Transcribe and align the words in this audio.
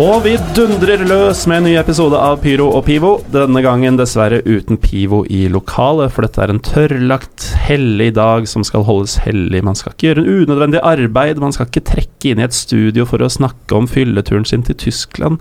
Og 0.00 0.22
vi 0.24 0.30
dundrer 0.56 1.02
løs 1.04 1.42
med 1.50 1.58
en 1.58 1.66
ny 1.68 1.72
episode 1.76 2.16
av 2.16 2.38
Pyro 2.40 2.70
og 2.72 2.86
Pivo. 2.86 3.10
Denne 3.34 3.60
gangen 3.60 3.98
dessverre 3.98 4.38
uten 4.46 4.78
Pivo 4.80 5.18
i 5.28 5.42
lokalet, 5.52 6.08
for 6.14 6.24
dette 6.24 6.40
er 6.40 6.52
en 6.54 6.60
tørrlagt, 6.64 7.50
hellig 7.66 8.14
dag 8.16 8.46
som 8.48 8.64
skal 8.64 8.86
holdes 8.86 9.18
hellig. 9.26 9.60
Man 9.66 9.76
skal 9.76 9.92
ikke 9.92 10.06
gjøre 10.06 10.22
en 10.22 10.46
unødvendig 10.46 10.80
arbeid, 10.88 11.42
man 11.44 11.52
skal 11.52 11.68
ikke 11.68 11.84
trekke 11.90 12.30
inn 12.32 12.40
i 12.40 12.46
et 12.46 12.56
studio 12.56 13.04
for 13.10 13.20
å 13.20 13.28
snakke 13.28 13.76
om 13.76 13.90
fylleturen 13.92 14.48
sin 14.48 14.64
til 14.64 14.78
Tyskland. 14.80 15.36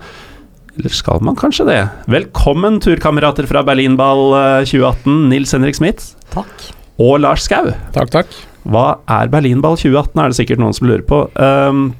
Eller 0.75 0.97
skal 0.97 1.23
man 1.23 1.39
kanskje 1.39 1.69
det? 1.69 1.79
Velkommen, 2.11 2.81
turkamerater 2.83 3.47
fra 3.47 3.63
Berlinball 3.63 4.35
eh, 4.41 4.67
2018, 4.67 5.23
Nils 5.31 5.55
Henrik 5.55 5.79
Smith 5.79 6.11
Takk. 6.35 6.67
og 6.99 7.21
Lars 7.23 7.47
Skau. 7.47 7.71
Takk, 7.95 8.11
takk. 8.11 8.37
Hva 8.67 8.89
er 9.21 9.31
Berlinball 9.31 9.79
2018, 9.79 10.19
er 10.19 10.27
det 10.27 10.41
sikkert 10.43 10.65
noen 10.65 10.75
som 10.75 10.91
lurer 10.91 11.07
på. 11.07 11.23
Um, 11.39 11.93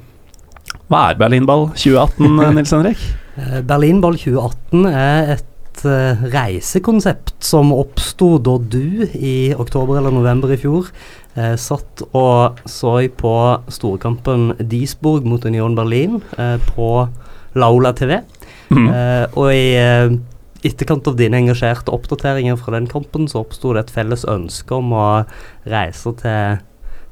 hva 0.90 1.06
er 1.12 1.18
Berlinball 1.20 1.68
2018, 1.78 2.26
eh, 2.26 2.54
Nils 2.58 2.76
Henrik? 2.76 3.08
Eh, 3.40 3.60
Berlinball 3.64 4.16
2018 4.18 4.86
er 4.90 5.28
et 5.36 5.82
eh, 5.86 6.24
reisekonsept 6.32 7.30
som 7.46 7.70
oppsto 7.72 8.34
da 8.42 8.56
du 8.58 9.06
i 9.16 9.54
oktober 9.54 9.96
eller 9.96 10.12
november 10.12 10.50
i 10.52 10.58
fjor 10.60 10.90
eh, 11.38 11.54
satt 11.54 12.02
og 12.10 12.58
så 12.68 12.96
på 13.16 13.34
storkampen 13.70 14.50
Duisburg 14.58 15.24
mot 15.30 15.46
Union 15.46 15.78
Berlin 15.78 16.18
eh, 16.36 16.58
på 16.74 16.90
Laula 17.54 17.94
TV. 17.96 18.18
Mm. 18.74 18.90
Eh, 18.90 19.24
og 19.38 19.54
i 19.54 20.68
etterkant 20.68 21.08
av 21.08 21.16
dine 21.16 21.40
engasjerte 21.40 21.94
oppdateringer 21.94 22.58
fra 22.60 22.76
den 22.76 22.90
kampen, 22.90 23.30
så 23.30 23.46
oppsto 23.46 23.72
det 23.72 23.86
et 23.86 23.94
felles 23.94 24.26
ønske 24.28 24.74
om 24.76 24.92
å 24.92 25.08
reise 25.70 26.12
til, 26.20 26.60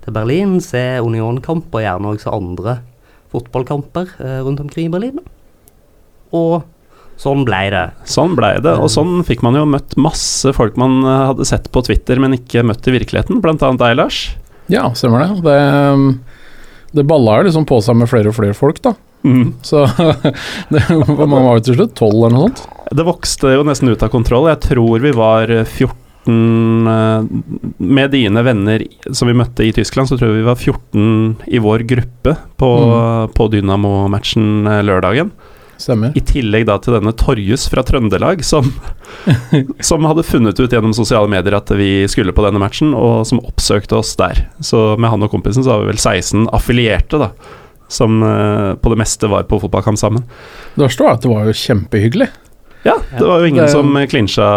til 0.05 0.19
Berlin, 0.19 0.59
se 0.61 0.85
Union-kamp 1.01 1.73
og 1.73 1.87
gjerne 1.87 2.13
også 2.19 2.37
andre 2.37 2.81
fotballkamper 3.35 4.11
eh, 4.19 4.41
rundt 4.47 4.61
omkring 4.63 4.89
i 4.89 4.93
Berlin. 4.93 5.23
Og 6.37 6.63
sånn 7.19 7.45
ble 7.49 7.65
det. 7.75 7.85
Sånn 8.09 8.37
blei 8.39 8.55
det, 8.63 8.77
og 8.79 8.91
sånn 8.93 9.25
fikk 9.27 9.43
man 9.47 9.59
jo 9.59 9.67
møtt 9.69 9.97
masse 10.01 10.53
folk 10.57 10.79
man 10.81 11.01
eh, 11.03 11.25
hadde 11.33 11.49
sett 11.49 11.71
på 11.75 11.83
Twitter, 11.87 12.21
men 12.23 12.37
ikke 12.39 12.67
møtt 12.67 12.87
i 12.89 12.95
virkeligheten, 12.95 13.43
blant 13.45 13.65
annet 13.67 13.83
deg, 13.83 13.99
Lars. 13.99 14.23
Ja, 14.73 14.89
stemmer 14.97 15.25
det. 15.25 15.43
Det, 15.47 15.59
um, 15.97 16.09
det 16.97 17.07
balla 17.09 17.39
jo 17.41 17.49
liksom 17.49 17.69
på 17.69 17.81
seg 17.85 17.97
med 17.99 18.11
flere 18.11 18.33
og 18.33 18.37
flere 18.39 18.57
folk, 18.57 18.83
da. 18.85 18.95
Så 19.67 19.83
det, 20.73 20.83
man 21.19 21.33
var 21.43 21.59
jo 21.59 21.65
til 21.67 21.79
slutt? 21.79 21.97
Tolv 21.99 22.21
eller 22.21 22.37
noe 22.37 22.49
sånt? 22.49 22.63
Det 22.95 23.05
vokste 23.05 23.51
jo 23.57 23.65
nesten 23.67 23.91
ut 23.91 24.05
av 24.05 24.13
kontroll. 24.13 24.47
Jeg 24.53 24.63
tror 24.71 25.03
vi 25.03 25.13
var 25.17 25.51
14 25.51 25.91
eh, 26.29 27.29
Med 27.79 28.11
dine 28.15 28.43
venner 28.45 28.85
som 29.11 29.31
vi 29.31 29.37
møtte 29.39 29.67
i 29.67 29.75
Tyskland, 29.77 30.11
så 30.11 30.19
tror 30.19 30.33
jeg 30.33 30.43
vi 30.43 30.49
var 30.49 30.59
14 30.59 31.49
i 31.49 31.61
vår 31.63 31.85
gruppe 31.89 32.35
på, 32.61 32.73
på 33.35 33.49
Dynamo-matchen 33.55 34.67
eh, 34.67 34.83
lørdagen. 34.87 35.33
Stemmer. 35.79 36.11
I 36.19 36.23
tillegg 36.27 36.65
da 36.67 36.75
til 36.83 36.97
denne 36.97 37.13
Torjus 37.15 37.69
fra 37.71 37.85
Trøndelag, 37.87 38.43
som, 38.47 38.67
som 39.89 40.09
hadde 40.11 40.27
funnet 40.27 40.59
ut 40.59 40.75
gjennom 40.75 40.95
sosiale 40.97 41.31
medier 41.31 41.55
at 41.55 41.71
vi 41.79 42.03
skulle 42.11 42.35
på 42.35 42.43
denne 42.43 42.59
matchen, 42.59 42.91
og 42.99 43.23
som 43.31 43.43
oppsøkte 43.47 44.01
oss 44.01 44.17
der. 44.19 44.43
Så 44.59 44.99
med 44.99 45.13
han 45.15 45.23
og 45.23 45.31
kompisen 45.33 45.63
så 45.63 45.77
var 45.77 45.87
vi 45.87 45.93
vel 45.93 46.03
16 46.03 46.49
affilierte, 46.57 47.23
da. 47.23 47.31
Som 47.89 48.19
eh, 48.27 48.75
på 48.75 48.91
det 48.93 48.99
meste 49.01 49.31
var 49.31 49.47
på 49.49 49.61
fotballkamp 49.63 50.01
sammen. 50.01 50.27
Det 50.75 50.83
verste 50.83 51.07
var 51.07 51.17
at 51.17 51.25
det 51.25 51.31
var 51.33 51.47
jo 51.47 51.57
kjempehyggelig. 51.63 52.29
Ja, 52.89 52.97
det 53.13 53.25
var 53.27 53.43
jo 53.43 53.49
ingen 53.51 53.65
Det- 53.67 53.73
som 53.75 53.93
klinsja. 54.09 54.49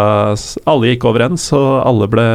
Alle 0.66 0.90
gikk 0.92 1.04
overens, 1.10 1.50
og 1.56 1.70
alle 1.86 2.08
ble 2.10 2.26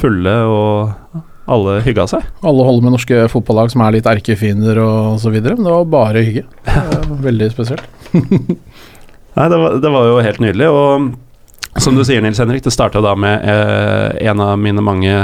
fulle, 0.00 0.34
og 0.50 1.22
alle 1.46 1.78
hygga 1.84 2.06
seg. 2.10 2.24
Alle 2.42 2.64
holder 2.66 2.86
med 2.88 2.94
norske 2.96 3.24
fotballag 3.30 3.70
som 3.70 3.82
er 3.84 3.92
litt 3.98 4.06
erkefiender 4.08 4.80
og 4.82 5.20
så 5.22 5.30
videre, 5.30 5.54
men 5.58 5.64
det 5.68 5.74
var 5.76 5.84
bare 5.92 6.24
hygge. 6.24 6.44
Var 6.66 7.20
Veldig 7.28 7.50
spesielt. 7.52 7.84
Nei, 9.36 9.48
det 9.50 9.58
var, 9.58 9.78
det 9.82 9.90
var 9.90 10.08
jo 10.08 10.18
helt 10.22 10.40
nydelig. 10.40 10.68
Og 10.70 11.80
som 11.82 11.96
du 11.98 12.04
sier, 12.06 12.22
Nils 12.22 12.38
Henrik, 12.38 12.62
det 12.62 12.70
starta 12.72 13.00
da 13.02 13.16
med 13.18 13.42
eh, 13.50 14.28
en 14.30 14.40
av 14.40 14.54
mine 14.62 14.80
mange 14.84 15.14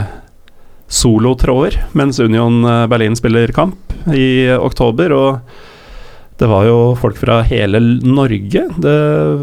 solotråder 0.91 1.77
mens 1.95 2.19
Union 2.19 2.65
eh, 2.67 2.87
Berlin 2.91 3.15
spiller 3.17 3.53
kamp 3.55 3.79
i 4.15 4.51
oktober. 4.59 5.15
Og 5.15 5.39
det 6.41 6.49
var 6.49 6.65
jo 6.65 6.77
folk 6.97 7.19
fra 7.21 7.43
hele 7.45 7.81
Norge. 8.01 8.63
Det 8.81 8.97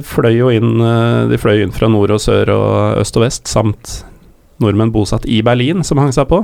fløy 0.09 0.31
jo 0.39 0.47
inn 0.53 0.81
eh, 0.81 1.27
De 1.29 1.37
fløy 1.37 1.61
inn 1.61 1.73
fra 1.75 1.89
nord 1.93 2.15
og 2.15 2.21
sør 2.23 2.49
og 2.55 3.01
øst 3.03 3.19
og 3.19 3.23
vest, 3.27 3.45
samt 3.51 3.99
nordmenn 4.63 4.89
bosatt 4.93 5.27
i 5.29 5.43
Berlin, 5.45 5.83
som 5.85 5.99
hang 6.01 6.09
seg 6.15 6.25
på. 6.31 6.39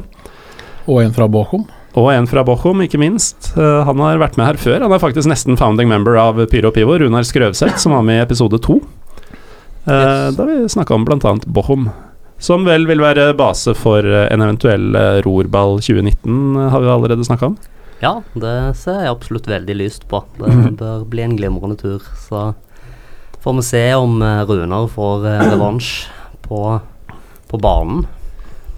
Og 0.86 1.00
en 1.02 1.14
fra 1.16 1.26
Bochum. 1.32 1.64
Og 1.98 2.10
en 2.14 2.28
fra 2.30 2.44
Bochum, 2.46 2.82
ikke 2.86 3.00
minst. 3.02 3.52
Eh, 3.58 3.80
han 3.88 4.02
har 4.06 4.22
vært 4.22 4.38
med 4.38 4.52
her 4.52 4.60
før. 4.62 4.80
Han 4.86 4.94
er 4.94 5.02
faktisk 5.02 5.30
nesten 5.32 5.58
founding 5.58 5.90
member 5.90 6.18
av 6.22 6.38
Pyro 6.52 6.70
Pivo, 6.76 7.00
Runar 7.02 7.26
Skrøvseth, 7.26 7.80
som 7.82 7.96
var 7.98 8.06
med 8.06 8.22
i 8.22 8.26
episode 8.28 8.62
to. 8.62 8.80
Eh, 9.88 9.92
Yes. 9.94 10.38
Da 10.38 10.46
vi 10.48 10.62
snakka 10.70 10.94
om 10.96 11.06
bl.a. 11.06 11.34
Bochum. 11.48 11.90
Som 12.44 12.66
vel 12.68 12.86
vil 12.90 13.02
være 13.02 13.32
base 13.40 13.74
for 13.78 14.04
en 14.06 14.42
eventuell 14.46 14.94
rorball 15.26 15.80
2019, 15.82 16.56
eh, 16.60 16.70
har 16.74 16.82
vi 16.86 16.94
allerede 16.94 17.26
snakka 17.26 17.50
om. 17.52 17.58
Ja, 18.04 18.18
det 18.36 18.54
ser 18.76 19.00
jeg 19.06 19.14
absolutt 19.14 19.48
veldig 19.48 19.76
lyst 19.80 20.08
på. 20.12 20.24
Det 20.38 20.50
Mhm. 20.52 20.76
bør 20.80 21.06
bli 21.08 21.24
en 21.24 21.38
glimrende 21.40 21.78
tur. 21.80 22.02
Så 22.20 22.54
får 23.44 23.56
vi 23.56 23.62
se 23.64 23.84
om 23.96 24.22
eh, 24.22 24.44
Runar 24.48 24.90
får 24.92 25.26
eh, 25.30 25.44
revansj 25.54 26.08
på, 26.44 26.82
på 27.48 27.60
banen. 27.64 28.04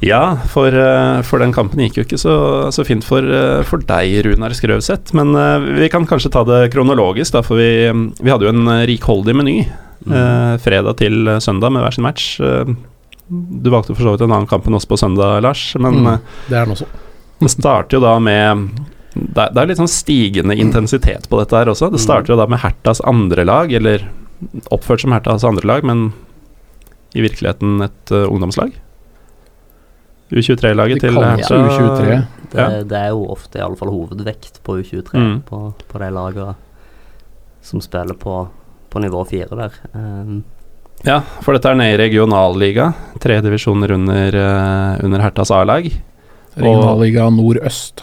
Ja, 0.03 0.35
for, 0.51 0.67
eh, 0.67 1.21
for 1.25 1.39
den 1.41 1.53
kampen 1.55 1.79
gikk 1.81 1.97
jo 1.97 2.03
ikke 2.05 2.19
så, 2.21 2.35
så 2.75 2.85
fint 2.85 3.03
for, 3.07 3.23
for 3.65 3.81
deg, 3.81 4.19
Runar 4.27 4.53
Skrøvseth. 4.53 5.13
Men 5.17 5.33
vi 5.79 5.89
kan 5.89 6.05
kanskje 6.05 6.29
ta 6.35 6.43
det 6.45 6.71
kronologisk, 6.75 7.31
da, 7.33 7.41
for 7.41 7.57
vi, 7.57 7.89
vi 8.21 8.29
hadde 8.29 8.45
jo 8.45 8.53
en 8.53 8.67
rikholdig 8.85 9.35
meny. 9.39 9.57
Eh, 10.05 10.57
fredag 10.61 10.97
til 11.01 11.31
søndag 11.41 11.71
med 11.73 11.81
hver 11.81 11.95
sin 11.95 12.05
match. 12.05 12.35
Du 13.25 13.71
valgte 13.73 13.95
for 13.95 14.03
så 14.05 14.11
vidt 14.13 14.21
en 14.27 14.35
annen 14.35 14.45
kamp 14.51 14.67
enn 14.69 14.75
oss 14.77 14.85
på 14.85 14.99
søndag, 15.01 15.39
Lars. 15.41 15.71
Men 15.81 16.03
Mm, 16.03 16.19
det 16.51 16.59
er 16.59 16.65
den 16.67 16.75
også. 16.75 16.85
det 17.41 17.49
starter 17.55 17.97
jo 17.97 18.01
da 18.03 18.19
med 18.19 18.69
det, 19.15 19.37
er- 19.45 19.51
det 19.55 19.61
er 19.63 19.67
litt 19.71 19.79
sånn 19.79 19.91
stigende 19.91 20.55
intensitet 20.59 21.29
på 21.31 21.39
dette 21.39 21.55
her 21.57 21.71
også. 21.71 21.89
Det 21.91 21.99
starter 22.03 22.33
jo 22.33 22.39
da 22.41 22.45
med 22.51 22.59
Hertas 22.59 23.01
andre 23.07 23.45
lag, 23.47 23.71
eller 23.73 24.03
oppført 24.75 25.01
som 25.01 25.11
Hertas 25.15 25.43
andre 25.47 25.65
lag, 25.67 25.83
men 25.87 26.09
i 27.15 27.21
virkeligheten 27.23 27.81
et 27.85 28.11
uh, 28.11 28.25
ungdomslag. 28.27 28.73
U23-laget 30.35 30.99
til 31.05 31.15
Herta. 31.21 31.55
U23. 31.55 32.25
Det, 32.51 32.59
Ja. 32.59 32.83
det 32.83 32.97
er 32.97 33.09
jo 33.13 33.25
ofte 33.31 33.59
i 33.59 33.61
alle 33.63 33.77
fall 33.79 33.89
hovedvekt 33.93 34.59
på 34.63 34.79
U23 34.81 35.13
Mm. 35.13 35.41
på, 35.47 35.73
på 35.87 35.99
de 35.99 36.09
lagene 36.11 36.55
som 37.61 37.81
spiller 37.81 38.13
på, 38.19 38.47
på 38.89 38.99
nivå 38.99 39.23
fire 39.27 39.55
der. 39.55 39.71
Um, 39.93 40.43
Ja, 41.05 41.19
for 41.43 41.53
dette 41.53 41.69
er 41.69 41.75
nede 41.75 41.93
i 41.93 41.97
regionalliga. 42.09 42.93
Tre 43.19 43.41
divisjoner 43.41 43.91
under, 43.91 44.27
eh, 44.35 45.03
under 45.03 45.19
Hertas 45.21 45.51
A-lag. 45.51 45.83
Regionalliga 46.57 47.29
nordøst. 47.29 48.01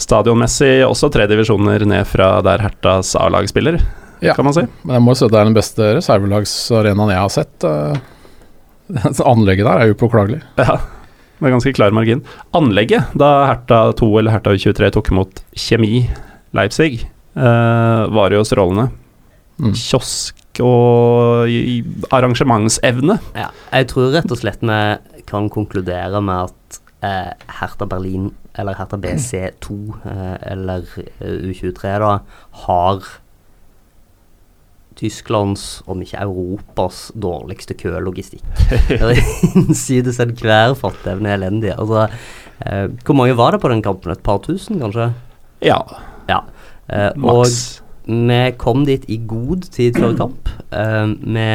Stadionmessig 0.00 0.80
også 0.86 1.10
tre 1.12 1.26
divisjoner 1.30 1.84
ned 1.88 2.06
fra 2.08 2.38
der 2.46 2.62
Hertas 2.64 3.12
A-lag 3.20 3.48
spiller, 3.50 3.76
Ja. 4.24 4.34
kan 4.36 4.44
man 4.48 4.54
si. 4.56 4.62
Men 4.84 4.96
jeg 4.98 5.02
må 5.04 5.12
jo 5.14 5.18
si 5.20 5.24
at 5.26 5.32
det 5.34 5.40
er 5.40 5.48
den 5.50 5.56
beste 5.56 5.90
reservelagsarenaen 5.98 7.12
jeg 7.12 7.20
har 7.20 7.34
sett. 7.34 7.64
eh. 7.68 8.00
Anlegget 9.32 9.64
der 9.68 9.84
er 9.84 9.92
upåklagelig. 9.94 10.40
Ja, 10.58 10.78
med 11.40 11.52
ganske 11.54 11.72
klar 11.76 11.92
margin. 11.94 12.24
Anlegget, 12.56 13.12
da 13.16 13.46
Herta 13.52 13.92
2 13.96 14.08
eller 14.18 14.34
Herta 14.34 14.50
U23 14.56 14.90
tok 14.96 15.08
imot 15.12 15.40
Kjemi 15.56 16.02
Leipzig, 16.56 17.04
eh, 17.36 18.02
var 18.12 18.34
jo 18.34 18.42
strålende. 18.44 18.88
Mm. 19.60 19.72
Kiosk 19.76 20.36
og 20.64 21.46
arrangementsevne. 22.12 23.18
ja, 23.36 23.48
jeg 23.72 23.88
tror 23.92 24.10
rett 24.16 24.32
og 24.32 24.40
slett 24.40 24.60
vi 24.64 25.22
kan 25.28 25.48
konkludere 25.52 26.20
med 26.24 26.48
at 26.50 26.80
eh, 27.06 27.32
Hertha 27.60 27.86
Berlin, 27.86 28.30
eller 28.58 28.78
Hertha 28.78 28.98
BC2, 29.00 29.76
eh, 30.10 30.36
eller 30.52 30.86
eh, 30.98 31.50
U23, 31.50 31.96
da, 32.02 32.12
har 32.66 33.10
Tysklands, 35.00 35.80
om 35.88 36.02
ikke 36.02 36.20
Europas, 36.20 37.08
dårligste 37.16 37.76
kølogistikk. 37.78 38.44
Innsides 39.56 40.20
enhver 40.20 40.74
fatteevne 40.78 41.32
elendig. 41.38 41.72
Altså, 41.78 42.08
eh, 42.66 42.86
hvor 43.06 43.16
mange 43.16 43.36
var 43.38 43.54
det 43.54 43.62
på 43.62 43.70
den 43.72 43.84
kampen? 43.86 44.12
Et 44.12 44.24
par 44.26 44.42
tusen, 44.44 44.80
kanskje? 44.82 45.12
Ja. 45.64 45.78
Ja. 46.28 46.42
Eh, 46.90 47.12
og 47.22 47.46
vi 48.10 48.40
kom 48.58 48.84
dit 48.88 49.06
i 49.08 49.20
god 49.30 49.70
tid 49.72 49.96
før 50.00 50.16
kamp. 50.18 50.50
Eh, 50.74 51.14
vi 51.22 51.46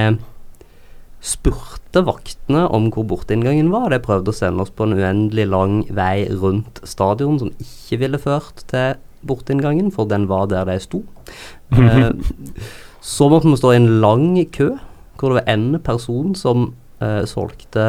spurte 1.25 2.03
vaktene 2.05 2.65
om 2.73 2.91
hvor 2.93 3.07
borteinngangen 3.09 3.71
var. 3.73 3.89
De 3.91 3.99
prøvde 4.03 4.31
å 4.31 4.37
sende 4.37 4.61
oss 4.63 4.73
på 4.73 4.85
en 4.85 4.95
uendelig 4.97 5.47
lang 5.49 5.79
vei 5.95 6.27
rundt 6.29 6.81
stadion 6.87 7.39
som 7.41 7.53
ikke 7.61 8.01
ville 8.03 8.21
ført 8.21 8.65
til 8.69 8.99
borteinngangen, 9.25 9.89
for 9.93 10.09
den 10.09 10.27
var 10.29 10.47
der 10.51 10.67
de 10.69 10.77
sto. 10.83 11.01
Eh, 11.73 12.11
så 13.15 13.29
måtte 13.31 13.49
vi 13.49 13.59
stå 13.61 13.73
i 13.73 13.79
en 13.81 13.91
lang 14.03 14.27
kø, 14.53 14.75
hvor 15.17 15.31
det 15.31 15.41
var 15.41 15.53
en 15.55 15.79
person 15.81 16.35
som 16.37 16.67
eh, 17.01 17.23
solgte 17.29 17.87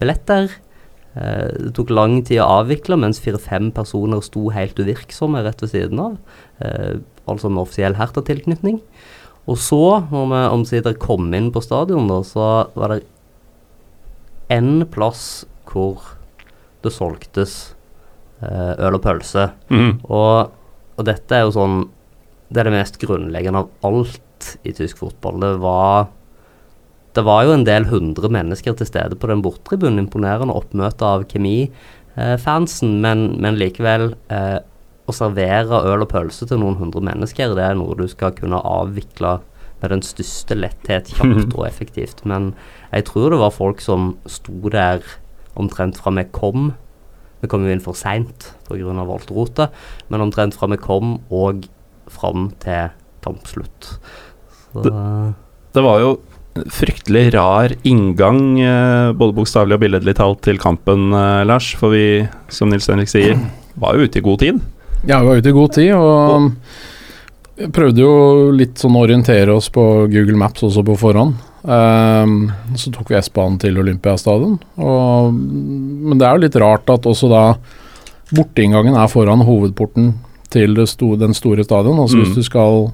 billetter. 0.00 0.56
Eh, 1.12 1.48
det 1.66 1.74
tok 1.76 1.92
lang 1.92 2.20
tid 2.24 2.40
å 2.40 2.50
avvikle, 2.62 2.96
mens 3.00 3.20
fire-fem 3.22 3.70
personer 3.76 4.24
sto 4.24 4.48
helt 4.54 4.78
uvirksomme 4.80 5.44
rett 5.44 5.60
ved 5.64 5.74
siden 5.74 6.00
av. 6.00 6.16
Eh, 6.64 7.02
altså 7.28 7.52
med 7.52 7.66
offisiell 7.66 7.98
Herta-tilknytning. 8.00 8.80
Og 9.50 9.58
så, 9.58 9.82
når 10.12 10.28
vi 10.30 10.42
omsider 10.54 10.98
kom 11.02 11.32
inn 11.34 11.50
på 11.54 11.62
stadion, 11.64 12.06
da, 12.10 12.20
så 12.26 12.48
var 12.78 12.94
det 12.94 13.02
én 14.52 14.84
plass 14.92 15.44
hvor 15.66 16.02
det 16.84 16.92
solgtes 16.94 17.74
eh, 18.42 18.74
øl 18.78 18.98
og 18.98 19.02
pølse. 19.02 19.48
Mm. 19.72 20.02
Og, 20.06 20.52
og 20.96 21.06
dette 21.08 21.36
er 21.38 21.46
jo 21.46 21.54
sånn 21.56 21.84
Det 22.52 22.60
er 22.60 22.68
det 22.68 22.74
mest 22.74 22.98
grunnleggende 23.00 23.62
av 23.62 23.88
alt 23.88 24.50
i 24.66 24.74
tysk 24.76 24.98
fotball. 25.00 25.40
Det 25.40 25.54
var 25.62 26.10
det 27.12 27.24
var 27.26 27.44
jo 27.44 27.52
en 27.52 27.66
del 27.68 27.86
hundre 27.90 28.30
mennesker 28.32 28.76
til 28.76 28.88
stede 28.88 29.18
på 29.20 29.28
den 29.28 29.42
borttribunen. 29.44 30.00
Imponerende 30.00 30.54
oppmøte 30.56 31.04
av 31.04 31.26
kjemifansen, 31.28 32.94
men, 33.04 33.26
men 33.42 33.58
likevel 33.60 34.14
eh, 34.32 34.58
å 35.08 35.14
servere 35.14 35.82
øl 35.90 36.04
og 36.04 36.10
pølse 36.12 36.46
til 36.48 36.60
noen 36.62 36.78
hundre 36.78 37.02
mennesker, 37.04 37.56
det 37.56 37.64
er 37.66 37.78
noe 37.78 37.96
du 37.98 38.06
skal 38.10 38.34
kunne 38.36 38.60
avvikle 38.62 39.38
med 39.82 39.90
den 39.90 40.04
største 40.06 40.54
letthet, 40.54 41.10
kjapt 41.16 41.56
og 41.56 41.66
effektivt. 41.66 42.22
Men 42.28 42.52
jeg 42.92 43.08
tror 43.08 43.34
det 43.34 43.40
var 43.42 43.54
folk 43.54 43.82
som 43.82 44.14
sto 44.30 44.70
der 44.70 45.02
omtrent 45.58 45.98
fra 45.98 46.12
vi 46.14 46.24
kom. 46.30 46.70
Vi 47.42 47.50
kom 47.50 47.66
jo 47.66 47.72
inn 47.74 47.82
for 47.82 47.98
seint 47.98 48.52
pga. 48.68 49.04
voltrotet, 49.08 49.74
men 50.08 50.22
omtrent 50.22 50.54
fra 50.54 50.70
vi 50.70 50.78
kom 50.78 51.16
og 51.30 51.66
fram 52.06 52.52
til 52.62 52.92
kampslutt. 53.24 53.96
Det, 54.72 54.92
det 55.74 55.82
var 55.82 55.98
jo 56.00 56.12
fryktelig 56.52 57.32
rar 57.34 57.72
inngang, 57.88 58.60
eh, 58.60 59.12
både 59.16 59.34
bokstavelig 59.34 59.78
og 59.78 59.82
billedlig 59.82 60.14
talt, 60.18 60.42
til 60.42 60.58
kampen, 60.58 61.12
eh, 61.12 61.42
Lars. 61.48 61.72
For 61.74 61.90
vi, 61.90 62.28
som 62.48 62.70
Nils 62.70 62.86
Henrik 62.86 63.08
sier, 63.08 63.40
var 63.74 63.96
jo 63.96 64.06
ute 64.06 64.20
i 64.20 64.24
god 64.24 64.38
tid. 64.38 64.60
Ja, 65.06 65.20
vi 65.20 65.26
var 65.26 65.40
ute 65.42 65.50
i 65.50 65.56
god 65.56 65.72
tid, 65.74 65.92
og 65.98 67.70
prøvde 67.74 68.02
jo 68.02 68.50
litt 68.54 68.80
sånn 68.80 68.96
å 68.96 69.02
orientere 69.04 69.54
oss 69.54 69.68
på 69.72 69.84
Google 70.10 70.38
Maps 70.38 70.62
også 70.66 70.84
på 70.86 70.96
forhånd. 71.00 71.36
Um, 71.62 72.50
så 72.78 72.90
tok 72.94 73.12
vi 73.12 73.18
S-banen 73.20 73.58
til 73.62 73.78
Olympiastadion. 73.78 74.56
Og, 74.82 75.34
men 75.34 76.18
det 76.18 76.26
er 76.26 76.36
jo 76.36 76.44
litt 76.46 76.58
rart 76.62 76.90
at 76.90 77.06
også 77.06 77.30
da 77.30 77.44
borteinngangen 78.32 78.96
er 78.98 79.10
foran 79.12 79.44
hovedporten 79.46 80.14
til 80.52 80.80
sto, 80.88 81.14
den 81.20 81.36
store 81.36 81.64
stadion. 81.66 82.00
Altså 82.02 82.18
mm. 82.18 82.24
hvis 82.24 82.38
du 82.38 82.46
skal 82.46 82.90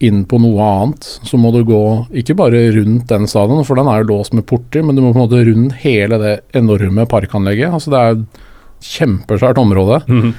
inn 0.00 0.22
på 0.24 0.38
noe 0.40 0.64
annet, 0.64 1.08
så 1.28 1.36
må 1.40 1.50
du 1.52 1.60
gå 1.68 1.82
ikke 2.22 2.38
bare 2.38 2.62
rundt 2.72 3.10
den 3.10 3.28
stadion, 3.28 3.66
for 3.68 3.76
den 3.76 3.90
er 3.90 4.00
jo 4.00 4.14
låst 4.14 4.32
med 4.36 4.46
porter, 4.48 4.84
men 4.84 4.96
du 4.96 5.02
må 5.04 5.12
på 5.12 5.20
en 5.20 5.26
måte 5.26 5.42
rundt 5.44 5.76
hele 5.82 6.20
det 6.22 6.38
enorme 6.56 7.04
parkanlegget. 7.10 7.68
Altså 7.68 7.92
det 7.92 8.00
er 8.00 8.16
et 8.16 8.40
kjempesvært 8.94 9.60
område. 9.60 10.00
Mm. 10.08 10.32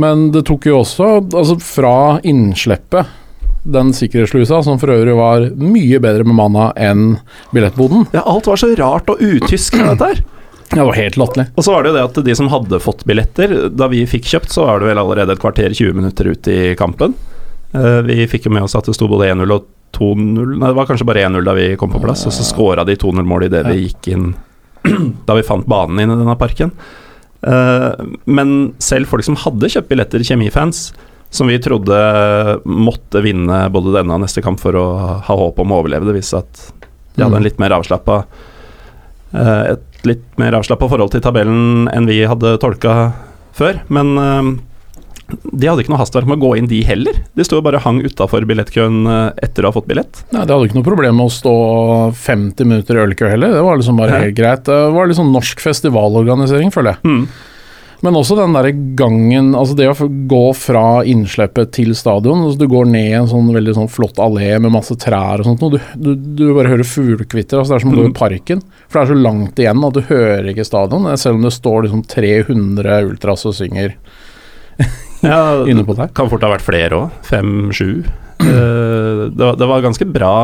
Men 0.00 0.30
det 0.32 0.44
tok 0.48 0.68
jo 0.68 0.80
også, 0.82 1.10
altså 1.24 1.56
fra 1.62 1.96
innslippet, 2.26 3.12
den 3.66 3.90
sikkerhetsslusa, 3.96 4.60
som 4.62 4.78
for 4.78 4.92
øvrig 4.94 5.16
var 5.18 5.48
mye 5.58 5.98
bedre 6.02 6.26
bemanna 6.26 6.70
enn 6.78 7.16
billettboden. 7.54 8.06
Ja, 8.14 8.22
alt 8.28 8.46
var 8.46 8.60
så 8.60 8.70
rart 8.78 9.10
og 9.10 9.22
utysk 9.22 9.78
med 9.80 9.88
dette 9.94 10.10
her. 10.10 10.24
Det 10.66 10.82
var 10.82 10.98
helt 10.98 11.16
latterlig. 11.18 11.46
Og 11.54 11.64
så 11.64 11.72
var 11.72 11.82
det 11.82 11.92
jo 11.92 11.96
det 11.96 12.04
at 12.08 12.20
de 12.26 12.34
som 12.38 12.50
hadde 12.50 12.82
fått 12.82 13.04
billetter, 13.08 13.54
da 13.74 13.88
vi 13.90 14.02
fikk 14.10 14.26
kjøpt, 14.28 14.52
så 14.54 14.66
var 14.66 14.82
det 14.82 14.90
vel 14.90 15.00
allerede 15.02 15.36
et 15.36 15.42
kvarter 15.42 15.74
20 15.74 15.98
minutter 15.98 16.30
ut 16.30 16.50
i 16.50 16.58
kampen. 16.78 17.14
Uh, 17.74 18.02
vi 18.06 18.26
fikk 18.30 18.46
jo 18.46 18.54
med 18.54 18.66
oss 18.66 18.76
at 18.78 18.86
det 18.86 18.94
sto 18.96 19.08
både 19.10 19.30
1-0 19.32 19.54
og 19.54 19.66
2-0 19.96 20.56
Nei, 20.56 20.68
det 20.68 20.76
var 20.76 20.86
kanskje 20.88 21.06
bare 21.08 21.24
1-0 21.26 21.46
da 21.46 21.54
vi 21.56 21.66
kom 21.80 21.90
på 21.92 22.00
plass, 22.02 22.26
og 22.28 22.34
så 22.34 22.44
skåra 22.46 22.84
de 22.86 22.94
2-0-målet 23.00 23.50
idet 23.50 23.62
vi 23.70 23.86
gikk 23.86 24.08
inn 24.12 24.30
Da 25.28 25.36
vi 25.36 25.44
fant 25.46 25.66
banen 25.68 26.02
inn 26.02 26.12
i 26.12 26.18
denne 26.18 26.36
parken. 26.38 26.72
Uh, 27.44 27.92
men 28.24 28.72
selv 28.82 29.10
folk 29.10 29.26
som 29.26 29.38
hadde 29.42 29.70
kjøpt 29.72 29.90
billetter, 29.90 30.24
kjemifans, 30.24 30.88
som 31.34 31.50
vi 31.50 31.58
trodde 31.60 31.96
måtte 32.64 33.20
vinne 33.24 33.64
både 33.74 33.96
denne 33.98 34.16
og 34.16 34.22
neste 34.22 34.44
kamp 34.44 34.62
for 34.62 34.78
å 34.78 34.86
ha 35.26 35.38
håp 35.42 35.58
om 35.62 35.74
å 35.74 35.80
overleve, 35.82 36.08
det 36.08 36.16
viste 36.16 36.40
at 36.40 36.62
de 37.16 37.24
hadde 37.24 37.34
en 37.34 37.42
mm. 37.42 37.48
litt 37.48 37.60
mer 37.60 37.74
avslappa 37.76 38.22
uh, 39.34 39.62
et 39.74 40.06
litt 40.06 40.24
mer 40.38 40.54
avslappa 40.54 40.88
forhold 40.90 41.10
til 41.12 41.24
tabellen 41.24 41.88
enn 41.90 42.06
vi 42.06 42.20
hadde 42.28 42.56
tolka 42.62 43.10
før. 43.56 43.80
Men 43.90 44.12
de 45.26 45.66
hadde 45.66 45.82
ikke 45.82 45.90
noe 45.90 45.98
hastverk 46.00 46.28
med 46.30 46.38
å 46.38 46.44
gå 46.44 46.52
inn, 46.58 46.68
de 46.70 46.82
heller. 46.86 47.18
De 47.34 47.46
sto 47.46 47.58
bare 47.64 47.80
hang 47.82 47.98
utafor 48.04 48.46
billettkøen 48.46 49.00
eh, 49.10 49.40
etter 49.46 49.66
å 49.66 49.72
ha 49.72 49.74
fått 49.74 49.88
billett. 49.90 50.22
Nei, 50.30 50.44
De 50.46 50.54
hadde 50.54 50.68
ikke 50.68 50.78
noe 50.78 50.86
problem 50.86 51.18
med 51.18 51.26
å 51.26 51.34
stå 51.34 51.56
50 52.14 52.70
minutter 52.70 52.98
i 52.98 53.04
ølkø 53.08 53.32
heller. 53.32 53.56
Det 53.56 53.66
var 53.66 53.80
liksom 53.80 53.98
bare 53.98 54.22
helt 54.22 54.38
greit. 54.38 54.64
Det 54.68 54.80
var 54.94 55.10
liksom 55.10 55.34
norsk 55.34 55.62
festivalorganisering, 55.64 56.70
føler 56.74 56.94
jeg. 56.94 57.10
Mm. 57.10 57.52
Men 58.04 58.18
også 58.18 58.36
den 58.36 58.52
der 58.52 58.68
gangen, 58.98 59.54
altså 59.56 59.74
det 59.74 59.88
å 59.88 60.08
gå 60.30 60.42
fra 60.54 60.84
innslippet 61.08 61.72
til 61.74 61.94
stadion. 61.96 62.44
altså 62.44 62.60
Du 62.60 62.68
går 62.70 62.90
ned 62.92 63.14
en 63.22 63.30
sånn 63.30 63.48
veldig 63.54 63.74
sånn 63.78 63.90
flott 63.90 64.20
allé 64.22 64.50
med 64.60 64.74
masse 64.74 64.94
trær 65.00 65.42
og 65.42 65.48
sånt, 65.48 65.64
og 65.64 65.74
du, 65.74 65.80
du, 65.96 66.12
du 66.14 66.44
bare 66.52 66.70
hører 66.74 66.86
fuglekvitter. 66.86 67.58
Altså 67.58 67.72
det 67.72 67.80
er 67.80 67.86
som 67.86 67.96
å 67.96 67.98
gå 67.98 68.06
i 68.06 68.12
mm. 68.12 68.18
parken. 68.20 68.62
For 68.86 69.00
det 69.00 69.02
er 69.02 69.10
så 69.14 69.18
langt 69.26 69.64
igjen 69.64 69.88
at 69.88 69.96
du 69.96 70.04
hører 70.12 70.52
ikke 70.52 70.68
stadion, 70.68 71.10
selv 71.18 71.40
om 71.40 71.48
det 71.48 71.54
står 71.56 71.88
liksom 71.88 72.06
300 72.14 73.00
ultras 73.08 73.46
og 73.48 73.56
synger. 73.58 73.96
Ja, 75.26 75.40
inne 75.70 75.84
på 75.86 75.96
der. 75.98 76.12
Kan 76.16 76.30
fort 76.32 76.44
ha 76.46 76.52
vært 76.54 76.66
flere 76.66 77.00
òg. 77.00 77.18
Fem-sju. 77.26 77.90
Uh, 78.36 79.32
det, 79.32 79.46
det, 79.58 79.66
var 79.66 79.84
ganske 79.84 80.06
bra 80.12 80.36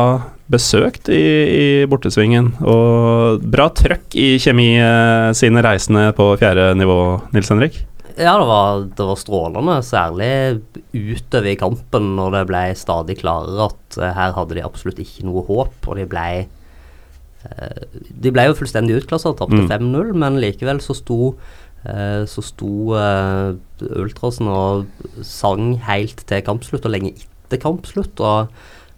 besøkt 0.51 1.09
i, 1.13 1.23
i, 1.23 1.65
bortesvingen. 1.89 2.51
Og 2.65 3.43
bra 3.53 3.69
trøkk 3.73 4.17
i 4.19 4.35
kjemi 4.41 4.73
uh, 4.81 5.31
sine 5.37 5.63
reisende 5.65 6.09
på 6.17 6.33
fjerde 6.41 6.71
nivå, 6.79 6.99
Nils 7.35 7.53
Henrik? 7.53 7.83
Ja, 8.13 8.35
det 8.37 8.45
var, 8.49 8.83
det 8.93 9.05
var, 9.09 9.17
strålende. 9.17 9.77
Særlig 9.85 10.33
utover 10.93 11.49
i 11.49 11.57
kampen, 11.57 12.11
når 12.17 12.35
det 12.37 12.43
ble 12.51 12.65
stadig 12.77 13.17
klarere 13.23 13.71
at 13.71 14.01
uh, 14.01 14.11
her 14.17 14.35
hadde 14.37 14.59
de 14.59 14.65
absolutt 14.65 15.01
ikke 15.01 15.25
noe 15.29 15.45
håp. 15.49 15.79
Og 15.87 15.97
de 16.01 16.09
ble 16.09 16.27
De 18.23 18.31
ble 18.31 18.45
jo 18.47 18.53
fullstendig 18.55 19.01
utklasset, 19.01 19.35
tapte 19.35 19.65
mm. 19.65 19.67
5-0, 19.67 20.13
men 20.15 20.37
likevel 20.39 20.77
så 20.79 20.95
sto 20.95 21.33
Eh, 21.35 21.62
så 21.83 22.43
sto 22.45 22.93
uh, 22.95 23.55
Ultrasen 23.99 24.47
og 24.47 24.85
sang 25.27 25.73
helt 25.83 26.23
til 26.29 26.43
kampslutt, 26.45 26.85
og 26.87 26.93
lenge 26.93 27.11
etter 27.17 27.59
kampslutt. 27.59 28.21
Og 28.23 28.53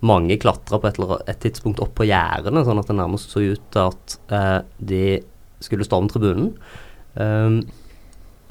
mange 0.05 0.37
klatra 0.41 0.79
på 0.81 0.89
et, 0.89 0.99
et, 1.25 1.39
tidspunkt 1.47 1.81
opp 1.83 1.95
på 1.97 2.07
gjerdene, 2.09 2.65
sånn 2.65 2.81
at 2.81 2.91
det 2.91 2.97
nærmest 2.99 3.33
så 3.33 3.43
ut 3.43 3.63
til 3.73 3.81
at 3.81 4.17
eh, 4.35 4.59
de 4.91 5.05
skulle 5.63 5.87
storme 5.87 6.11
tribunen. 6.11 6.51
Um, 7.15 7.61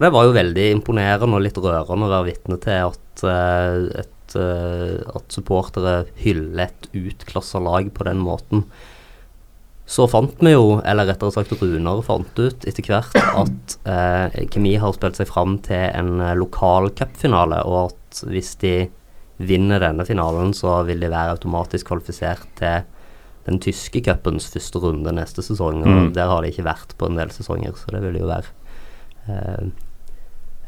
det 0.00 0.10
var 0.10 0.26
jo 0.26 0.34
veldig 0.34 0.64
imponerende 0.72 1.38
og 1.38 1.44
litt 1.44 1.60
rørende 1.60 2.08
å 2.08 2.10
være 2.10 2.28
vitne 2.32 2.58
til 2.64 2.88
at, 2.88 3.24
uh, 3.28 4.02
et, 4.02 4.34
at 4.34 5.36
supportere 5.36 6.08
hyller 6.24 6.64
et 6.66 6.88
utklassa 6.96 7.62
lag 7.62 7.92
på 7.94 8.08
den 8.08 8.24
måten. 8.24 8.64
Så 9.86 10.06
fant 10.08 10.40
vi 10.40 10.54
jo, 10.54 10.78
eller 10.80 11.10
rettere 11.10 11.32
sagt 11.34 11.52
Runar 11.60 12.00
fant 12.06 12.38
ut 12.40 12.64
etter 12.64 12.86
hvert 12.88 13.16
at 13.20 13.74
eh, 13.84 14.44
Kemi 14.52 14.78
har 14.80 14.94
spilt 14.96 15.20
seg 15.20 15.28
fram 15.28 15.58
til 15.64 15.90
en 15.90 16.22
eh, 16.24 16.36
lokal 16.40 16.88
cupfinale, 16.96 17.60
og 17.68 17.92
at 17.92 18.22
hvis 18.30 18.54
de 18.62 18.74
vinner 19.44 19.82
denne 19.82 20.06
finalen, 20.08 20.54
så 20.56 20.78
vil 20.88 21.04
de 21.04 21.12
være 21.12 21.36
automatisk 21.36 21.90
kvalifisert 21.90 22.46
til 22.56 22.86
den 23.44 23.60
tyske 23.60 24.00
cupens 24.06 24.46
første 24.48 24.80
runde 24.80 25.12
neste 25.12 25.44
sesong. 25.44 25.82
Og 25.82 25.90
mm. 25.90 26.10
der 26.16 26.32
har 26.32 26.40
de 26.40 26.52
ikke 26.54 26.64
vært 26.64 26.96
på 26.96 27.10
en 27.10 27.20
del 27.20 27.34
sesonger, 27.34 27.76
så 27.76 27.92
det 27.92 28.00
vil 28.06 28.22
jo 28.22 28.30
være 28.30 28.48
eh, 29.28 29.68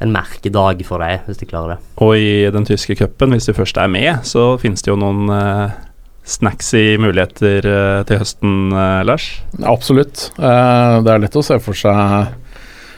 en 0.05 0.13
merkedag 0.13 0.85
for 0.85 1.01
deg, 1.01 1.25
hvis 1.25 1.41
de 1.41 1.49
klarer 1.49 1.73
det. 1.73 1.91
Og 2.05 2.13
i 2.21 2.45
den 2.53 2.69
tyske 2.69 2.99
cupen, 2.99 3.33
hvis 3.33 3.49
de 3.49 3.57
først 3.57 3.81
er 3.81 3.89
med, 3.89 4.21
så 4.29 4.51
finnes 4.61 4.85
det 4.85 4.93
jo 4.93 5.01
noen 5.01 5.33
eh 5.33 5.83
snacksy 6.27 6.97
muligheter 7.01 7.65
uh, 7.65 8.01
til 8.07 8.21
høsten, 8.21 8.57
uh, 8.75 9.01
Lars? 9.07 9.29
Absolutt. 9.63 10.29
Uh, 10.37 10.99
det 11.05 11.13
er 11.13 11.23
lett 11.23 11.39
å 11.39 11.45
se 11.45 11.59
for 11.63 11.77
seg 11.77 12.35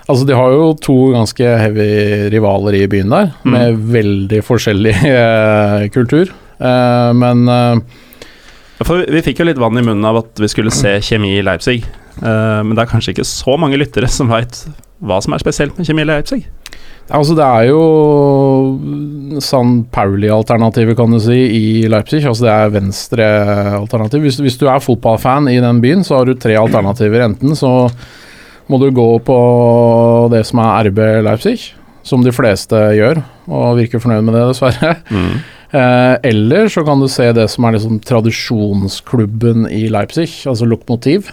Altså, 0.09 0.25
de 0.25 0.33
har 0.33 0.49
jo 0.49 0.71
to 0.81 0.95
ganske 1.13 1.49
heavy 1.61 1.89
rivaler 2.33 2.79
i 2.79 2.87
byen 2.89 3.11
der, 3.13 3.27
mm. 3.43 3.51
med 3.53 3.83
veldig 3.93 4.39
forskjellig 4.41 4.93
kultur. 5.93 6.31
men 7.13 7.43
For 8.81 9.05
vi 9.05 9.21
fikk 9.21 9.43
jo 9.43 9.45
litt 9.51 9.61
vann 9.61 9.77
i 9.77 9.83
munnen 9.85 10.07
av 10.09 10.17
at 10.23 10.41
vi 10.41 10.49
skulle 10.49 10.73
se 10.73 10.95
kjemi 11.11 11.35
i 11.37 11.45
Leipzig. 11.45 11.83
Uh, 12.19 12.65
men 12.65 12.75
det 12.75 12.83
er 12.83 12.91
kanskje 12.91 13.13
ikke 13.13 13.27
så 13.27 13.55
mange 13.59 13.79
lyttere 13.79 14.09
som 14.11 14.31
veit 14.31 14.63
hva 14.99 15.21
som 15.23 15.35
er 15.35 15.43
spesielt 15.43 15.77
med 15.79 15.87
kjemi 15.87 16.03
i 16.03 16.09
Leipzig? 16.09 16.47
Altså 17.09 17.33
Det 17.37 17.45
er 17.45 17.69
jo 17.71 19.39
San 19.41 19.83
Pauli-alternativet, 19.89 20.97
kan 20.97 21.13
du 21.13 21.19
si, 21.23 21.37
i 21.37 21.89
Leipzig. 21.89 22.21
Altså 22.27 22.45
Det 22.45 22.53
er 22.53 22.73
venstre-alternativ. 22.75 24.25
Hvis, 24.25 24.39
hvis, 24.43 24.57
du 24.61 24.67
er 24.69 24.83
fotballfan 24.83 25.49
i 25.49 25.59
den 25.63 25.81
byen, 25.81 26.03
så 26.05 26.19
har 26.19 26.29
du 26.29 26.35
tre 26.37 26.57
alternativer. 26.59 27.25
Enten 27.25 27.57
så 27.57 27.89
må 28.69 28.77
du 28.77 28.91
gå 28.93 29.09
på 29.25 29.37
det 30.33 30.43
som 30.45 30.61
er 30.61 30.89
RB 30.89 30.99
Leipzig, 31.25 31.57
som 32.05 32.21
de 32.25 32.33
fleste 32.35 32.77
gjør, 32.97 33.23
og 33.49 33.79
virker 33.79 34.01
fornøyd 34.01 34.27
med 34.27 34.37
det, 34.37 34.45
dessverre. 34.51 34.93
Mm. 35.09 35.39
Eh, 35.69 36.15
eller 36.31 36.69
så 36.69 36.81
kan 36.85 37.01
du 37.01 37.09
se 37.09 37.27
det 37.33 37.45
som 37.53 37.65
er 37.65 37.75
liksom 37.77 37.99
tradisjonsklubben 38.05 39.67
i 39.73 39.87
Leipzig, 39.93 40.29
altså 40.49 40.69
Lokomotiv. 40.69 41.29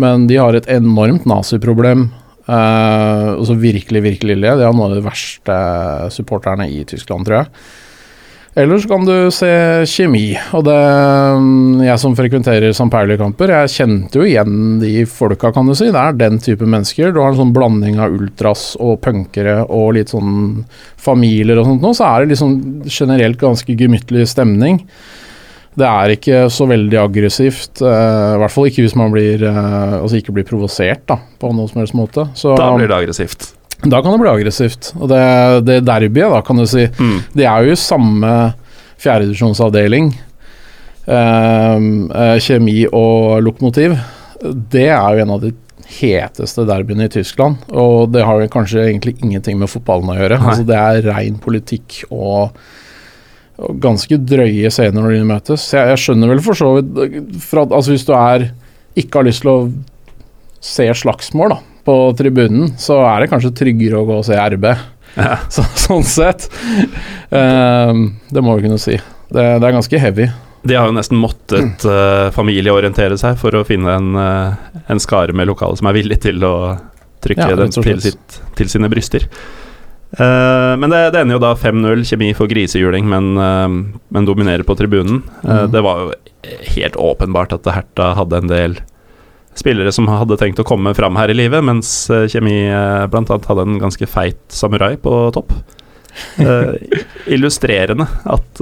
Men 0.00 0.28
de 0.30 0.38
har 0.40 0.56
et 0.56 0.68
enormt 0.70 1.26
naziproblem 1.28 2.08
Uh, 2.50 3.36
og 3.36 3.44
så 3.46 3.54
virkelig, 3.54 4.02
virkelig 4.02 4.34
ille. 4.34 4.56
Det 4.58 4.66
er 4.66 4.74
noen 4.74 4.90
av 4.90 4.98
de 4.98 5.04
verste 5.06 5.60
supporterne 6.14 6.66
i 6.66 6.82
Tyskland, 6.88 7.28
tror 7.28 7.42
jeg. 7.42 7.62
Ellers 8.58 8.82
kan 8.90 9.04
du 9.06 9.30
se 9.30 9.50
kjemi. 9.86 10.32
Og 10.58 10.64
det 10.66 10.74
mm, 10.74 11.84
Jeg 11.86 12.02
som 12.02 12.16
frekventerer 12.18 12.74
St. 12.74 12.88
Pauli-kamper, 12.90 13.52
jeg 13.54 13.74
kjente 13.76 14.18
jo 14.18 14.26
igjen 14.26 14.80
de 14.82 15.04
folka, 15.06 15.52
kan 15.54 15.70
du 15.70 15.76
si. 15.78 15.92
Det 15.92 16.02
er 16.02 16.18
den 16.18 16.40
type 16.42 16.66
mennesker. 16.66 17.14
Du 17.14 17.22
har 17.22 17.30
en 17.30 17.38
sånn 17.44 17.54
blanding 17.54 18.00
av 18.02 18.16
ultras 18.18 18.72
og 18.82 18.98
punkere 19.04 19.60
og 19.68 19.94
litt 20.00 20.10
sånn 20.10 20.64
familier 20.98 21.62
og 21.62 21.70
sånt 21.70 21.86
nå. 21.86 21.94
Så 21.94 22.08
er 22.08 22.24
det 22.24 22.34
liksom 22.34 22.58
generelt 22.90 23.38
ganske 23.40 23.78
gemyttlig 23.78 24.26
stemning. 24.32 24.82
Det 25.78 25.86
er 25.86 26.12
ikke 26.16 26.40
så 26.50 26.66
veldig 26.66 26.98
aggressivt, 26.98 27.82
uh, 27.84 28.34
i 28.34 28.40
hvert 28.42 28.54
fall 28.54 28.66
ikke 28.70 28.84
hvis 28.84 28.96
man 28.98 29.12
blir 29.14 29.44
uh, 29.46 30.00
altså 30.00 30.18
ikke 30.18 30.34
blir 30.34 30.46
provosert 30.48 31.04
da, 31.08 31.20
på 31.40 31.52
noen 31.54 31.70
som 31.70 31.82
helst 31.82 31.96
måte. 31.96 32.26
Så, 32.38 32.56
da 32.58 32.72
blir 32.74 32.90
det 32.90 32.96
aggressivt? 32.96 33.52
Da 33.80 34.02
kan 34.02 34.12
det 34.12 34.20
bli 34.20 34.32
aggressivt. 34.32 34.90
Og 34.98 35.08
det, 35.12 35.22
det 35.68 35.78
derbyet, 35.86 36.34
da, 36.34 36.42
kan 36.44 36.58
du 36.58 36.66
si, 36.68 36.84
mm. 36.90 37.16
det 37.38 37.46
er 37.48 37.64
jo 37.64 37.76
i 37.76 37.80
samme 37.80 38.34
fjerdedivisjonsavdeling. 39.00 40.10
Uh, 41.10 41.78
kjemi 42.42 42.82
og 42.90 43.40
lokomotiv. 43.46 43.96
Det 44.42 44.88
er 44.90 45.16
jo 45.16 45.24
en 45.24 45.34
av 45.36 45.46
de 45.46 45.54
heteste 45.90 46.64
derbyene 46.68 47.08
i 47.08 47.12
Tyskland, 47.12 47.64
og 47.74 48.12
det 48.14 48.22
har 48.26 48.42
jo 48.42 48.50
kanskje 48.52 48.84
egentlig 48.84 49.16
ingenting 49.24 49.58
med 49.58 49.70
fotballen 49.70 50.12
å 50.12 50.18
gjøre. 50.18 50.38
Altså, 50.38 50.66
det 50.68 50.78
er 50.78 51.08
rein 51.10 51.40
politikk 51.42 52.04
og 52.10 52.54
og 53.60 53.80
ganske 53.82 54.18
drøye 54.24 54.70
scener 54.72 54.98
når 55.00 55.14
de 55.14 55.28
møtes. 55.28 55.66
Jeg, 55.74 55.92
jeg 55.92 56.02
skjønner 56.04 56.32
vel 56.32 56.42
for 56.44 56.58
så 56.58 56.72
vidt 56.78 57.40
fra, 57.44 57.66
altså 57.66 57.94
Hvis 57.94 58.06
du 58.08 58.14
er 58.16 58.50
ikke 58.98 59.20
har 59.20 59.28
lyst 59.28 59.44
til 59.44 59.52
å 59.52 59.58
se 60.60 60.86
slagsmål 61.02 61.54
da, 61.54 61.58
på 61.86 61.96
tribunen, 62.18 62.72
så 62.80 63.00
er 63.06 63.22
det 63.22 63.30
kanskje 63.32 63.54
tryggere 63.62 64.00
å 64.00 64.08
gå 64.08 64.18
og 64.20 64.26
se 64.28 64.36
RB. 64.36 64.66
Ja. 65.16 65.40
Så, 65.54 65.64
sånn 65.74 66.04
sett. 66.06 66.46
Uh, 67.32 68.10
det 68.30 68.44
må 68.44 68.54
vi 68.58 68.68
kunne 68.68 68.78
si. 68.82 68.98
Det, 69.30 69.42
det, 69.42 69.64
er 69.66 69.74
ganske 69.74 70.02
heavy. 70.02 70.28
De 70.66 70.76
har 70.76 70.90
jo 70.90 70.94
nesten 70.94 71.18
måttet 71.18 71.86
uh, 71.88 72.28
familieorientere 72.34 73.16
seg 73.18 73.38
for 73.40 73.56
å 73.56 73.64
finne 73.66 73.96
en, 73.96 74.10
uh, 74.14 74.82
en 74.92 75.02
skare 75.02 75.34
med 75.34 75.48
lokale 75.50 75.78
som 75.80 75.88
er 75.90 75.96
villig 75.96 76.20
til 76.26 76.44
å 76.46 76.54
trykke 77.24 77.48
ja, 77.52 77.56
dem 77.58 77.72
til, 77.74 77.98
sitt, 78.04 78.40
til 78.58 78.70
sine 78.72 78.90
bryster. 78.92 79.26
Uh, 80.18 80.74
men 80.80 80.90
det, 80.90 81.10
det, 81.14 81.20
ender 81.20 81.36
jo 81.36 81.42
da 81.42 81.52
5-0, 81.54 82.02
kjemi 82.08 82.32
for 82.34 82.50
grisehjuling, 82.50 83.06
men, 83.10 83.32
uh, 83.38 84.00
men 84.10 84.26
dominerer 84.26 84.66
på 84.66 84.74
tribunen. 84.78 85.22
Uh, 85.44 85.66
mm. 85.66 85.72
Det 85.74 85.82
var 85.86 86.00
jo 86.02 86.14
helt 86.74 86.96
åpenbart 86.98 87.54
at 87.54 87.68
Herta 87.70 88.12
hadde 88.18 88.40
en 88.40 88.50
del 88.50 88.80
spillere 89.58 89.92
som 89.92 90.08
hadde 90.10 90.38
tenkt 90.40 90.62
å 90.62 90.66
komme 90.66 90.94
fram 90.96 91.18
her 91.18 91.30
i 91.30 91.36
livet, 91.36 91.62
mens 91.66 91.92
kjemi 92.32 92.64
uh, 92.72 93.06
bl.a. 93.10 93.38
hadde 93.46 93.66
en 93.66 93.78
ganske 93.82 94.08
feit 94.10 94.42
samurai 94.48 94.96
på 94.98 95.22
topp. 95.36 95.54
illustrerende 97.30 98.02
at 98.34 98.60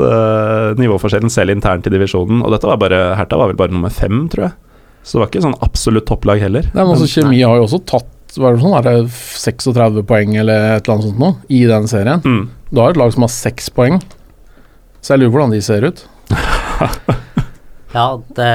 nivåforskjellen 0.77 1.33
selv 1.33 1.55
internt 1.55 1.87
i 1.89 1.93
divisjonen 1.95 2.43
Og 2.45 2.53
dette 2.53 2.69
var 2.69 2.77
bare 2.83 2.99
Herta 3.17 3.39
var 3.41 3.49
vel 3.49 3.57
bare 3.57 3.73
nummer 3.73 3.89
fem, 3.89 4.27
tror 4.29 4.45
jeg. 4.45 4.53
Så 5.01 5.17
det 5.17 5.23
var 5.23 5.31
ikke 5.31 5.43
sånn 5.47 5.57
absolutt 5.65 6.07
topplag 6.11 6.43
heller. 6.45 6.69
Nei, 6.75 6.83
men 6.83 6.93
altså, 6.93 7.09
Kjemi 7.09 7.41
har 7.41 7.57
jo 7.57 7.65
også 7.65 7.81
tatt 7.89 8.13
var 8.37 8.55
det 8.55 8.63
sånn, 8.63 8.77
er 8.77 8.85
det 8.85 9.09
36 9.11 10.03
poeng 10.09 10.37
eller 10.37 10.75
et 10.77 10.83
eller 10.83 10.95
annet 10.95 11.09
sånt 11.09 11.23
nå, 11.23 11.33
i 11.49 11.63
den 11.69 11.89
serien. 11.91 12.21
Mm. 12.25 12.45
Du 12.71 12.83
har 12.83 12.93
et 12.93 13.01
lag 13.01 13.13
som 13.15 13.25
har 13.25 13.33
seks 13.33 13.71
poeng, 13.75 13.97
så 15.01 15.15
jeg 15.15 15.23
lurer 15.23 15.33
på 15.33 15.39
hvordan 15.39 15.55
de 15.57 15.63
ser 15.65 15.87
ut. 15.89 16.05
ja, 17.97 18.07
det, 18.37 18.51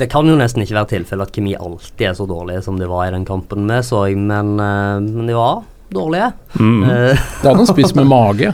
det 0.00 0.10
kan 0.10 0.28
jo 0.28 0.36
nesten 0.40 0.64
ikke 0.64 0.80
være 0.80 0.92
tilfellet 0.96 1.30
at 1.30 1.36
Kemi 1.36 1.54
alltid 1.54 2.08
er 2.10 2.18
så 2.18 2.26
dårlig 2.28 2.58
som 2.66 2.80
de 2.80 2.90
var 2.90 3.06
i 3.06 3.14
den 3.14 3.28
kampen 3.28 3.70
vi 3.70 3.78
så, 3.86 4.02
men, 4.18 4.56
uh, 4.58 4.98
men 5.04 5.30
de 5.30 5.38
var 5.38 5.62
dårlige. 5.94 6.32
Mm. 6.58 6.82
Uh, 6.82 7.14
de 7.14 7.46
hadde 7.46 7.62
en 7.62 7.70
spiss 7.70 7.94
med 7.98 8.10
mage. 8.16 8.52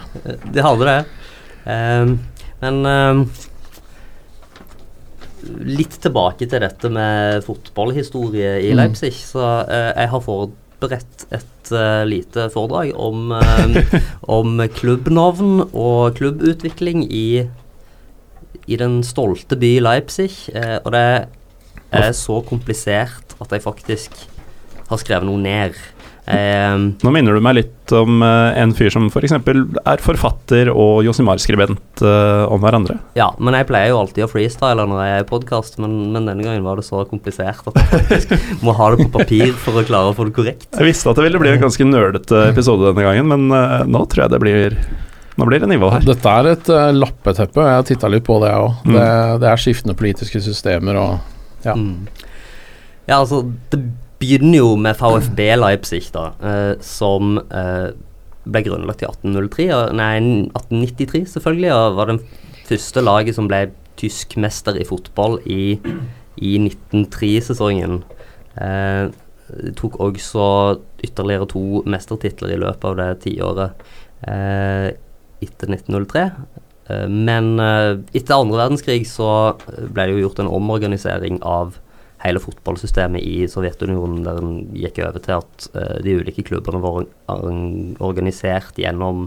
De 0.53 0.69
hadde 0.69 0.91
det. 0.91 1.01
Um, 1.65 2.19
men 2.61 2.85
litt 5.65 5.99
tilbake 6.03 6.49
til 6.49 6.63
dette 6.65 6.91
med 6.93 7.45
fotballhistorie 7.47 8.59
i 8.63 8.73
mm. 8.73 8.79
Leipzig. 8.81 9.15
Så 9.19 9.43
uh, 9.43 9.91
jeg 9.93 10.11
har 10.13 10.25
forberedt 10.25 11.27
et 11.35 11.73
uh, 11.75 12.03
lite 12.09 12.49
foredrag 12.55 12.93
om, 12.97 13.35
uh, 13.35 14.01
om 14.39 14.61
klubbnavn 14.77 15.67
og 15.71 16.19
klubbutvikling 16.19 17.07
i, 17.09 17.47
i 18.67 18.81
den 18.81 19.03
stolte 19.07 19.59
by 19.61 19.77
Leipzig. 19.85 20.31
og 20.85 20.93
det 20.95 21.09
er 21.95 22.13
så 22.17 22.41
komplisert 22.47 23.37
at 23.41 23.53
jeg 23.53 23.63
faktisk 23.63 24.17
har 24.89 25.01
skrevet 25.01 25.29
noe 25.29 25.41
ned. 25.41 25.77
Um, 26.25 26.95
Nå 27.05 27.11
minner 27.13 27.37
du 27.37 27.43
meg 27.45 27.59
litt 27.59 27.93
om 27.93 28.23
uh, 28.25 28.57
en 28.57 28.71
fyr 28.77 28.89
som 28.93 29.11
f.eks. 29.11 29.35
For 29.45 29.59
er 29.93 30.01
forfatter 30.01 30.71
og 30.73 31.03
Josimar-skribent 31.05 32.01
uh, 32.01 32.47
om 32.49 32.63
hverandre. 32.63 32.97
Ja, 33.19 33.29
men 33.37 33.57
jeg 33.59 33.69
pleier 33.69 33.93
jo 33.93 33.99
alltid 34.01 34.25
å 34.25 34.31
freestyle 34.33 34.87
når 34.89 35.03
jeg 35.05 35.17
er 35.19 35.25
i 35.27 35.29
podkast, 35.29 35.77
men, 35.83 35.99
men, 36.15 36.25
denne 36.25 36.47
gangen 36.47 36.65
var 36.65 36.81
det 36.81 36.87
så 36.89 37.03
komplisert 37.11 37.69
at 37.69 37.77
jeg 37.81 37.91
faktisk 37.93 38.33
må 38.65 38.73
ha 38.79 38.91
det 38.95 39.05
på 39.05 39.11
papir 39.19 39.53
for 39.67 39.81
å 39.81 39.85
klare 39.85 40.15
å 40.15 40.17
få 40.17 40.31
det 40.31 40.37
korrekt. 40.39 40.71
Jeg 40.73 40.89
visste 40.89 41.13
at 41.13 41.21
det 41.21 41.27
ville 41.27 41.43
bli 41.43 41.53
en 41.53 41.67
ganske 41.67 41.89
nerdete 41.89 42.47
episode 42.55 42.89
denne 42.89 43.05
gangen, 43.05 43.29
men 43.35 43.53
uh, 43.53 43.83
nå 43.85 44.07
tror 44.09 44.25
jeg 44.25 44.35
det 44.37 44.41
blir 44.45 44.79
nå 45.35 45.49
blir 45.51 45.61
det 45.61 45.69
nivå 45.69 45.91
her. 45.91 46.05
Dette 46.07 46.31
er 46.31 46.49
et 46.53 46.69
lappeteppe, 46.95 47.59
jeg 47.67 47.81
har 47.81 47.87
titta 47.89 48.09
litt 48.09 48.25
på 48.25 48.39
det 48.41 48.53
òg. 48.55 48.85
Mm. 48.87 48.95
Det, 48.95 49.07
det, 49.43 49.49
er 49.51 49.61
skiftende 49.61 49.97
politiske 49.99 50.41
systemer 50.41 51.01
og 51.01 51.67
ja. 51.67 51.75
Mm. 51.75 52.07
Ja, 53.09 53.19
altså 53.19 53.43
det 53.73 53.81
begynner 54.25 54.59
jo 54.59 54.75
med 54.81 54.97
VFB 54.97 55.41
Leipzig, 55.59 56.09
da, 56.15 56.31
eh, 56.41 56.73
som 56.85 57.37
eh, 57.45 57.93
ble 58.45 58.63
grunnlagt 58.65 59.05
i 59.05 59.09
1803, 59.09 59.69
nei, 59.97 60.13
1893 60.51 61.25
selvfølgelig, 61.35 61.73
og 61.75 61.99
var 61.99 62.13
det 62.13 62.21
første 62.65 63.05
laget 63.05 63.37
som 63.37 63.49
ble 63.51 63.67
tysk 64.01 64.37
mester 64.41 64.79
i 64.81 64.87
fotball 64.89 65.39
i, 65.45 65.77
i 66.41 66.57
1903-sesongen. 66.59 68.01
Eh, 68.61 69.13
tok 69.77 70.01
også 70.01 70.49
ytterligere 71.05 71.49
to 71.53 71.85
mestertitler 71.87 72.55
i 72.55 72.61
løpet 72.63 72.87
av 72.91 72.99
det 73.01 73.09
tiåret 73.27 73.85
eh, 74.27 74.91
etter 75.45 75.75
1903. 75.77 76.27
Eh, 76.89 77.07
men 77.09 77.55
eh, 77.63 77.93
etter 78.17 78.39
andre 78.39 78.65
verdenskrig 78.65 79.05
så 79.09 79.31
ble 79.69 80.09
det 80.09 80.17
jo 80.17 80.27
gjort 80.27 80.43
en 80.43 80.53
omorganisering 80.59 81.43
av 81.45 81.77
hele 82.25 82.41
fotballsystemet 82.43 83.23
i 83.25 83.47
Sovjetunionen, 83.51 84.23
der 84.25 84.41
en 84.41 84.55
gikk 84.77 85.01
over 85.05 85.21
til 85.23 85.37
at 85.39 85.67
uh, 85.75 85.97
de 86.05 86.17
ulike 86.21 86.45
klubbene 86.47 86.81
var 86.83 87.05
organisert 88.05 88.81
gjennom, 88.81 89.27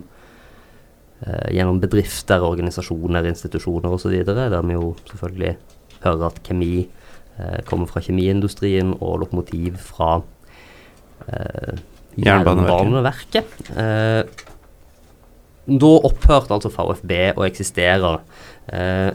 uh, 1.22 1.48
gjennom 1.54 1.82
bedrifter, 1.84 2.46
organisasjoner, 2.46 3.30
institusjoner 3.30 3.94
osv., 3.94 4.18
der 4.27 4.58
vi 4.66 4.77
jo 4.77 4.96
selvfølgelig 5.12 5.54
hører 6.06 6.25
at 6.32 6.42
kjemi 6.48 6.74
uh, 6.88 7.60
kommer 7.70 7.89
fra 7.92 8.04
kjemiindustrien 8.06 8.96
og 8.98 9.22
lokomotiv 9.25 9.80
fra 9.92 10.18
Jernbaneverket. 12.18 13.56
da 15.68 15.89
opphørte 16.08 16.56
altså 16.56 16.70
VFB 16.72 17.12
å 17.36 17.44
eksistere. 17.44 18.12
Uh, 18.70 19.10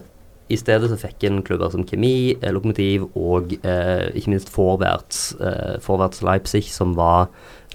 i 0.50 0.58
stedet 0.58 0.90
så 0.90 0.98
fikk 1.00 1.24
en 1.26 1.40
klubber 1.46 1.70
som 1.72 1.84
Kemi, 1.86 2.34
eh, 2.34 2.52
Lokomotiv 2.52 3.08
og 3.16 3.54
eh, 3.62 4.10
ikke 4.16 4.34
minst 4.34 4.50
Forverts, 4.52 5.32
eh, 5.40 5.78
Forwärts 5.82 6.22
Leipzig, 6.26 6.64
som 6.72 6.96
var 6.98 7.30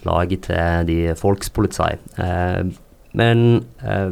laget 0.06 0.46
til 0.48 0.88
de 0.88 0.98
Volkspolizei. 1.18 1.96
Eh, 2.20 2.70
men 3.18 3.44
eh, 3.82 4.10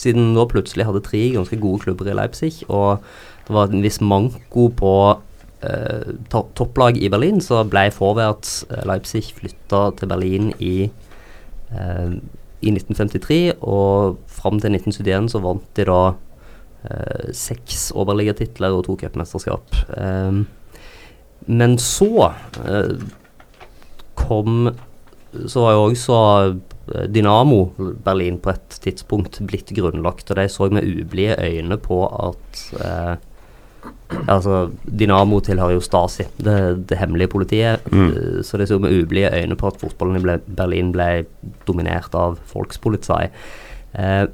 siden 0.00 0.32
nå 0.36 0.46
plutselig 0.50 0.86
hadde 0.86 1.04
tre 1.04 1.22
ganske 1.34 1.58
gode 1.60 1.84
klubber 1.84 2.08
i 2.08 2.16
Leipzig, 2.16 2.52
og 2.68 3.02
det 3.46 3.56
var 3.56 3.70
en 3.70 3.84
viss 3.84 4.00
manko 4.00 4.68
på 4.76 4.94
eh, 5.66 6.14
to 6.32 6.46
topplag 6.58 7.00
i 7.00 7.10
Berlin, 7.12 7.40
så 7.40 7.64
ble 7.68 7.88
Forverts 7.94 8.62
Leipzig 8.86 9.26
flytta 9.36 9.90
til 9.98 10.10
Berlin 10.12 10.52
i, 10.58 10.76
i 10.86 12.72
1953, 12.72 13.58
og 13.60 14.20
fram 14.30 14.60
til 14.62 14.78
1971 14.78 15.34
så 15.34 15.42
vant 15.42 15.66
de 15.76 15.88
da 15.88 16.00
seks 17.36 17.90
overligatitler 17.96 18.74
og 18.76 18.84
to 18.86 18.96
cupmesterskap. 19.00 19.76
Eh, 19.96 20.40
men 21.46 21.76
så 21.78 22.32
eh, 22.66 22.96
kom 24.16 24.72
Så 25.36 25.60
var 25.62 25.74
jo 25.76 25.82
også 25.90 26.18
eh, 26.94 27.06
Dynamo 27.12 27.60
Berlin 28.02 28.38
på 28.42 28.50
et 28.54 28.78
tidspunkt 28.82 29.38
blitt 29.46 29.70
grunnlagt, 29.76 30.30
og 30.30 30.38
de 30.40 30.48
så 30.48 30.70
med 30.72 30.86
ublide 30.88 31.36
øyne 31.44 31.78
på 31.78 32.02
at 32.08 32.62
eh, 32.80 33.16
Altså, 34.26 34.70
Dynamo 34.82 35.38
tilhører 35.44 35.76
jo 35.76 35.82
Stasi, 35.84 36.24
det, 36.42 36.86
det 36.90 36.98
hemmelige 36.98 37.30
politiet. 37.30 37.84
Mm. 37.92 38.08
eh, 38.08 38.40
Så 38.42 38.58
de 38.58 38.66
så 38.66 38.78
med 38.82 38.94
ublide 38.96 39.30
øyne 39.34 39.58
på 39.58 39.68
at 39.68 39.78
fotballen 39.78 40.18
i 40.18 40.38
Berlin 40.46 40.92
ble 40.94 41.26
dominert 41.68 42.14
av 42.18 42.38
Volkspolizei. 42.50 43.28
Eh, 43.94 44.24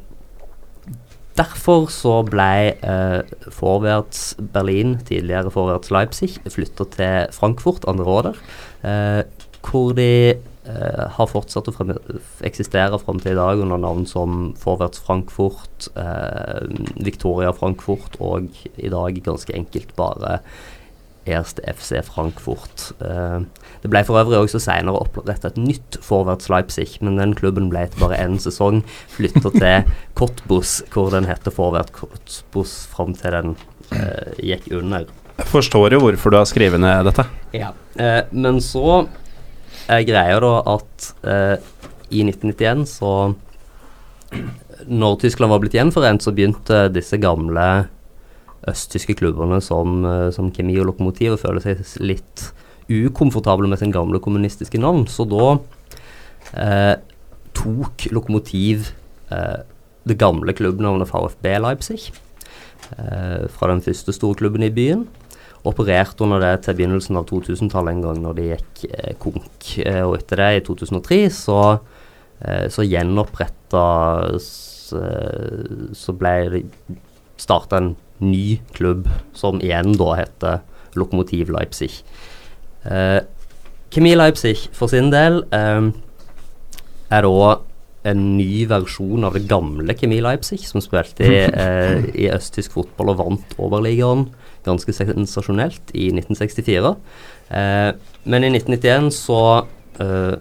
derfor 1.39 1.89
så 1.93 2.21
ble 2.29 2.75
eh, 2.75 3.35
forwards 3.55 4.33
Berlin, 4.55 4.99
tidligere 5.09 5.53
forwards 5.55 5.93
Leipzig, 5.95 6.35
flytta 6.51 6.87
til 6.93 7.35
Frankfurt, 7.37 7.87
andre 7.89 8.07
råder, 8.09 8.41
eh, 8.85 9.23
hvor 9.62 9.95
de 9.97 10.11
eh, 10.35 11.07
har 11.17 11.31
fortsatt 11.31 11.71
å 11.71 11.89
eksistere 12.47 13.01
fram 13.03 13.23
til 13.23 13.35
i 13.35 13.41
dag 13.41 13.62
under 13.62 13.81
navn 13.81 14.05
som 14.09 14.53
Forwards 14.61 15.03
Frankfurt, 15.07 15.89
eh, 15.97 16.69
Victoria 17.03 17.55
Frankfurt 17.57 18.19
og 18.21 18.51
i 18.77 18.93
dag 18.93 19.23
ganske 19.25 19.57
enkelt 19.57 19.95
bare 19.99 20.41
Erste 21.29 21.62
FC 21.71 22.00
Frankfurt. 22.07 22.88
Eh, 23.00 23.45
det 23.83 23.91
ble 23.91 24.02
for 24.07 24.19
øvrig 24.19 24.41
også 24.41 24.61
senere 24.62 25.02
opprettet 25.05 25.52
et 25.52 25.61
nytt 25.61 25.99
Forwards 26.02 26.49
Leipzig, 26.50 26.97
men 27.00 27.21
den 27.21 27.35
klubben 27.38 27.71
ble 27.71 27.85
etter 27.87 28.02
bare 28.02 28.19
én 28.23 28.38
sesong 28.43 28.83
flytta 29.14 29.52
til 29.55 29.93
Cottbus, 30.19 30.81
hvor 30.95 31.12
den 31.14 31.29
heter 31.31 31.55
Forward 31.55 31.93
Cottbus 31.95 32.75
fram 32.91 33.14
til 33.19 33.37
den 33.37 33.55
eh, 33.95 34.35
gikk 34.52 34.71
under. 34.81 35.07
Jeg 35.38 35.49
forstår 35.49 35.95
jo 35.97 36.02
hvorfor 36.05 36.33
du 36.33 36.38
har 36.41 36.49
skrevet 36.50 36.83
ned 36.83 37.07
dette. 37.09 37.26
Ja. 37.57 37.73
Eh, 37.99 38.23
men 38.35 38.61
så 38.64 39.05
er 39.91 40.07
greia 40.07 40.38
da 40.43 40.52
at 40.75 41.09
eh, 41.26 41.57
i 42.12 42.23
1991 42.26 42.85
så 42.99 43.12
Når 44.83 45.17
Tyskland 45.23 45.52
var 45.52 45.61
blitt 45.62 45.76
gjenforent, 45.76 46.25
så 46.25 46.33
begynte 46.35 46.88
disse 46.91 47.14
gamle 47.23 47.87
østtyske 48.71 49.16
klubbene 49.19 49.61
som, 49.64 50.04
eh, 50.07 50.28
som 50.35 50.50
Kemi 50.54 50.78
og 50.81 50.90
Lokomotiv 50.90 51.38
føler 51.42 51.62
føle 51.64 51.85
seg 51.85 52.02
litt 52.02 52.50
ukomfortable 52.92 53.69
med 53.71 53.81
sin 53.81 53.95
gamle 53.95 54.21
kommunistiske 54.23 54.78
navn. 54.81 55.07
Så 55.09 55.26
da 55.31 55.57
eh, 56.59 56.97
tok 57.57 58.09
Lokomotiv 58.12 58.92
eh, 59.31 59.62
det 60.09 60.19
gamle 60.19 60.54
klubbnavnet 60.57 61.11
VfB 61.11 61.49
Leipzig 61.62 62.12
eh, 62.99 63.49
fra 63.52 63.71
den 63.71 63.83
første 63.85 64.14
storklubben 64.14 64.66
i 64.66 64.73
byen 64.75 65.07
opererte 65.69 66.25
under 66.26 66.42
det 66.42 66.64
til 66.64 66.76
begynnelsen 66.78 67.19
av 67.21 67.28
2000-tallet 67.31 67.95
en 67.95 68.04
gang 68.07 68.21
når 68.25 68.38
de 68.38 68.47
gikk 68.49 68.85
eh, 68.90 69.12
konk. 69.23 69.69
Eh, 69.85 70.02
og 70.02 70.16
etter 70.19 70.42
det, 70.42 70.50
i 70.59 70.64
2003, 70.66 71.21
så, 71.37 71.59
eh, 72.42 72.66
så 72.73 72.87
gjenoppretta 72.87 73.87
Så 76.02 76.12
ble 76.19 76.33
det 76.52 76.64
starta 77.40 77.78
en 77.78 77.95
ny 78.21 78.61
klubb 78.76 79.09
som 79.37 79.61
igjen 79.62 79.97
da 79.99 80.12
heter 80.21 80.61
Lokomotiv 80.99 81.50
Leipzig. 81.54 82.02
Eh, 82.85 83.21
Kemi 83.92 84.14
Leipzig 84.16 84.69
for 84.76 84.92
sin 84.92 85.11
del 85.12 85.42
eh, 85.52 85.90
er 87.12 87.28
da 87.28 87.52
en 88.09 88.23
ny 88.37 88.64
versjon 88.66 89.25
av 89.26 89.37
det 89.37 89.45
gamle 89.50 89.95
Kemi 89.95 90.19
Leipzig, 90.25 90.62
som 90.66 90.83
spilte 90.83 91.26
i, 91.26 91.37
eh, 91.47 92.09
i 92.19 92.31
østtysk 92.35 92.75
fotball 92.75 93.12
og 93.12 93.21
vant 93.21 93.54
Oberligaen 93.62 94.26
ganske 94.66 94.95
sensasjonelt 94.95 95.92
i 95.95 96.09
1964. 96.14 96.94
Eh, 97.51 97.90
men 98.25 98.46
i 98.46 98.51
1991 98.55 99.11
så, 99.14 99.66
eh, 100.01 100.35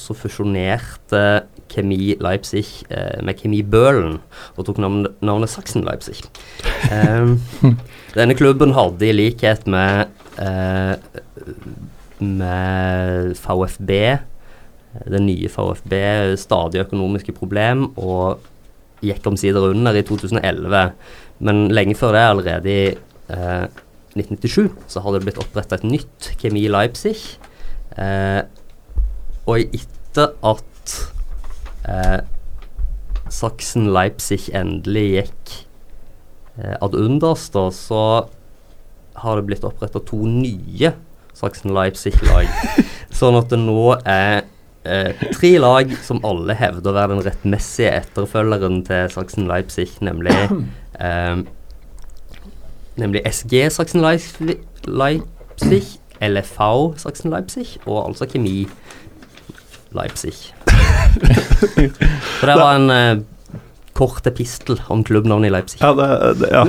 så 0.00 0.16
fusjonerte 0.16 1.22
Kemi 1.70 2.16
Leipzig 2.22 2.64
eh, 2.90 3.20
med 3.24 3.38
Kemi 3.38 3.60
Bøhlen 3.62 4.18
og 4.56 4.66
tok 4.66 4.80
navnet, 4.82 5.14
navnet 5.22 5.52
Saksen 5.52 5.84
Leipzig. 5.86 6.18
Eh, 6.90 7.34
denne 8.18 8.36
klubben 8.38 8.74
hadde 8.76 9.06
i 9.06 9.14
likhet 9.14 9.68
med, 9.70 10.10
eh, 10.42 10.96
med 12.18 13.34
VFB, 13.38 13.92
den 15.06 15.28
nye 15.28 15.50
VFB, 15.52 15.94
stadig 16.40 16.82
økonomiske 16.82 17.36
problem 17.36 17.92
og 17.94 18.40
gikk 19.04 19.28
omsider 19.30 19.70
under 19.70 19.96
i 19.96 20.02
2011. 20.06 20.90
Men 21.46 21.68
lenge 21.72 21.96
før 21.96 22.16
det, 22.16 22.24
allerede 22.32 22.72
i 22.72 22.82
eh, 23.32 23.68
1997, 24.18 24.70
så 24.90 25.02
hadde 25.04 25.20
det 25.20 25.28
blitt 25.28 25.40
oppretta 25.40 25.78
et 25.78 25.86
nytt 25.86 26.32
Kemi 26.40 26.66
Leipzig. 26.68 27.16
Eh, 27.96 28.42
og 29.50 29.74
etter 29.76 30.34
at 30.46 30.94
eh, 31.90 32.20
Sachsen 33.30 33.90
Leipzig 33.94 34.48
endelig 34.56 35.06
gikk 35.14 35.54
eh, 36.58 36.76
ad 36.78 36.96
unders, 36.98 37.48
da, 37.54 37.68
så 37.74 38.02
har 39.20 39.36
det 39.38 39.46
blitt 39.48 39.66
oppretta 39.66 40.02
to 40.06 40.22
nye 40.26 40.94
Sachsen 41.36 41.74
Leipzig-lag. 41.74 42.50
sånn 43.20 43.38
at 43.38 43.52
det 43.52 43.60
nå 43.60 43.94
er 44.02 44.42
eh, 44.84 45.14
tre 45.36 45.54
lag 45.62 45.94
som 46.04 46.22
alle 46.26 46.56
hevder 46.58 46.92
å 46.92 46.96
være 46.96 47.14
den 47.14 47.24
rettmessige 47.26 47.94
etterfølgeren 48.02 48.82
til 48.88 49.08
Sachsen 49.14 49.48
Leipzig, 49.50 49.88
nemlig 50.04 50.36
eh, 51.06 51.40
Nemlig 53.00 53.22
SG 53.30 53.70
Sachsen 53.72 54.02
Leipzig, 54.02 54.58
LFV 56.20 56.98
Sachsen 57.00 57.32
Leipzig 57.32 57.78
og 57.86 58.10
altså 58.10 58.26
Kemi 58.28 58.66
Leipzig. 59.96 60.34
Så 62.40 62.46
det 62.46 62.54
var 62.56 62.74
en 62.78 62.90
eh, 62.90 63.22
kort 63.98 64.26
epistel 64.30 64.78
om 64.88 65.02
klubbnavnet 65.04 65.50
i 65.50 65.52
Leipzig. 65.52 65.80
Ja, 65.82 65.90
det, 65.98 66.34
det, 66.40 66.50
ja. 66.54 66.64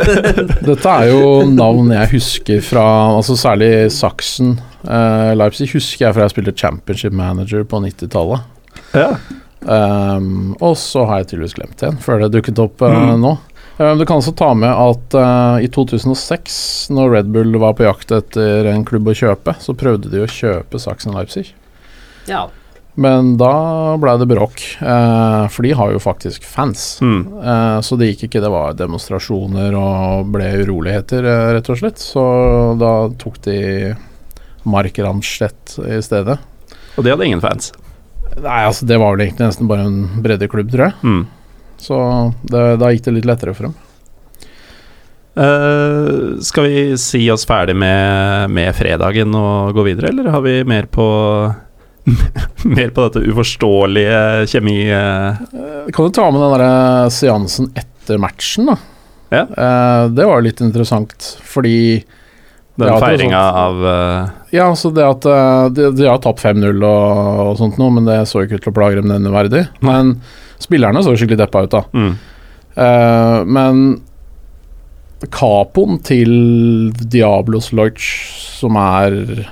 Dette 0.70 0.94
er 0.94 1.10
jo 1.10 1.42
navn 1.50 1.90
jeg 1.92 2.12
husker 2.14 2.62
fra 2.64 2.84
altså 3.18 3.36
særlig 3.36 3.72
Saksen. 3.92 4.54
Eh, 4.86 5.32
Leipzig 5.36 5.68
husker 5.74 6.06
jeg 6.08 6.16
fra 6.16 6.26
jeg 6.28 6.34
spilte 6.36 6.54
Championship 6.62 7.12
Manager 7.18 7.64
på 7.68 7.82
90-tallet. 7.84 8.48
ja. 8.96 9.14
Um, 9.62 10.56
og 10.58 10.72
så 10.74 11.04
har 11.06 11.20
jeg 11.20 11.28
tydeligvis 11.30 11.52
glemt 11.54 11.76
det 11.78 11.84
igjen, 11.86 11.98
før 12.02 12.24
det 12.24 12.32
dukket 12.34 12.58
opp 12.58 12.82
uh, 12.82 12.90
Mm. 13.12 13.20
nå. 13.22 13.30
Um, 13.78 13.92
du 14.00 14.02
kan 14.08 14.18
også 14.18 14.32
ta 14.34 14.48
med 14.58 14.72
at 14.74 15.14
uh, 15.14 15.62
i 15.62 15.68
2006, 15.70 16.56
når 16.90 17.12
Red 17.14 17.28
Bull 17.30 17.54
var 17.62 17.76
på 17.78 17.86
jakt 17.86 18.10
etter 18.10 18.66
en 18.72 18.82
klubb 18.88 19.06
å 19.06 19.14
kjøpe, 19.14 19.54
så 19.62 19.76
prøvde 19.78 20.10
de 20.10 20.24
å 20.24 20.26
kjøpe 20.26 20.80
Saksen 20.82 21.14
Leipzig. 21.14 21.52
Ja. 22.28 22.48
Men 22.94 23.36
da 23.40 23.96
blei 23.96 24.18
det 24.20 24.28
bråk, 24.28 24.62
eh, 24.80 25.48
for 25.48 25.64
de 25.64 25.72
har 25.72 25.92
jo 25.94 26.00
faktisk 26.02 26.44
fans. 26.44 26.98
Mm. 27.00 27.22
Eh, 27.40 27.78
så 27.80 27.96
det 27.96 28.10
gikk 28.10 28.26
ikke, 28.28 28.42
det 28.44 28.52
var 28.52 28.76
demonstrasjoner 28.76 29.76
og 29.78 30.32
ble 30.34 30.50
uroligheter, 30.60 31.24
eh, 31.24 31.52
rett 31.56 31.70
og 31.72 31.80
slett. 31.80 32.02
Så 32.02 32.24
da 32.80 32.92
tok 33.16 33.40
de 33.48 33.94
Mark 34.68 34.98
Ramstedt 34.98 35.78
i 35.88 36.02
stedet. 36.04 36.36
Og 36.96 37.04
de 37.04 37.14
hadde 37.14 37.24
ingen 37.24 37.40
fans. 37.40 37.72
Nei, 38.36 38.60
altså 38.66 38.84
det 38.88 39.00
var 39.00 39.14
vel 39.14 39.26
egentlig 39.26 39.48
nesten 39.48 39.70
bare 39.70 39.88
en 39.88 40.22
breddeklubb, 40.24 40.68
tror 40.72 40.90
jeg. 40.90 41.00
Mm. 41.02 41.24
Så 41.82 41.96
det, 42.44 42.62
da 42.80 42.92
gikk 42.92 43.08
det 43.08 43.16
litt 43.16 43.28
lettere 43.28 43.56
for 43.56 43.70
dem. 43.70 43.80
Uh, 45.32 46.36
skal 46.44 46.66
vi 46.68 46.80
si 47.00 47.22
oss 47.32 47.46
ferdig 47.48 47.72
med, 47.72 48.52
med 48.52 48.74
fredagen 48.76 49.32
og 49.32 49.72
gå 49.72 49.86
videre, 49.86 50.10
eller 50.12 50.28
har 50.28 50.42
vi 50.44 50.58
mer 50.68 50.90
på 50.92 51.06
Mer 52.76 52.90
på 52.94 53.04
dette 53.06 53.22
uforståelige 53.30 54.46
kjemi... 54.50 54.78
eh? 54.90 55.42
Kan 55.94 56.08
du 56.08 56.14
ta 56.14 56.30
med 56.30 56.42
den 56.42 56.56
der 56.58 57.12
seansen 57.14 57.70
etter 57.78 58.18
matchen, 58.22 58.72
da? 58.72 58.76
Ja. 59.32 59.44
Eh, 59.46 60.08
det 60.12 60.26
var 60.28 60.42
litt 60.44 60.60
interessant, 60.60 61.30
fordi 61.46 62.02
Den 62.76 62.98
feiringa 63.00 63.40
sånt. 63.46 63.62
av 63.62 63.86
eh, 63.92 64.30
Ja, 64.58 64.66
så 64.76 64.90
det 64.92 65.06
at 65.06 65.28
eh, 65.28 65.64
de, 65.76 65.90
de 65.96 66.08
har 66.10 66.20
tapt 66.24 66.42
5-0 66.42 66.68
og, 66.84 67.42
og 67.46 67.56
sånt 67.60 67.78
noe, 67.80 67.94
men 67.96 68.08
det 68.08 68.18
så 68.28 68.42
ikke 68.44 68.58
ut 68.60 68.66
til 68.66 68.74
å 68.74 68.76
plage 68.76 68.98
dem 69.00 69.08
nevneverdig. 69.12 69.66
Men 69.86 70.16
spillerne 70.62 71.02
så 71.04 71.14
skikkelig 71.16 71.40
deppa 71.44 71.64
ut, 71.66 71.74
da. 71.78 71.86
mm. 71.94 72.12
Uh, 72.72 73.42
men 73.52 73.80
Capoen 75.30 75.98
til 76.02 76.32
Diablos 77.12 77.68
Lodge, 77.76 78.06
som 78.58 78.78
er 78.80 79.16
eh, 79.44 79.50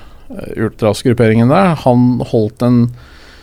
ultrasgrupperingen 0.57 1.49
der, 1.51 1.75
han 1.85 2.19
holdt 2.31 2.61
en 2.67 2.83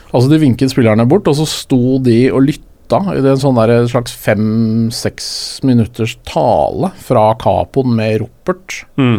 Altså, 0.09 0.31
de 0.33 0.39
vinket 0.41 0.71
spillerne 0.73 1.05
bort, 1.05 1.27
og 1.29 1.35
så 1.37 1.45
sto 1.45 1.99
de 2.01 2.31
og 2.33 2.47
lytta 2.47 2.97
i 3.13 3.19
en 3.21 3.37
sånn 3.37 3.59
der 3.59 3.83
slags 3.93 4.15
fem-seks 4.17 5.27
minutters 5.69 6.15
tale 6.25 6.89
fra 7.05 7.35
Capoen 7.37 7.93
med 7.99 8.23
ropert. 8.23 8.79
Mm. 8.97 9.19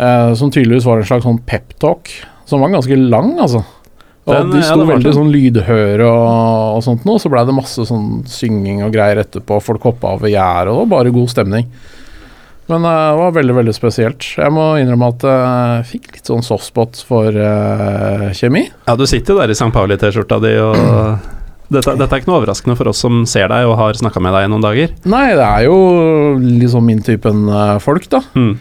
Eh, 0.00 0.30
som 0.40 0.48
tydeligvis 0.50 0.86
var 0.88 1.02
en 1.02 1.04
slags 1.10 1.26
sånn 1.28 1.42
peptalk, 1.44 2.08
som 2.48 2.64
var 2.64 2.72
ganske 2.72 2.96
lang, 2.96 3.34
altså. 3.44 3.60
Og 4.24 4.32
Den- 4.32 4.50
de 4.52 4.62
sto 4.62 4.80
ja, 4.80 4.88
veldig 4.94 5.12
sånn. 5.12 5.30
lydhøre 5.36 6.08
og, 6.08 6.76
og 6.78 6.82
sånt 6.82 7.04
nå, 7.04 7.18
så 7.20 7.28
blei 7.32 7.44
det 7.44 7.54
masse 7.60 7.84
sånn 7.84 8.24
synging 8.24 8.82
og 8.86 8.92
greier 8.92 9.20
etterpå. 9.20 9.60
Folk 9.60 9.82
hoppa 9.82 10.14
over 10.16 10.28
gjerdet, 10.32 10.72
og 10.72 10.80
det 10.80 10.88
var 10.88 11.04
bare 11.04 11.12
god 11.12 11.28
stemning. 11.28 11.66
Men 12.68 12.84
eh, 12.84 13.08
det 13.10 13.18
var 13.22 13.34
veldig, 13.38 13.56
veldig 13.60 13.74
spesielt. 13.74 14.26
Jeg 14.38 14.54
må 14.54 14.66
innrømme 14.80 15.10
at 15.14 15.26
jeg 15.26 15.88
fikk 15.94 16.14
litt 16.16 16.30
sånn 16.30 16.44
softspot 16.46 17.02
for 17.08 17.34
uh, 17.34 18.30
kjemi. 18.36 18.66
Ja, 18.86 18.96
du 18.98 19.06
sitter 19.10 19.34
jo 19.34 19.42
der 19.42 19.52
i 19.52 19.56
St. 19.58 19.72
Pauli-T-skjorta 19.74 20.40
di, 20.44 20.54
og 20.62 20.76
dette, 21.74 21.96
dette 21.98 22.10
er 22.10 22.22
ikke 22.22 22.30
noe 22.30 22.40
overraskende 22.42 22.76
for 22.78 22.92
oss 22.92 23.02
som 23.02 23.24
ser 23.30 23.50
deg 23.50 23.68
og 23.68 23.78
har 23.80 23.98
snakka 23.98 24.22
med 24.22 24.36
deg 24.36 24.46
i 24.46 24.52
noen 24.52 24.66
dager. 24.66 24.94
Nei, 25.10 25.26
det 25.38 25.46
er 25.46 25.66
jo 25.66 25.78
liksom 26.42 26.86
min 26.86 27.02
typen 27.06 27.46
eh, 27.48 27.76
folk, 27.82 28.06
da. 28.12 28.22
Mm. 28.38 28.52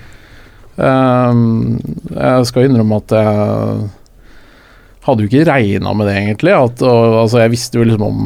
Ehm, 0.80 1.80
jeg 2.16 2.48
skal 2.48 2.70
innrømme 2.70 3.02
at 3.02 3.16
jeg 3.18 3.90
hadde 5.08 5.26
jo 5.26 5.30
ikke 5.32 5.48
regna 5.50 5.94
med 5.98 6.10
det, 6.10 6.16
egentlig. 6.22 6.56
At, 6.56 6.86
og, 6.86 7.18
altså, 7.26 7.44
jeg 7.44 7.54
visste 7.56 7.82
jo 7.82 7.88
liksom 7.88 8.06
om 8.08 8.24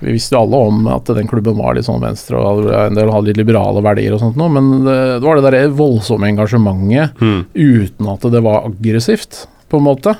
Vi 0.00 0.12
visste 0.16 0.34
jo 0.34 0.42
alle 0.42 0.58
om 0.68 0.86
at 0.90 1.06
den 1.16 1.28
klubben 1.30 1.56
var 1.56 1.76
litt 1.76 1.86
sånn 1.86 2.02
venstre, 2.02 2.36
og 2.36 2.66
en 2.74 2.96
del 2.98 3.12
hadde 3.12 3.30
litt 3.30 3.38
liberale 3.40 3.80
verdier 3.84 4.16
og 4.16 4.20
sånt 4.20 4.36
noe, 4.40 4.50
men 4.52 4.84
det, 4.84 4.96
det 5.20 5.24
var 5.28 5.38
det 5.40 5.52
der 5.54 5.76
voldsomme 5.78 6.28
engasjementet 6.32 7.20
Mm. 7.22 7.44
uten 7.54 8.10
at 8.12 8.26
det 8.34 8.42
var 8.44 8.66
aggressivt, 8.68 9.44
på 9.70 9.78
en 9.80 9.86
måte. 9.86 10.16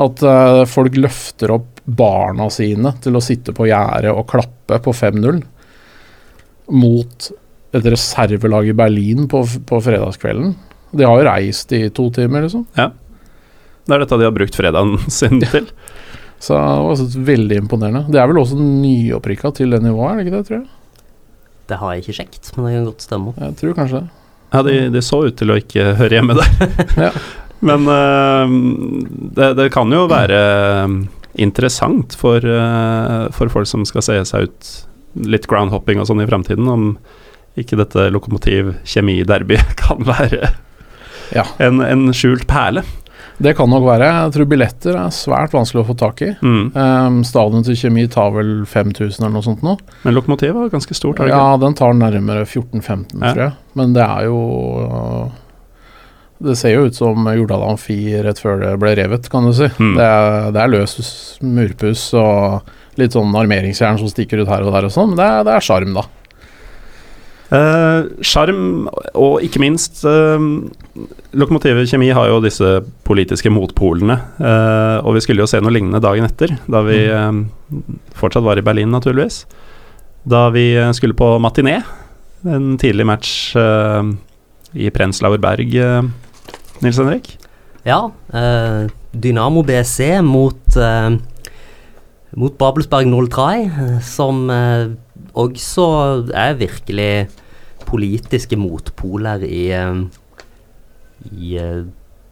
At 0.00 0.22
uh, 0.24 0.62
folk 0.70 0.94
løfter 0.96 1.52
opp 1.52 1.82
barna 1.84 2.46
sine 2.50 2.94
til 3.02 3.18
å 3.18 3.20
sitte 3.24 3.52
på 3.52 3.66
gjerdet 3.68 4.12
og 4.14 4.28
klappe 4.30 4.78
på 4.80 4.94
5-0 4.94 5.42
mot 6.72 7.30
et 7.72 7.88
reservelag 7.88 8.68
i 8.70 8.76
Berlin 8.76 9.26
på, 9.28 9.42
på 9.66 9.80
fredagskvelden. 9.84 10.54
De 10.92 11.04
har 11.08 11.18
jo 11.20 11.26
reist 11.28 11.72
i 11.76 11.86
to 11.94 12.08
timer, 12.14 12.44
liksom. 12.46 12.66
Ja. 12.76 12.90
Det 13.82 13.96
er 13.96 14.04
dette 14.04 14.18
de 14.20 14.28
har 14.28 14.34
brukt 14.36 14.56
fredagen 14.56 14.96
sin 15.10 15.40
til. 15.42 15.68
Så 16.42 16.56
det 16.58 16.62
var 16.88 17.26
veldig 17.30 17.58
imponerende. 17.62 18.06
Det 18.10 18.18
er 18.18 18.26
vel 18.30 18.40
også 18.42 18.58
nyopprykka 18.58 19.52
til 19.60 19.70
det 19.74 19.82
nivået, 19.84 20.10
er 20.10 20.18
det 20.18 20.24
ikke 20.26 20.36
det, 20.40 20.46
tror 20.48 20.58
jeg? 20.58 20.66
Det 21.70 21.78
har 21.78 21.92
jeg 21.94 22.02
ikke 22.02 22.16
sjekket, 22.18 22.50
men 22.56 22.66
det 22.66 22.72
kan 22.74 22.88
godt 22.88 23.04
stemme. 23.06 23.34
Jeg 23.38 23.54
tror 23.60 23.76
kanskje 23.78 24.00
det. 24.02 24.08
Ja, 24.52 24.62
de, 24.66 24.74
de 24.92 25.00
så 25.06 25.20
ut 25.24 25.36
til 25.38 25.52
å 25.54 25.56
ikke 25.62 25.92
høre 26.00 26.18
hjemme 26.18 26.36
der. 26.40 26.52
Ja. 27.06 27.12
Men 27.62 27.84
uh, 27.86 28.50
det, 29.38 29.52
det 29.54 29.68
kan 29.70 29.92
jo 29.94 30.00
være 30.10 30.38
eh, 30.82 30.94
interessant 31.44 32.16
for, 32.18 32.42
uh, 32.42 33.28
for 33.30 33.52
folk 33.54 33.68
som 33.70 33.84
skal 33.86 34.02
se 34.02 34.16
seg 34.26 34.48
ut 34.48 34.70
litt 35.30 35.46
groundhopping 35.46 36.00
og 36.02 36.08
sånn 36.10 36.24
i 36.24 36.26
fremtiden, 36.26 36.66
om 36.66 36.88
ikke 37.54 37.78
dette 37.78 38.08
lokomotiv-kjemi-derby 38.16 39.60
kan 39.84 40.02
være 40.08 40.50
Ja. 41.36 41.46
en, 41.62 41.78
en 41.86 42.10
skjult 42.10 42.48
perle. 42.50 42.82
Det 43.42 43.54
kan 43.58 43.70
nok 43.72 43.82
være. 43.88 44.06
Jeg 44.06 44.32
tror 44.36 44.48
billetter 44.52 44.96
er 45.00 45.14
svært 45.14 45.54
vanskelig 45.56 45.82
å 45.82 45.86
få 45.88 45.96
tak 45.98 46.22
i. 46.22 46.30
Mm. 46.44 46.64
Um, 46.76 47.20
stadion 47.26 47.64
til 47.66 47.74
Kjemi 47.78 48.04
tar 48.12 48.30
vel 48.36 48.52
5000 48.70 49.18
eller 49.24 49.34
noe 49.34 49.46
sånt 49.46 49.64
nå. 49.66 49.76
Men 50.06 50.14
lokomotivet 50.16 50.54
var 50.60 50.70
ganske 50.72 50.94
stort, 50.94 51.20
Er 51.20 51.30
det 51.30 51.34
Ja, 51.34 51.56
den 51.58 51.74
tar 51.78 51.96
nærmere 51.98 52.44
14-15, 52.46 53.18
Ja. 53.20 53.32
tror 53.32 53.42
jeg. 53.48 53.52
Men 53.74 53.92
det 53.96 54.04
er 54.06 54.28
jo 54.28 55.32
Det 56.42 56.56
ser 56.58 56.72
jo 56.74 56.86
ut 56.86 56.94
som 56.94 57.26
Jordal 57.30 57.62
Amfi 57.62 57.98
rett 58.22 58.38
før 58.42 58.58
det 58.58 58.72
ble 58.82 58.96
revet, 58.98 59.28
kan 59.30 59.44
du 59.46 59.52
si. 59.54 59.68
Mm. 59.78 59.92
Det, 59.94 60.06
er, 60.06 60.48
det 60.50 60.62
er 60.62 60.72
løs 60.72 60.96
murpuss 61.42 62.08
og 62.18 62.72
litt 62.98 63.14
sånn 63.14 63.30
armeringsjern 63.38 63.98
som 64.00 64.10
stikker 64.10 64.42
ut 64.42 64.50
her 64.50 64.64
og 64.66 64.72
der 64.74 64.88
og 64.88 64.94
sånn. 64.94 65.14
Men 65.14 65.20
det 65.20 65.28
det 65.46 65.54
er 65.54 65.66
sjarm, 65.68 65.94
da. 65.94 66.02
Eh, 67.52 68.06
Sjarm, 68.24 68.86
og 69.12 69.42
ikke 69.44 69.60
minst 69.60 69.98
uh, 70.08 70.40
Lokomotivet 71.36 71.90
Kjemi 71.90 72.08
har 72.16 72.30
jo 72.30 72.38
disse 72.40 72.78
politiske 73.04 73.50
motpolene. 73.52 74.16
eh, 74.40 74.98
og 75.04 75.16
vi 75.16 75.22
skulle 75.24 75.44
jo 75.44 75.48
se 75.50 75.60
noe 75.60 75.72
lignende 75.72 76.00
dagen 76.00 76.24
etter, 76.24 76.54
da 76.70 76.80
vi 76.86 77.02
eh, 77.08 77.42
fortsatt 78.16 78.44
var 78.44 78.60
i 78.60 78.64
Berlin, 78.64 78.92
naturligvis. 78.92 79.42
Da 80.28 80.46
vi 80.54 80.70
eh, 80.76 80.92
skulle 80.96 81.16
på 81.18 81.34
matiné. 81.44 81.80
En 82.44 82.76
tidlig 82.80 83.06
match 83.08 83.32
eh, 83.56 84.12
i 84.72 84.88
Prenzlauer 84.94 85.40
Berg, 85.42 85.76
eh, 85.76 86.02
Nils 86.84 87.00
Henrik. 87.00 87.34
Ja, 87.88 88.06
eh, 88.32 88.88
Dynamo 89.12 89.64
BC 89.66 90.22
mot 90.24 90.76
eh, 90.76 91.16
mot 92.36 92.56
Babelsberg 92.60 93.08
03, 93.12 93.48
eh, 93.66 94.00
som 94.04 94.48
eh, 94.52 94.92
også 95.36 95.86
er 96.32 96.56
virkelig 96.60 97.12
politiske 97.92 98.56
motpoler 98.58 99.44
i 99.46 99.66
eh, 99.76 100.02
i 101.30 101.56
eh, 101.60 101.84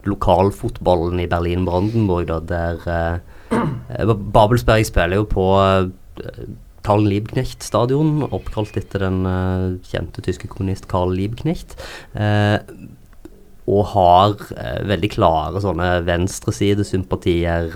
lokalfotballen 0.09 1.21
i 1.21 1.29
Berlin-Brandenburg, 1.31 2.33
der 2.49 2.81
eh, 2.89 4.07
Babelsberg 4.35 4.87
spiller 4.89 5.21
jo 5.21 5.29
på 5.29 5.47
Karl 6.87 7.05
Liebknecht 7.05 7.65
stadion, 7.65 8.23
oppkalt 8.31 8.79
etter 8.79 9.05
den 9.05 9.21
uh, 9.29 9.77
kjente 9.85 10.23
tyske 10.25 10.49
kommunist 10.49 10.87
Karl 10.91 11.13
Liebknecht. 11.17 11.77
Uh, 12.15 12.57
og 13.71 13.85
har 13.93 14.37
uh, 14.57 14.81
veldig 14.89 15.11
klare 15.13 15.61
sånne 15.63 15.91
venstresidesympatier. 16.07 17.69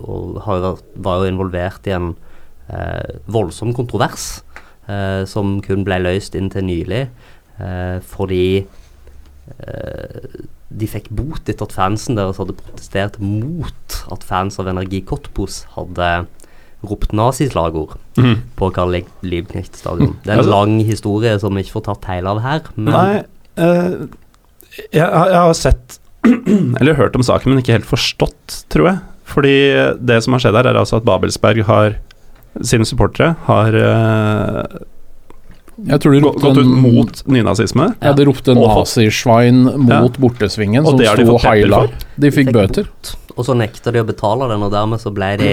Og 0.00 0.40
har, 0.46 0.70
var 0.96 1.20
jo 1.20 1.28
involvert 1.30 1.90
i 1.90 1.96
en 1.98 2.14
voldsom 3.30 3.72
kontrovers 3.74 4.40
som 5.30 5.58
kun 5.64 5.84
ble 5.86 5.98
løst 6.04 6.34
inntil 6.38 6.64
nylig. 6.68 7.04
Eh, 7.60 7.98
fordi 8.12 8.44
eh, 9.60 10.40
de 10.70 10.86
fikk 10.88 11.08
bot 11.16 11.48
etter 11.50 11.66
at 11.66 11.74
fansen 11.74 12.18
deres 12.18 12.38
hadde 12.40 12.54
protestert 12.58 13.18
mot 13.22 13.96
at 14.14 14.24
fans 14.26 14.60
av 14.62 14.70
Energi 14.70 15.02
Cottbus 15.06 15.64
hadde 15.76 16.10
ropt 16.86 17.10
nazislagord 17.12 17.98
på 18.56 18.68
Karl 18.72 18.94
Lieb- 18.94 19.24
Liebknecht 19.26 19.76
stadion. 19.76 20.14
Det 20.24 20.30
er 20.30 20.38
en 20.38 20.44
Altså- 20.44 20.54
lang 20.54 20.78
historie 20.86 21.34
som 21.38 21.54
vi 21.54 21.62
ikke 21.64 21.76
får 21.76 21.84
tatt 21.90 22.04
hele 22.08 22.30
av 22.30 22.40
her. 22.40 22.60
Men 22.76 22.94
Nei, 22.94 23.24
uh, 23.58 24.06
jeg, 24.92 25.04
jeg 25.04 25.40
har 25.42 25.52
sett 25.58 25.98
Eller 26.80 26.94
hørt 26.94 27.16
om 27.16 27.22
saken, 27.24 27.50
men 27.52 27.60
ikke 27.62 27.76
helt 27.78 27.88
forstått, 27.88 28.64
tror 28.72 28.86
jeg. 28.90 28.98
Fordi 29.24 29.54
det 30.00 30.22
som 30.24 30.32
har 30.34 30.40
skjedd 30.40 30.56
her, 30.56 30.66
er 30.72 30.78
altså 30.80 30.96
at 31.00 31.04
Babelsberg 31.04 31.64
har 31.68 31.98
sine 32.66 32.84
supportere 32.88 33.34
har 33.46 33.76
eh, 33.78 34.78
Jeg 35.86 36.00
tror 36.02 36.12
de 36.12 36.20
ropte, 36.20 36.42
gått 36.44 36.58
ut 36.58 36.64
en- 36.66 36.82
mot 36.82 37.22
nynazisme. 37.26 37.86
ja, 38.02 38.12
de 38.12 38.24
ropte 38.28 38.54
nazisvein 38.54 39.62
mot 39.80 40.18
bortesvingen, 40.20 40.84
Og 40.84 40.90
som 40.92 40.98
det 40.98 41.06
har 41.08 41.16
sto 41.16 41.38
heila. 41.48 41.88
De 42.20 42.30
fikk 42.30 42.52
bøter. 42.52 42.88
og 43.36 43.44
så 43.46 43.54
nekta 43.56 43.92
de 43.92 44.00
å 44.02 44.04
betale 44.06 44.48
den, 44.50 44.62
og 44.62 44.72
dermed 44.72 45.00
så 45.00 45.12
ble 45.14 45.36
de 45.38 45.52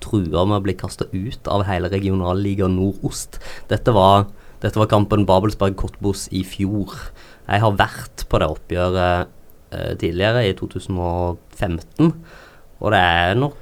trua 0.00 0.46
med 0.46 0.60
å 0.60 0.62
bli 0.62 0.72
kasta 0.74 1.04
ut 1.12 1.48
av 1.48 1.64
hele 1.64 1.88
regionalliga 1.90 2.68
Nordost. 2.68 3.38
Dette 3.68 3.92
var, 3.92 4.26
dette 4.62 4.76
var 4.78 4.86
kampen 4.86 5.26
Babelsberg-Kottbos 5.26 6.28
i 6.32 6.42
fjor. 6.44 6.94
Jeg 7.48 7.60
har 7.60 7.72
vært 7.72 8.24
på 8.30 8.38
det 8.40 8.48
oppgjøret 8.48 9.26
eh, 9.72 9.94
tidligere, 10.00 10.46
i 10.48 10.54
2015, 10.54 12.12
og 12.80 12.90
det 12.92 13.00
er 13.02 13.34
nok 13.40 13.56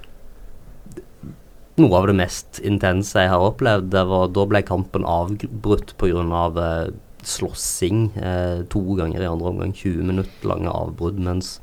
noe 1.80 1.98
av 1.98 2.06
det 2.08 2.16
mest 2.18 2.60
intense 2.62 3.18
jeg 3.18 3.32
har 3.32 3.42
opplevd. 3.42 3.90
Det 3.94 4.04
var, 4.10 4.28
da 4.34 4.46
ble 4.50 4.62
kampen 4.66 5.06
avbrutt 5.08 5.96
pga. 6.00 6.44
Eh, 6.66 6.94
slåssing 7.24 8.10
eh, 8.20 8.62
to 8.68 8.82
ganger 8.98 9.22
i 9.22 9.28
andre 9.28 9.52
omgang. 9.54 9.72
20 9.72 10.04
minutter 10.10 10.48
lange 10.48 10.68
avbrudd 10.68 11.20
mens 11.24 11.58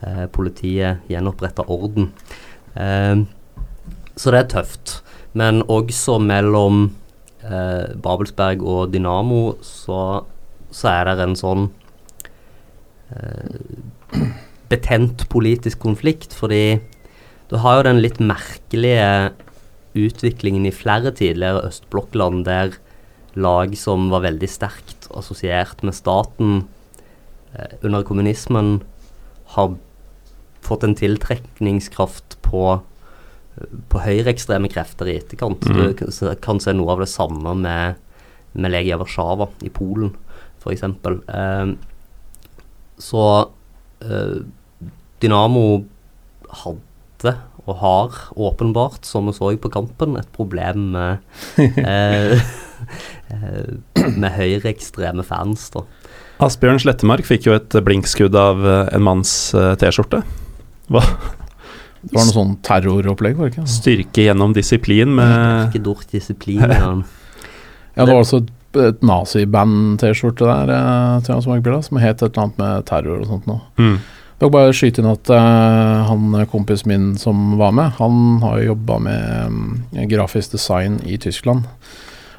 eh, 0.00 0.26
politiet 0.30 1.02
gjenoppretta 1.10 1.66
orden. 1.66 2.12
Eh, 2.78 3.24
så 4.16 4.34
det 4.34 4.44
er 4.44 4.50
tøft. 4.56 5.00
Men 5.38 5.62
også 5.66 6.18
mellom 6.22 6.84
eh, 7.42 7.92
Babelsberg 8.04 8.62
og 8.62 8.92
Dynamo 8.92 9.56
så, 9.64 10.22
så 10.70 10.92
er 10.92 11.10
det 11.10 11.26
en 11.26 11.38
sånn 11.40 11.68
eh, 13.10 14.22
betent 14.72 15.26
politisk 15.32 15.80
konflikt, 15.82 16.36
fordi 16.36 16.80
du 17.52 17.58
har 17.60 17.78
jo 17.78 17.84
den 17.90 18.00
litt 18.00 18.16
merkelige 18.24 19.32
utviklingen 19.98 20.64
i 20.64 20.72
flere 20.72 21.10
tidligere 21.12 21.66
østblokkland 21.68 22.46
der 22.48 22.72
lag 23.36 23.74
som 23.76 24.06
var 24.12 24.24
veldig 24.24 24.48
sterkt 24.48 25.06
assosiert 25.16 25.82
med 25.84 25.92
staten 25.96 26.62
eh, 27.52 27.74
under 27.84 28.02
kommunismen, 28.08 28.78
har 29.56 29.74
fått 30.64 30.84
en 30.86 30.94
tiltrekningskraft 30.96 32.38
på, 32.44 32.64
på 33.92 34.00
høyreekstreme 34.04 34.68
krefter 34.72 35.10
i 35.12 35.16
etterkant. 35.20 35.64
Mm. 35.68 35.76
Du 35.80 35.94
kan, 36.00 36.12
se- 36.14 36.36
kan 36.44 36.60
se 36.62 36.72
noe 36.76 36.92
av 36.94 37.02
det 37.04 37.10
samme 37.12 37.52
med, 37.58 38.00
med 38.56 38.72
Legia 38.72 38.96
Warszawa 39.00 39.48
i 39.64 39.72
Polen, 39.74 40.14
f.eks. 40.62 40.84
Eh, 40.88 41.74
så 43.02 43.24
eh, 44.04 44.38
Dynamo 45.20 45.66
hadde 46.62 46.88
og 47.62 47.76
har 47.78 48.16
åpenbart, 48.34 49.04
som 49.06 49.28
vi 49.30 49.34
så 49.36 49.52
på 49.56 49.70
kampen, 49.70 50.16
et 50.18 50.30
problem 50.34 50.90
med 50.96 51.18
eh, 51.58 52.40
eh, 53.30 54.08
med 54.18 54.34
høyreekstreme 54.34 55.22
fans. 55.26 55.68
da. 55.74 55.84
Asbjørn 56.42 56.80
Slettemark 56.82 57.26
fikk 57.28 57.46
jo 57.46 57.54
et 57.54 57.76
blinkskudd 57.86 58.34
av 58.38 58.64
eh, 58.66 58.88
en 58.96 59.04
manns 59.06 59.32
eh, 59.54 59.74
T-skjorte. 59.78 60.22
Hva, 60.92 61.04
Det 62.02 62.16
var 62.16 62.26
noe 62.26 62.34
sånn 62.34 62.56
terroropplegg, 62.66 63.36
var 63.38 63.50
det 63.50 63.54
ikke? 63.60 63.68
Styrke 63.70 64.26
gjennom 64.26 64.54
disiplin 64.56 65.14
med 65.14 65.68
Ikke 65.70 65.84
dort 65.90 66.08
disiplin. 66.10 66.64
Ja. 66.66 66.94
Ja, 67.92 68.06
det 68.06 68.14
var 68.14 68.22
altså 68.22 68.38
et, 68.40 68.76
et 68.80 69.02
naziband-T-skjorte 69.04 70.46
der 70.48 70.70
eh, 70.72 71.34
var 71.44 71.82
som 71.84 71.98
het 72.00 72.22
et 72.22 72.22
eller 72.24 72.42
annet 72.46 72.60
med 72.62 72.86
terror 72.88 73.18
og 73.20 73.26
sånt 73.28 73.48
noe. 73.50 73.60
mm. 73.76 73.98
Jeg 74.42 74.48
vil 74.48 74.56
bare 74.56 74.74
skyte 74.74 74.98
inn 74.98 75.06
at 75.12 75.28
uh, 75.30 76.08
han 76.08 76.32
kompisen 76.50 76.90
min 76.90 77.04
som 77.20 77.52
var 77.60 77.70
med, 77.78 77.92
han 78.00 78.40
har 78.42 78.56
jo 78.58 78.72
jobba 78.72 78.96
med 79.04 79.46
um, 79.46 79.60
grafisk 80.10 80.56
design 80.56 80.98
i 81.06 81.14
Tyskland. 81.22 81.68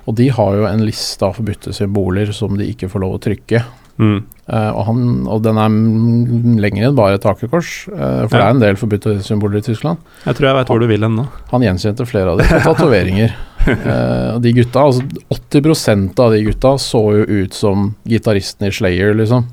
Og 0.04 0.18
de 0.20 0.28
har 0.36 0.58
jo 0.58 0.66
en 0.68 0.84
liste 0.84 1.24
av 1.24 1.38
forbudte 1.38 1.72
symboler 1.72 2.34
som 2.36 2.58
de 2.60 2.68
ikke 2.68 2.90
får 2.92 3.06
lov 3.06 3.16
å 3.16 3.22
trykke. 3.24 3.62
Mm. 4.02 4.18
Uh, 4.50 4.72
og, 4.74 4.82
han, 4.90 5.04
og 5.32 5.46
den 5.46 5.60
er 5.62 5.72
lengre 5.72 6.64
lenger 6.66 6.88
enn 6.90 6.98
bare 6.98 7.16
et 7.16 7.28
hakekors, 7.30 7.72
uh, 7.94 8.26
for 8.26 8.36
det 8.36 8.42
er 8.42 8.56
en 8.58 8.64
del 8.66 8.80
forbudte 8.82 9.16
symboler 9.24 9.62
i 9.62 9.68
Tyskland. 9.70 10.04
Jeg 10.26 10.36
tror 10.36 10.50
jeg 10.50 10.58
veit 10.58 10.74
hvor 10.74 10.84
du 10.84 10.90
vil 10.92 11.08
hen 11.08 11.16
nå. 11.22 11.28
Han 11.54 11.64
gjenkjente 11.64 12.10
flere 12.10 12.34
av 12.34 12.44
de 12.44 12.52
på 12.52 12.62
tatoveringer. 12.68 13.40
Eh, 13.64 14.40
de 14.44 14.52
gutta, 14.58 14.82
altså 14.84 15.06
80% 15.32 16.18
av 16.20 16.34
de 16.34 16.42
gutta 16.44 16.74
så 16.84 17.00
jo 17.16 17.22
ut 17.24 17.54
som 17.56 17.86
gitaristen 18.12 18.68
i 18.68 18.72
Slayer, 18.76 19.14
liksom. 19.16 19.46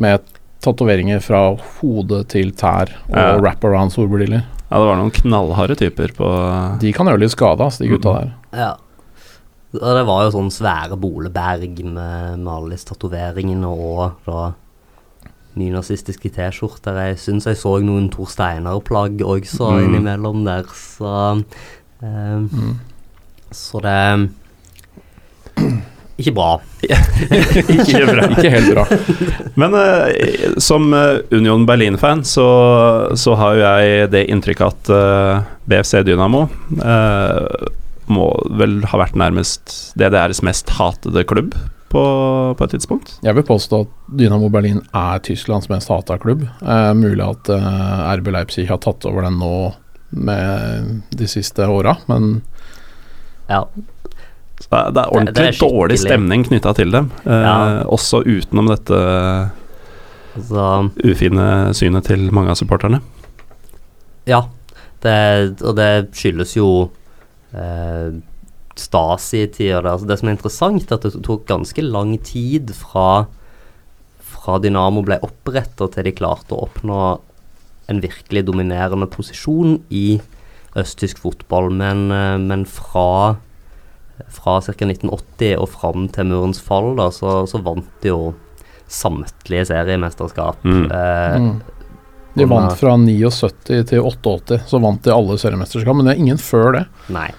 Med 0.00 0.24
tatoveringer 0.64 1.20
fra 1.22 1.56
hode 1.80 2.24
til 2.28 2.52
tær 2.52 2.88
og 3.08 3.16
Ja. 3.16 3.36
wraparound 3.40 3.92
solbriller. 3.92 4.44
Ja, 4.70 4.78
det 4.80 4.86
var 4.88 4.96
noen 4.96 5.12
knallharde 5.14 5.76
typer 5.78 6.08
på 6.16 6.78
De 6.80 6.92
kan 6.92 7.06
gjøre 7.06 7.20
litt 7.20 7.30
skade, 7.30 7.60
altså, 7.60 7.78
de 7.84 7.88
gutta 7.88 8.12
Mhm. 8.12 8.20
der. 8.20 8.32
Ja. 8.58 8.76
Og 9.74 9.94
det 9.94 10.06
var 10.06 10.24
jo 10.24 10.30
sånn 10.30 10.50
svære 10.50 10.96
boleberg 10.98 11.84
med, 11.84 12.38
med 12.38 12.48
alle 12.48 12.70
disse 12.70 12.86
tatoveringene 12.86 13.66
og 13.66 14.12
da 14.26 14.54
nynazistiske 15.56 16.30
T-skjorter. 16.32 16.94
Jeg 17.06 17.16
syns 17.16 17.44
jeg 17.44 17.56
så 17.56 17.80
noen 17.82 18.10
Tor 18.10 18.26
Steinar-plagg 18.26 19.18
også 19.20 19.70
Mm. 19.72 19.84
innimellom 19.86 20.44
der, 20.44 20.64
så 20.64 21.44
eh, 22.02 22.40
Så 23.52 23.80
det 23.80 24.30
Ikke 26.16 26.32
bra. 26.32 26.50
Ikke 26.86 28.06
bra. 28.08 28.26
Ikke 28.32 28.52
helt 28.54 28.70
bra. 28.72 28.84
Men 29.60 29.74
eh, 29.76 30.54
som 30.62 30.88
eh, 30.96 31.18
Union 31.36 31.66
Berlin-fan 31.68 32.22
så, 32.24 32.46
så 33.20 33.34
har 33.36 33.56
jo 33.58 33.64
jeg 33.66 34.10
det 34.14 34.22
inntrykket 34.32 34.66
at 34.70 34.92
eh, 34.96 35.44
BFC 35.68 36.00
Dynamo 36.08 36.46
eh, 36.80 37.66
må 38.08 38.30
vel 38.56 38.78
ha 38.88 39.00
vært 39.02 39.16
nærmest 39.18 39.76
DDRs 39.98 40.40
mest 40.46 40.70
hatede 40.78 41.24
klubb 41.28 41.52
på, 41.92 42.02
på 42.58 42.64
et 42.66 42.72
tidspunkt. 42.76 43.16
Jeg 43.26 43.36
vil 43.36 43.44
påstå 43.46 43.82
at 43.84 43.92
Dynamo 44.18 44.48
Berlin 44.52 44.80
er 44.96 45.20
Tysklands 45.26 45.68
mest 45.72 45.90
hata 45.92 46.16
klubb. 46.22 46.46
Eh, 46.62 46.92
mulig 46.98 47.22
at 47.26 47.50
eh, 47.52 48.00
RB 48.22 48.32
Leipzig 48.34 48.68
har 48.70 48.80
tatt 48.82 49.04
over 49.08 49.26
den 49.28 49.36
nå 49.42 49.52
med 50.16 51.02
de 51.18 51.28
siste 51.28 51.66
åra, 51.68 51.96
men 52.08 52.38
Ja. 53.50 53.66
Så 54.60 54.68
det 54.70 54.96
er- 55.02 55.10
ordentlig 55.12 55.34
Det- 55.34 55.34
det 55.34 55.62
er 55.62 55.68
dårlig 55.68 55.98
stemning 56.00 56.44
knytta 56.48 56.74
til 56.74 56.90
dem. 56.90 57.10
Eh, 57.26 57.42
Ja. 57.42 57.82
Også 57.84 58.22
utenom 58.24 58.68
dette 58.68 59.50
Så 60.38 60.90
ufine 61.04 61.72
synet 61.74 62.04
til 62.04 62.30
mange 62.32 62.50
av 62.50 62.56
supporterne. 62.56 63.00
Ja, 64.26 64.42
det, 65.02 65.62
og 65.62 65.76
det 65.76 66.10
skyldes 66.12 66.54
jo 66.56 66.90
eh, 67.54 68.10
Stasi-tida. 68.76 69.80
Det, 69.82 69.90
altså 69.92 70.06
det 70.06 70.18
som 70.18 70.28
er 70.28 70.36
interessant, 70.36 70.90
er 70.92 70.98
at 70.98 71.02
det 71.02 71.22
tok 71.24 71.46
ganske 71.46 71.82
lang 71.82 72.18
tid 72.22 72.72
fra, 72.76 73.26
fra 74.20 74.58
Dynamo 74.58 75.02
ble 75.02 75.18
oppretta 75.24 75.88
til 75.90 76.04
de 76.04 76.12
klarte 76.12 76.52
å 76.52 76.68
oppnå 76.68 77.20
en 77.88 78.00
virkelig 78.02 78.44
dominerende 78.44 79.06
posisjon 79.08 79.78
i 79.90 80.20
østtysk 80.76 81.18
fotball. 81.22 81.70
Men, 81.72 82.10
eh, 82.12 82.36
men 82.36 82.64
fra, 82.68 83.36
fra 84.36 84.58
ca. 84.62 84.72
1980 84.72 85.56
og 85.60 85.70
fram 85.72 86.06
til 86.12 86.28
murens 86.30 86.60
fall, 86.62 86.92
da, 86.98 87.08
så, 87.14 87.42
så 87.50 87.60
vant 87.64 87.88
de 88.04 88.12
jo 88.12 88.20
samtlige 88.86 89.66
seriemesterskap. 89.72 90.62
Mm. 90.64 90.84
Eh, 90.92 91.38
mm. 91.42 91.56
De 92.36 92.44
vant 92.44 92.72
fra 92.76 92.96
79 93.00 93.84
til 93.88 94.04
88, 94.04 94.60
så 94.68 94.80
vant 94.82 95.00
de 95.02 95.12
alle 95.14 95.38
seriemesterskap. 95.40 95.96
Men 95.96 96.08
det 96.08 96.14
er 96.14 96.24
ingen 96.26 96.40
før 96.40 96.74
det. 96.76 96.82
Nei. 97.12 97.30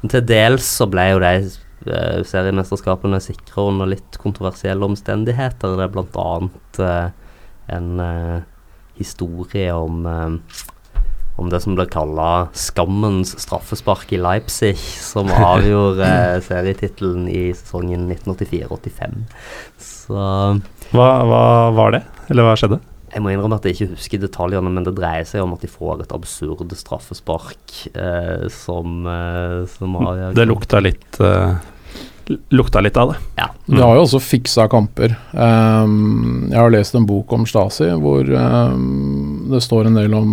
Men 0.00 0.14
til 0.16 0.24
dels 0.26 0.66
så 0.80 0.88
ble 0.90 1.04
jo 1.12 1.20
de 1.22 1.34
eh, 1.38 2.18
seriemesterskapene 2.26 3.22
sikra 3.22 3.68
under 3.70 3.92
litt 3.92 4.18
kontroversielle 4.22 4.88
omstendigheter. 4.88 5.76
Det 5.78 5.86
er 5.86 6.24
annet 6.24 6.82
eh, 6.82 7.36
en 7.78 8.02
eh, 8.02 8.40
historie 8.98 9.70
om 9.78 10.02
eh, 10.10 10.64
om 11.42 11.50
det 11.52 11.62
som 11.64 11.76
blir 11.78 11.90
kalla 11.92 12.48
skammens 12.56 13.34
straffespark 13.42 14.14
i 14.14 14.20
Leipzig, 14.22 14.76
som 14.78 15.30
avgjorde 15.32 16.06
eh, 16.06 16.38
serietittelen 16.50 17.26
i 17.30 17.50
sesongen 17.56 18.08
1984-85. 18.08 19.20
Så 19.82 20.22
Hva, 20.92 21.10
hva 21.28 21.44
var 21.76 21.94
det? 21.98 22.02
Eller 22.30 22.46
hva 22.46 22.56
skjedde? 22.58 22.80
jeg 23.12 23.20
må 23.20 23.32
innrømme 23.32 23.58
at 23.58 23.66
jeg 23.68 23.76
ikke 23.76 23.92
husker 23.92 24.22
detaljene, 24.22 24.72
men 24.72 24.86
det 24.86 24.94
dreier 24.96 25.26
seg 25.28 25.44
om 25.44 25.52
at 25.56 25.64
de 25.64 25.68
får 25.70 26.04
et 26.04 26.14
absurd 26.16 26.72
straffespark 26.78 27.74
eh, 27.92 28.46
som, 28.52 29.02
eh, 29.08 29.58
som 29.74 29.98
avgjør 30.00 30.38
Det 30.38 30.48
lukta 30.48 30.80
litt 30.80 31.20
eh, 31.20 31.60
Lukta 32.54 32.80
litt 32.80 32.96
av 32.96 33.10
det. 33.10 33.18
Ja. 33.36 33.48
De 33.66 33.80
har 33.82 33.96
jo 33.98 34.04
også 34.06 34.20
fiksa 34.22 34.68
kamper. 34.70 35.16
Um, 35.34 36.46
jeg 36.52 36.56
har 36.56 36.70
lest 36.72 36.94
en 36.96 37.04
bok 37.04 37.32
om 37.34 37.42
Stasi 37.50 37.88
hvor 38.00 38.30
um, 38.30 39.50
det 39.50 39.60
står 39.66 39.90
en 39.90 39.98
del 39.98 40.14
om 40.16 40.30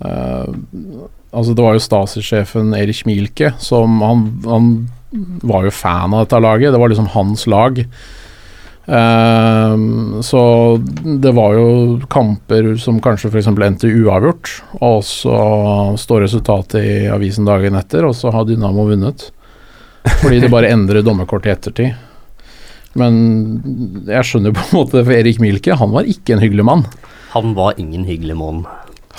Altså, 0.00 1.52
det 1.54 1.62
var 1.62 1.76
jo 1.76 1.82
Stasi-sjefen 1.84 2.72
Erich 2.74 3.04
Mielke 3.06 3.52
som 3.62 4.00
han, 4.02 4.24
han 4.46 4.70
var 5.46 5.66
jo 5.66 5.74
fan 5.74 6.14
av 6.14 6.24
dette 6.24 6.40
laget. 6.42 6.72
Det 6.72 6.80
var 6.80 6.90
liksom 6.92 7.10
hans 7.14 7.46
lag. 7.50 7.82
Um, 8.90 10.18
så 10.22 10.40
det 11.04 11.30
var 11.36 11.54
jo 11.54 12.00
kamper 12.10 12.72
som 12.82 12.98
kanskje 13.02 13.30
f.eks. 13.30 13.50
endte 13.52 13.90
uavgjort, 13.90 14.50
og 14.82 15.04
så 15.06 15.36
står 16.00 16.24
resultatet 16.26 16.80
i 16.82 16.94
avisen 17.12 17.46
dagen 17.46 17.78
etter, 17.78 18.08
og 18.08 18.16
så 18.18 18.32
har 18.34 18.48
Dynamo 18.48 18.88
vunnet. 18.88 19.28
Fordi 20.22 20.40
det 20.42 20.50
bare 20.50 20.72
endrer 20.72 21.04
dommerkortet 21.06 21.50
i 21.50 21.54
ettertid. 21.54 22.06
Men 22.98 23.14
jeg 24.08 24.26
skjønner 24.26 24.54
på 24.56 24.64
en 24.64 24.78
måte 24.80 25.04
for 25.04 25.14
Erik 25.14 25.38
Mielke, 25.42 25.76
han 25.78 25.94
var 25.94 26.08
ikke 26.10 26.34
en 26.34 26.42
hyggelig 26.42 26.66
mann. 26.66 26.86
Han 27.36 27.54
var 27.54 27.78
ingen 27.78 28.08
hyggelig 28.08 28.34
mann. 28.40 28.64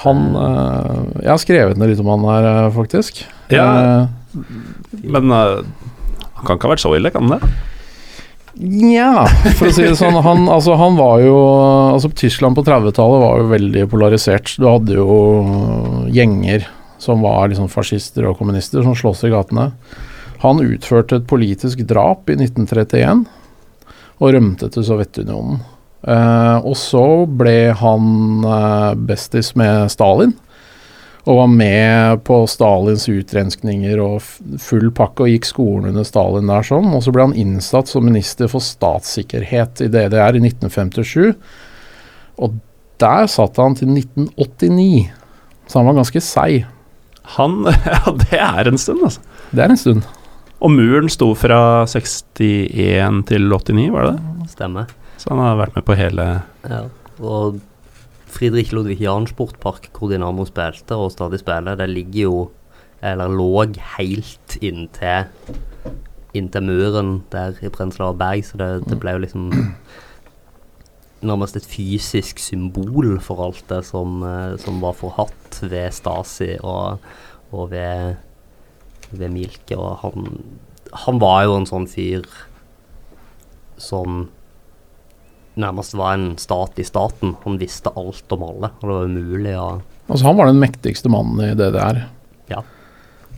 Han 0.03 0.23
eh, 0.35 1.01
Jeg 1.23 1.31
har 1.31 1.41
skrevet 1.41 1.79
ned 1.79 1.91
litt 1.91 2.01
om 2.03 2.11
han 2.13 2.27
her, 2.29 2.47
eh, 2.51 2.71
faktisk. 2.75 3.23
Ja. 3.53 3.67
Eh, 3.67 4.45
Men 5.03 5.31
han 5.31 6.45
kan 6.45 6.57
ikke 6.57 6.69
ha 6.69 6.73
vært 6.75 6.83
så 6.83 6.95
ille, 6.97 7.11
kan 7.13 7.27
han 7.29 7.39
det? 7.39 7.51
Nja, 8.61 9.23
for 9.57 9.69
å 9.69 9.73
si 9.73 9.85
det 9.87 9.95
sånn. 9.97 10.17
Han, 10.25 10.45
altså, 10.51 10.75
han 10.77 10.97
var 10.99 11.21
jo 11.23 11.35
Altså, 11.95 12.11
Tyskland 12.17 12.57
på 12.57 12.65
30-tallet 12.67 13.23
var 13.23 13.39
jo 13.41 13.49
veldig 13.51 13.85
polarisert. 13.91 14.55
Du 14.59 14.67
hadde 14.67 14.97
jo 14.99 15.17
gjenger 16.11 16.67
som 17.01 17.23
var 17.25 17.49
liksom 17.49 17.69
fascister 17.71 18.27
og 18.29 18.37
kommunister, 18.37 18.83
som 18.85 18.93
sloss 18.97 19.23
i 19.25 19.31
gatene. 19.33 19.71
Han 20.43 20.61
utførte 20.61 21.17
et 21.17 21.29
politisk 21.29 21.81
drap 21.89 22.29
i 22.29 22.35
1931 22.37 23.23
og 24.21 24.33
rømte 24.35 24.69
til 24.73 24.85
Sovjetunionen. 24.85 25.63
Eh, 26.01 26.57
og 26.65 26.73
så 26.79 27.05
ble 27.29 27.73
han 27.77 28.45
uh, 28.45 28.93
bestis 28.97 29.53
med 29.59 29.91
Stalin. 29.93 30.33
Og 31.29 31.37
var 31.37 31.49
med 31.53 32.23
på 32.25 32.39
Stalins 32.49 33.05
utrenskninger 33.11 33.99
og 34.01 34.23
full 34.61 34.87
pakke, 34.97 35.27
og 35.27 35.29
gikk 35.29 35.45
skolen 35.45 35.91
under 35.91 36.05
Stalin 36.07 36.49
der 36.49 36.65
sånn. 36.65 36.89
Og 36.97 37.03
så 37.05 37.13
ble 37.13 37.27
han 37.27 37.37
innsatt 37.37 37.91
som 37.91 38.07
minister 38.07 38.49
for 38.49 38.65
statssikkerhet 38.65 39.83
i 39.85 39.89
DDR 39.93 40.39
i 40.39 40.41
1957. 40.41 41.35
Og 42.41 42.57
der 43.01 43.29
satt 43.29 43.61
han 43.61 43.77
til 43.77 43.93
1989. 43.93 45.11
Så 45.69 45.77
han 45.77 45.91
var 45.91 45.99
ganske 46.01 46.23
seig. 46.25 46.65
Han 47.37 47.61
Ja, 47.85 48.15
det 48.23 48.41
er 48.41 48.71
en 48.71 48.81
stund, 48.81 49.05
altså. 49.05 49.21
Det 49.53 49.61
er 49.61 49.75
en 49.75 49.79
stund. 49.79 50.09
Og 50.61 50.73
muren 50.73 51.09
sto 51.09 51.31
fra 51.37 51.85
61 51.89 53.21
til 53.29 53.45
89, 53.49 53.87
var 53.93 54.09
det 54.09 54.17
det? 54.17 54.49
Stemmer. 54.57 54.89
Så 55.21 55.29
han 55.29 55.41
har 55.43 55.59
vært 55.59 55.75
med 55.77 55.85
på 55.85 55.97
hele 55.99 56.25
Ja. 56.65 56.87
Og 57.21 57.59
Fridrik 58.31 58.71
Ludvig 58.73 59.01
Jansportpark, 59.03 59.89
hvor 59.93 60.09
Dinamo 60.09 60.47
spilte 60.47 60.97
og 60.97 61.11
stadig 61.13 61.41
spiller, 61.43 61.77
det 61.77 61.89
ligger 61.91 62.21
jo 62.21 62.37
Eller 63.03 63.29
lå 63.29 63.65
helt 63.97 64.57
inntil 64.61 65.27
Inntil 66.33 66.63
muren 66.63 67.23
der 67.31 67.59
i 67.61 67.69
Prenzlauer 67.69 68.15
Berg, 68.17 68.45
så 68.45 68.57
det, 68.57 68.69
det 68.87 68.97
ble 69.01 69.17
jo 69.17 69.23
liksom 69.25 69.49
nærmest 71.21 71.57
et 71.59 71.67
fysisk 71.67 72.39
symbol 72.39 73.19
for 73.21 73.43
alt 73.45 73.61
det 73.69 73.81
som, 73.85 74.23
som 74.57 74.79
var 74.81 74.95
forhatt 74.97 75.59
ved 75.61 75.91
Stasi 75.93 76.55
og, 76.63 77.03
og 77.51 77.67
ved, 77.73 78.15
ved 79.11 79.29
Milke. 79.29 79.77
Og 79.77 79.99
han, 80.01 80.31
han 81.03 81.19
var 81.21 81.43
jo 81.45 81.57
en 81.59 81.67
sånn 81.69 81.85
fyr 81.91 82.25
som 83.77 84.23
nærmest 85.59 85.95
var 85.97 86.13
en 86.15 86.37
stat 86.39 86.79
i 86.79 86.83
staten. 86.87 87.35
Han 87.43 87.57
visste 87.61 87.91
alt 87.97 88.31
om 88.35 88.43
alle, 88.47 88.69
og 88.79 88.85
det 88.87 88.95
var 88.95 89.09
umulig 89.09 89.55
å 89.59 89.69
Altså, 90.11 90.25
han 90.25 90.35
var 90.35 90.49
den 90.49 90.59
mektigste 90.59 91.07
mannen 91.11 91.39
i 91.45 91.53
DDR. 91.55 92.01
Ja. 92.51 92.63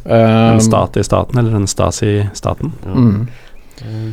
Um, 0.05 0.55
En 0.57 0.61
stat 0.63 0.97
i 0.97 1.03
staten, 1.05 1.37
eller 1.37 1.53
en 1.59 1.67
Stasi-staten. 1.69 2.71
Mm. 2.85 3.27
Eh, 3.83 4.07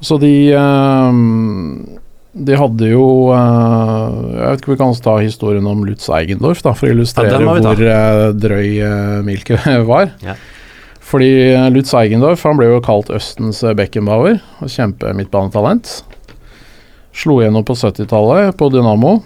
Så 0.00 0.18
de 0.22 0.30
um, 0.54 1.98
De 2.38 2.54
hadde 2.54 2.86
jo 2.92 3.32
eh, 3.34 4.18
Jeg 4.36 4.44
vet 4.52 4.60
ikke 4.62 4.70
om 4.70 4.74
vi 4.76 4.78
kan 4.84 4.94
ta 5.02 5.16
historien 5.18 5.66
om 5.66 5.82
Lutz 5.88 6.06
Eigendorf, 6.08 6.62
da, 6.62 6.72
for 6.78 6.86
å 6.86 6.92
illustrere 6.94 7.34
Ja, 7.34 7.56
hvor 7.58 7.82
eh, 7.82 8.22
drøy 8.38 8.68
uh, 8.84 9.18
Milke 9.26 9.58
var. 9.90 10.12
Ja. 10.22 10.36
Fordi 11.08 11.32
eh, 11.54 11.66
Lutz 11.74 11.94
Eigendorf 11.98 12.44
han 12.46 12.58
ble 12.60 12.68
jo 12.76 12.80
kalt 12.84 13.10
Østens 13.10 13.64
eh, 13.64 13.74
Beckenbauer. 13.74 14.38
og 14.62 14.70
Kjempemidtbanetalent. 14.70 16.02
Slo 17.18 17.40
gjennom 17.42 17.64
på 17.66 17.74
70-tallet 17.74 18.54
på 18.56 18.68
Dynamo. 18.70 19.16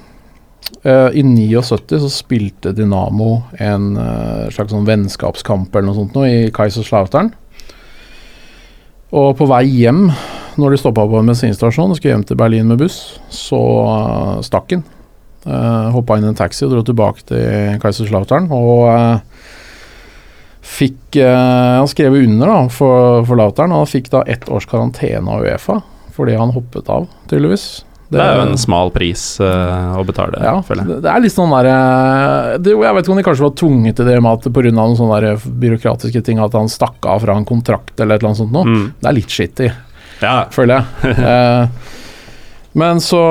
Eh, 0.83 1.09
I 1.12 1.22
79 1.22 1.98
så 2.00 2.09
spilte 2.09 2.72
Dynamo 2.72 3.42
en 3.61 3.90
eh, 4.00 4.46
slags 4.55 4.72
sånn 4.72 4.87
vennskapskamp 4.88 5.74
eller 5.74 5.90
noe 5.90 5.98
sånt 5.98 6.16
nå, 6.16 6.24
i 6.24 6.46
Kaiserslautern. 6.55 7.28
Og 9.12 9.37
på 9.37 9.48
vei 9.50 9.66
hjem, 9.68 10.07
når 10.57 10.72
de 10.72 10.81
stoppa 10.81 11.05
på 11.05 11.20
en 11.20 11.28
bensinstasjon 11.28 11.92
og 11.92 12.00
skulle 12.00 12.14
hjem 12.14 12.24
til 12.31 12.40
Berlin 12.40 12.72
med 12.72 12.81
buss, 12.81 13.18
så 13.28 13.61
uh, 13.61 14.40
stakk 14.44 14.72
han. 14.72 14.87
Uh, 15.44 15.92
Hoppa 15.92 16.16
inn 16.16 16.24
i 16.24 16.31
en 16.31 16.38
taxi 16.38 16.64
og 16.64 16.72
dro 16.72 16.81
tilbake 16.87 17.26
til 17.28 17.76
Kaiserslautern. 17.83 18.48
Og 18.57 18.88
uh, 18.88 19.50
fikk 20.64 21.20
uh, 21.20 21.83
Han 21.83 21.92
skrev 21.92 22.16
under 22.22 22.55
da 22.55 22.59
for, 22.72 23.20
for 23.28 23.37
Lautern, 23.37 23.76
og 23.76 23.85
han 23.85 23.92
fikk 23.92 24.09
da 24.14 24.24
ett 24.24 24.48
års 24.48 24.64
karantene 24.70 25.28
av 25.28 25.44
Uefa 25.44 25.83
fordi 26.12 26.37
han 26.38 26.53
hoppet 26.55 26.88
av, 26.92 27.09
tydeligvis. 27.31 27.83
Det 28.12 28.20
er 28.20 28.35
jo 28.37 28.42
en 28.44 28.59
smal 28.61 28.90
pris 28.92 29.22
uh, 29.40 29.96
å 29.96 30.03
betale, 30.05 30.40
ja, 30.44 30.59
føler 30.66 30.85
jeg. 30.85 30.90
det, 30.90 30.98
det 31.07 31.12
er 31.12 31.22
litt 31.25 31.33
sånn 31.33 31.53
der 31.55 31.68
eh, 31.70 32.48
det, 32.61 32.75
Jeg 32.75 32.96
vet 32.96 33.07
ikke 33.07 33.14
om 33.14 33.20
de 33.20 33.25
kanskje 33.25 33.46
var 33.46 33.55
tvunget 33.57 33.96
til 33.98 34.11
det 34.11 34.18
med 34.20 34.37
at 34.37 34.48
pga. 34.53 34.72
noen 34.77 34.98
sånne 34.98 35.33
byråkratiske 35.62 36.22
ting 36.27 36.42
at 36.42 36.57
han 36.59 36.68
stakk 36.68 37.09
av 37.09 37.25
fra 37.25 37.38
en 37.38 37.48
kontrakt 37.48 37.96
eller 37.96 38.18
et 38.18 38.20
eller 38.20 38.33
annet 38.33 38.42
sånt 38.42 38.53
noe. 38.53 38.68
Mm. 38.68 38.85
Det 39.01 39.09
er 39.09 39.16
litt 39.16 39.38
shitty, 39.38 39.70
Ja, 40.20 40.35
føler 40.53 40.83
jeg. 40.83 41.16
uh, 41.25 41.96
men 42.85 43.01
så 43.05 43.22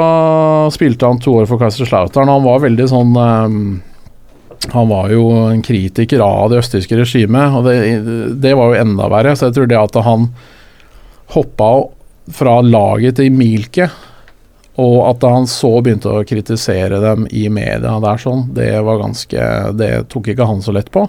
spilte 0.73 1.13
han 1.13 1.21
to 1.21 1.37
år 1.43 1.47
for 1.49 1.61
Kaiserslautern, 1.61 2.29
og 2.29 2.41
han 2.41 2.49
var 2.49 2.65
veldig 2.65 2.89
sånn 2.89 3.15
um, 3.21 3.63
Han 4.73 4.89
var 4.89 5.13
jo 5.13 5.29
en 5.51 5.61
kritiker 5.65 6.25
av 6.25 6.49
det 6.49 6.63
østtyske 6.63 6.97
regimet, 6.97 7.53
og 7.53 7.69
det, 7.69 7.77
det 8.41 8.57
var 8.57 8.73
jo 8.73 8.81
enda 8.81 9.13
verre. 9.13 9.37
Så 9.37 9.49
jeg 9.49 9.59
tror 9.59 9.69
det 9.69 9.77
at 9.77 10.03
han 10.09 10.31
hoppa 11.33 11.73
fra 12.29 12.59
laget 12.61 13.17
til 13.17 13.31
Milke, 13.33 13.89
og 14.81 14.97
at 15.09 15.23
han 15.27 15.47
så 15.49 15.73
begynte 15.83 16.11
å 16.11 16.25
kritisere 16.27 17.01
dem 17.03 17.25
i 17.27 17.47
media 17.51 17.97
der 18.01 18.21
sånn, 18.21 18.45
det 18.55 18.71
var 18.85 19.01
ganske 19.01 19.47
Det 19.77 19.91
tok 20.09 20.31
ikke 20.31 20.47
han 20.47 20.61
så 20.63 20.73
lett 20.75 20.91
på. 20.93 21.03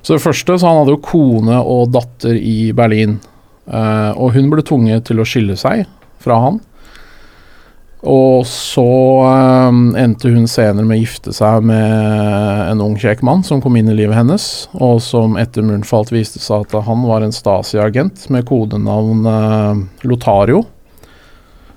Så 0.00 0.14
det 0.14 0.22
første, 0.22 0.54
så 0.54 0.68
han 0.68 0.80
hadde 0.80 0.94
jo 0.94 1.02
kone 1.02 1.58
og 1.60 1.90
datter 1.94 2.36
i 2.38 2.70
Berlin. 2.76 3.18
Eh, 3.66 4.12
og 4.14 4.36
hun 4.36 4.48
ble 4.52 4.62
tvunget 4.62 5.08
til 5.08 5.18
å 5.18 5.26
skille 5.26 5.56
seg 5.58 5.84
fra 6.22 6.38
han. 6.44 6.60
Og 8.06 8.46
så 8.46 8.86
eh, 9.26 9.78
endte 10.02 10.30
hun 10.30 10.46
senere 10.50 10.86
med 10.86 11.00
å 11.00 11.02
gifte 11.02 11.34
seg 11.34 11.64
med 11.66 12.70
en 12.70 12.82
ung 12.84 12.94
kjekk 13.00 13.24
mann 13.26 13.42
som 13.46 13.62
kom 13.62 13.76
inn 13.78 13.90
i 13.90 13.96
livet 13.98 14.18
hennes, 14.18 14.68
og 14.78 15.00
som 15.02 15.34
etter 15.40 15.66
munnfalt 15.66 16.12
viste 16.14 16.38
seg 16.42 16.68
at 16.68 16.86
han 16.86 17.02
var 17.08 17.26
en 17.26 17.34
Stasi-agent 17.34 18.28
med 18.30 18.46
kodenavn 18.46 19.26
eh, 19.32 19.84
Lotario, 20.06 20.62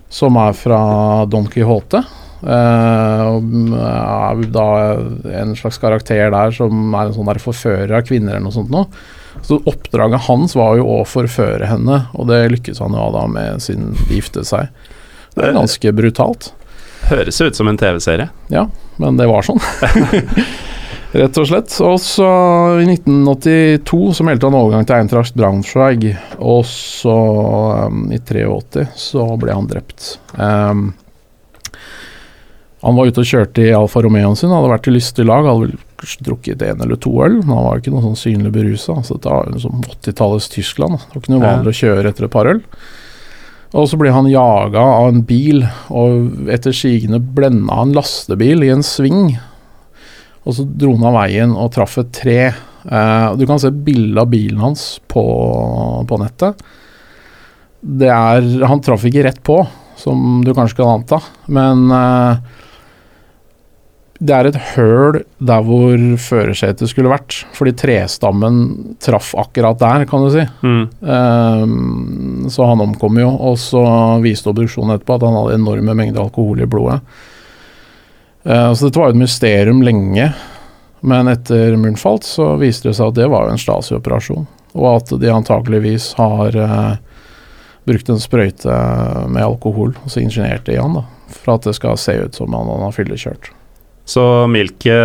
som 0.09 0.37
er 0.41 0.53
fra 0.57 0.81
Don 1.29 1.49
Quijote. 1.49 2.03
Uh, 2.39 3.35
er 3.75 4.45
da 4.55 4.67
en 5.41 5.49
slags 5.59 5.75
karakter 5.81 6.29
der 6.31 6.53
som 6.55 6.93
er 6.95 7.09
en 7.09 7.17
sånn 7.17 7.41
forfører 7.43 7.97
av 7.97 8.05
kvinner 8.07 8.37
eller 8.37 8.45
noe 8.45 8.55
sånt 8.55 8.71
noe. 8.71 8.87
Så 9.43 9.57
oppdraget 9.67 10.23
hans 10.29 10.55
var 10.55 10.77
jo 10.79 10.87
å 10.87 11.01
forføre 11.07 11.67
henne, 11.67 12.05
og 12.15 12.29
det 12.31 12.45
lykkes 12.53 12.79
han 12.79 12.95
jo 12.95 13.09
da 13.11 13.25
med 13.27 13.59
siden 13.65 13.91
de 14.07 14.21
giftet 14.21 14.47
seg. 14.47 14.71
Det 15.35 15.45
er 15.45 15.55
ganske 15.57 15.93
brutalt. 15.95 16.51
Høres 17.09 17.39
ut 17.41 17.57
som 17.57 17.69
en 17.71 17.77
TV-serie. 17.79 18.29
Ja, 18.53 18.67
men 19.01 19.17
det 19.17 19.29
var 19.29 19.45
sånn. 19.47 19.61
Rett 21.09 21.37
og 21.41 21.47
slett. 21.49 21.73
Og 21.81 21.97
så 22.03 22.29
i 22.83 22.85
1982 22.85 24.01
så 24.19 24.25
meldte 24.27 24.49
han 24.49 24.57
overgang 24.59 24.85
til 24.85 24.99
Eintracht 24.99 25.37
Braunschweig, 25.37 26.11
og 26.37 26.61
så 26.69 27.15
um, 27.89 28.03
i 28.13 28.19
83 28.21 28.85
så 28.99 29.25
ble 29.41 29.55
han 29.57 29.69
drept. 29.71 30.19
Um, 30.37 30.91
han 32.79 32.95
var 32.95 33.09
ute 33.09 33.23
og 33.23 33.27
kjørte 33.27 33.65
i 33.65 33.73
Alfa 33.75 34.03
Romeoen 34.05 34.37
sin, 34.39 34.53
hadde 34.53 34.69
vært 34.71 34.87
i 34.87 34.93
lystig 34.93 35.25
lag, 35.27 35.49
hadde 35.49 35.65
vel 35.65 36.13
drukket 36.23 36.61
en 36.63 36.85
eller 36.85 36.99
to 37.01 37.11
øl, 37.25 37.41
men 37.41 37.57
han 37.57 37.65
var 37.65 37.75
jo 37.75 37.83
ikke 37.83 37.95
noe 37.95 38.05
sånn 38.05 38.21
synlig 38.21 38.53
berusa. 38.55 39.01
Så 39.03 39.17
dette 39.17 39.33
var 39.33 39.49
jo 39.49 39.63
som 39.65 39.81
80-tallets 39.83 40.47
Tyskland. 40.53 41.01
Det 41.01 41.17
var 41.17 41.23
ikke 41.25 41.33
noe 41.33 41.43
vanlig 41.43 41.73
å 41.73 41.79
kjøre 41.81 42.13
etter 42.13 42.29
et 42.29 42.35
par 42.37 42.47
øl. 42.53 42.61
Og 43.77 43.85
så 43.85 43.99
ble 44.01 44.09
han 44.13 44.29
jaga 44.29 44.81
av 44.81 45.11
en 45.11 45.21
bil, 45.25 45.61
og 45.93 46.49
etter 46.49 46.73
sigende 46.73 47.21
blenda 47.21 47.77
han 47.77 47.93
lastebil 47.93 48.65
i 48.65 48.71
en 48.73 48.85
sving. 48.85 49.35
Og 50.47 50.55
så 50.57 50.65
dro 50.65 50.95
han 50.95 51.09
av 51.11 51.17
veien 51.19 51.53
og 51.53 51.69
traff 51.75 51.99
et 52.01 52.11
tre. 52.15 52.39
Uh, 52.89 53.35
du 53.37 53.45
kan 53.45 53.61
se 53.61 53.69
bilde 53.69 54.17
av 54.21 54.31
bilen 54.31 54.61
hans 54.63 54.95
på, 55.11 55.23
på 56.09 56.21
nettet. 56.21 56.63
Det 57.79 58.09
er 58.11 58.43
Han 58.67 58.81
traff 58.83 59.05
ikke 59.07 59.23
rett 59.27 59.43
på, 59.45 59.61
som 59.99 60.41
du 60.43 60.51
kanskje 60.55 60.81
kan 60.81 60.97
anta, 60.97 61.19
men 61.47 61.85
eh, 61.95 62.58
det 64.19 64.35
er 64.35 64.49
et 64.49 64.57
høl 64.73 65.21
der 65.47 65.63
hvor 65.63 66.01
førersetet 66.19 66.91
skulle 66.91 67.11
vært, 67.11 67.37
fordi 67.55 67.71
trestammen 67.79 68.57
traff 68.99 69.31
akkurat 69.39 69.79
der, 69.79 70.03
kan 70.09 70.25
du 70.25 70.31
si. 70.33 70.43
Mm. 70.59 70.81
Um, 70.99 72.47
så 72.51 72.67
han 72.67 72.83
omkom 72.83 73.19
jo, 73.21 73.29
og 73.31 73.55
så 73.61 73.83
viste 74.23 74.51
obduksjonen 74.51 74.97
etterpå 74.97 75.15
at 75.15 75.23
han 75.23 75.37
hadde 75.39 75.59
enorme 75.61 75.95
mengder 75.95 76.25
alkohol 76.25 76.59
i 76.59 76.67
blodet. 76.67 76.99
Uh, 78.43 78.73
så 78.73 78.89
dette 78.89 78.99
var 78.99 79.11
jo 79.11 79.15
et 79.15 79.21
mysterium 79.21 79.79
lenge, 79.87 80.25
men 80.99 81.31
etter 81.31 81.77
muren 81.79 81.95
falt, 81.99 82.27
så 82.27 82.57
viste 82.59 82.89
det 82.89 82.97
seg 82.97 83.13
at 83.13 83.19
det 83.21 83.29
var 83.31 83.47
jo 83.47 83.53
en 83.55 83.61
Stasi-operasjon, 83.61 84.49
og 84.75 84.89
at 84.97 85.13
de 85.21 85.29
antakeligvis 85.31 86.09
har 86.19 86.57
uh, 86.59 86.97
brukt 87.87 88.11
en 88.11 88.19
sprøyte 88.19 88.81
med 89.31 89.45
alkohol, 89.45 89.95
og 90.03 90.11
så 90.11 90.19
ingeniert 90.25 90.67
det 90.67 90.75
i 90.75 90.83
han, 90.83 90.99
da, 90.99 91.05
for 91.31 91.55
at 91.55 91.69
det 91.69 91.77
skal 91.79 91.95
se 91.95 92.17
ut 92.19 92.41
som 92.41 92.51
han, 92.57 92.67
han 92.67 92.83
har 92.89 92.97
fyllekjørt. 92.99 93.53
Så 94.09 94.23
Milke 94.49 94.95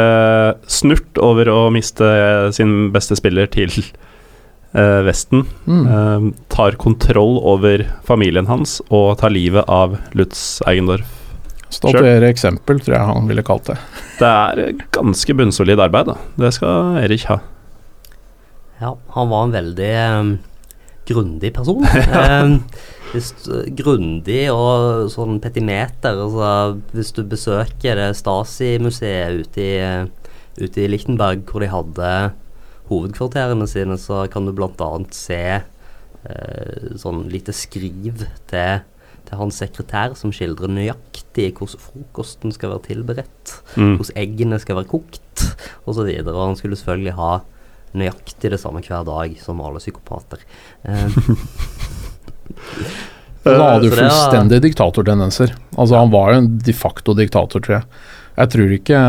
snurt 0.70 1.18
over 1.20 1.50
å 1.52 1.58
miste 1.74 2.06
sin 2.56 2.88
beste 2.94 3.18
spiller 3.18 3.50
til 3.52 3.72
eh, 4.72 5.00
Vesten. 5.04 5.44
Mm. 5.68 5.82
Eh, 5.84 6.30
tar 6.54 6.78
kontroll 6.80 7.36
over 7.44 7.84
familien 8.08 8.48
hans 8.48 8.78
og 8.88 9.18
tar 9.20 9.34
livet 9.34 9.68
av 9.68 9.98
Lutz 10.16 10.62
Eigendorf. 10.64 11.20
Statuere 11.74 12.30
eksempel, 12.30 12.78
tror 12.80 12.96
jeg 12.96 13.08
han 13.10 13.28
ville 13.28 13.44
kalt 13.44 13.68
det. 13.72 13.76
Det 14.20 14.30
er 14.30 14.82
ganske 14.94 15.34
bunnsolid 15.36 15.82
arbeid, 15.82 16.12
da. 16.12 16.16
Det 16.38 16.52
skal 16.54 17.00
Erik 17.02 17.26
ha. 17.28 17.40
Ja, 18.78 18.94
han 19.16 19.30
var 19.32 19.46
en 19.46 19.54
veldig 19.54 19.94
um, 20.14 20.30
grundig 21.08 21.50
person. 21.56 21.82
um, 22.14 22.60
hvis, 23.14 23.30
grundig 23.78 24.42
og 24.52 25.06
sånn 25.14 25.38
petimeter. 25.42 26.18
Altså, 26.26 26.48
hvis 26.94 27.12
du 27.16 27.22
besøker 27.30 27.96
det 28.00 28.10
Stasi-museet 28.18 29.44
ute 29.46 29.64
i, 29.64 29.76
ute 30.60 30.82
i 30.84 30.90
Lichtenberg, 30.90 31.44
hvor 31.48 31.60
de 31.64 31.70
hadde 31.72 32.10
hovedkvarterene 32.90 33.64
sine, 33.70 33.96
så 34.00 34.24
kan 34.30 34.44
du 34.44 34.52
bl.a. 34.52 34.90
se 35.16 35.40
eh, 35.62 36.90
sånn 37.00 37.22
lite 37.32 37.54
skriv 37.56 38.26
til, 38.50 38.82
til 39.24 39.40
hans 39.40 39.56
sekretær 39.62 40.12
som 40.20 40.34
skildrer 40.36 40.68
nøyaktig 40.74 41.48
hvordan 41.56 41.80
frokosten 41.86 42.52
skal 42.54 42.74
være 42.74 42.88
tilberedt, 42.90 43.30
Mm. 43.74 43.96
hvordan 43.98 44.18
eggene 44.20 44.58
skal 44.62 44.76
være 44.78 44.90
kokt, 44.92 45.46
osv. 45.88 46.06
Han 46.28 46.54
skulle 46.60 46.76
selvfølgelig 46.78 47.16
ha 47.18 47.32
nøyaktig 47.94 48.50
det 48.52 48.60
samme 48.62 48.82
hver 48.84 49.02
dag 49.06 49.34
som 49.42 49.60
alle 49.64 49.80
psykopater. 49.82 50.38
Eh, 50.84 51.08
Han 53.44 53.60
hadde 53.60 53.90
jo 53.90 53.96
fullstendig 53.96 54.62
diktatortendenser. 54.64 55.54
Altså 55.76 55.98
Han 56.00 56.12
var 56.14 56.32
jo 56.32 56.40
en 56.40 56.50
de 56.64 56.74
facto 56.76 57.14
diktator, 57.16 57.60
tror 57.60 57.78
jeg. 57.78 58.00
Jeg 58.34 58.50
tror 58.54 58.72
ikke 58.74 59.00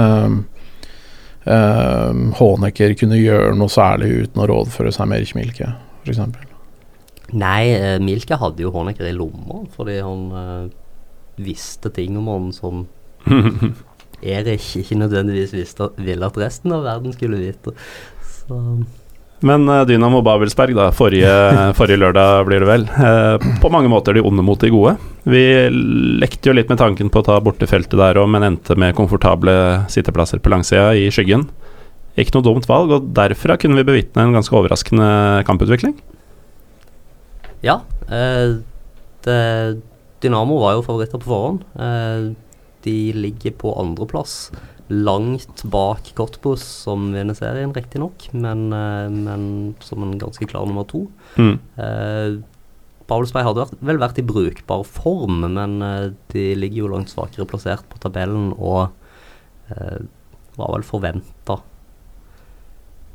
uh, 1.45 2.11
Honecker 2.39 2.93
kunne 2.99 3.19
gjøre 3.21 3.55
noe 3.57 3.71
særlig 3.73 4.11
uten 4.25 4.43
å 4.43 4.49
rådføre 4.51 4.93
seg 4.93 5.09
med 5.09 5.21
Erich 5.21 5.35
Milke, 5.37 5.71
f.eks. 6.05 6.21
nei, 7.33 7.61
eh, 7.73 7.97
Milke 8.03 8.37
hadde 8.37 8.61
jo 8.61 8.73
Honecker 8.75 9.07
i 9.09 9.15
lomma 9.15 9.63
fordi 9.73 9.97
han 10.05 10.27
eh, 10.41 10.67
visste 11.41 11.89
ting 11.93 12.17
om 12.19 12.29
han 12.29 12.51
som 12.53 12.85
Erich 14.35 14.75
ikke 14.79 14.99
nødvendigvis 14.99 15.55
visste, 15.55 15.89
ville 15.97 16.29
at 16.29 16.37
resten 16.39 16.73
av 16.73 16.85
verden 16.85 17.13
skulle 17.13 17.41
vite. 17.41 17.73
Så 18.25 18.59
Men 19.45 19.69
eh, 19.69 19.83
Dynamo 19.85 20.23
Babelsberg, 20.25 20.73
da, 20.77 20.87
forrige, 20.95 21.33
forrige 21.77 22.01
lørdag 22.01 22.47
blir 22.47 22.63
det 22.63 22.69
vel. 22.69 22.87
Eh, 22.89 23.45
på 23.61 23.69
mange 23.73 23.91
måter 23.91 24.17
de 24.17 24.23
onde 24.25 24.45
mot 24.45 24.61
de 24.61 24.71
gode. 24.73 24.95
Vi 25.29 25.43
lekte 26.21 26.49
jo 26.49 26.55
litt 26.57 26.71
med 26.71 26.81
tanken 26.81 27.11
på 27.13 27.21
å 27.21 27.27
ta 27.27 27.37
bortefeltet 27.43 27.97
der 27.99 28.17
òg, 28.21 28.29
men 28.33 28.47
endte 28.47 28.77
med 28.79 28.97
komfortable 28.97 29.85
sitteplasser 29.93 30.41
på 30.41 30.53
langsida 30.53 30.91
i 30.97 31.07
skyggen. 31.13 31.45
Ikke 32.17 32.37
noe 32.37 32.47
dumt 32.47 32.65
valg, 32.69 32.93
og 32.95 33.09
derfra 33.15 33.57
kunne 33.59 33.77
vi 33.81 33.87
bevitne 33.87 34.23
en 34.23 34.37
ganske 34.37 34.55
overraskende 34.55 35.09
kamputvikling. 35.47 35.97
Ja. 37.65 37.81
Eh, 38.09 38.57
det, 39.25 39.41
Dynamo 40.23 40.61
var 40.61 40.77
jo 40.77 40.85
favoritter 40.85 41.21
på 41.21 41.29
forhånd. 41.29 41.65
Eh, 41.77 42.31
de 42.85 42.97
ligger 43.17 43.53
på 43.61 43.73
andreplass 43.81 44.49
langt 44.91 45.63
bak 45.71 46.11
Cottbus, 46.17 46.63
som 46.85 47.07
vinner 47.15 47.37
serien, 47.37 47.73
riktignok, 47.73 48.27
men, 48.33 48.67
uh, 48.73 49.09
men 49.09 49.47
som 49.83 50.03
en 50.05 50.17
ganske 50.21 50.45
klar 50.49 50.67
nummer 50.69 50.85
to. 50.89 51.05
Mm. 51.39 51.55
Uh, 51.79 52.43
Paulsberg 53.09 53.45
hadde 53.47 53.63
vært, 53.63 53.81
vel 53.85 54.01
vært 54.01 54.21
i 54.21 54.25
brukbar 54.25 54.85
form, 54.87 55.43
men 55.57 55.77
uh, 55.81 56.11
de 56.33 56.47
ligger 56.57 56.83
jo 56.83 56.91
langt 56.93 57.13
svakere 57.13 57.47
plassert 57.49 57.85
på 57.89 58.01
tabellen 58.03 58.51
og 58.55 58.89
uh, 59.73 59.99
var 60.55 60.75
vel 60.77 60.85
forventa 60.87 61.59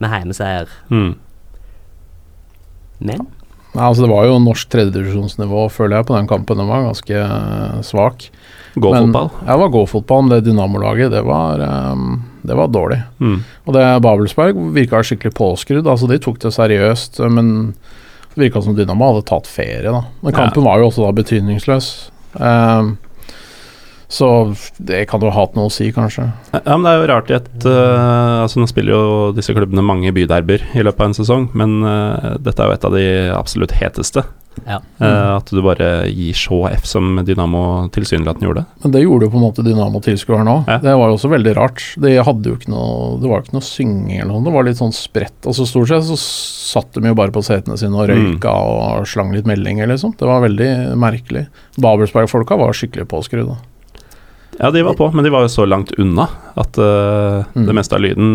med 0.00 0.12
heimeseier. 0.12 0.72
Mm. 0.90 1.12
Men 3.00 3.28
Nei, 3.70 3.84
altså 3.86 4.02
Det 4.02 4.10
var 4.10 4.24
jo 4.26 4.40
norsk 4.42 4.70
tredjedivisjonsnivå, 4.72 5.68
føler 5.70 6.00
jeg, 6.00 6.06
på 6.08 6.16
den 6.16 6.26
kampen. 6.30 6.58
Den 6.58 6.66
var 6.66 6.88
ganske 6.88 7.20
svak. 7.86 8.24
Gå-fotball? 8.74 9.30
Ja, 9.42 9.52
det 9.52 9.60
var 9.62 9.72
gå-fotball, 9.74 10.22
men 10.22 10.32
det 10.34 10.40
Dynamo-laget, 10.46 11.10
det, 11.10 11.22
um, 11.22 12.22
det, 12.42 12.54
var 12.54 12.68
dårlig. 12.68 13.00
Mm. 13.18 13.40
Og 13.64 13.74
det 13.74 13.86
Babelsberg 14.04 14.60
virka 14.76 15.02
skikkelig 15.02 15.34
påskrudd. 15.34 15.88
Altså, 15.90 16.08
de 16.10 16.20
tok 16.22 16.38
det 16.42 16.54
seriøst, 16.54 17.20
men 17.32 17.52
det 18.34 18.44
virka 18.44 18.62
som 18.62 18.76
Dynamo 18.78 19.10
hadde 19.10 19.26
tatt 19.30 19.50
ferie, 19.50 19.90
da. 19.90 20.04
Men 20.22 20.36
kampen 20.36 20.62
ja. 20.62 20.68
var 20.68 20.82
jo 20.82 20.90
også 20.90 21.06
da 21.06 21.14
betydningsløs. 21.18 21.92
Um, 22.38 22.94
så 24.10 24.28
det 24.82 25.04
kan 25.10 25.22
jo 25.22 25.30
ha 25.30 25.44
hatt 25.44 25.54
noe 25.54 25.70
å 25.70 25.72
si, 25.72 25.92
kanskje. 25.94 26.26
Ja, 26.50 26.74
men 26.74 26.82
Det 26.82 26.90
er 26.90 26.98
jo 26.98 27.08
rart 27.12 27.30
i 27.30 27.36
et 27.38 27.66
uh, 27.68 28.42
Altså 28.42 28.58
Nå 28.58 28.66
spiller 28.66 28.96
jo 28.96 29.04
disse 29.36 29.54
klubbene 29.54 29.84
mange 29.86 30.10
byderber 30.14 30.64
i 30.74 30.82
løpet 30.82 31.04
av 31.04 31.10
en 31.12 31.18
sesong, 31.20 31.46
men 31.54 31.78
uh, 31.86 32.34
dette 32.42 32.58
er 32.58 32.70
jo 32.70 32.76
et 32.76 32.86
av 32.88 32.96
de 32.98 33.06
absolutt 33.36 33.76
heteste. 33.78 34.26
Ja. 34.66 34.80
Uh, 34.98 35.36
at 35.36 35.46
du 35.54 35.60
bare 35.62 36.08
gir 36.10 36.34
så 36.36 36.64
F 36.72 36.88
som 36.90 37.22
Dynamo 37.24 37.62
tilsynelatende 37.94 38.48
gjorde. 38.48 38.64
Men 38.82 38.96
det 38.96 39.04
gjorde 39.04 39.28
jo 39.28 39.32
på 39.32 39.38
en 39.38 39.46
måte 39.46 39.64
Dynamo-tilskueren 39.64 40.50
òg. 40.50 40.66
Ja. 40.66 40.80
Det 40.82 40.96
var 40.98 41.12
jo 41.12 41.16
også 41.16 41.30
veldig 41.30 41.54
rart. 41.56 41.86
De 42.02 42.16
hadde 42.18 42.50
jo 42.50 42.58
ikke 42.58 42.74
noe 42.74 43.16
Det 43.22 43.30
var 43.30 43.40
jo 43.40 43.46
ikke 43.46 43.56
noe 43.60 43.68
synging 43.70 44.18
eller 44.18 44.34
noe, 44.34 44.44
det 44.48 44.58
var 44.58 44.66
litt 44.66 44.82
sånn 44.82 44.94
spredt. 44.96 45.38
Altså 45.46 45.68
Stort 45.70 45.92
sett 45.92 46.10
så 46.10 46.18
satt 46.18 46.98
de 46.98 47.14
jo 47.14 47.18
bare 47.18 47.34
på 47.34 47.46
setene 47.46 47.78
sine 47.78 47.94
og 47.94 48.10
røyka 48.10 48.50
mm. 48.50 49.00
og 49.00 49.08
slang 49.08 49.30
litt 49.34 49.48
meldinger, 49.48 49.88
liksom. 49.90 50.18
Det 50.18 50.28
var 50.28 50.42
veldig 50.44 50.70
merkelig. 50.98 51.46
Babelsberg-folka 51.78 52.58
var 52.58 52.74
skikkelig 52.76 53.06
påskrudde. 53.10 53.60
Ja, 54.62 54.70
de 54.70 54.82
var 54.82 54.94
på, 54.94 55.10
men 55.10 55.24
de 55.24 55.30
var 55.32 55.46
jo 55.46 55.48
så 55.48 55.64
langt 55.64 55.92
unna 55.96 56.26
at 56.60 56.76
uh, 56.76 57.46
mm. 57.54 57.64
det 57.64 57.74
meste 57.78 57.96
av 57.96 58.02
lyden 58.04 58.32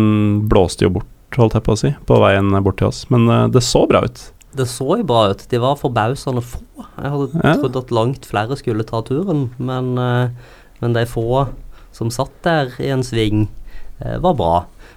blåste 0.50 0.82
jo 0.82 0.96
bort, 0.96 1.36
holdt 1.38 1.54
jeg 1.54 1.62
på 1.62 1.76
å 1.76 1.78
si, 1.78 1.92
på 2.08 2.16
veien 2.18 2.48
bort 2.66 2.80
til 2.80 2.88
oss. 2.88 3.04
Men 3.14 3.28
uh, 3.30 3.44
det 3.46 3.62
så 3.62 3.84
bra 3.86 4.00
ut. 4.02 4.22
Det 4.58 4.66
så 4.66 4.88
jo 4.98 5.04
bra 5.06 5.20
ut. 5.30 5.44
De 5.52 5.60
var 5.62 5.78
forbausende 5.78 6.42
få. 6.42 6.64
Jeg 6.80 7.12
hadde 7.12 7.44
ja. 7.44 7.52
trodd 7.60 7.78
at 7.78 7.94
langt 7.94 8.26
flere 8.26 8.58
skulle 8.58 8.86
ta 8.88 9.04
turen, 9.06 9.44
men, 9.62 9.92
uh, 9.94 10.56
men 10.82 10.96
de 10.98 11.04
få 11.06 11.44
som 11.94 12.10
satt 12.10 12.34
der 12.42 12.74
i 12.82 12.90
en 12.90 13.06
sving, 13.06 13.46
var 13.96 14.34
bra. 14.36 14.56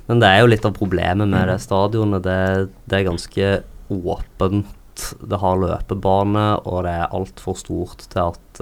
Men 0.09 0.19
det 0.19 0.27
er 0.27 0.41
jo 0.41 0.49
litt 0.51 0.65
av 0.67 0.73
problemet 0.75 1.29
med 1.31 1.45
det 1.47 1.61
stadionet. 1.63 2.25
Det, 2.25 2.73
det 2.91 2.97
er 2.97 3.05
ganske 3.07 3.51
åpent. 3.95 5.05
Det 5.21 5.39
har 5.39 5.61
løpebane, 5.61 6.43
og 6.67 6.81
det 6.83 6.97
er 6.97 7.15
altfor 7.15 7.55
stort 7.55 8.03
til 8.11 8.25
at, 8.25 8.59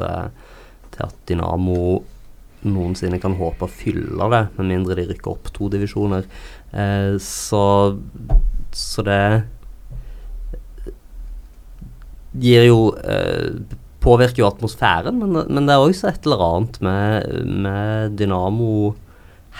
til 0.94 1.08
at 1.08 1.18
Dynamo 1.26 2.04
noensinne 2.66 3.20
kan 3.22 3.38
håpe 3.38 3.68
å 3.68 3.72
fylle 3.72 4.30
det, 4.34 4.44
med 4.58 4.72
mindre 4.72 4.98
de 4.98 5.08
rykker 5.12 5.34
opp 5.34 5.52
to 5.56 5.70
divisjoner. 5.74 6.26
Eh, 6.72 7.16
så, 7.22 7.64
så 8.76 9.06
det 9.08 9.22
gir 12.38 12.68
jo 12.68 12.80
eh, 13.02 13.60
Påvirker 14.08 14.40
jo 14.40 14.48
atmosfæren, 14.48 15.18
men, 15.20 15.34
men 15.52 15.66
det 15.68 15.74
er 15.74 15.84
også 15.84 16.08
et 16.08 16.28
eller 16.28 16.42
annet 16.46 16.78
med, 16.86 17.32
med 17.66 18.14
Dynamo 18.16 18.94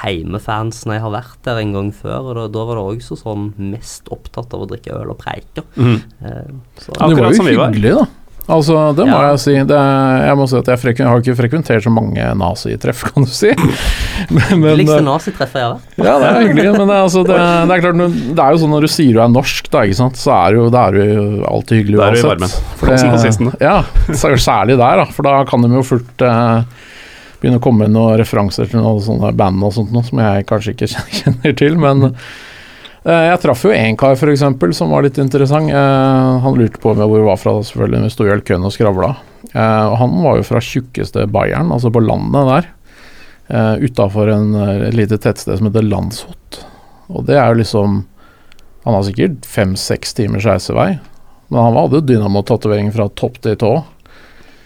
heimefansen 0.04 0.94
jeg 0.94 1.02
har 1.04 1.14
vært 1.14 1.40
der 1.44 1.60
en 1.62 1.74
gang 1.74 1.90
før, 1.96 2.30
og 2.30 2.38
da, 2.38 2.46
da 2.54 2.66
var 2.70 2.80
det 2.80 2.86
også 3.00 3.18
sånn 3.20 3.50
mest 3.74 4.08
opptatt 4.14 4.54
av 4.56 4.64
å 4.64 4.70
drikke 4.70 4.94
øl 4.94 5.12
og 5.12 5.20
preike. 5.20 5.66
Mm. 5.76 5.98
Eh, 6.22 6.54
det 6.86 7.18
var 7.18 7.34
jo 7.34 7.48
hyggelig, 7.50 7.96
da. 7.98 8.06
Altså, 8.48 8.76
det 8.96 9.04
må 9.10 9.16
ja. 9.18 9.34
jeg 9.34 9.40
si. 9.44 9.54
Det, 9.68 9.78
jeg 10.24 10.38
må 10.40 10.46
si 10.48 10.56
at 10.56 10.70
jeg, 10.72 10.94
har 11.04 11.20
ikke 11.20 11.36
frekventert 11.36 11.84
så 11.84 11.92
mange 11.92 12.30
nazitreff, 12.40 13.04
kan 13.10 13.28
du 13.28 13.32
si. 13.32 13.52
men, 14.36 14.62
men, 14.62 14.70
Likste 14.80 15.02
nazitreffet 15.04 15.60
jeg 15.60 15.66
har 15.68 15.74
vært. 15.76 15.98
Ja, 16.00 16.14
det 16.22 16.30
er 16.30 16.40
hyggelig. 16.46 16.66
Men 16.78 16.86
det, 16.86 17.00
altså, 17.08 17.24
det, 17.28 17.36
det, 17.38 17.76
er 17.76 17.84
klart, 17.84 18.18
det 18.40 18.46
er 18.46 18.56
jo 18.56 18.62
sånn 18.64 18.74
når 18.78 18.88
du 18.88 18.92
sier 18.96 19.12
du 19.18 19.22
er 19.26 19.34
norsk, 19.36 19.70
da, 19.74 19.84
ikke 19.84 20.00
sant? 20.00 20.22
så 20.22 20.34
er 20.38 20.56
du, 20.56 20.64
det 20.72 20.84
er 20.84 21.00
jo 21.02 21.28
alltid 21.52 21.82
hyggelig 21.82 22.00
uansett. 22.00 22.08
Da 22.08 22.16
er 22.16 22.18
du 22.18 22.22
i 22.22 22.32
varmen. 22.32 23.54
Det, 23.60 23.68
ja, 23.68 23.78
særlig 24.48 24.80
der, 24.80 25.04
da. 25.04 25.08
For 25.12 25.28
da 25.28 25.38
kan 25.52 25.68
de 25.68 25.74
jo 25.76 25.86
fullt 25.92 26.28
eh, 26.32 26.84
begynne 27.42 27.60
å 27.60 27.68
komme 27.68 27.84
med 27.84 27.98
noen 28.00 28.16
referanser 28.24 28.72
til 28.72 28.80
noen 28.80 29.04
sånne 29.04 29.36
band 29.38 29.68
og 29.68 29.76
sånt 29.76 29.92
noe, 29.92 30.08
som 30.08 30.24
jeg 30.24 30.48
kanskje 30.48 30.78
ikke 30.78 30.94
kjenner 31.20 31.60
til. 31.66 31.82
men 31.84 32.14
Eh, 32.14 32.47
jeg 33.08 33.40
traff 33.44 33.64
jo 33.64 33.72
en 33.72 33.98
kar 34.00 34.18
f.eks. 34.18 34.44
som 34.76 34.92
var 34.92 35.06
litt 35.06 35.20
interessant. 35.22 35.72
Eh, 35.72 36.32
han 36.44 36.58
lurte 36.60 36.82
på 36.84 36.92
hvor 36.98 37.14
vi 37.14 37.26
var 37.28 37.40
fra, 37.40 37.54
selvfølgelig. 37.64 38.04
Vi 38.04 38.14
sto 38.16 38.28
i 38.28 38.40
køen 38.44 38.68
og 38.68 38.74
skravla. 38.76 39.14
Eh, 39.54 39.94
han 40.02 40.18
var 40.24 40.40
jo 40.40 40.48
fra 40.48 40.64
tjukkeste 40.64 41.28
Bayern, 41.32 41.72
altså 41.72 41.92
på 41.94 42.04
landet 42.04 42.52
der. 42.52 42.74
Utafor 43.80 44.28
et 44.28 44.96
lite 44.98 45.16
tettsted 45.24 45.56
som 45.56 45.70
heter 45.70 45.86
Landshot. 45.88 46.58
Og 47.08 47.24
det 47.30 47.38
er 47.40 47.54
jo 47.54 47.62
liksom 47.62 48.02
Han 48.84 48.96
har 48.96 49.06
sikkert 49.08 49.46
fem-seks 49.48 50.14
timers 50.16 50.46
reisevei, 50.48 50.98
men 51.48 51.58
han 51.60 51.76
hadde 51.76 52.00
jo 52.00 52.06
dynamo-tatovering 52.08 52.92
fra 52.96 53.10
topp 53.20 53.42
til 53.44 53.58
tå. 53.60 53.72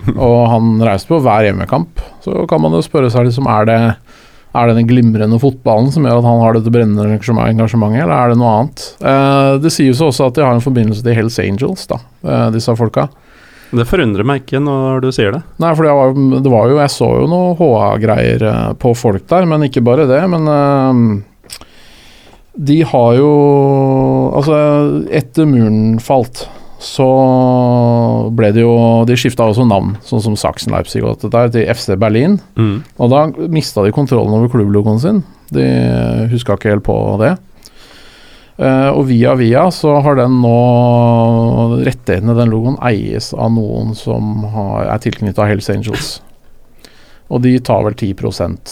Og 0.27 0.41
han 0.49 0.75
reiste 0.85 1.09
på 1.09 1.17
hver 1.25 1.47
hjemmekamp. 1.47 2.01
Så 2.21 2.43
kan 2.49 2.61
man 2.61 2.75
jo 2.77 2.83
spørre 2.85 3.09
seg 3.09 3.25
liksom, 3.25 3.49
er 3.49 3.65
det 3.69 3.79
er 4.51 4.67
det 4.67 4.75
den 4.81 4.89
glimrende 4.89 5.39
fotballen 5.39 5.91
som 5.93 6.03
gjør 6.07 6.19
at 6.19 6.27
han 6.27 6.41
har 6.43 6.57
dette 6.57 6.73
brennende 6.73 7.05
engasjementet, 7.15 8.03
eller 8.03 8.15
er 8.17 8.33
det 8.33 8.39
noe 8.41 8.53
annet? 8.59 8.85
Eh, 8.99 9.51
det 9.63 9.71
sies 9.71 10.01
også 10.03 10.27
at 10.27 10.37
de 10.37 10.43
har 10.43 10.55
en 10.57 10.63
forbindelse 10.63 11.05
til 11.05 11.15
Hells 11.15 11.39
Angels, 11.39 11.85
da, 11.87 12.01
eh, 12.27 12.47
disse 12.55 12.75
folka. 12.75 13.07
Det 13.71 13.87
forundrer 13.87 14.27
meg 14.27 14.43
ikke 14.43 14.59
når 14.59 14.99
du 15.05 15.09
sier 15.15 15.31
det. 15.31 15.41
Nei, 15.63 15.71
for 15.77 15.87
det 15.87 15.95
var, 15.95 16.15
det 16.43 16.51
var 16.51 16.67
jo 16.67 16.79
Jeg 16.81 16.91
så 16.91 17.07
jo 17.21 17.27
noe 17.31 17.53
HA-greier 17.55 18.43
eh, 18.49 18.71
på 18.81 18.91
folk 18.99 19.23
der, 19.31 19.47
men 19.47 19.63
ikke 19.67 19.83
bare 19.87 20.07
det. 20.09 20.19
Men 20.33 20.49
eh, 20.51 21.61
de 22.71 22.81
har 22.91 23.13
jo 23.15 23.29
Altså, 24.35 24.57
etter 25.11 25.47
muren 25.47 25.99
falt, 26.03 26.45
så 26.81 27.07
ble 28.33 28.49
det 28.55 28.63
jo 28.63 28.73
De 29.05 29.13
skifta 29.19 29.45
også 29.45 29.67
navn, 29.69 29.93
sånn 30.05 30.23
som 30.25 30.37
Sachsen 30.39 30.73
Leipzig 30.73 31.03
og 31.03 31.13
dette 31.13 31.29
der, 31.33 31.51
til 31.53 31.69
FC 31.69 31.93
Berlin. 32.01 32.39
Mm. 32.57 32.81
Og 32.97 33.13
da 33.13 33.27
mista 33.53 33.85
de 33.85 33.93
kontrollen 33.93 34.33
over 34.33 34.49
klubblogoen 34.51 34.99
sin. 35.01 35.21
De 35.53 35.67
huska 36.31 36.57
ikke 36.57 36.73
helt 36.73 36.85
på 36.87 36.97
det. 37.21 37.35
Uh, 38.61 38.91
og 38.93 39.05
via 39.09 39.31
via 39.39 39.63
så 39.73 39.95
har 40.05 40.19
den 40.19 40.35
nå 40.43 40.57
Rettighetene 41.81 42.35
den 42.37 42.51
logoen 42.51 42.75
eies 42.85 43.31
av 43.33 43.53
noen 43.55 43.95
som 43.97 44.43
har, 44.53 44.89
er 44.91 45.01
tilknytta 45.01 45.47
Hells 45.49 45.69
Angels. 45.73 46.11
Og 47.31 47.41
de 47.45 47.55
tar 47.63 47.85
vel 47.85 47.95
10 47.95 48.13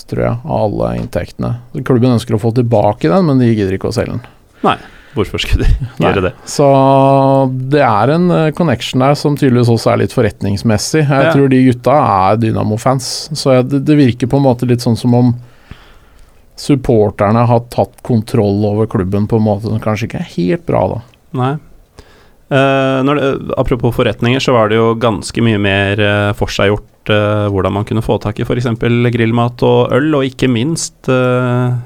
tror 0.10 0.24
jeg, 0.26 0.36
av 0.44 0.64
alle 0.66 0.96
inntektene. 1.00 1.54
Klubben 1.88 2.18
ønsker 2.18 2.36
å 2.36 2.42
få 2.42 2.52
tilbake 2.58 3.10
den, 3.10 3.30
men 3.30 3.40
de 3.40 3.54
gidder 3.54 3.78
ikke 3.78 3.90
å 3.90 3.96
selge 3.96 4.18
den. 4.18 4.26
Nei. 4.66 4.76
Hvorfor 5.18 5.42
skulle 5.42 5.66
de 5.66 5.88
gjøre 6.04 6.24
det? 6.28 6.34
Så 6.50 6.66
det 7.72 7.82
er 7.86 8.14
en 8.14 8.30
eh, 8.34 8.50
connection 8.58 9.02
der 9.04 9.18
som 9.18 9.38
tydeligvis 9.38 9.72
også 9.74 9.94
er 9.94 10.04
litt 10.04 10.16
forretningsmessig. 10.16 11.04
Jeg 11.06 11.30
ja. 11.30 11.32
tror 11.34 11.50
de 11.52 11.62
gutta 11.66 11.96
er 12.00 12.42
Dynamo-fans. 12.44 13.08
Så 13.38 13.62
det, 13.64 13.84
det, 13.88 13.98
virker 14.00 14.30
på 14.30 14.40
en 14.40 14.46
måte 14.46 14.70
litt 14.70 14.86
sånn 14.86 15.00
som 15.00 15.16
om 15.18 15.34
supporterne 16.60 17.46
har 17.48 17.66
tatt 17.72 18.02
kontroll 18.06 18.66
over 18.68 18.90
klubben 18.92 19.30
på 19.32 19.40
en 19.40 19.48
måte 19.48 19.70
som 19.70 19.82
kanskje 19.82 20.10
ikke 20.10 20.22
er 20.22 20.32
helt 20.36 20.66
bra, 20.68 20.84
da. 20.92 21.02
Nei. 21.40 21.54
Uh, 22.50 23.06
det, 23.06 23.30
apropos 23.62 23.94
forretninger, 23.94 24.42
så 24.42 24.56
var 24.56 24.72
det 24.72 24.80
jo 24.80 24.92
ganske 25.00 25.44
mye 25.46 25.60
mer 25.62 26.02
uh, 26.02 26.32
forseggjort 26.38 27.12
uh, 27.14 27.46
hvordan 27.54 27.76
man 27.78 27.86
kunne 27.88 28.04
få 28.04 28.18
tak 28.22 28.42
i 28.42 28.46
f.eks. 28.46 28.68
grillmat 29.14 29.64
og 29.66 29.94
øl, 29.96 30.12
og 30.18 30.28
ikke 30.28 30.50
minst 30.52 31.10
uh, 31.14 31.78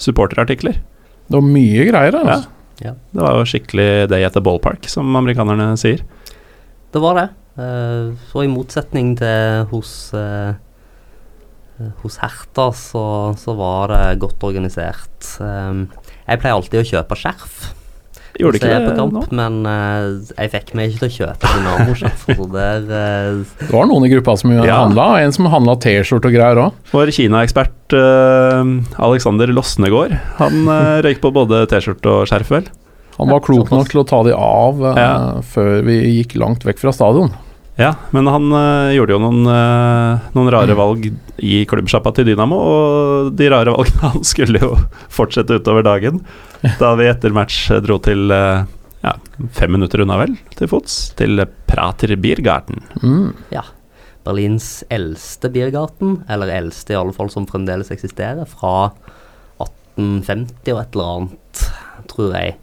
supporterartikler. 0.00 0.78
Det 1.26 1.38
var 1.38 1.46
mye 1.46 1.88
greier 1.88 2.14
her, 2.14 2.22
altså. 2.22 2.46
Ja. 2.46 2.59
Ja. 2.80 2.94
Det 3.12 3.20
var 3.20 3.36
jo 3.36 3.48
skikkelig 3.48 4.08
day 4.12 4.24
at 4.24 4.36
the 4.36 4.42
ballpark, 4.44 4.88
som 4.88 5.12
amerikanerne 5.18 5.74
sier. 5.80 6.02
Det 6.90 7.02
var 7.02 7.18
det. 7.18 7.28
Uh, 7.60 8.16
så 8.30 8.44
i 8.46 8.50
motsetning 8.50 9.12
til 9.18 9.66
hos 9.72 9.92
uh, 10.16 10.54
hos 12.02 12.18
Herta 12.20 12.68
så, 12.76 13.04
så, 13.40 13.54
var 13.56 13.92
det 13.92 14.20
godt 14.22 14.42
organisert. 14.44 15.28
Um, 15.40 15.86
jeg 16.26 16.40
pleier 16.40 16.56
alltid 16.56 16.82
å 16.82 16.88
kjøpe 16.92 17.18
skjerf. 17.18 17.60
Gjorde 18.38 18.60
ikke 18.60 18.68
på 18.70 18.90
det 18.90 18.96
kamp, 18.96 19.14
nå? 19.16 19.22
men 19.36 19.56
uh, 19.66 20.20
jeg 20.36 20.50
fikk 20.52 20.70
meg 20.78 20.92
ikke 20.92 21.00
til 21.02 21.08
å 21.08 21.14
kjøpe 21.16 21.50
Dynamo-sjef. 21.56 22.22
Der 22.54 22.84
uh, 22.86 23.40
Det 23.64 23.70
var 23.74 23.88
noen 23.90 24.06
i 24.06 24.12
gruppa 24.12 24.36
som 24.40 24.54
Ja. 24.54 24.78
handla, 24.84 25.08
og 25.16 25.24
en 25.26 25.34
som 25.36 25.48
handla 25.52 25.74
T-skjorte 25.82 26.30
og 26.30 26.36
greier 26.36 26.62
òg. 26.62 26.78
Vår 26.94 27.12
Kina-ekspert 27.16 27.96
uh, 27.98 28.62
Alexander 29.02 29.50
Losnegård, 29.52 30.14
han 30.38 30.62
uh, 30.70 31.00
røyk 31.06 31.20
på 31.24 31.34
både 31.34 31.64
T-skjorte 31.72 32.14
og 32.20 32.30
skjerf, 32.30 32.54
vel? 32.54 32.70
Han 33.18 33.28
var 33.28 33.42
klok 33.44 33.68
nok 33.74 33.90
til 33.92 34.00
å 34.00 34.08
ta 34.08 34.22
de 34.24 34.32
av 34.32 34.80
uh, 34.80 34.94
Ja. 34.96 35.12
før 35.44 35.82
vi 35.84 35.98
gikk 36.20 36.38
langt 36.40 36.64
vekk 36.64 36.80
fra 36.86 36.94
stadion. 36.96 37.32
Ja, 37.80 37.94
men 38.12 38.26
han 38.28 38.50
eh, 38.52 38.90
gjorde 38.98 39.14
jo 39.14 39.20
noen, 39.22 39.38
eh, 39.48 40.24
noen 40.36 40.48
rare 40.52 40.74
valg 40.76 41.06
i 41.40 41.62
klubbsjappa 41.64 42.10
til 42.12 42.26
Dynamo, 42.28 42.58
og 42.60 43.30
de 43.38 43.46
rare 43.48 43.72
valgene 43.72 44.10
han 44.12 44.26
skulle 44.26 44.60
jo 44.60 44.74
fortsette 45.08 45.56
utover 45.62 45.86
dagen. 45.86 46.18
Da 46.80 46.94
vi 46.98 47.06
etter 47.08 47.32
match 47.32 47.68
dro 47.84 47.96
til 48.04 48.30
eh, 48.34 48.64
ja, 49.04 49.14
fem 49.56 49.72
minutter 49.72 50.02
unna, 50.04 50.18
vel, 50.20 50.34
til 50.58 50.68
fots, 50.68 50.98
til 51.16 51.40
Prater 51.70 52.12
Biergarten. 52.20 52.82
Mm. 53.02 53.30
Berlins 54.20 54.82
eldste 54.92 55.48
biergarten, 55.48 56.18
eller 56.28 56.50
eldste 56.52 56.92
i 56.92 56.98
alle 56.98 57.14
fall 57.16 57.30
som 57.32 57.46
fremdeles 57.48 57.88
eksisterer, 57.94 58.44
fra 58.50 58.90
1850 59.64 60.74
og 60.74 60.82
et 60.82 60.98
eller 60.98 61.14
annet, 61.14 61.62
tror 62.12 62.34
jeg. 62.36 62.58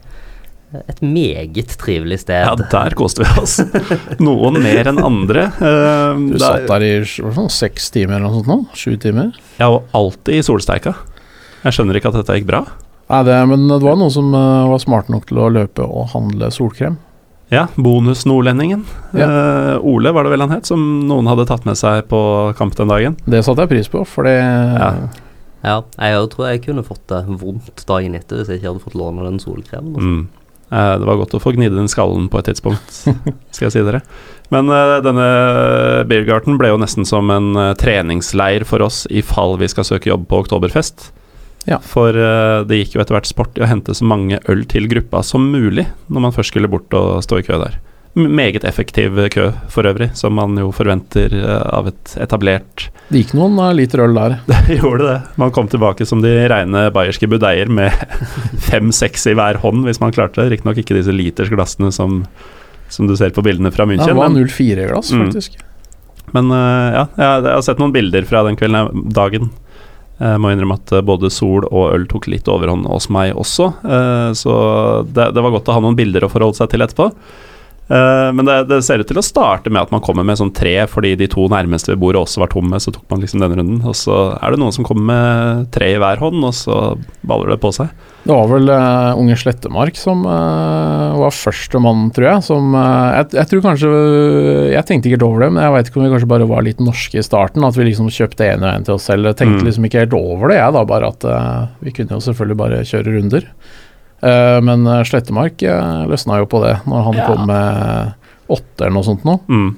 Et 0.92 1.02
meget 1.02 1.74
trivelig 1.80 2.20
sted. 2.26 2.44
Ja, 2.44 2.54
der 2.60 2.94
koste 3.00 3.24
vi 3.24 3.30
oss. 3.42 3.58
Noen 4.28 4.60
mer 4.62 4.90
enn 4.92 5.00
andre. 5.02 5.48
Uh, 5.58 6.20
Du 6.28 6.36
det 6.36 6.42
er- 6.42 6.46
satt 6.46 6.68
der 6.70 6.86
i 6.86 6.92
hva 7.24 7.34
sånn, 7.40 7.50
seks 7.58 7.90
timer 7.96 8.20
eller 8.20 8.28
noe 8.28 8.42
sånt 8.44 8.52
nå? 8.52 8.58
Sju 8.78 8.98
timer? 9.02 9.32
Ja, 9.62 9.72
og 9.72 9.88
alltid 9.98 10.38
i 10.42 10.44
solsteika. 10.46 10.94
Jeg 11.64 11.74
skjønner 11.78 11.98
ikke 11.98 12.12
at 12.14 12.20
dette 12.20 12.36
gikk 12.38 12.50
bra. 12.52 12.62
Nei, 13.08 13.24
det, 13.24 13.36
men 13.48 13.68
det 13.72 13.84
var 13.84 14.00
noen 14.00 14.12
som 14.12 14.34
uh, 14.36 14.68
var 14.68 14.82
smart 14.84 15.12
nok 15.12 15.30
til 15.30 15.40
å 15.40 15.52
løpe 15.54 15.86
og 15.86 16.10
handle 16.12 16.50
solkrem. 16.52 16.98
Ja, 17.54 17.70
bonus-nordlendingen. 17.80 18.82
Uh, 19.16 19.78
Ole 19.88 20.12
var 20.12 20.28
det 20.28 20.34
vel 20.34 20.44
han 20.44 20.52
het, 20.52 20.68
som 20.68 20.82
noen 21.08 21.30
hadde 21.32 21.46
tatt 21.48 21.64
med 21.68 21.80
seg 21.80 22.04
på 22.12 22.20
kamp 22.60 22.76
den 22.76 22.92
dagen. 22.92 23.16
Det 23.24 23.40
satte 23.48 23.64
jeg 23.64 23.72
pris 23.72 23.94
på, 23.94 24.04
for 24.08 24.28
det 24.28 24.36
Ja. 24.42 24.92
Ja, 25.66 25.82
jeg 25.98 26.28
tror 26.32 26.52
jeg 26.52 26.62
kunne 26.68 26.84
fått 26.86 27.08
det 27.10 27.24
vondt 27.42 27.82
dagen 27.90 28.14
etter 28.16 28.38
hvis 28.38 28.52
jeg 28.52 28.60
ikke 28.60 28.70
hadde 28.70 28.84
fått 28.84 29.00
låne 29.00 29.26
den 29.26 29.40
solkremen. 29.42 29.96
altså. 29.96 30.12
Mm. 30.12 30.28
Uh, 30.68 30.94
det 31.00 31.08
var 31.08 31.20
godt 31.22 31.34
å 31.34 31.42
få 31.42 31.54
gnidd 31.56 31.74
den 31.76 31.90
skallen 31.92 32.28
på 32.32 32.40
et 32.40 32.50
tidspunkt, 32.52 33.00
skal 33.56 33.68
jeg 33.68 33.74
si 33.74 33.84
dere. 33.88 34.04
Men 34.54 34.70
uh, 34.72 35.00
denne 35.04 35.28
Beergarten 36.08 36.60
ble 36.60 36.74
jo 36.74 36.80
nesten 36.80 37.08
som 37.08 37.32
en 37.34 37.56
treningsleir 37.80 38.68
for 38.68 38.84
oss 38.86 39.06
i 39.08 39.24
fall 39.26 39.56
vi 39.60 39.72
skal 39.72 39.88
søke 39.88 40.12
jobb 40.12 40.28
på 40.30 40.44
Oktoberfest. 40.44 41.10
Ja. 41.68 41.82
For 41.84 42.16
eh, 42.16 42.62
det 42.68 42.78
gikk 42.82 42.96
jo 42.96 43.02
etter 43.04 43.18
hvert 43.18 43.28
sport 43.28 43.58
i 43.60 43.64
å 43.66 43.68
hente 43.68 43.94
så 43.98 44.06
mange 44.08 44.40
øl 44.48 44.64
til 44.72 44.88
gruppa 44.88 45.20
som 45.28 45.50
mulig 45.52 45.84
når 46.08 46.24
man 46.30 46.32
først 46.36 46.54
skulle 46.54 46.70
bort 46.72 46.94
og 46.96 47.20
stå 47.26 47.42
i 47.42 47.46
kø 47.48 47.60
der. 47.60 47.76
Meget 48.18 48.64
effektiv 48.66 49.14
kø 49.30 49.52
for 49.70 49.86
øvrig, 49.86 50.08
som 50.18 50.34
man 50.34 50.56
jo 50.58 50.72
forventer 50.74 51.36
eh, 51.38 51.66
av 51.76 51.92
et 51.92 52.16
etablert 52.24 52.88
Det 53.12 53.20
gikk 53.22 53.36
noen 53.38 53.60
eh, 53.62 53.76
liter 53.78 54.02
øl 54.08 54.16
der. 54.18 54.40
Det 54.50 54.80
gjorde 54.80 55.06
det. 55.12 55.18
Man 55.38 55.52
kom 55.54 55.68
tilbake 55.70 56.08
som 56.08 56.24
de 56.24 56.32
rene 56.50 56.88
bayerske 56.96 57.30
budeier 57.30 57.70
med 57.70 57.92
fem-seks 58.72 59.28
i 59.30 59.36
hver 59.38 59.60
hånd, 59.62 59.84
hvis 59.86 60.02
man 60.02 60.16
klarte 60.16 60.42
det. 60.42 60.56
Riktignok 60.56 60.82
ikke 60.82 60.98
disse 60.98 61.14
litersglassene 61.14 61.92
som, 61.94 62.24
som 62.90 63.12
du 63.12 63.14
ser 63.20 63.36
på 63.36 63.44
bildene 63.46 63.70
fra 63.76 63.86
München. 63.86 64.08
det 64.10 64.18
var 64.18 64.32
men, 64.34 64.48
04-glass, 64.50 65.12
Mm. 65.14 65.28
faktisk. 65.28 65.60
men 66.34 66.50
øh, 66.52 66.90
ja, 66.98 67.06
jeg 67.22 67.48
har 67.54 67.62
sett 67.70 67.80
noen 67.84 67.94
bilder 67.96 68.26
fra 68.28 68.42
den 68.48 68.58
kvelden, 68.60 69.06
dagen. 69.14 69.52
Jeg 70.18 70.42
må 70.42 70.50
innrømme 70.50 70.80
at 70.80 70.96
øh, 70.98 71.04
både 71.06 71.30
sol 71.34 71.68
og 71.68 71.92
øl 71.94 72.08
tok 72.10 72.26
litt 72.32 72.48
overhånd 72.50 72.88
hos 72.90 73.06
meg 73.14 73.36
også, 73.38 73.70
øh, 73.86 74.32
så 74.38 74.56
det, 75.06 75.30
det 75.36 75.44
var 75.46 75.54
godt 75.54 75.70
å 75.70 75.78
ha 75.78 75.84
noen 75.84 75.98
bilder 76.00 76.26
å 76.26 76.32
forholde 76.32 76.58
seg 76.58 76.72
til 76.74 76.86
etterpå. 76.86 77.12
Eh, 77.88 78.30
men 78.36 78.44
det, 78.44 78.56
det 78.68 78.82
ser 78.84 79.00
ut 79.00 79.08
til 79.08 79.20
å 79.22 79.24
starte 79.24 79.72
med 79.72 79.86
at 79.86 79.94
man 79.96 80.02
kommer 80.04 80.26
med 80.28 80.36
sånn 80.40 80.52
tre, 80.56 80.74
fordi 80.92 81.14
de 81.20 81.30
to 81.32 81.46
nærmeste 81.52 81.94
ved 81.94 82.02
bordet 82.02 82.20
også 82.26 82.42
var 82.44 82.52
tomme, 82.52 82.80
så 82.84 82.92
tok 82.92 83.06
man 83.14 83.22
liksom 83.24 83.40
denne 83.40 83.56
runden. 83.62 83.80
Og 83.88 83.96
så 83.96 84.18
er 84.36 84.52
det 84.52 84.60
noen 84.60 84.76
som 84.76 84.88
kommer 84.88 85.08
med 85.08 85.70
tre 85.72 85.94
i 85.96 86.02
hver 86.02 86.20
hånd, 86.20 86.44
og 86.44 86.52
så 86.58 86.82
baller 87.28 87.54
det 87.56 87.60
på 87.64 87.72
seg. 87.78 87.94
Det 88.28 88.36
var 88.36 88.50
vel 88.52 88.68
uh, 88.68 89.16
Unge 89.16 89.38
Slettemark 89.40 89.96
som 89.96 90.26
uh, 90.28 91.16
var 91.16 91.32
førstemann, 91.32 92.10
tror 92.12 92.28
jeg. 92.28 92.44
Som 92.44 92.76
jeg, 92.76 93.30
jeg 93.38 93.48
tror 93.54 93.62
kanskje 93.64 93.92
Jeg 94.74 94.84
tenkte 94.90 95.08
ikke 95.08 95.16
helt 95.16 95.28
over 95.30 95.46
det, 95.46 95.50
men 95.56 95.64
jeg 95.64 95.76
veit 95.78 95.88
ikke 95.92 96.02
om 96.02 96.06
vi 96.08 96.12
kanskje 96.12 96.32
bare 96.34 96.50
var 96.52 96.66
litt 96.68 96.84
norske 96.84 97.22
i 97.22 97.24
starten. 97.24 97.64
At 97.64 97.80
vi 97.80 97.88
liksom 97.88 98.12
kjøpte 98.12 98.50
en 98.52 98.66
og 98.68 98.72
en 98.74 98.88
til 98.90 98.98
oss 98.98 99.08
selv. 99.08 99.32
Jeg 99.32 99.40
tenkte 99.40 99.64
Mm. 99.64 99.68
liksom 99.70 99.88
ikke 99.88 100.04
helt 100.04 100.14
over 100.20 100.52
det, 100.52 100.58
jeg 100.60 100.76
da. 100.76 100.84
Bare 100.92 101.08
at 101.16 101.24
vi 101.88 101.94
kunne 101.96 102.18
jo 102.20 102.26
selvfølgelig 102.28 102.58
bare 102.60 102.84
kjøre 102.92 103.16
runder. 103.16 103.48
Eh, 104.22 104.58
men 104.66 104.88
eh, 104.88 105.04
Slettemark 105.06 105.62
uh, 105.62 106.08
løsna 106.10 106.40
jo 106.42 106.48
på 106.50 106.64
det 106.64 106.74
når 106.90 107.04
han 107.06 107.20
Ja. 107.20 107.28
kom 107.30 107.46
med 107.46 108.14
åtte 108.48 108.86
eller 108.88 108.96
noe 108.96 109.06
sånt 109.06 109.26
nå. 109.28 109.40
Mm. 109.52 109.70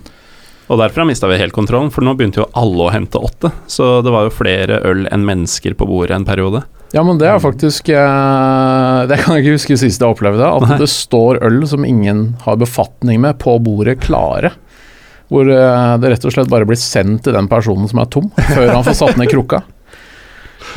Og 0.70 0.78
derfra 0.78 1.04
mista 1.10 1.28
vi 1.28 1.40
helt 1.42 1.56
kontrollen, 1.56 1.90
for 1.90 2.06
nå 2.06 2.14
begynte 2.16 2.44
jo 2.44 2.50
alle 2.54 2.86
å 2.86 2.92
hente 2.94 3.18
åtte. 3.18 3.50
Så 3.66 4.04
det 4.06 4.12
var 4.14 4.28
jo 4.28 4.36
flere 4.36 4.78
øl 4.86 5.08
enn 5.10 5.26
mennesker 5.26 5.74
på 5.74 5.88
bordet 5.90 6.14
en 6.14 6.28
periode. 6.28 6.62
Ja, 6.94 7.02
men 7.06 7.18
det 7.22 7.28
er 7.30 7.38
faktisk 7.42 7.90
eh, 7.94 9.00
Det 9.10 9.18
kan 9.22 9.36
jeg 9.36 9.44
ikke 9.44 9.56
huske 9.58 9.78
sist 9.78 10.02
jeg 10.02 10.10
opplevde. 10.14 10.46
At 10.46 10.66
Nei. 10.66 10.78
det 10.82 10.90
står 10.94 11.42
øl 11.46 11.60
som 11.70 11.86
ingen 11.86 12.36
har 12.46 12.58
befatning 12.62 13.22
med, 13.26 13.38
på 13.42 13.58
bordet 13.66 14.00
klare. 14.06 14.54
Hvor 15.30 15.50
eh, 15.50 15.98
det 16.02 16.14
rett 16.14 16.26
og 16.26 16.34
slett 16.38 16.50
bare 16.54 16.66
blir 16.70 16.78
sendt 16.82 17.26
til 17.26 17.34
den 17.38 17.50
personen 17.50 17.90
som 17.90 18.02
er 18.02 18.10
tom, 18.14 18.30
før 18.38 18.70
han 18.74 18.86
får 18.86 18.98
satt 19.02 19.20
ned 19.22 19.30
krukka. 19.34 19.64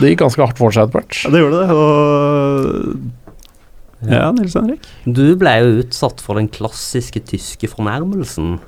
Det 0.01 0.13
gikk 0.13 0.25
ganske 0.25 0.41
hardt 0.41 0.61
for 0.61 0.73
seg 0.73 0.89
etter 0.89 1.01
hvert. 1.01 1.21
Ja, 1.25 1.33
det 1.33 1.41
gjorde 1.45 1.63
det, 1.63 1.77
og 1.77 3.22
Ja, 4.09 4.32
Nils 4.34 4.57
Henrik? 4.59 4.86
Du 5.07 5.34
ble 5.38 5.55
jo 5.62 5.72
utsatt 5.82 6.22
for 6.24 6.40
den 6.40 6.48
klassiske 6.53 7.22
tyske 7.28 7.70
fornærmelsen 7.70 8.59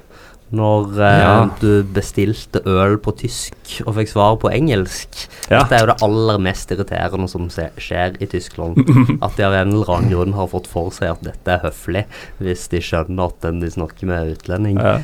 når 0.55 1.01
eh, 1.01 1.21
Ja. 1.25 1.49
du 1.61 1.83
bestilte 1.97 2.61
øl 2.69 2.99
på 3.03 3.15
tysk 3.19 3.81
og 3.87 3.97
fikk 3.97 4.13
svar 4.13 4.37
på 4.43 4.53
engelsk. 4.55 5.25
Ja. 5.49 5.63
Dette 5.65 5.75
er 5.75 5.83
jo 5.83 5.91
det 5.91 5.97
aller 6.07 6.39
mest 6.47 6.71
irriterende 6.71 7.27
som 7.33 7.49
skjer 7.51 8.19
i 8.23 8.29
Tyskland. 8.31 8.79
At 9.25 9.35
de 9.39 9.47
av 9.49 9.57
en 9.59 9.73
eller 9.75 9.91
annen 9.97 10.13
grunn 10.13 10.37
har 10.39 10.51
fått 10.53 10.69
for 10.71 10.95
seg 10.95 11.17
at 11.17 11.25
dette 11.27 11.57
er 11.57 11.65
høflig, 11.65 12.05
hvis 12.39 12.69
de 12.71 12.83
skjønner 12.85 13.33
at 13.33 13.41
den 13.43 13.61
de 13.65 13.73
snakker 13.75 14.07
med, 14.07 14.21
er 14.21 14.37
utlending. 14.37 14.79
Ja. 14.79 15.01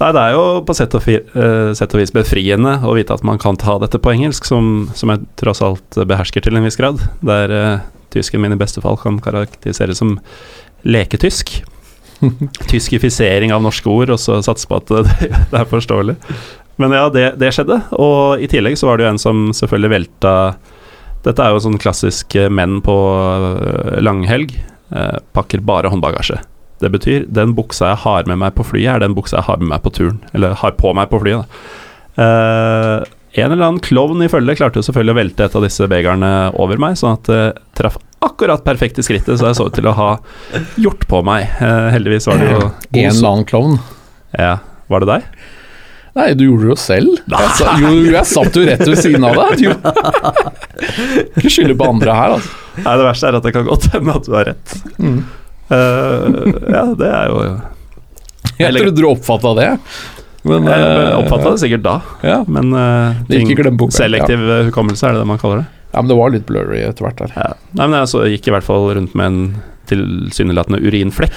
Nei, 0.00 0.12
det 0.16 0.20
er 0.22 0.32
jo 0.32 0.44
på 0.64 0.72
sett 0.72 0.94
og, 0.96 1.04
eh, 1.12 1.72
sett 1.76 1.92
og 1.92 2.00
vis 2.00 2.14
befriende 2.16 2.78
å 2.88 2.94
vite 2.96 3.12
at 3.12 3.24
man 3.26 3.36
kan 3.42 3.58
ta 3.60 3.74
dette 3.82 4.00
på 4.00 4.14
engelsk, 4.14 4.46
som, 4.48 4.88
som 4.96 5.12
jeg 5.12 5.26
tross 5.36 5.60
alt 5.60 5.98
behersker 6.08 6.46
til 6.46 6.56
en 6.56 6.64
viss 6.64 6.80
grad. 6.80 7.02
Der 7.20 7.52
uh, 7.52 7.82
tysken 8.12 8.42
min 8.42 8.54
i 8.54 8.60
beste 8.60 8.82
fall 8.84 8.98
kan 9.00 9.20
karakteriseres 9.22 10.00
som 10.02 10.16
leketysk. 10.86 11.60
Tyskifisering 12.70 13.54
av 13.54 13.62
norske 13.64 13.88
ord, 13.90 14.12
og 14.14 14.20
så 14.20 14.40
satse 14.44 14.68
på 14.68 14.80
at 14.80 14.92
det, 14.92 15.30
det 15.52 15.62
er 15.62 15.70
forståelig. 15.70 16.16
Men 16.80 16.94
ja, 16.96 17.06
det, 17.12 17.26
det 17.40 17.52
skjedde. 17.52 17.80
Og 18.00 18.40
i 18.40 18.48
tillegg 18.50 18.78
så 18.80 18.88
var 18.88 18.98
det 18.98 19.06
jo 19.06 19.14
en 19.14 19.20
som 19.20 19.48
selvfølgelig 19.56 19.94
velta 19.96 20.34
Dette 21.20 21.44
er 21.44 21.52
jo 21.52 21.60
sånn 21.60 21.76
klassisk 21.76 22.32
eh, 22.40 22.48
menn 22.48 22.78
på 22.80 22.94
eh, 23.20 23.98
langhelg. 24.00 24.54
eh, 24.96 25.18
pakker 25.36 25.60
bare 25.60 25.90
håndbagasje. 25.92 26.38
Det 26.80 26.88
betyr 26.94 27.26
den 27.28 27.52
buksa 27.52 27.90
jeg 27.90 28.00
har 28.06 28.30
med 28.30 28.40
meg 28.40 28.54
på 28.56 28.64
flyet, 28.64 28.94
er 28.94 29.02
den 29.02 29.12
buksa 29.12 29.36
jeg 29.36 29.48
har 29.50 29.60
med 29.60 29.68
meg 29.74 29.82
på 29.84 29.92
turen. 29.92 30.22
Eller 30.32 30.56
har 30.56 30.72
på 30.78 30.94
meg 30.96 31.10
på 31.12 31.20
flyet, 31.20 31.44
da. 31.44 32.24
Eh, 32.24 33.04
en 33.32 33.52
eller 33.52 33.66
annen 33.66 33.82
klovn 33.84 34.22
i 34.24 34.28
følge 34.30 34.56
klarte 34.58 34.80
jo 34.80 34.86
selvfølgelig 34.86 35.14
å 35.14 35.18
velte 35.20 35.46
et 35.46 35.56
av 35.58 35.66
disse 35.66 35.86
begerne 35.90 36.30
over 36.58 36.80
meg, 36.82 36.96
sånn 36.98 37.18
at 37.18 37.30
det 37.30 37.42
traff 37.78 37.98
akkurat 38.20 38.64
perfekt 38.64 38.98
i 39.00 39.04
skrittet, 39.06 39.38
så 39.38 39.48
jeg 39.48 39.56
så 39.56 39.68
ut 39.70 39.76
til 39.78 39.88
å 39.88 39.94
ha 39.96 40.10
gjort 40.80 41.06
på 41.08 41.22
meg. 41.24 41.46
Eh, 41.62 41.86
heldigvis 41.94 42.28
var 42.28 42.42
det 42.42 42.50
jo 42.50 42.60
En 43.00 43.06
eller 43.06 43.30
annen 43.30 43.48
klovn. 43.48 43.78
Ja, 44.36 44.58
var 44.92 45.04
det 45.04 45.10
deg? 45.14 45.30
Nei, 46.18 46.26
du 46.34 46.42
gjorde 46.44 46.66
det 46.66 46.72
jo 46.72 46.78
selv. 46.82 47.18
Jeg 47.30 47.82
jo, 47.84 47.90
jeg 48.10 48.26
satt 48.26 48.56
jo 48.58 48.64
rett 48.66 48.82
ved 48.82 48.98
siden 48.98 49.24
av 49.28 49.38
deg. 49.38 49.62
Ikke 51.38 51.52
skylde 51.54 51.76
på 51.78 51.86
andre 51.86 52.16
her, 52.18 52.34
altså. 52.40 52.56
Nei, 52.80 52.94
det 52.98 53.06
verste 53.06 53.28
er 53.28 53.38
at 53.38 53.46
det 53.46 53.52
kan 53.54 53.68
godt 53.68 53.86
hende 53.94 54.16
at 54.18 54.26
du 54.26 54.34
har 54.34 54.48
rett. 54.50 54.74
Mm. 54.98 55.20
Uh, 55.70 56.26
ja, 56.66 56.82
det 56.98 57.10
er 57.14 57.28
jo 57.30 57.42
Jeg 58.58 58.74
trodde 58.74 58.98
du 58.98 59.06
oppfatta 59.06 59.54
det. 59.60 59.68
Men 60.48 60.64
Jeg 60.64 60.84
eh, 60.86 61.16
oppfatta 61.18 61.50
det 61.52 61.60
sikkert 61.60 61.82
da, 61.84 61.96
Ja. 62.24 62.38
men 62.48 62.72
eh, 62.72 63.18
ting- 63.28 63.50
selektiv 63.92 64.40
ja. 64.40 64.62
hukommelse, 64.70 65.04
er 65.08 65.12
det 65.16 65.20
det 65.24 65.28
man 65.28 65.40
kaller 65.42 65.62
det? 65.62 65.66
ja, 65.92 65.98
men 66.00 66.08
det 66.08 66.16
var 66.16 66.30
litt 66.30 66.46
blurry 66.46 66.80
etter 66.86 67.02
hvert 67.04 67.18
der. 67.18 67.32
Ja. 67.34 67.48
Nei, 67.74 67.86
men 67.90 67.98
jeg 67.98 68.10
så 68.12 68.22
gikk 68.30 68.46
i 68.48 68.52
hvert 68.54 68.64
fall 68.64 68.86
rundt 68.94 69.16
med 69.18 69.26
en 69.26 69.40
tilsynelatende 69.90 70.78
urinflekk, 70.86 71.34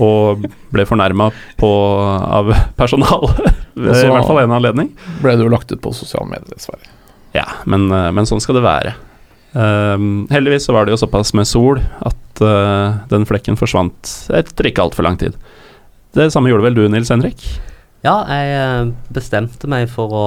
og 0.00 0.46
ble 0.72 0.86
fornærma 0.88 1.28
av 1.60 2.48
personal 2.80 3.28
ved 3.76 3.92
i 4.06 4.08
hvert 4.08 4.26
fall 4.26 4.40
en 4.40 4.56
anledning. 4.56 4.88
Ble 5.20 5.36
jo 5.36 5.50
lagt 5.52 5.70
ut 5.74 5.82
på 5.84 5.92
sosiale 5.94 6.30
medier, 6.32 6.48
dessverre. 6.56 6.88
Ja, 7.36 7.44
men, 7.70 7.90
eh, 7.92 8.08
men 8.16 8.26
sånn 8.26 8.40
skal 8.42 8.56
det 8.58 8.64
være. 8.66 8.96
Um, 9.52 10.28
heldigvis 10.30 10.68
så 10.68 10.72
var 10.76 10.86
det 10.86 10.94
jo 10.94 11.00
såpass 11.02 11.32
med 11.34 11.48
sol 11.50 11.80
at 12.06 12.40
uh, 12.44 13.00
den 13.10 13.24
flekken 13.26 13.56
forsvant 13.58 14.12
etter 14.38 14.68
ikke 14.70 14.84
altfor 14.84 15.02
lang 15.06 15.18
tid. 15.18 15.34
Det 16.14 16.28
samme 16.32 16.50
gjorde 16.52 16.68
vel 16.68 16.78
du, 16.78 16.84
Nils 16.90 17.10
Henrik? 17.10 17.42
Ja, 18.04 18.14
jeg 18.30 18.52
eh, 18.56 18.92
bestemte 19.12 19.68
meg 19.68 19.88
for 19.92 20.14
å 20.16 20.26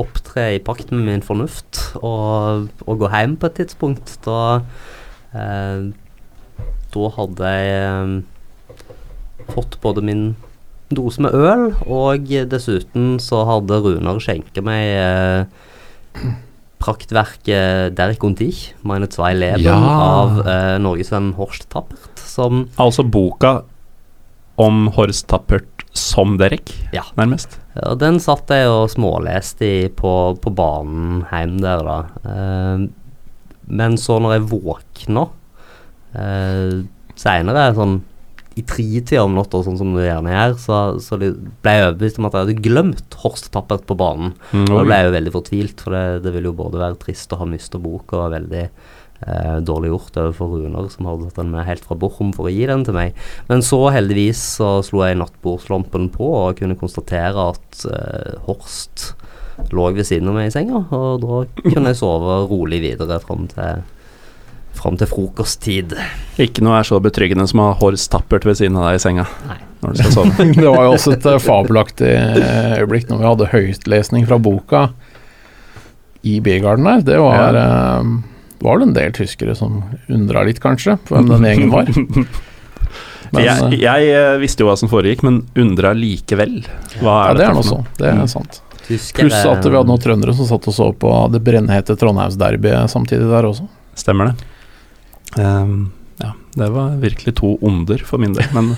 opptre 0.00 0.44
i 0.54 0.60
pakt 0.62 0.92
med 0.94 1.02
min 1.08 1.24
fornuft 1.26 1.80
og, 1.98 2.68
og 2.86 3.00
gå 3.02 3.08
hjem 3.12 3.34
på 3.40 3.48
et 3.50 3.56
tidspunkt. 3.64 4.12
Da 4.24 4.60
eh, 5.34 5.88
da 6.90 7.08
hadde 7.16 7.50
jeg 7.54 7.74
eh, 7.86 8.76
fått 9.54 9.76
både 9.82 10.02
min 10.06 10.22
dose 10.90 11.22
med 11.22 11.34
øl, 11.38 11.68
og 11.86 12.30
dessuten 12.50 13.18
så 13.22 13.44
hadde 13.46 13.76
Runar 13.84 14.18
skjenket 14.22 14.64
meg 14.66 14.88
eh, 14.98 16.30
praktverket 16.82 17.94
Der 17.98 18.14
Conti, 18.18 18.48
meine 18.82 19.06
zwei 19.12 19.34
Leben, 19.38 19.62
Ja. 19.66 19.76
av 19.76 20.40
eh, 20.42 20.78
norgesvenn 20.82 21.32
Horst 21.38 21.68
Tappert, 21.70 22.18
som 22.18 22.64
Altså 22.80 23.04
boka 23.06 23.60
om 24.60 24.88
Horst 24.96 25.28
Tappert 25.30 25.69
som 25.96 26.36
Derek, 26.38 26.70
Ja. 26.94 27.02
nærmest. 27.18 27.58
Ja, 27.74 27.94
den 27.98 28.20
satt 28.22 28.50
jeg 28.54 28.68
og 28.70 28.90
småleste 28.92 29.66
i 29.66 29.88
på, 29.88 30.12
på 30.40 30.52
banen 30.54 31.24
hjem 31.30 31.56
der, 31.62 31.82
da. 31.86 31.98
Eh, 32.30 32.86
men 33.70 33.96
så 33.98 34.18
når 34.22 34.36
jeg 34.38 34.48
våkna 34.50 35.28
eh, 36.14 36.80
seinere, 37.18 37.68
sånn 37.76 38.00
i 38.58 38.64
tretida 38.66 39.22
om 39.22 39.36
natta, 39.38 39.60
sånn 39.62 39.76
som 39.78 39.92
du 39.94 40.00
gjerne 40.02 40.32
gjør, 40.34 40.54
så, 40.58 40.78
så 41.00 41.16
ble 41.20 41.28
jeg 41.30 41.84
overbevist 41.86 42.18
om 42.18 42.26
at 42.26 42.34
jeg 42.34 42.42
hadde 42.48 42.64
glemt 42.66 43.14
Horst 43.22 43.46
Tappert 43.54 43.84
på 43.88 43.94
banen. 43.96 44.32
Mm, 44.50 44.64
Og 44.66 44.72
da 44.74 44.82
ble 44.88 44.98
jeg 44.98 45.06
jo 45.06 45.12
veldig 45.14 45.32
fortvilt, 45.36 45.84
for 45.86 45.94
det, 45.94 46.02
det 46.26 46.32
ville 46.34 46.50
jo 46.50 46.56
både 46.58 46.80
være 46.82 46.98
trist 47.00 47.30
å 47.32 47.38
ha 47.40 47.46
mista 47.48 47.78
boka 47.80 48.24
og 48.26 48.34
veldig 48.34 48.64
eh, 49.26 49.56
dårlig 49.66 49.92
gjort 49.92 50.20
overfor 50.24 50.54
Runar, 50.56 50.88
som 50.92 51.08
hadde 51.10 51.28
tatt 51.28 51.40
den 51.42 51.52
med 51.54 51.66
helt 51.68 51.86
fra 51.86 51.98
Bochum 51.98 52.32
for 52.36 52.48
å 52.48 52.54
gi 52.54 52.66
den 52.70 52.84
til 52.86 52.96
meg. 52.96 53.16
Men 53.50 53.64
så 53.66 53.82
heldigvis 53.94 54.42
så 54.58 54.76
slo 54.86 55.04
jeg 55.06 55.20
nattbordslampen 55.20 56.10
på 56.14 56.30
og 56.42 56.60
kunne 56.60 56.78
konstatere 56.80 57.50
at 57.52 57.86
eh, 57.90 58.36
Horst 58.48 59.12
lå 59.76 59.90
ved 59.92 60.06
siden 60.08 60.30
av 60.30 60.38
meg 60.38 60.48
i 60.48 60.54
senga, 60.54 60.84
og 60.94 61.20
da 61.20 61.40
kunne 61.60 61.92
jeg 61.92 62.00
sove 62.00 62.38
rolig 62.50 62.80
videre 62.84 63.18
fram 63.20 63.44
til, 63.50 63.82
fram 64.78 64.96
til 65.00 65.10
frokosttid. 65.10 65.92
Ikke 66.40 66.64
noe 66.64 66.78
er 66.80 66.88
så 66.88 67.00
betryggende 67.02 67.44
som 67.50 67.60
å 67.62 67.70
ha 67.70 67.76
Horst 67.82 68.10
Tappert 68.12 68.46
ved 68.48 68.56
siden 68.60 68.78
av 68.80 68.88
deg 68.88 69.00
i 69.00 69.04
senga 69.04 69.26
Nei. 69.50 69.58
når 69.82 69.92
du 69.92 70.00
skal 70.00 70.16
sove. 70.16 70.48
Det 70.62 70.66
var 70.66 70.88
jo 70.88 70.96
også 70.96 71.14
et 71.18 71.28
eh, 71.28 71.40
fabelaktig 71.44 72.10
eh, 72.16 72.74
øyeblikk 72.80 73.10
når 73.10 73.20
vi 73.20 73.30
hadde 73.30 73.52
høytlesning 73.54 74.28
fra 74.30 74.40
boka 74.40 74.86
i 76.26 76.38
Biergarden 76.44 76.88
der. 76.88 77.04
Det 77.12 77.20
var, 77.20 77.60
eh, 77.60 78.10
det 78.60 78.66
var 78.68 78.76
vel 78.78 78.88
en 78.90 78.94
del 78.96 79.12
tyskere 79.16 79.54
som 79.56 79.80
undra 80.12 80.42
litt, 80.44 80.60
kanskje, 80.60 80.98
på 81.08 81.16
hvem 81.16 81.30
den 81.32 81.46
gjengen 81.48 81.70
var. 81.72 81.88
Men, 83.32 83.44
jeg, 83.46 83.62
eh, 83.62 83.76
jeg 83.78 84.08
eh, 84.10 84.32
visste 84.42 84.64
jo 84.64 84.66
hva 84.66 84.74
som 84.76 84.90
foregikk, 84.90 85.20
men 85.22 85.36
undra 85.62 85.92
likevel. 85.94 86.56
Hva 86.98 87.12
ja, 87.14 87.28
er 87.30 87.36
det 87.38 87.44
er 87.46 87.52
noe 87.54 87.62
for 87.62 87.84
Det 87.96 88.08
er 88.10 88.16
Mm. 88.18 88.26
sant. 88.32 88.58
Tyskere- 88.88 89.28
Pluss 89.28 89.44
at 89.46 89.62
vi 89.68 89.76
hadde 89.76 89.86
noen 89.86 90.02
trøndere 90.02 90.34
som 90.34 90.48
satt 90.48 90.66
og 90.66 90.74
så 90.74 90.88
på 90.98 91.12
det 91.30 91.38
brennhete 91.46 91.94
Trondheimsderbyet 91.96 92.90
samtidig 92.90 93.28
der 93.30 93.46
også. 93.46 93.68
Stemmer 93.94 94.32
det. 94.32 94.48
Um, 95.38 95.92
ja, 96.18 96.32
det 96.58 96.70
var 96.74 96.96
virkelig 96.98 97.36
to 97.38 97.52
onder 97.62 98.02
for 98.02 98.18
min 98.18 98.32
del, 98.34 98.48
men 98.52 98.72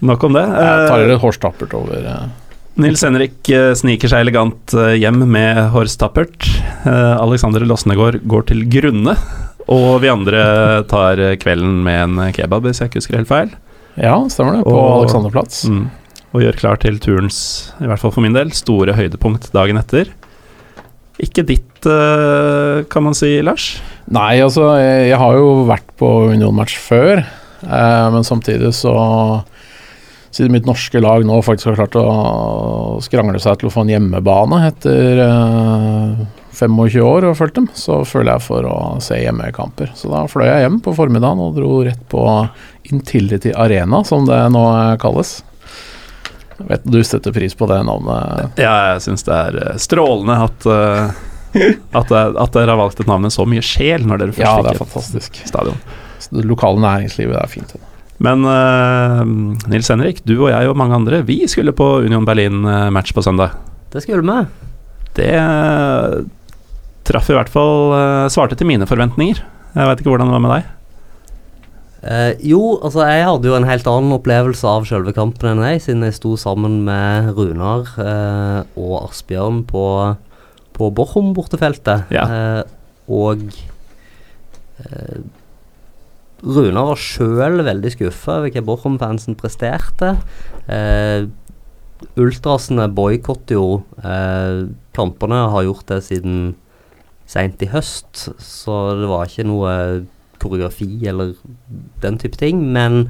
nok 0.00 0.24
om 0.24 0.32
det. 0.40 0.46
Jeg 0.56 0.88
tar 0.88 0.98
Eh, 1.02 1.08
litt 1.12 1.20
hårstappert 1.20 1.74
over 1.76 2.08
Nils 2.80 3.02
Henrik 3.04 3.48
eh, 3.52 3.74
sniker 3.76 4.08
seg 4.08 4.24
elegant 4.24 4.72
eh, 4.72 4.94
hjem 5.02 5.26
med 5.28 5.58
Horst 5.74 5.98
Tappert. 6.00 6.46
Eh, 6.88 7.16
Alexander 7.20 7.64
Losnegård 7.68 8.22
går 8.24 8.46
til 8.48 8.62
grunne. 8.72 9.16
Og 9.72 10.00
vi 10.02 10.10
andre 10.10 10.40
tar 10.90 11.20
kvelden 11.40 11.82
med 11.84 12.00
en 12.02 12.32
kebab, 12.34 12.64
hvis 12.66 12.80
jeg 12.80 12.90
ikke 12.90 13.02
husker 13.02 13.18
helt 13.20 13.30
feil. 13.30 13.52
Ja, 14.00 14.16
stemmer 14.32 14.58
det. 14.58 14.64
På 14.66 14.72
Og- 14.74 15.02
Alexanderplatz. 15.02 15.66
Mm. 15.68 15.84
Og 16.32 16.42
gjør 16.42 16.58
klar 16.58 16.80
til 16.80 16.96
turens, 16.98 17.38
i 17.78 17.86
hvert 17.86 18.00
fall 18.00 18.10
for 18.10 18.24
min 18.24 18.32
del, 18.32 18.50
store 18.56 18.96
høydepunkt 18.96 19.50
dagen 19.52 19.76
etter. 19.76 20.08
Ikke 21.20 21.44
ditt, 21.44 21.84
kan 21.84 23.04
man 23.04 23.14
si, 23.14 23.36
Lars? 23.44 23.82
Nei, 24.10 24.40
altså, 24.40 24.72
jeg, 24.80 25.12
har 25.20 25.36
jo 25.36 25.66
vært 25.68 25.92
på 26.00 26.08
Union-match 26.32 26.78
før, 26.80 27.20
eh, 27.20 28.06
men 28.16 28.24
samtidig 28.26 28.72
så 28.74 28.96
Siden 30.32 30.52
mitt 30.54 30.64
norske 30.64 31.00
lag 31.00 31.26
nå 31.28 31.38
faktisk 31.44 31.68
har 31.68 31.82
klart 31.82 31.96
å 32.00 33.00
skrangle 33.04 33.40
seg 33.42 33.58
til 33.60 33.68
å 33.68 33.72
få 33.74 33.82
en 33.84 33.90
hjemmebane 33.92 34.62
etter 34.70 35.20
eh, 35.26 36.22
25 36.56 37.02
år 37.04 37.26
og 37.28 37.36
fulgt 37.36 37.58
dem, 37.58 37.66
så 37.76 37.98
føler 38.08 38.34
jeg 38.34 38.44
for 38.46 38.64
å 38.68 38.76
se 39.04 39.18
hjemmekamper. 39.20 39.92
Så 39.96 40.08
da 40.12 40.22
fløy 40.32 40.46
jeg 40.48 40.64
hjem 40.64 40.78
på 40.84 40.94
formiddagen 40.96 41.40
og 41.44 41.56
dro 41.58 41.82
rett 41.84 42.00
på 42.12 42.24
Intility 42.88 43.52
Arena, 43.52 44.00
som 44.08 44.24
det 44.28 44.40
nå 44.56 44.64
kalles. 45.02 45.42
Jeg 46.62 46.68
vet 46.70 46.88
du 46.96 47.00
setter 47.04 47.34
pris 47.36 47.56
på 47.58 47.68
det 47.68 47.82
navnet. 47.88 48.56
Ja, 48.60 48.72
jeg 48.94 49.04
syns 49.04 49.28
det 49.28 49.36
er 49.36 49.60
eh, 49.66 49.78
strålende 49.84 50.40
at, 50.48 50.68
eh, 50.72 51.22
at, 51.98 52.12
at 52.12 52.56
dere 52.56 52.72
har 52.72 52.80
valgt 52.80 53.04
et 53.04 53.10
navn 53.10 53.28
med 53.28 53.36
så 53.36 53.44
mye 53.48 53.64
sjel 53.64 54.08
når 54.08 54.24
dere 54.24 54.36
først 54.40 54.48
Ja, 54.48 54.76
fikk 54.80 55.42
et 55.44 55.48
stadion. 55.52 55.80
Så 56.22 56.36
Det 56.38 56.48
lokale 56.48 56.80
næringslivet 56.80 57.36
er 57.36 57.50
fint. 57.52 57.76
det. 57.76 57.91
Men 58.22 58.44
uh, 58.44 59.22
Nils 59.70 59.88
Henrik, 59.90 60.20
du 60.28 60.36
og 60.36 60.50
jeg 60.52 60.68
og 60.68 60.76
mange 60.78 60.98
andre, 60.98 61.22
vi 61.26 61.40
skulle 61.50 61.74
på 61.74 62.02
Union 62.04 62.26
Berlin-match 62.28 63.14
på 63.16 63.24
søndag. 63.24 63.56
Det 63.92 64.02
skulle 64.04 64.24
vi. 64.24 64.68
Det 65.16 65.32
eh, 65.36 66.22
traff 67.04 67.26
i 67.28 67.34
hvert 67.36 67.50
fall 67.52 67.92
uh, 67.92 68.28
Svarte 68.32 68.56
til 68.56 68.68
mine 68.68 68.86
forventninger. 68.88 69.42
Jeg 69.72 69.88
veit 69.88 70.00
ikke 70.00 70.12
hvordan 70.12 70.30
det 70.30 70.36
var 70.36 70.44
med 70.44 70.54
deg. 70.54 70.70
Uh, 72.02 72.32
jo, 72.42 72.60
altså 72.82 73.04
jeg 73.06 73.26
hadde 73.28 73.50
jo 73.50 73.56
en 73.58 73.68
helt 73.68 73.90
annen 73.92 74.16
opplevelse 74.16 74.66
av 74.66 74.88
selve 74.88 75.12
kampen 75.14 75.52
enn 75.52 75.62
deg, 75.62 75.82
siden 75.84 76.06
jeg 76.08 76.16
sto 76.16 76.32
sammen 76.40 76.80
med 76.86 77.30
Runar 77.36 77.92
eh, 78.00 78.62
og 78.80 78.96
Asbjørn 79.04 79.62
på, 79.68 79.84
på 80.74 80.88
Bochum 80.96 81.30
bortefeltet. 81.36 82.10
Ja. 82.10 82.24
Eh, 82.26 82.64
og 83.12 83.44
eh, 84.82 85.22
Runar 86.42 86.88
var 86.90 86.98
sjøl 86.98 87.62
veldig 87.62 87.92
skuffa 87.94 88.40
over 88.40 88.50
hva 88.50 88.62
Bochum-fansen 88.66 89.36
presterte. 89.38 90.16
Eh, 90.66 91.28
ultrasene 92.18 92.88
boikotter 92.90 93.54
jo 93.54 93.66
eh, 94.02 94.64
kampene, 94.96 95.44
har 95.54 95.66
gjort 95.68 95.86
det 95.92 96.00
siden 96.08 96.40
seint 97.30 97.62
i 97.62 97.68
høst, 97.70 98.26
så 98.42 98.80
det 98.98 99.06
var 99.08 99.30
ikke 99.30 99.46
noe 99.48 99.74
koreografi 100.42 101.06
eller 101.06 101.36
den 102.02 102.18
type 102.18 102.36
ting. 102.40 102.64
Men, 102.74 103.04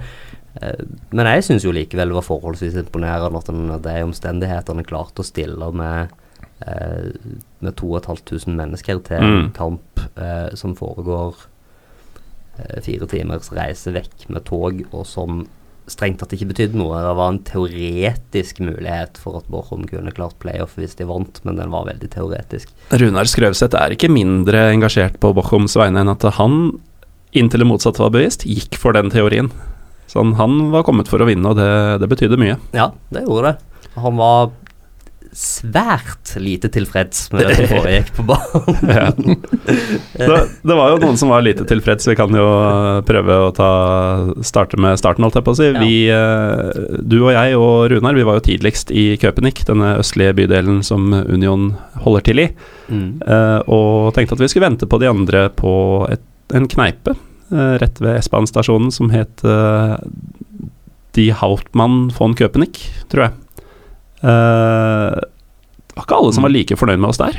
eh, 0.60 0.84
men 1.10 1.30
jeg 1.32 1.46
syns 1.48 1.64
jo 1.64 1.72
likevel 1.72 2.12
det 2.12 2.18
var 2.20 2.28
forholdsvis 2.28 2.76
imponerende 2.84 3.40
at 3.40 3.48
en 3.48 3.70
av 3.78 3.80
de 3.86 3.96
omstendighetene 4.04 4.84
klarte 4.86 5.24
å 5.24 5.26
stille 5.26 5.70
med 5.72 6.12
eh, 6.68 7.08
med 7.64 7.74
2500 7.80 8.52
mennesker 8.60 9.00
til 9.08 9.16
en 9.16 9.32
Mm. 9.32 9.48
kamp 9.56 10.04
eh, 10.20 10.52
som 10.54 10.76
foregår 10.76 11.48
fire 12.84 13.08
timers 13.10 13.50
reise 13.54 13.92
vekk 13.94 14.28
med 14.32 14.46
tog, 14.48 14.84
og 14.92 15.04
som 15.08 15.44
strengt 15.90 16.20
tatt 16.22 16.32
ikke 16.36 16.50
betydde 16.52 16.78
noe. 16.78 17.00
Det 17.02 17.14
var 17.18 17.32
en 17.32 17.40
teoretisk 17.46 18.60
mulighet 18.62 19.18
for 19.20 19.40
at 19.40 19.48
Bochum 19.52 19.84
kunne 19.90 20.14
klart 20.14 20.38
playoff 20.42 20.76
hvis 20.78 20.94
de 20.98 21.08
vant, 21.08 21.42
men 21.46 21.58
den 21.58 21.72
var 21.74 21.88
veldig 21.88 22.10
teoretisk. 22.12 22.70
Runar 22.94 23.28
Skrøvseth 23.30 23.78
er 23.78 23.96
ikke 23.96 24.12
mindre 24.12 24.68
engasjert 24.72 25.18
på 25.22 25.32
Bochums 25.36 25.76
vegne 25.78 26.04
enn 26.04 26.12
at 26.12 26.26
han, 26.38 26.58
inntil 27.34 27.64
det 27.64 27.68
motsatte 27.68 28.02
var 28.04 28.14
bevisst, 28.14 28.46
gikk 28.46 28.78
for 28.80 28.96
den 28.96 29.10
teorien. 29.12 29.50
Sånn, 30.12 30.34
han 30.36 30.68
var 30.74 30.84
kommet 30.86 31.08
for 31.08 31.24
å 31.24 31.28
vinne, 31.28 31.50
og 31.50 31.58
det, 31.58 31.68
det 32.02 32.10
betydde 32.10 32.40
mye. 32.40 32.58
Ja, 32.76 32.90
det 33.14 33.24
gjorde 33.24 33.52
det. 33.52 33.88
Han 34.00 34.16
var 34.20 34.52
svært 35.32 36.34
lite 36.36 36.68
tilfreds 36.68 37.24
med 37.32 37.46
det 37.48 37.54
som 37.56 37.68
foregikk 37.70 38.10
på 38.18 38.24
banen. 38.28 38.80
Ja. 38.92 39.06
Det, 40.28 40.38
det 40.68 40.74
var 40.76 40.90
jo 40.92 40.98
noen 41.00 41.16
som 41.16 41.30
var 41.32 41.40
lite 41.44 41.64
tilfreds. 41.68 42.04
Vi 42.10 42.16
kan 42.18 42.34
jo 42.36 42.44
prøve 43.08 43.36
å 43.46 43.50
ta, 43.56 43.68
starte 44.44 44.76
med 44.80 44.98
starten, 45.00 45.24
holdt 45.24 45.38
jeg 45.40 45.46
på 45.46 45.54
å 45.54 45.58
si. 45.58 45.68
Ja. 45.70 45.80
Vi, 45.80 45.96
eh, 46.12 46.98
du 47.00 47.16
og 47.22 47.32
jeg 47.32 47.56
og 47.56 47.86
Runar 47.94 48.18
vi 48.18 48.26
var 48.28 48.36
jo 48.40 48.44
tidligst 48.50 48.92
i 48.92 49.06
Köpenick, 49.22 49.64
denne 49.68 49.94
østlige 50.02 50.34
bydelen 50.42 50.82
som 50.84 51.08
Union 51.24 51.72
holder 52.04 52.28
til 52.28 52.44
i, 52.46 52.48
Mm. 52.92 53.22
eh, 53.24 53.60
og 53.72 54.10
tenkte 54.12 54.34
at 54.36 54.40
vi 54.42 54.48
skulle 54.52 54.66
vente 54.68 54.84
på 54.90 54.98
de 55.00 55.06
andre 55.08 55.46
på 55.56 55.70
et, 56.12 56.20
en 56.52 56.66
kneipe 56.68 57.14
eh, 57.14 57.76
rett 57.80 58.00
ved 58.04 58.18
S-banestasjonen 58.20 58.90
som 58.92 59.08
het 59.14 59.40
Die 61.16 61.32
Hauptmann 61.32 62.10
von 62.18 62.34
Köpenick, 62.36 62.82
tror 63.12 63.26
jeg. 63.28 63.32
Eh, 64.22 65.20
det 65.92 65.98
var 65.98 66.06
ikke 66.06 66.20
alle 66.20 66.32
som 66.36 66.46
var 66.46 66.54
like 66.54 66.78
fornøyd 66.78 67.02
med 67.02 67.10
oss 67.12 67.20
der. 67.20 67.38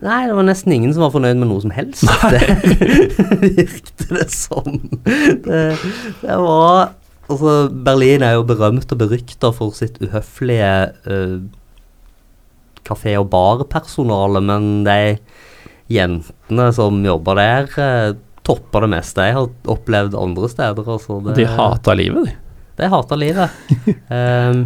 Nei, 0.00 0.22
det 0.30 0.36
var 0.36 0.46
nesten 0.48 0.72
ingen 0.72 0.94
som 0.96 1.04
var 1.04 1.12
fornøyd 1.12 1.40
med 1.40 1.50
noe 1.50 1.60
som 1.60 1.72
helst. 1.76 2.06
Det 2.30 3.40
virket 3.42 4.06
det 4.08 4.28
som. 4.32 4.78
Det, 5.04 5.64
det 6.22 6.38
var 6.40 6.94
Altså, 7.30 7.68
Berlin 7.70 8.24
er 8.26 8.32
jo 8.34 8.46
berømt 8.48 8.90
og 8.90 8.98
berykta 8.98 9.52
for 9.54 9.70
sitt 9.76 10.00
uhøflige 10.02 10.70
uh, 11.06 11.36
kafé- 12.82 13.14
og 13.20 13.28
barpersonale, 13.30 14.42
men 14.42 14.64
de 14.82 14.96
jentene 15.94 16.66
som 16.74 16.98
jobber 17.06 17.38
der, 17.38 17.70
uh, 17.78 18.18
topper 18.46 18.82
det 18.82 18.90
meste 18.96 19.28
jeg 19.28 19.36
har 19.36 19.46
opplevd 19.70 20.18
andre 20.18 20.50
steder. 20.50 20.90
Altså, 20.96 21.20
det, 21.28 21.36
De 21.38 21.46
hata 21.46 21.94
livet, 21.94 22.32
de. 22.32 22.34
De 22.80 22.90
hata 22.90 23.20
livet. 23.20 23.62
Ehm, 24.16 24.64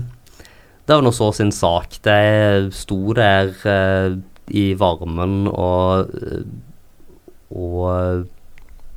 det 0.85 0.97
var 0.97 1.05
nå 1.05 1.13
så 1.17 1.31
sin 1.33 1.53
sak. 1.55 1.97
De 2.05 2.69
sto 2.77 2.99
der 3.17 3.55
eh, 3.65 4.17
i 4.53 4.65
varmen 4.77 5.47
og, 5.49 6.11
eh, 6.21 6.43
og 7.55 8.27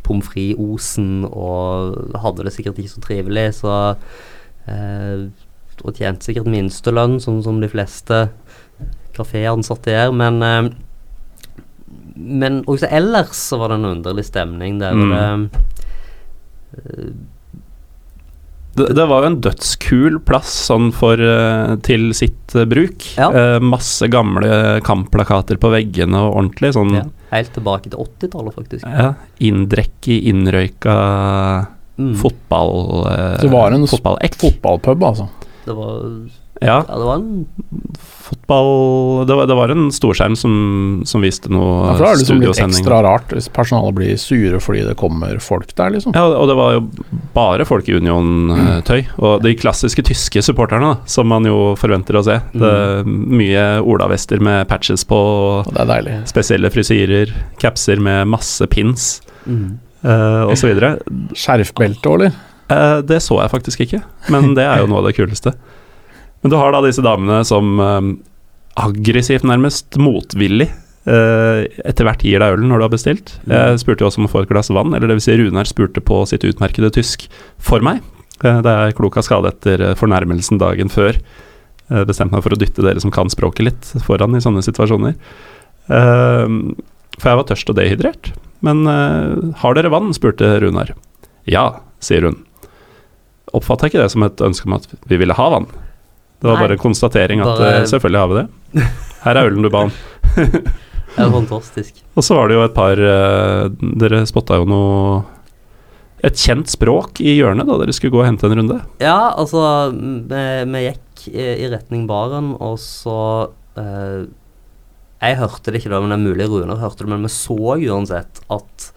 pommes 0.07 0.27
frites-osen 0.27 1.27
og 1.27 2.17
hadde 2.23 2.47
det 2.47 2.53
sikkert 2.55 2.81
ikke 2.81 2.95
så 2.95 3.03
trivelig, 3.03 3.47
så 3.61 3.75
eh, 4.67 5.27
Og 5.85 5.93
tjente 5.93 6.25
sikkert 6.25 6.47
minstelønn, 6.49 7.19
sånn 7.21 7.43
som 7.45 7.59
de 7.61 7.67
fleste 7.69 8.23
kaféansatte 9.13 9.93
gjør, 9.93 10.11
men 10.17 10.41
eh, 10.43 10.69
Men 12.17 12.63
også 12.65 12.89
ellers 12.89 13.37
så 13.37 13.59
var 13.61 13.69
det 13.69 13.77
en 13.77 13.91
underlig 13.91 14.25
stemning 14.25 14.79
der. 14.81 14.95
Mm. 14.97 15.49
Det, 15.53 15.61
eh, 16.81 17.11
Det, 18.77 18.87
det 18.97 19.05
var 19.09 19.23
jo 19.25 19.29
en 19.31 19.39
dødskul 19.41 20.19
plass 20.27 20.51
sånn 20.67 20.91
for 20.95 21.17
eh, 21.21 21.75
til 21.87 22.11
sitt 22.17 22.53
eh, 22.55 22.67
bruk. 22.69 23.07
Ja. 23.17 23.29
Eh, 23.33 23.57
masse 23.63 24.07
gamle 24.13 24.77
kampplakater 24.85 25.57
på 25.61 25.71
veggene 25.73 26.19
og 26.27 26.35
ordentlig 26.43 26.73
sånn 26.77 26.93
ja, 26.99 27.05
helt 27.33 27.51
tilbake 27.57 27.89
til 27.89 27.99
80-tallet, 28.05 28.53
faktisk. 28.59 28.85
ja, 28.85 29.13
inndrekk 29.49 30.11
i 30.13 30.21
innrøyka 30.33 30.99
Mm. 31.97 32.11
fotball... 32.21 33.07
eh, 33.09 33.39
Det 33.41 33.49
var 33.49 33.73
en 33.73 33.87
fotballekk. 33.89 34.35
Fotballpub, 34.37 35.01
altså. 35.07 35.23
Det 35.65 35.73
var 35.73 35.95
Ja, 36.61 36.81
Ja, 36.87 36.97
det 36.97 37.05
var 37.05 37.15
en 37.15 37.45
fotball 38.27 39.27
det 39.27 39.35
var, 39.35 39.47
det 39.47 39.55
var 39.55 39.71
en 39.71 39.87
storskjerm 39.93 40.35
som, 40.35 40.53
som 41.05 41.23
viste 41.23 41.51
Ja, 41.51 41.55
noe 41.55 41.93
for 41.93 42.03
da 42.03 42.09
er 42.09 42.17
det 42.17 42.23
liksom 42.23 42.41
litt 42.41 42.61
ekstra 42.63 42.99
rart 43.05 43.31
hvis 43.35 43.49
personalet 43.53 43.95
blir 43.97 44.17
sure 44.21 44.59
fordi 44.63 44.83
det 44.87 44.95
kommer 44.99 45.37
folk 45.43 45.69
der, 45.77 45.93
liksom. 45.95 46.15
Ja, 46.17 46.25
og 46.35 46.49
det 46.49 46.57
var 46.57 46.75
jo 46.77 46.81
bare 47.35 47.65
folk 47.67 47.87
i 47.89 47.95
Union-tøy. 47.97 49.05
Og 49.21 49.43
de 49.43 49.53
klassiske 49.57 50.03
tyske 50.07 50.41
supporterne, 50.45 50.93
da, 50.95 51.09
som 51.09 51.29
man 51.29 51.45
jo 51.47 51.75
forventer 51.79 52.17
å 52.17 52.23
se. 52.25 52.39
Det 52.53 52.71
er 52.71 53.07
mye 53.07 53.65
olavester 53.85 54.41
med 54.43 54.67
patches 54.71 55.05
på, 55.07 55.19
Og 55.61 55.71
det 55.73 55.83
er 55.83 55.91
deilig. 55.91 56.17
spesielle 56.29 56.71
frisyrer, 56.73 57.33
capser 57.61 58.01
med 58.03 58.27
masse 58.31 58.65
pins, 58.71 59.09
mm. 59.45 59.65
uh, 60.07 60.43
osv. 60.51 60.73
Skjerfbelte 61.37 62.11
òg, 62.11 62.19
eller? 62.19 62.37
Uh, 62.67 62.99
det 63.07 63.21
så 63.23 63.39
jeg 63.39 63.53
faktisk 63.53 63.85
ikke, 63.85 64.01
men 64.33 64.53
det 64.57 64.65
er 64.67 64.83
jo 64.83 64.89
noe 64.91 65.03
av 65.03 65.11
det 65.11 65.15
kuleste. 65.19 65.55
Men 66.47 66.53
du 66.53 66.61
har 66.61 66.71
da 66.71 66.79
disse 66.79 67.03
damene 67.03 67.41
som 67.43 67.79
eh, 67.83 68.05
aggressivt, 68.79 69.43
nærmest 69.43 69.97
motvillig, 69.99 70.69
eh, 71.03 71.65
etter 71.83 72.07
hvert 72.07 72.23
gir 72.23 72.39
deg 72.39 72.55
ølen 72.55 72.71
når 72.71 72.79
du 72.79 72.85
har 72.85 72.93
bestilt. 72.93 73.33
Jeg 73.51 73.81
spurte 73.81 74.05
jo 74.05 74.07
også 74.07 74.21
om 74.21 74.29
å 74.29 74.31
få 74.31 74.45
et 74.45 74.51
glass 74.53 74.71
vann, 74.71 74.95
eller 74.95 75.11
dvs. 75.11 75.27
Si 75.27 75.35
Runar 75.35 75.67
spurte 75.67 75.99
på 75.99 76.21
sitt 76.31 76.45
utmerkede 76.47 76.93
tysk 76.95 77.25
for 77.59 77.83
meg. 77.83 77.99
Uh, 78.37 78.61
da 78.63 78.77
jeg 78.85 78.95
klok 78.95 79.17
av 79.19 79.25
skade 79.27 79.51
etter 79.51 79.81
eh, 79.81 79.95
fornærmelsen 79.97 80.61
dagen 80.61 80.87
før 80.93 81.17
uh, 81.17 82.03
bestemte 82.07 82.37
meg 82.37 82.43
for 82.45 82.55
å 82.55 82.59
dytte 82.61 82.85
dere 82.85 83.01
som 83.03 83.11
kan 83.11 83.27
språket 83.33 83.65
litt, 83.65 83.91
foran 84.05 84.39
i 84.39 84.41
sånne 84.45 84.63
situasjoner. 84.63 85.17
Eh, 85.91 86.45
for 87.17 87.31
jeg 87.31 87.39
var 87.41 87.47
tørst 87.49 87.73
og 87.73 87.79
dehydrert. 87.81 88.31
Men 88.63 88.85
eh, 88.87 89.51
har 89.59 89.75
dere 89.75 89.91
vann? 89.91 90.13
spurte 90.15 90.53
Runar. 90.63 90.93
Ja, 91.49 91.81
sier 91.99 92.29
hun. 92.29 92.39
Oppfatta 93.57 93.89
ikke 93.91 93.99
det 93.99 94.13
som 94.13 94.23
et 94.23 94.47
ønske 94.47 94.69
om 94.69 94.77
at 94.77 94.87
vi 95.09 95.19
ville 95.19 95.35
ha 95.35 95.49
vann. 95.51 95.67
Det 96.37 96.45
var 96.47 96.57
Nei. 96.59 96.63
bare 96.67 96.75
en 96.77 96.83
konstatering 96.83 97.41
at 97.41 97.53
Bare- 97.57 97.71
eh, 97.81 97.87
selvfølgelig 97.89 98.19
har 98.21 98.27
vi 98.27 98.41
det. 98.41 98.89
Her 99.23 99.37
er 99.39 99.49
ølen 99.49 99.65
du 99.65 99.69
ba 99.73 99.87
om. 99.87 99.91
Det 101.17 101.25
er 101.25 101.31
fantastisk. 101.33 102.03
Og 102.13 102.21
så 102.25 102.35
var 102.37 102.47
det 102.49 102.57
jo 102.59 102.63
et 102.67 102.75
par 102.75 102.99
eh, 103.01 103.69
Dere 103.97 104.19
spotta 104.29 104.59
jo 104.59 104.67
noe 104.69 105.23
Et 106.21 106.37
kjent 106.37 106.69
språk 106.69 107.21
i 107.25 107.39
hjørnet 107.39 107.65
da 107.65 107.77
dere 107.81 107.95
skulle 107.95 108.13
gå 108.13 108.21
og 108.21 108.27
hente 108.27 108.45
en 108.45 108.53
runde. 108.59 108.77
Ja, 109.01 109.31
altså 109.33 109.63
Vi, 109.95 110.83
gikk 110.85 111.23
i, 111.33 111.47
i 111.65 111.69
retning 111.73 112.05
baren, 112.09 112.51
og 112.61 112.77
så 112.81 113.17
eh, 113.81 114.27
Jeg 115.25 115.39
hørte 115.41 115.73
det 115.73 115.81
ikke 115.81 115.93
da, 115.95 116.03
men 116.03 116.13
det 116.13 116.19
er 116.19 116.25
mulig 116.27 116.49
Runar 116.53 116.83
hørte 116.83 117.01
det, 117.01 117.09
men 117.15 117.25
vi 117.25 117.33
så 117.33 117.57
uansett 117.73 118.43
at 118.53 118.91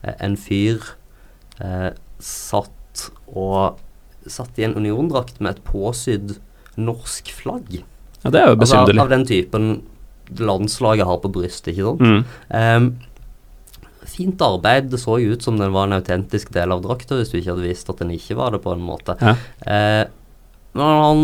eh, 0.00 0.16
en 0.16 0.36
fyr 0.40 0.80
eh, 1.60 1.90
satt 2.24 3.10
og 3.28 3.82
Satt 4.26 4.56
i 4.58 4.64
en 4.66 4.74
uniondrakt 4.74 5.36
med 5.44 5.52
et 5.54 5.66
påsydd 5.68 6.38
norsk 6.76 7.32
flagg. 7.34 7.78
Ja, 8.22 8.30
Det 8.30 8.40
er 8.40 8.48
jo 8.52 8.56
Altså, 8.58 8.80
av, 8.84 8.92
av 9.00 9.12
den 9.12 9.26
typen 9.28 9.68
landslaget 10.42 11.06
har 11.06 11.20
på 11.22 11.30
brystet, 11.32 11.74
ikke 11.74 11.92
sant? 11.92 12.02
Mm. 12.02 12.24
Um, 12.50 12.88
fint 14.06 14.42
arbeid. 14.42 14.90
Det 14.90 15.00
så 15.02 15.18
jo 15.22 15.34
ut 15.34 15.46
som 15.46 15.58
den 15.60 15.74
var 15.74 15.88
en 15.88 15.98
autentisk 15.98 16.52
del 16.54 16.74
av 16.74 16.82
drakta, 16.84 17.18
hvis 17.18 17.32
du 17.32 17.38
ikke 17.40 17.54
hadde 17.54 17.66
visst 17.68 17.90
at 17.92 18.02
den 18.02 18.14
ikke 18.16 18.38
var 18.38 18.54
det, 18.54 18.62
på 18.64 18.74
en 18.74 18.84
måte. 18.86 19.16
Ja. 19.22 19.36
Uh, 19.62 20.04
men 20.76 21.00
han 21.00 21.20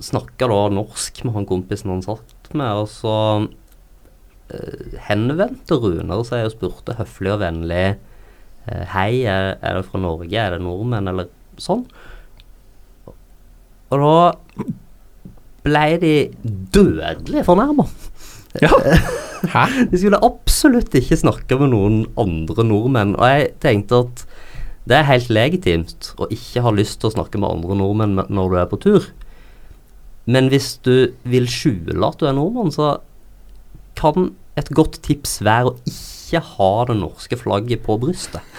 snakka 0.00 0.48
da 0.48 0.60
norsk 0.72 1.18
med 1.26 1.34
han 1.36 1.48
kompisen 1.48 1.92
han 1.92 2.04
satt 2.04 2.50
med, 2.56 2.80
og 2.80 2.88
så 2.88 3.16
uh, 3.44 4.96
henvendte 5.08 5.76
Runar 5.82 6.24
seg 6.24 6.46
og 6.46 6.54
spurte 6.54 6.96
høflig 6.96 7.34
og 7.34 7.42
vennlig 7.42 7.84
uh, 7.92 8.84
Hei, 8.94 9.26
er, 9.28 9.56
er 9.60 9.80
det 9.80 9.84
fra 9.90 10.00
Norge? 10.00 10.32
Er 10.32 10.56
det 10.56 10.64
nordmenn? 10.64 11.12
Eller 11.12 11.28
sånn. 11.60 11.84
Og 13.86 14.02
da 14.02 14.14
ble 15.66 15.86
de 16.02 16.14
dødelig 16.74 17.44
fornærma. 17.46 17.86
Ja. 18.62 18.72
Hæ? 19.52 19.64
De 19.90 19.98
skulle 19.98 20.22
absolutt 20.24 20.94
ikke 20.96 21.18
snakke 21.20 21.58
med 21.60 21.72
noen 21.74 21.98
andre 22.18 22.64
nordmenn. 22.64 23.16
Og 23.18 23.28
jeg 23.28 23.50
tenkte 23.62 24.02
at 24.06 24.24
det 24.86 25.00
er 25.00 25.08
helt 25.08 25.30
legitimt 25.34 26.12
å 26.22 26.28
ikke 26.32 26.62
ha 26.62 26.72
lyst 26.74 27.00
til 27.02 27.10
å 27.10 27.16
snakke 27.16 27.40
med 27.42 27.50
andre 27.50 27.76
nordmenn 27.78 28.20
når 28.30 28.52
du 28.52 28.58
er 28.60 28.68
på 28.70 28.80
tur. 28.82 29.08
Men 30.26 30.50
hvis 30.50 30.76
du 30.86 31.12
vil 31.26 31.46
skjule 31.50 32.06
at 32.06 32.18
du 32.20 32.26
er 32.26 32.36
nordmann, 32.38 32.72
så 32.74 32.96
kan 33.98 34.32
et 34.58 34.70
godt 34.74 35.00
tips 35.04 35.40
være 35.44 35.72
å 35.72 35.76
ikke 35.90 36.40
ha 36.56 36.70
det 36.88 36.96
norske 36.98 37.38
flagget 37.38 37.84
på 37.86 37.98
brystet. 38.02 38.42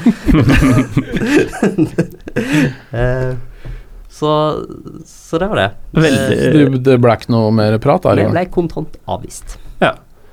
Eh, 2.97 3.33
så, 4.17 4.31
så 5.05 5.39
det 5.41 5.47
var 5.51 5.59
det. 5.61 5.67
Veldig- 5.93 6.51
Du, 6.53 6.77
Det, 6.89 6.97
ble 7.03 7.13
ikke 7.17 7.29
noe 7.33 7.51
mer 7.53 7.77
prat 7.83 8.01
der? 8.09 8.23
det 8.23 8.31
ble 8.33 8.45
kontant 8.53 8.97
avvist. 9.07 9.57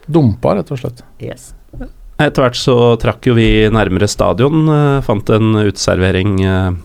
Dumpa, 0.05 0.51
rett 0.59 0.69
og 0.75 0.77
slett. 0.83 0.99
Yes. 1.25 1.55
Etter 2.21 2.45
hvert 2.45 2.59
så 2.61 2.75
trakk 3.01 3.25
jo 3.31 3.33
vi 3.39 3.47
nærmere 3.73 4.05
stadion. 4.09 4.67
eh, 4.69 4.99
fant 5.07 5.31
en 5.33 5.55
uteservering 5.65 6.35
eh, 6.45 6.77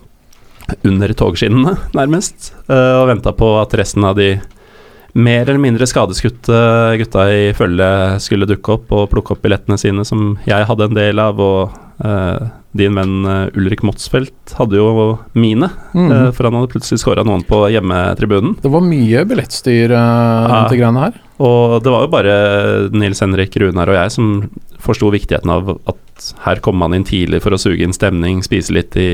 under 0.88 1.12
togskinnene, 1.20 1.74
nærmest. 1.94 2.54
eh, 2.70 2.96
og 3.02 3.10
venta 3.12 3.34
på 3.36 3.50
at 3.62 3.76
resten 3.76 4.06
av 4.08 4.16
de 4.16 4.30
mer 5.20 5.42
eller 5.50 5.60
mindre 5.60 5.88
skadeskutte 5.90 6.62
gutta 7.02 7.28
i 7.34 7.52
følge 7.58 8.20
skulle 8.24 8.48
dukke 8.48 8.76
opp 8.78 8.92
og 8.96 9.10
plukke 9.12 9.36
opp 9.36 9.42
billettene 9.44 9.78
sine, 9.82 10.06
som 10.08 10.38
jeg 10.48 10.66
hadde 10.70 10.88
en 10.88 10.96
del 10.98 11.20
av. 11.20 11.40
Og 11.44 11.76
eh, 12.06 12.48
din 12.78 12.94
venn 12.94 13.26
eh, 13.26 13.58
Ulrik 13.58 13.82
Motsfeldt 13.86 14.54
hadde 14.60 14.78
jo 14.78 15.18
mine, 15.34 15.72
mm 15.94 16.08
for 16.36 16.46
han 16.46 16.56
hadde 16.58 16.72
plutselig 16.72 17.02
skåra 17.02 17.24
noen 17.26 17.42
på 17.48 17.64
hjemmetribunen. 17.74 18.56
Det 18.62 18.70
var 18.72 18.84
mye 18.86 19.24
billettstyr 19.28 19.92
uh, 19.94 20.68
de 20.70 20.78
greiene 20.78 21.02
her. 21.02 21.18
Og 21.42 21.80
det 21.84 21.92
var 21.94 22.06
jo 22.06 22.12
bare 22.14 22.36
Nils 22.94 23.22
Henrik 23.24 23.56
Runar 23.62 23.90
og 23.90 23.98
jeg 23.98 24.14
som 24.14 24.30
forsto 24.82 25.10
viktigheten 25.14 25.52
av 25.54 25.72
at 25.90 26.30
her 26.46 26.62
kommer 26.64 26.86
man 26.86 27.00
inn 27.00 27.08
tidlig 27.08 27.42
for 27.44 27.56
å 27.56 27.62
suge 27.62 27.86
inn 27.86 27.96
stemning, 27.96 28.44
spise 28.46 28.76
litt 28.76 28.98
i 29.00 29.10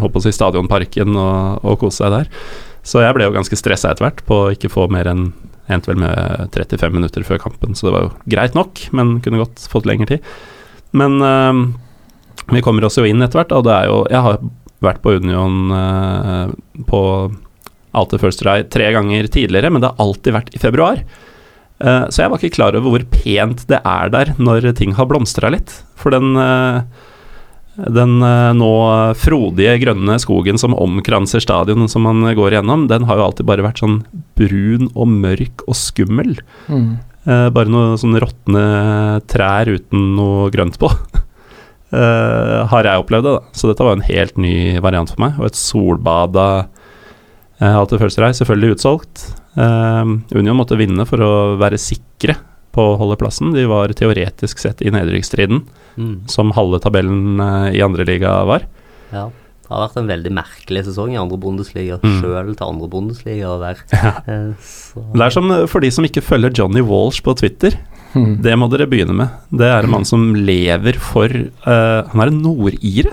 håper 0.00 0.24
si 0.24 0.34
stadionparken 0.34 1.14
og, 1.14 1.66
og 1.66 1.78
kose 1.84 2.02
seg 2.02 2.14
der. 2.16 2.32
Så 2.86 3.02
jeg 3.04 3.16
ble 3.16 3.28
jo 3.28 3.34
ganske 3.36 3.58
stressa 3.58 3.92
etter 3.92 4.08
hvert 4.08 4.24
på 4.26 4.40
å 4.44 4.52
ikke 4.54 4.72
få 4.72 4.88
mer 4.92 5.10
enn 5.12 5.28
endte 5.66 5.90
vel 5.90 5.98
med 5.98 6.52
35 6.54 6.94
minutter 6.94 7.24
før 7.26 7.40
kampen, 7.42 7.74
så 7.74 7.88
det 7.88 7.94
var 7.96 8.04
jo 8.04 8.12
greit 8.30 8.54
nok, 8.54 8.84
men 8.94 9.16
kunne 9.24 9.40
godt 9.40 9.64
fått 9.70 9.88
lengre 9.88 10.06
tid. 10.12 10.28
Men 10.96 11.18
eh, 11.26 11.62
vi 12.52 12.62
kommer 12.62 12.86
oss 12.86 12.98
jo 12.98 13.06
inn 13.08 13.22
etter 13.24 13.40
hvert, 13.40 13.54
og 13.56 13.66
det 13.66 13.74
er 13.74 13.90
jo 13.90 13.98
Jeg 14.12 14.22
har 14.26 14.38
vært 14.84 15.02
på 15.02 15.16
Union 15.18 15.72
eh, 15.72 16.52
på 16.86 17.00
Alter 17.96 18.20
First 18.20 18.44
Ride 18.44 18.68
tre 18.72 18.90
ganger 18.92 19.28
tidligere, 19.32 19.72
men 19.72 19.82
det 19.82 19.90
har 19.90 20.04
alltid 20.04 20.36
vært 20.36 20.54
i 20.54 20.60
februar. 20.60 21.00
Eh, 21.80 22.04
så 22.12 22.22
jeg 22.22 22.32
var 22.32 22.40
ikke 22.40 22.56
klar 22.56 22.76
over 22.76 22.92
hvor 22.92 23.04
pent 23.12 23.66
det 23.70 23.80
er 23.80 24.12
der 24.12 24.32
når 24.36 24.70
ting 24.78 24.94
har 24.98 25.08
blomstra 25.08 25.50
litt. 25.52 25.72
For 25.96 26.12
den, 26.12 26.36
eh, 26.40 26.84
den 27.98 28.20
eh, 28.20 28.52
nå 28.56 28.72
frodige 29.20 29.78
grønne 29.82 30.18
skogen 30.22 30.60
som 30.60 30.76
omkranser 30.76 31.44
stadion 31.44 31.88
som 31.88 32.06
man 32.08 32.22
går 32.36 32.58
gjennom, 32.58 32.86
den 32.92 33.08
har 33.08 33.18
jo 33.18 33.28
alltid 33.30 33.48
bare 33.48 33.64
vært 33.66 33.82
sånn 33.82 34.02
brun 34.38 34.90
og 34.92 35.12
mørk 35.16 35.66
og 35.66 35.78
skummel. 35.80 36.36
Mm. 36.68 36.90
Eh, 37.26 37.48
bare 37.50 37.72
noen 37.72 37.96
sånne 37.98 38.22
råtne 38.22 38.66
trær 39.26 39.72
uten 39.72 40.12
noe 40.18 40.50
grønt 40.54 40.78
på. 40.80 40.92
Eh, 41.96 42.66
har 42.70 42.84
jeg 42.88 43.02
opplevd 43.02 43.24
det, 43.26 43.34
da. 43.38 43.54
Så 43.56 43.70
dette 43.70 43.84
var 43.86 43.96
en 43.96 44.04
helt 44.06 44.36
ny 44.40 44.78
variant 44.84 45.10
for 45.12 45.22
meg. 45.22 45.38
Og 45.40 45.48
et 45.48 45.58
solbada 45.58 46.46
uh, 47.62 47.72
Alter 47.72 48.00
First 48.02 48.20
selvfølgelig 48.20 48.76
utsolgt. 48.76 49.24
Uh, 49.56 50.18
Union 50.36 50.58
måtte 50.58 50.76
vinne 50.76 51.06
for 51.08 51.22
å 51.24 51.32
være 51.60 51.80
sikre 51.80 52.36
på 52.76 52.84
å 52.92 52.98
holde 53.00 53.16
plassen. 53.20 53.54
De 53.56 53.64
var 53.70 53.94
teoretisk 53.96 54.60
sett 54.60 54.84
i 54.84 54.92
nedrykksstriden, 54.92 55.64
Mm. 55.96 56.26
som 56.28 56.50
halve 56.52 56.76
tabellen 56.84 57.40
uh, 57.40 57.70
i 57.72 57.80
andre 57.80 58.04
liga 58.04 58.44
var. 58.44 58.66
Ja. 59.08 59.30
Det 59.66 59.70
har 59.72 59.88
vært 59.88 59.96
en 59.98 60.10
veldig 60.10 60.30
merkelig 60.36 60.82
sesong 60.86 61.14
i 61.14 61.16
andre 61.18 61.38
Bundesliga, 61.40 61.96
Mm. 62.04 62.18
sjøl 62.20 62.50
til 62.54 62.66
andre 62.68 62.88
Bundesliga 62.92 63.48
å 63.48 63.58
være. 63.58 63.80
Eh, 64.28 64.52
Det 65.16 65.24
er 65.24 65.32
som 65.32 65.50
eh, 65.50 65.64
for 65.66 65.80
de 65.80 65.90
som 65.90 66.04
ikke 66.04 66.22
følger 66.22 66.52
Johnny 66.52 66.82
Walsh 66.84 67.22
på 67.24 67.34
Twitter. 67.40 67.74
Hmm. 68.16 68.36
Det 68.46 68.56
må 68.58 68.70
dere 68.72 68.88
begynne 68.90 69.16
med. 69.16 69.34
Det 69.52 69.68
er 69.68 69.84
en 69.84 69.92
mann 69.92 70.06
som 70.08 70.30
lever 70.34 70.98
for 71.02 71.28
uh, 71.28 72.08
Han 72.12 72.22
er 72.24 72.32
en 72.32 72.42
nordire, 72.44 73.12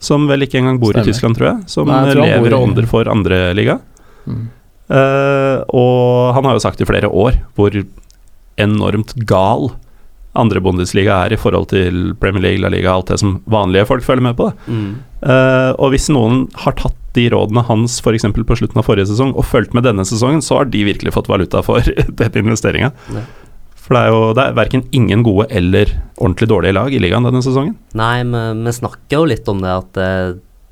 som 0.00 0.24
vel 0.30 0.46
ikke 0.46 0.62
engang 0.62 0.80
bor 0.80 0.94
Stemmer. 0.94 1.04
i 1.04 1.12
Tyskland, 1.12 1.36
tror 1.36 1.50
jeg. 1.50 1.68
Som 1.72 1.90
Nei, 1.90 2.00
jeg 2.08 2.16
tror 2.16 2.30
lever 2.30 2.56
og 2.56 2.66
ånder 2.70 2.88
for 2.90 3.12
andreliga. 3.12 3.76
Mm. 4.24 4.48
Uh, 4.90 5.60
og 5.76 6.32
han 6.34 6.48
har 6.48 6.56
jo 6.56 6.64
sagt 6.64 6.80
i 6.82 6.88
flere 6.88 7.06
år 7.06 7.36
hvor 7.54 7.76
enormt 8.60 9.14
gal 9.28 9.70
andre 10.38 10.62
Bundesliga 10.62 11.16
er 11.24 11.34
i 11.34 11.38
forhold 11.40 11.70
til 11.72 12.12
Premier 12.22 12.44
League, 12.44 12.62
La 12.62 12.70
Liga, 12.70 12.92
alt 12.92 13.10
det 13.10 13.18
som 13.22 13.40
vanlige 13.50 13.88
folk 13.88 14.04
følger 14.06 14.28
med 14.28 14.36
på. 14.38 14.50
Mm. 14.70 14.90
Uh, 15.24 15.72
og 15.74 15.90
hvis 15.94 16.06
noen 16.12 16.44
har 16.62 16.76
tatt 16.78 16.96
de 17.18 17.26
rådene 17.32 17.64
hans 17.66 17.98
f.eks. 17.98 18.28
på 18.30 18.56
slutten 18.60 18.78
av 18.78 18.86
forrige 18.86 19.08
sesong 19.10 19.32
og 19.34 19.46
fulgt 19.50 19.74
med 19.74 19.86
denne 19.88 20.04
sesongen, 20.06 20.42
så 20.44 20.60
har 20.60 20.70
de 20.70 20.84
virkelig 20.86 21.14
fått 21.16 21.30
valuta 21.30 21.64
for 21.66 21.82
den 22.20 22.38
investeringa. 22.44 22.92
Ja. 23.10 23.24
For 23.90 23.98
det 23.98 24.04
er 24.06 24.12
jo 24.14 24.18
det 24.38 24.42
er 24.44 24.54
verken 24.54 24.84
ingen 24.94 25.24
gode 25.26 25.48
eller 25.50 25.90
ordentlig 26.14 26.46
dårlige 26.52 26.76
lag 26.76 26.94
i 26.94 27.00
ligaen 27.02 27.24
denne 27.26 27.42
sesongen. 27.42 27.72
Nei, 27.98 28.20
vi, 28.22 28.42
vi 28.62 28.74
snakker 28.76 29.16
jo 29.18 29.24
litt 29.26 29.50
om 29.50 29.64
det 29.64 29.72
at 29.74 29.90
det, 29.98 30.12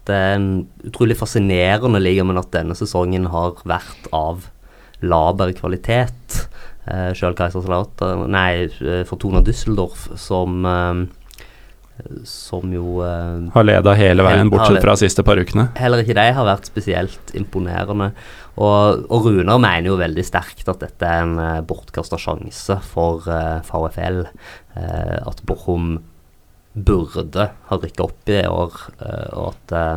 det 0.07 0.15
er 0.15 0.37
en 0.37 0.47
utrolig 0.87 1.17
fascinerende 1.19 1.99
liga, 1.99 2.23
men 2.23 2.39
at 2.39 2.53
denne 2.55 2.79
sesongen 2.79 3.27
har 3.33 3.59
vært 3.67 4.07
av 4.15 4.47
laber 5.03 5.51
kvalitet. 5.59 6.45
Eh, 6.87 7.11
Sjøl 7.19 7.35
Kaiserslautern 7.37 8.29
Nei, 8.31 8.69
eh, 8.87 9.03
Fortuna 9.09 9.43
Düsseldorf, 9.43 10.07
som 10.17 10.63
eh, 10.65 11.03
Som 12.25 12.71
jo 12.73 13.01
eh, 13.03 13.51
Har 13.53 13.67
leda 13.67 13.99
hele 13.99 14.25
veien, 14.25 14.51
bortsett 14.55 14.79
fra 14.85 14.95
de 14.95 15.03
siste 15.03 15.27
par 15.27 15.43
ukene. 15.43 15.69
Heller 15.83 16.07
ikke 16.07 16.17
de 16.17 16.29
har 16.39 16.47
vært 16.47 16.71
spesielt 16.71 17.35
imponerende. 17.35 18.13
Og, 18.59 19.05
og 19.15 19.27
Runar 19.29 19.61
mener 19.63 19.93
jo 19.93 19.99
veldig 20.01 20.25
sterkt 20.27 20.67
at 20.69 20.81
dette 20.83 21.07
er 21.07 21.23
en 21.23 21.37
uh, 21.39 21.61
bortkasta 21.67 22.19
sjanse 22.19 22.75
for 22.91 23.23
uh, 23.31 23.61
VFL. 23.69 24.25
Uh, 24.75 25.19
at 25.31 25.43
Bochum 25.47 25.99
burde 26.79 27.49
ha 27.71 27.79
rykka 27.79 28.05
opp 28.07 28.31
i 28.31 28.41
år, 28.47 28.75
uh, 29.03 29.29
og 29.39 29.47
at 29.55 29.73
eh, 29.75 29.97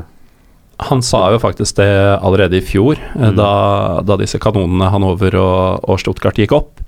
Han 0.90 1.04
sa 1.06 1.28
jo 1.30 1.38
faktisk 1.44 1.76
det 1.78 1.90
allerede 2.26 2.58
i 2.58 2.64
fjor, 2.66 2.98
eh, 2.98 3.28
Mm. 3.30 3.36
da, 3.38 3.50
da 4.02 4.16
disse 4.18 4.40
kanonene 4.42 4.88
Hanover 4.90 5.36
og, 5.38 5.84
og 5.90 6.00
Stuttgart 6.02 6.40
gikk 6.42 6.56
opp, 6.58 6.82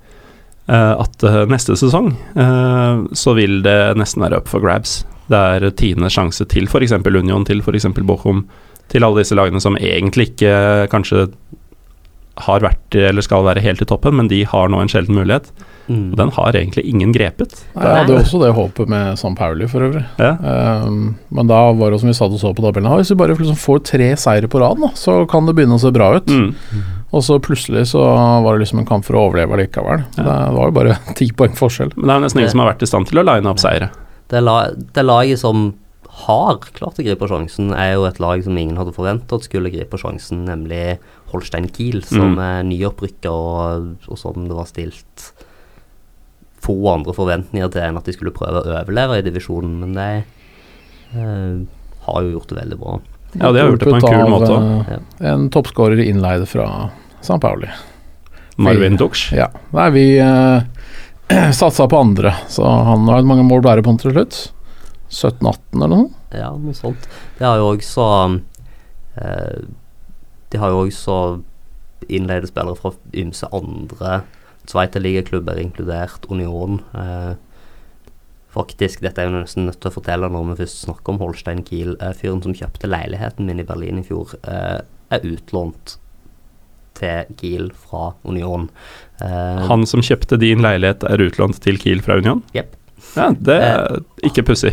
eh, 0.66 0.94
at 0.98 1.22
eh, 1.22 1.44
neste 1.46 1.76
sesong 1.78 2.10
eh, 2.34 3.04
så 3.14 3.36
vil 3.38 3.60
det 3.62 3.94
nesten 4.00 4.24
være 4.24 4.40
up 4.42 4.50
for 4.50 4.64
grabs. 4.64 5.04
Det 5.30 5.38
er 5.38 5.70
tiendes 5.78 6.16
sjanse 6.16 6.44
til 6.50 6.66
f.eks. 6.66 6.96
Union, 7.06 7.46
til 7.46 7.62
f.eks. 7.62 7.86
Bochum, 8.02 8.48
til 8.90 9.06
alle 9.06 9.22
disse 9.22 9.36
lagene 9.38 9.62
som 9.62 9.78
egentlig 9.78 10.32
ikke 10.32 10.50
eh, 10.50 10.86
kanskje 10.90 11.28
har 12.36 12.64
vært 12.64 12.96
eller 12.98 13.22
skal 13.22 13.44
være 13.46 13.62
helt 13.62 13.82
i 13.82 13.86
toppen, 13.86 14.16
men 14.18 14.28
de 14.28 14.42
har 14.48 14.68
nå 14.68 14.80
en 14.82 14.88
sjelden 14.90 15.14
mulighet. 15.14 15.50
mm. 15.86 16.12
Og 16.12 16.16
den 16.18 16.30
har 16.34 16.56
egentlig 16.56 16.82
ingen 16.88 17.12
grepet. 17.14 17.52
Nei, 17.76 17.84
Jeg 17.84 17.98
hadde 18.00 18.12
jo 18.14 18.18
også 18.22 18.40
det 18.42 18.52
håpet 18.56 18.88
med 18.88 19.18
San 19.20 19.36
Pauli, 19.38 19.68
for 19.70 19.80
øvrig. 19.86 20.02
Ja. 20.18 20.32
Um, 20.86 21.14
men 21.30 21.46
da 21.46 21.60
var 21.72 21.90
det 21.94 22.00
som 22.00 22.08
vi 22.10 22.14
satt 22.16 22.32
og 22.34 22.40
så 22.40 22.50
på 22.56 22.64
tabellen 22.64 22.90
Hvis 22.90 23.12
vi 23.12 23.18
bare 23.20 23.36
liksom 23.36 23.56
får 23.60 23.84
tre 23.92 24.08
seire 24.16 24.48
på 24.50 24.58
rad, 24.62 24.82
så 24.98 25.20
kan 25.30 25.46
det 25.46 25.54
begynne 25.54 25.78
å 25.78 25.82
se 25.82 25.92
bra 25.94 26.16
ut. 26.16 26.26
Mm. 26.26 26.54
Og 27.14 27.22
så 27.22 27.38
plutselig 27.38 27.86
så 27.92 28.02
var 28.42 28.54
det 28.56 28.64
liksom 28.64 28.80
en 28.82 28.86
kamp 28.88 29.04
for 29.06 29.14
å 29.14 29.28
overleve 29.28 29.60
likevel. 29.60 30.02
Ja. 30.16 30.22
Det 30.24 30.56
var 30.58 30.72
jo 30.72 30.76
bare 30.80 30.98
ti 31.20 31.30
poeng 31.36 31.54
forskjell. 31.54 31.94
Men 31.94 32.08
det 32.10 32.16
er 32.16 32.26
nesten 32.26 32.42
ingen 32.42 32.50
som 32.56 32.64
har 32.64 32.72
vært 32.72 32.82
i 32.82 32.90
stand 32.90 33.06
til 33.12 33.22
å 33.22 33.26
line 33.28 33.46
opp 33.52 33.62
seire. 33.62 33.92
det, 34.32 34.40
la, 34.42 34.70
det 34.74 35.04
laget 35.06 35.38
som 35.38 35.68
har 36.14 36.58
klart 36.76 36.98
å 37.00 37.04
gripe 37.04 37.26
sjansen, 37.28 37.72
er 37.74 37.94
jo 37.96 38.04
et 38.06 38.20
lag 38.22 38.42
som 38.46 38.56
ingen 38.58 38.76
hadde 38.78 38.94
forventet 38.94 39.46
skulle 39.48 39.72
gripe 39.74 39.98
sjansen, 39.98 40.44
nemlig 40.46 40.98
Holstein 41.32 41.66
Kiel, 41.74 42.04
som 42.06 42.36
Mm. 42.36 42.38
er 42.44 42.62
nyopprykka, 42.68 43.30
og, 43.32 43.96
og 44.08 44.18
som 44.20 44.46
det 44.46 44.54
var 44.54 44.68
stilt 44.70 45.32
få 46.64 46.76
andre 46.94 47.12
forventninger 47.12 47.68
til 47.74 47.82
enn 47.82 47.98
at 47.98 48.06
de 48.08 48.14
skulle 48.16 48.32
prøve 48.32 48.62
å 48.62 48.70
overleve 48.78 49.18
i 49.18 49.24
divisjonen, 49.26 49.74
men 49.82 49.98
de 49.98 50.06
eh, 51.18 51.58
har 52.06 52.22
jo 52.22 52.30
gjort 52.38 52.48
det 52.54 52.60
veldig 52.62 52.78
bra. 52.80 52.94
Ja, 53.34 53.50
de 53.50 53.58
har 53.60 53.68
gjort 53.72 53.82
det 53.82 53.90
på 53.90 53.98
en 53.98 54.06
kul 54.06 54.30
måte 54.30 54.56
eh, 54.94 55.32
En 55.32 55.48
toppskårer 55.50 55.98
innleid 56.06 56.46
fra 56.48 56.90
San 57.20 57.40
Pauli. 57.42 57.68
Marvin 58.56 58.96
Dux. 58.96 59.32
Ja. 59.34 59.48
Nei, 59.74 59.90
vi 59.90 60.06
eh, 60.22 61.50
satsa 61.60 61.88
på 61.90 61.98
andre, 61.98 62.32
så 62.48 62.64
han 62.64 63.08
har 63.10 63.26
mange 63.26 63.42
mål 63.44 63.64
bære 63.66 63.82
på 63.84 63.98
til 63.98 64.14
slutt. 64.14 64.44
17-18 65.14 65.78
eller 65.78 65.90
noe. 65.92 66.10
Ja, 66.34 66.50
noe 66.58 66.74
sånt. 66.76 67.08
Det 67.38 67.46
har 67.46 67.60
jo 67.60 67.70
også 67.72 68.06
eh, 69.22 69.64
De 70.52 70.60
har 70.62 70.74
jo 70.74 70.84
også 70.84 71.18
innleide 72.12 72.50
spillere 72.50 72.76
fra 72.76 72.92
ymse 73.16 73.48
andre 73.54 74.22
Sveiterligaklubber, 74.68 75.58
inkludert 75.60 76.24
Union. 76.32 76.78
Eh, 76.96 77.34
faktisk, 78.54 79.02
dette 79.04 79.20
er 79.20 79.26
jeg 79.28 79.34
jo 79.34 79.42
nesten 79.42 79.66
nødt 79.68 79.80
til 79.82 79.90
å 79.90 79.96
fortelle 79.98 80.30
når 80.32 80.46
vi 80.52 80.56
først 80.62 80.84
snakker 80.86 81.12
om 81.14 81.20
Holstein 81.20 81.60
Kiel. 81.66 81.96
Eh, 82.00 82.14
fyren 82.16 82.40
som 82.44 82.54
kjøpte 82.56 82.88
leiligheten 82.88 83.48
min 83.48 83.60
i 83.60 83.66
Berlin 83.68 84.00
i 84.00 84.06
fjor, 84.06 84.32
eh, 84.48 84.80
er 85.12 85.26
utlånt 85.28 85.98
til 86.94 87.34
Kiel 87.40 87.68
fra 87.74 88.14
Union. 88.24 88.68
Eh, 89.20 89.66
Han 89.68 89.84
som 89.86 90.00
kjøpte 90.00 90.38
din 90.40 90.62
leilighet, 90.64 91.04
er 91.04 91.18
utlånt 91.26 91.60
til 91.60 91.76
Kiel 91.76 92.00
fra 92.00 92.16
Union? 92.22 92.42
Jepp. 92.54 92.76
Ja, 93.14 93.28
det 93.30 93.58
er 93.62 94.00
ikke 94.26 94.44
pussig. 94.48 94.72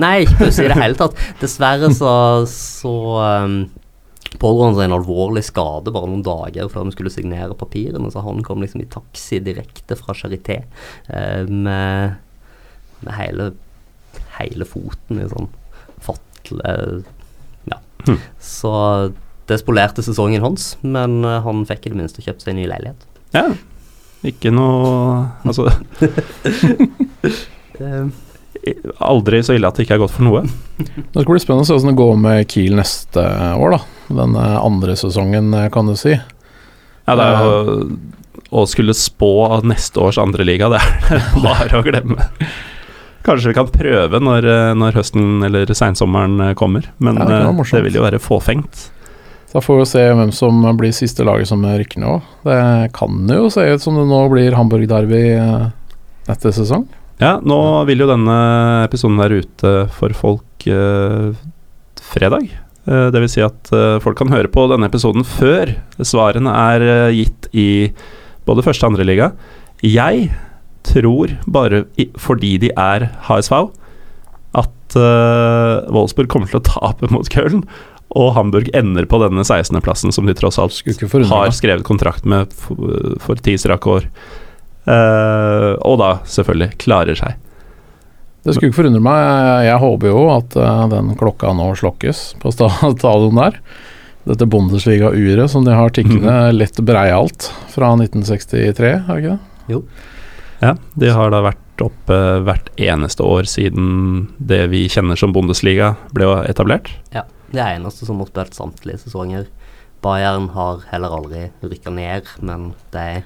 Nei, 0.00 0.24
ikke 0.24 0.46
pussig 0.46 0.66
i 0.66 0.72
det 0.72 0.78
hele 0.80 0.98
tatt. 0.98 1.18
Dessverre 1.42 1.92
så, 1.94 2.12
så 2.50 2.94
um, 3.44 3.60
pådro 4.40 4.66
han 4.66 4.76
seg 4.78 4.88
en 4.88 4.96
alvorlig 4.98 5.44
skade 5.46 5.92
bare 5.94 6.10
noen 6.10 6.24
dager 6.26 6.70
før 6.72 6.88
vi 6.88 6.96
skulle 6.96 7.14
signere 7.14 7.56
papirene, 7.58 8.10
så 8.12 8.24
han 8.26 8.42
kom 8.46 8.64
liksom 8.64 8.82
i 8.82 8.90
taxi 8.90 9.40
direkte 9.44 9.98
fra 9.98 10.16
Charité 10.18 10.62
uh, 11.12 11.46
med, 11.46 12.18
med 13.04 13.16
hele, 13.18 13.50
hele 14.40 14.68
foten 14.68 15.22
i 15.22 15.30
sånn 15.30 15.50
fatle 16.02 16.76
Ja. 17.70 17.82
Hmm. 18.06 18.22
Så 18.42 18.74
det 19.50 19.58
spolerte 19.60 20.02
sesongen 20.06 20.44
hans, 20.44 20.76
men 20.82 21.24
eh, 21.26 21.40
han 21.44 21.64
fikk 21.66 21.88
i 21.88 21.92
det 21.92 21.98
minste 21.98 22.22
kjøpt 22.22 22.44
seg 22.44 22.54
en 22.54 22.60
ny 22.60 22.68
leilighet. 22.70 23.06
Ja. 23.34 23.48
Ikke 24.26 24.50
noe 24.52 25.28
Altså, 25.48 25.70
aldri 29.00 29.40
så 29.40 29.54
ille 29.56 29.68
at 29.70 29.78
det 29.78 29.86
ikke 29.86 29.96
er 29.96 30.02
godt 30.02 30.12
for 30.12 30.26
noe. 30.26 30.42
Det 30.76 31.22
skal 31.22 31.32
bli 31.32 31.40
spennende 31.40 31.64
å 31.64 31.68
se 31.68 31.76
hvordan 31.76 31.92
det 31.92 32.00
går 32.00 32.18
med 32.20 32.48
Kiel 32.52 32.76
neste 32.76 33.24
år, 33.56 33.76
da. 33.76 33.80
Den 34.20 34.36
eh, 34.36 34.56
andre 34.60 34.96
sesongen, 35.00 35.52
eh, 35.56 35.70
kan 35.72 35.88
du 35.88 35.96
si. 35.96 36.12
Ja, 36.12 37.16
det 37.16 37.24
er 37.24 37.46
jo 37.46 37.86
Å 38.50 38.64
skulle 38.68 38.94
spå 38.96 39.60
neste 39.66 40.02
års 40.02 40.18
andreliga, 40.20 40.68
det 40.72 40.80
er 40.82 41.24
bare 41.40 41.80
å 41.80 41.86
glemme. 41.86 42.28
Kanskje 43.26 43.50
vi 43.50 43.56
kan 43.56 43.68
prøve 43.72 44.20
når, 44.22 44.46
eh, 44.48 44.70
når 44.78 44.96
høsten 44.96 45.44
eller 45.46 45.70
seinsommeren 45.76 46.40
eh, 46.40 46.54
kommer, 46.58 46.88
men 46.98 47.20
Ja, 47.20 47.28
det 47.28 47.40
eh, 47.44 47.74
det 47.76 47.82
vil 47.86 47.98
jo 48.00 48.06
være 48.06 48.20
fåfengt. 48.22 48.88
Så 49.50 49.58
får 49.64 49.80
vi 49.80 49.86
se 49.90 50.02
hvem 50.14 50.30
som 50.34 50.62
blir 50.78 50.92
siste 50.94 51.24
laget 51.26 51.48
som 51.50 51.64
rykker 51.66 51.98
ned 51.98 52.12
òg. 52.20 52.26
Det 52.46 52.92
kan 52.94 53.24
jo 53.34 53.48
se 53.50 53.64
ut 53.72 53.82
som 53.82 53.96
det 53.98 54.06
nå 54.06 54.20
blir 54.30 54.54
Hamburg 54.54 54.86
Derby 54.90 55.22
eh, 55.34 55.64
neste 56.28 56.52
sesong. 56.54 56.84
Ja, 57.20 57.34
nå 57.42 57.58
vil 57.88 58.00
jo 58.04 58.08
denne 58.08 58.36
episoden 58.86 59.18
være 59.20 59.40
ute 59.42 59.72
for 59.96 60.14
folk 60.16 60.66
eh, 60.70 61.32
fredag. 62.12 62.46
Eh, 62.86 63.08
det 63.10 63.24
vil 63.24 63.32
si 63.32 63.42
at 63.44 63.72
eh, 63.74 63.98
folk 64.04 64.16
kan 64.22 64.30
høre 64.32 64.48
på 64.54 64.68
denne 64.70 64.86
episoden 64.88 65.26
før 65.26 65.74
svarene 65.98 66.54
er 66.70 66.86
eh, 66.86 67.18
gitt 67.18 67.50
i 67.50 67.68
både 68.46 68.64
første 68.64 68.86
og 68.86 68.94
andre 68.94 69.08
liga. 69.10 69.32
Jeg 69.84 70.30
tror 70.86 71.34
bare 71.50 71.84
i, 72.00 72.06
fordi 72.16 72.54
de 72.62 72.70
er 72.78 73.10
HSV, 73.26 73.58
at 74.62 74.96
eh, 74.96 75.90
Wolfsburg 75.92 76.30
kommer 76.32 76.48
til 76.54 76.62
å 76.62 76.68
tape 76.70 77.10
mot 77.12 77.28
Köln. 77.34 77.66
Og 78.18 78.32
Hamburg 78.34 78.70
ender 78.74 79.06
på 79.06 79.20
denne 79.22 79.44
16.-plassen 79.44 80.14
som 80.14 80.26
de 80.26 80.34
tross 80.34 80.58
alt 80.58 80.74
har 81.30 81.52
skrevet 81.54 81.86
kontrakt 81.86 82.26
med 82.26 82.50
for, 82.58 83.14
for 83.22 83.38
ti 83.38 83.54
strake 83.60 83.92
år. 83.98 84.08
Uh, 84.88 85.76
og 85.86 86.00
da 86.00 86.10
selvfølgelig 86.26 86.74
klarer 86.80 87.18
seg. 87.18 87.38
Det 88.40 88.54
skulle 88.56 88.70
ikke 88.70 88.80
forundre 88.80 89.02
meg. 89.04 89.20
Jeg 89.66 89.80
håper 89.82 90.08
jo 90.08 90.20
at 90.32 90.54
eh, 90.56 90.84
den 90.94 91.10
klokka 91.20 91.52
nå 91.52 91.66
slokkes 91.76 92.22
på 92.40 92.52
stadion 92.56 93.36
der. 93.36 93.58
Dette 94.28 94.48
Bundesliga-uret 94.48 95.52
som 95.52 95.66
de 95.66 95.74
har 95.76 95.92
tikkende 95.96 96.36
lett 96.54 96.80
breialt 96.84 97.50
fra 97.72 97.92
1963, 97.96 98.94
er 98.96 99.04
det 99.10 99.20
ikke 99.20 99.36
det? 99.36 99.82
Ja, 100.60 100.74
de 101.00 101.12
har 101.16 101.32
da 101.32 101.40
vært 101.44 101.84
oppe 101.84 102.16
hvert 102.44 102.68
eneste 102.80 103.24
år 103.24 103.48
siden 103.48 104.26
det 104.36 104.66
vi 104.72 104.86
kjenner 104.92 105.20
som 105.20 105.32
Bundesliga 105.36 105.94
ble 106.16 106.28
etablert. 106.48 106.92
Ja, 107.16 107.24
det 107.52 107.66
eneste 107.66 108.06
som 108.06 108.20
har 108.22 108.30
spilt 108.30 108.56
samtlige 108.56 109.02
sesonger. 109.04 109.46
Bayern 110.04 110.48
har 110.54 110.80
heller 110.90 111.12
aldri 111.18 111.44
rykka 111.62 111.92
ned, 111.92 112.28
men 112.40 112.72
de 112.94 113.22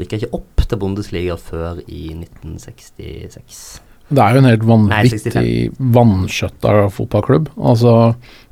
rykka 0.00 0.18
ikke 0.18 0.32
opp 0.34 0.64
til 0.66 0.80
Bundesliga 0.80 1.36
før 1.38 1.82
i 1.86 2.08
1966. 2.16 3.80
Det 4.12 4.20
er 4.20 4.34
jo 4.34 4.42
en 4.42 4.48
helt 4.50 4.66
vanvittig 4.68 5.52
vanskjøtta 5.94 6.72
fotballklubb. 6.92 7.48
Altså, 7.56 7.94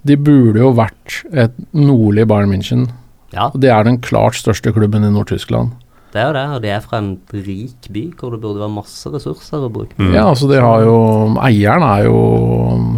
de 0.07 0.17
burde 0.17 0.63
jo 0.63 0.71
vært 0.77 1.19
et 1.33 1.57
nordlig 1.77 2.27
Bayern 2.31 2.53
München. 2.55 2.87
Ja, 3.35 3.51
Det 3.55 3.71
er 3.71 3.85
den 3.85 4.01
klart 4.03 4.35
største 4.39 4.73
klubben 4.75 5.05
i 5.05 5.11
Nord-Tyskland. 5.13 5.75
Det 6.11 6.19
er 6.19 6.27
jo 6.27 6.35
det, 6.35 6.45
og 6.57 6.63
de 6.65 6.71
er 6.75 6.83
fra 6.83 6.99
en 6.99 7.11
rik 7.31 7.87
by 7.95 8.01
hvor 8.19 8.33
det 8.35 8.41
burde 8.43 8.59
være 8.59 8.75
masse 8.75 9.11
ressurser 9.13 9.63
å 9.63 9.71
bruke. 9.71 9.95
Mm. 10.01 10.11
Ja, 10.17 10.25
altså 10.27 10.49
de 10.51 10.59
har 10.59 10.83
jo 10.83 10.97
Eieren 11.47 11.87
er 11.87 12.09
jo 12.09 12.17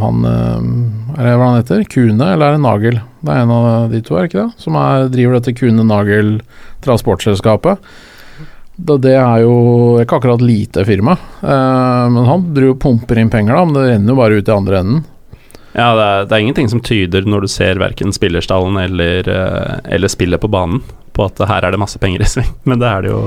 han 0.00 0.22
eh, 0.28 1.18
Er 1.18 1.28
det 1.28 1.34
hva 1.36 1.50
han 1.50 1.58
heter? 1.58 1.84
Kune, 1.92 2.16
eller 2.24 2.46
er 2.46 2.56
det 2.56 2.62
Nagel? 2.64 3.02
Det 3.20 3.34
er 3.34 3.44
en 3.44 3.52
av 3.52 3.92
de 3.92 4.00
to, 4.00 4.16
er 4.16 4.24
det 4.24 4.32
ikke 4.32 4.46
det? 4.46 4.62
Som 4.64 4.78
er, 4.80 5.10
driver 5.12 5.36
dette 5.36 5.54
Kune 5.58 5.84
Nagel 5.84 6.38
transportselskapet. 6.82 7.84
Det, 8.76 8.96
det 9.04 9.14
er 9.20 9.42
jo 9.44 9.56
ikke 10.00 10.16
akkurat 10.16 10.42
lite 10.42 10.86
firma, 10.88 11.18
eh, 11.44 12.06
men 12.16 12.24
han 12.26 12.48
driver 12.56 12.80
pumper 12.80 13.20
inn 13.20 13.30
penger, 13.30 13.58
da, 13.58 13.66
men 13.68 13.76
det 13.76 13.84
renner 13.90 14.14
jo 14.14 14.20
bare 14.22 14.40
ut 14.40 14.48
i 14.48 14.56
andre 14.56 14.80
enden. 14.80 15.04
Ja, 15.72 15.92
det 15.96 16.06
er, 16.06 16.24
det 16.28 16.34
er 16.36 16.42
ingenting 16.46 16.72
som 16.72 16.80
tyder, 16.84 17.28
når 17.28 17.44
du 17.44 17.52
ser 17.52 17.80
verken 17.80 18.12
spillerstallen 18.16 18.80
eller, 18.80 19.28
eh, 19.28 19.76
eller 19.92 20.10
spillet 20.12 20.40
på 20.40 20.50
banen, 20.52 20.80
på 21.12 21.26
at 21.28 21.42
her 21.48 21.66
er 21.66 21.74
det 21.74 21.80
masse 21.82 22.00
penger 22.02 22.24
i 22.24 22.28
sving. 22.28 22.52
Men 22.68 22.82
det 22.82 22.88
er 22.88 23.04
det 23.04 23.12
jo 23.12 23.22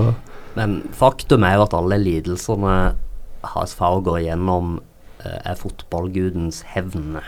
Men 0.56 0.80
faktum 0.96 1.44
er 1.44 1.58
jo 1.58 1.66
at 1.68 1.76
alle 1.78 2.00
lidelsene 2.02 2.76
HSV 3.46 3.84
går 4.08 4.22
gjennom, 4.26 4.80
eh, 5.24 5.40
er 5.44 5.60
fotballgudens 5.60 6.64
hevn. 6.74 7.20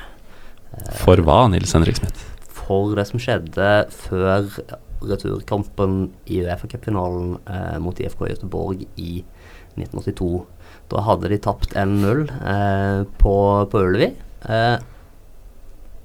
For 1.02 1.20
hva, 1.26 1.46
Nils 1.52 1.76
Henrik 1.76 2.00
Smith? 2.00 2.26
For 2.58 2.96
det 2.98 3.08
som 3.10 3.22
skjedde 3.22 3.70
før 3.94 4.50
returkampen 5.06 6.12
i 6.26 6.42
Uefa-cupfinalen 6.42 7.38
eh, 7.46 7.78
mot 7.84 8.00
IFK 8.00 8.28
Göteborg 8.32 8.86
i 8.96 9.24
1982. 9.78 10.46
Da 10.92 11.04
hadde 11.06 11.32
de 11.32 11.40
tapt 11.44 11.76
1-0 11.78 12.24
eh, 12.34 13.02
på, 13.22 13.36
på 13.72 13.84
Ullevi. 13.84 14.12
Eh, 14.50 14.78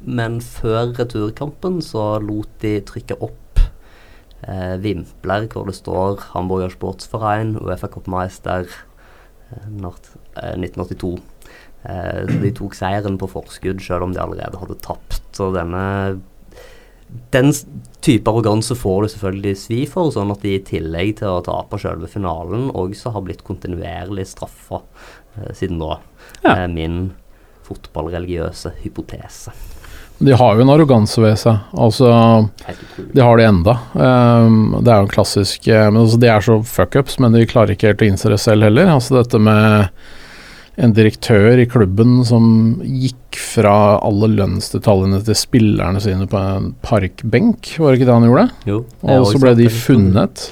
men 0.03 0.41
før 0.43 0.93
returkampen 0.99 1.79
så 1.85 2.17
lot 2.23 2.51
de 2.63 2.79
trykke 2.87 3.21
opp 3.23 3.39
eh, 4.49 4.77
vimpler 4.83 5.49
hvor 5.53 5.69
det 5.69 5.77
står 5.79 6.33
'Hamburger 6.33 6.73
Sportsverein 6.75 7.57
Uefa 7.61 7.89
Cupmeister 7.89 8.67
eh, 9.51 9.69
eh, 9.69 10.57
1982'. 10.57 11.21
Eh, 11.85 12.21
så 12.29 12.39
de 12.43 12.53
tok 12.55 12.75
seieren 12.79 13.19
på 13.19 13.31
forskudd 13.31 13.83
selv 13.83 14.07
om 14.07 14.13
de 14.15 14.23
allerede 14.23 14.59
hadde 14.59 14.79
tapt. 14.83 15.23
Så 15.35 15.51
denne 15.55 16.21
den 17.33 17.53
type 18.01 18.31
arroganse 18.31 18.75
får 18.79 19.03
du 19.03 19.09
selvfølgelig 19.13 19.57
svi 19.61 19.81
for, 19.91 20.13
sånn 20.15 20.33
at 20.33 20.45
de 20.45 20.55
i 20.57 20.63
tillegg 20.65 21.19
til 21.21 21.29
å 21.29 21.43
tape 21.45 21.81
selve 21.81 22.09
finalen 22.11 22.71
også 22.71 23.13
har 23.13 23.25
blitt 23.27 23.45
kontinuerlig 23.47 24.25
straffa 24.31 24.81
eh, 25.37 25.53
siden 25.57 25.83
da. 25.83 25.99
Ja. 26.41 26.57
Eh, 26.57 26.69
min 26.73 27.13
fotballreligiøse 27.69 28.75
hypotese. 28.83 29.55
De 30.23 30.35
har 30.39 30.55
jo 30.57 30.65
en 30.65 30.71
arroganse 30.71 31.19
ved 31.23 31.37
seg. 31.41 31.59
Altså 31.75 32.09
De 33.13 33.23
har 33.23 33.39
det 33.41 33.47
enda. 33.49 33.77
Um, 33.93 34.77
det 34.79 34.93
er 34.93 35.01
jo 35.01 35.07
en 35.09 35.13
klassisk 35.13 35.67
eh, 35.69 35.89
Men 35.91 36.05
altså, 36.05 36.21
De 36.23 36.31
er 36.31 36.45
så 36.47 36.59
fuckups, 36.67 37.19
men 37.23 37.35
de 37.35 37.47
klarer 37.51 37.75
ikke 37.75 37.91
helt 37.91 38.05
å 38.05 38.11
innse 38.11 38.31
det 38.33 38.39
selv 38.43 38.69
heller. 38.69 38.93
Altså 38.95 39.19
Dette 39.19 39.41
med 39.43 39.91
en 40.81 40.95
direktør 40.97 41.61
i 41.61 41.67
klubben 41.69 42.23
som 42.25 42.45
gikk 42.81 43.37
fra 43.37 43.99
alle 44.01 44.31
lønnsdetaljene 44.33 45.19
til 45.27 45.37
spillerne 45.37 46.01
sine 46.01 46.25
på 46.31 46.39
en 46.41 46.71
parkbenk, 46.85 47.75
var 47.77 47.93
det 47.93 48.01
ikke 48.01 48.09
det 48.09 48.15
han 48.17 48.25
gjorde? 48.31 48.47
Jo, 48.71 48.79
Og 49.05 49.27
så 49.29 49.43
ble 49.43 49.53
de 49.59 49.69
funnet, 49.69 50.47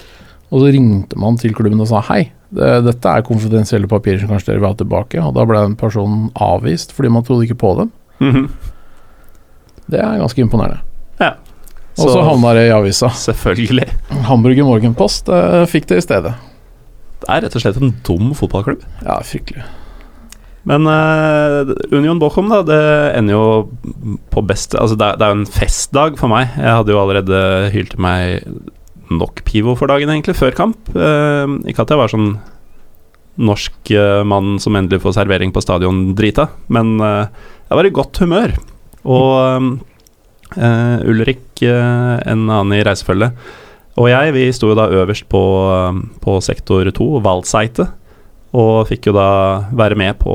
og 0.50 0.60
så 0.60 0.74
ringte 0.76 1.16
man 1.20 1.40
til 1.40 1.56
klubben 1.56 1.80
og 1.80 1.88
sa 1.88 2.02
hei, 2.10 2.26
det, 2.52 2.68
dette 2.84 3.14
er 3.14 3.24
konfidensielle 3.26 3.88
papirer 3.90 4.20
som 4.20 4.32
kanskje 4.34 4.50
dere 4.52 4.60
vil 4.60 4.72
ha 4.72 4.76
tilbake. 4.82 5.22
Og 5.24 5.32
da 5.38 5.46
ble 5.48 5.62
den 5.64 5.78
personen 5.80 6.28
avvist 6.34 6.92
fordi 6.96 7.12
man 7.16 7.24
trodde 7.26 7.48
ikke 7.48 7.60
på 7.64 7.72
dem. 7.80 7.94
Mhm. 8.20 8.50
Det 9.90 10.00
er 10.02 10.20
ganske 10.20 10.44
imponerende. 10.44 10.80
Ja. 11.20 11.34
Og 12.00 12.06
så 12.14 12.22
havna 12.24 12.54
det 12.56 12.68
i 12.68 12.72
avisa. 12.72 13.10
Selvfølgelig. 13.12 13.88
Hamburger 14.28 14.68
Morgenpost 14.68 15.28
eh, 15.34 15.66
fikk 15.68 15.90
det 15.90 16.00
i 16.00 16.06
stedet. 16.06 16.32
Det 17.20 17.28
er 17.28 17.44
rett 17.44 17.56
og 17.58 17.62
slett 17.64 17.80
en 17.80 17.92
dum 18.06 18.32
fotballklubb. 18.38 18.84
Ja, 19.04 19.18
fryktelig. 19.26 19.66
Men 20.68 20.86
eh, 20.88 21.72
Union 21.92 22.20
Bochum, 22.20 22.50
da, 22.52 22.60
det 22.68 22.80
ender 23.16 23.32
jo 23.32 23.44
på 24.32 24.42
beste 24.44 24.76
Altså, 24.80 24.96
det 25.00 25.06
er, 25.06 25.16
det 25.16 25.24
er 25.24 25.32
jo 25.32 25.38
en 25.40 25.52
festdag 25.56 26.20
for 26.20 26.32
meg. 26.32 26.52
Jeg 26.56 26.76
hadde 26.80 26.94
jo 26.94 27.00
allerede 27.00 27.40
hylt 27.74 27.96
meg 28.00 28.44
nok 29.10 29.42
pivo 29.48 29.74
for 29.78 29.90
dagen, 29.90 30.12
egentlig, 30.12 30.36
før 30.38 30.54
kamp. 30.56 30.92
Eh, 30.94 31.58
ikke 31.72 31.84
at 31.84 31.92
jeg 31.92 32.00
var 32.00 32.12
sånn 32.12 32.32
norsk 33.40 33.92
eh, 33.94 34.20
mann 34.28 34.58
som 34.62 34.76
endelig 34.76 35.02
får 35.04 35.16
servering 35.16 35.52
på 35.54 35.62
stadion-drita, 35.64 36.48
men 36.74 36.98
eh, 37.00 37.48
jeg 37.70 37.78
var 37.80 37.88
i 37.88 37.94
godt 37.96 38.20
humør. 38.22 38.54
Og 39.04 39.78
Uh, 40.50 40.98
Ulrik, 41.06 41.62
uh, 41.62 42.18
en 42.26 42.48
annen 42.50 42.72
i 42.74 42.82
reisefølget, 42.82 43.36
og 44.00 44.08
jeg, 44.10 44.32
vi 44.34 44.48
sto 44.54 44.72
jo 44.72 44.76
da 44.78 44.88
øverst 44.90 45.26
på, 45.30 45.40
eh, 45.70 45.96
på 46.22 46.36
sektor 46.40 46.88
2, 46.94 47.08
valgseite, 47.26 47.90
Og 48.50 48.88
fikk 48.88 49.06
jo 49.06 49.12
da 49.14 49.62
være 49.78 49.94
med 49.94 50.16
på 50.18 50.34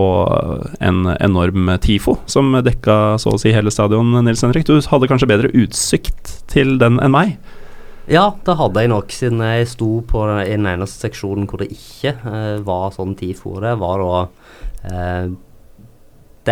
en 0.80 1.02
enorm 1.20 1.68
TIFO 1.84 2.14
som 2.32 2.54
dekka 2.64 3.18
så 3.20 3.34
å 3.36 3.40
si 3.42 3.52
hele 3.52 3.74
stadion, 3.74 4.14
Nils 4.24 4.40
Henrik. 4.46 4.64
Du 4.64 4.80
hadde 4.80 5.10
kanskje 5.12 5.28
bedre 5.28 5.52
utsikt 5.52 6.48
til 6.48 6.78
den 6.80 6.96
enn 7.04 7.12
meg? 7.12 7.34
Ja, 8.08 8.30
det 8.48 8.56
hadde 8.56 8.86
jeg 8.86 8.94
nok, 8.94 9.12
siden 9.12 9.44
jeg 9.44 9.68
sto 9.68 9.90
på 10.08 10.24
den, 10.30 10.64
eneste 10.64 11.10
seksjonen 11.10 11.44
hvor 11.50 11.60
det 11.60 11.74
ikke 11.76 12.16
eh, 12.16 12.64
var 12.64 12.96
sånn 12.96 13.18
TIFO. 13.20 13.58
Det 13.66 13.76
var 13.84 14.06
da 14.06 14.24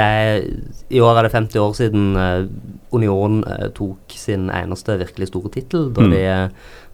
er, 0.01 0.43
I 0.89 0.99
år 1.03 1.17
er 1.19 1.27
det 1.27 1.33
50 1.35 1.59
år 1.61 1.73
siden 1.77 2.15
uh, 2.17 2.47
Union 2.95 3.43
uh, 3.45 3.67
tok 3.75 4.15
sin 4.17 4.49
eneste 4.49 4.97
virkelig 4.97 5.27
store 5.29 5.51
tittel, 5.53 5.91
da, 5.93 6.01
Mm. 6.01 6.11
de, 6.11 6.23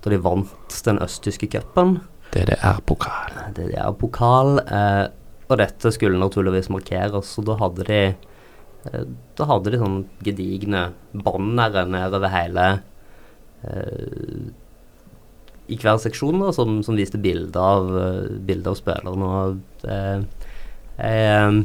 da 0.04 0.10
de 0.10 0.18
vant 0.24 0.82
den 0.86 1.00
østtyske 1.00 1.47
cupen. 1.52 2.00
Dere 2.34 2.58
er 2.62 2.82
pokal. 2.86 3.32
Det 3.56 3.72
er 3.74 3.91
pokal, 3.97 4.60
Uh, 4.68 5.08
og 5.50 5.58
dette 5.58 5.89
skulle 5.91 6.20
naturligvis 6.22 6.70
markeres, 6.70 7.32
og 7.39 7.45
da 7.47 7.56
hadde 7.58 7.86
de 7.88 8.02
eh, 8.93 9.06
Da 9.36 9.45
hadde 9.50 9.72
de 9.74 9.80
sånn 9.82 9.95
gedigne 10.22 10.91
bannere 11.12 11.88
nedover 11.89 12.30
hele 12.30 12.66
eh, 13.66 14.52
I 15.74 15.78
hver 15.82 15.97
seksjon 16.02 16.39
da, 16.43 16.52
som, 16.54 16.84
som 16.86 16.95
viste 16.97 17.18
bilder 17.22 17.60
av, 17.66 17.89
eh, 17.97 18.30
bilder 18.45 18.76
av 18.76 18.78
spillerne. 18.78 19.32
Og 19.41 19.89
eh, 19.89 20.22
jeg 21.00 21.26
eh, 21.34 21.60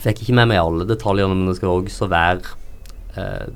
fikk 0.00 0.22
ikke 0.24 0.34
med 0.34 0.48
meg 0.48 0.58
alle 0.62 0.86
detaljene, 0.88 1.34
men 1.36 1.46
det 1.50 1.56
skal 1.58 1.68
også 1.82 2.08
være 2.08 2.40
eh, 3.16 3.46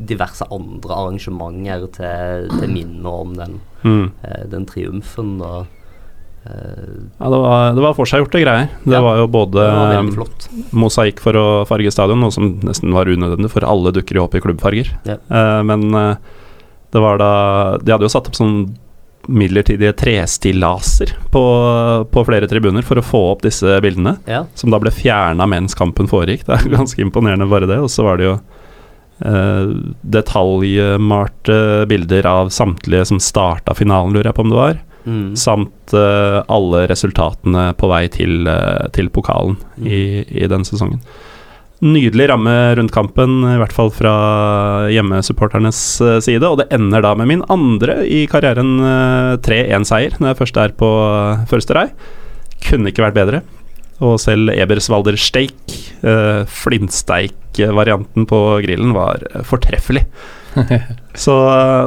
diverse 0.00 0.44
andre 0.52 0.96
arrangementer 0.96 1.86
til, 1.96 2.48
til 2.60 2.68
minne 2.76 3.04
om 3.24 3.34
den, 3.36 3.60
Mm. 3.82 4.10
eh, 4.22 4.42
den 4.52 4.66
triumfen. 4.68 5.38
Og, 5.40 5.66
eh, 6.44 6.98
Ja, 7.20 7.30
det 7.32 7.38
var, 7.40 7.72
det 7.76 7.80
var 7.84 7.94
forseggjorte 7.96 8.42
greier. 8.42 8.68
Det 8.84 8.92
Ja, 8.92 9.00
var 9.00 9.16
jo 9.16 9.26
både 9.28 9.54
var 9.64 10.10
flott. 10.12 10.48
mosaikk 10.72 11.20
for 11.20 11.32
å 11.32 11.46
farge 11.68 11.90
stadion, 11.92 12.20
noe 12.20 12.30
som 12.32 12.58
nesten 12.60 12.92
var 12.92 13.06
unødvendig, 13.08 13.48
for 13.50 13.64
alle 13.64 13.92
dukker 13.92 14.16
jo 14.20 14.24
opp 14.26 14.34
i 14.36 14.40
klubbfarger. 14.44 14.92
Ja. 15.08 15.16
Eh, 15.30 15.62
men 15.64 15.94
eh, 15.94 16.16
det 16.92 17.00
var 17.00 17.18
da 17.22 17.78
De 17.78 17.92
hadde 17.92 18.04
jo 18.04 18.12
satt 18.12 18.26
opp 18.28 18.34
sånn 18.36 18.74
midlertidige 19.30 19.92
trestillaser 20.00 21.12
på, 21.30 21.42
på 22.10 22.24
flere 22.26 22.48
tribuner 22.50 22.82
for 22.86 22.98
å 23.00 23.04
få 23.06 23.20
opp 23.32 23.44
disse 23.46 23.76
bildene, 23.84 24.16
Ja. 24.26 24.44
som 24.58 24.70
da 24.74 24.80
ble 24.82 24.90
fjerna 24.94 25.46
mens 25.48 25.76
kampen 25.78 26.10
foregikk. 26.10 26.44
Det 26.48 26.56
er 26.58 26.74
ganske 26.76 27.00
imponerende, 27.04 27.46
bare 27.50 27.68
det. 27.70 27.78
Og 27.80 27.90
så 27.94 28.02
var 28.06 28.18
det 28.20 28.26
jo 28.28 28.34
eh, 29.24 29.70
detaljmarte 30.02 31.86
bilder 31.88 32.26
av 32.26 32.48
samtlige 32.48 33.04
som 33.06 33.20
starta 33.20 33.74
finalen, 33.74 34.12
lurer 34.14 34.30
jeg 34.30 34.34
på 34.38 34.44
om 34.46 34.50
det 34.52 34.60
var. 34.60 34.78
Mm. 35.06 35.36
Samt 35.36 35.94
eh, 35.96 36.38
alle 36.52 36.84
resultatene 36.90 37.70
på 37.80 37.88
vei 37.90 38.04
til, 38.12 38.46
eh, 38.50 38.88
til 38.96 39.08
pokalen 39.14 39.56
Mm. 39.80 39.86
i, 39.88 40.00
i 40.44 40.46
den 40.50 40.64
sesongen. 40.68 41.00
Nydelig 41.80 42.26
ramme 42.28 42.52
rundt 42.76 42.92
kampen, 42.92 43.38
i 43.48 43.56
hvert 43.60 43.72
fall 43.72 43.88
fra 43.94 44.12
hjemmesupporternes 44.92 45.78
eh, 46.04 46.18
side. 46.24 46.44
Og 46.44 46.58
det 46.60 46.68
ender 46.76 47.04
da 47.04 47.14
med 47.16 47.30
min 47.30 47.44
andre 47.52 48.02
i 48.04 48.26
karrieren 48.28 48.74
eh, 48.84 49.38
3-1-seier, 49.46 50.18
når 50.20 50.34
jeg 50.34 50.40
først 50.42 50.60
er 50.60 50.76
på 50.76 50.90
uh, 50.90 51.46
første 51.48 51.76
rei. 51.78 51.86
Kunne 52.66 52.92
ikke 52.92 53.06
vært 53.06 53.16
bedre. 53.16 53.40
Og 54.00 54.16
selv 54.20 54.52
Eberswalder 54.54 55.16
steak, 55.20 55.56
flintsteik-varianten 56.48 58.24
på 58.28 58.38
grillen, 58.64 58.94
var 58.96 59.24
eh, 59.32 59.42
fortreffelig. 59.46 60.06
Så, 61.14 61.34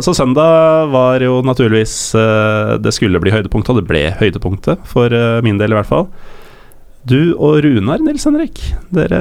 så 0.01 0.13
søndag 0.15 0.87
var 0.93 1.19
jo 1.19 1.41
naturligvis 1.43 2.15
eh, 2.15 2.77
Det 2.79 2.93
skulle 2.95 3.19
bli 3.19 3.33
høydepunktet, 3.33 3.73
og 3.73 3.81
det 3.81 3.89
ble 3.89 4.03
høydepunktet, 4.19 4.85
for 4.87 5.11
eh, 5.11 5.41
min 5.43 5.59
del 5.59 5.73
i 5.73 5.77
hvert 5.79 5.89
fall. 5.89 6.07
Du 7.03 7.35
og 7.35 7.59
Runar, 7.65 7.99
Nils 7.99 8.23
Henrik, 8.23 8.61
dere, 8.95 9.19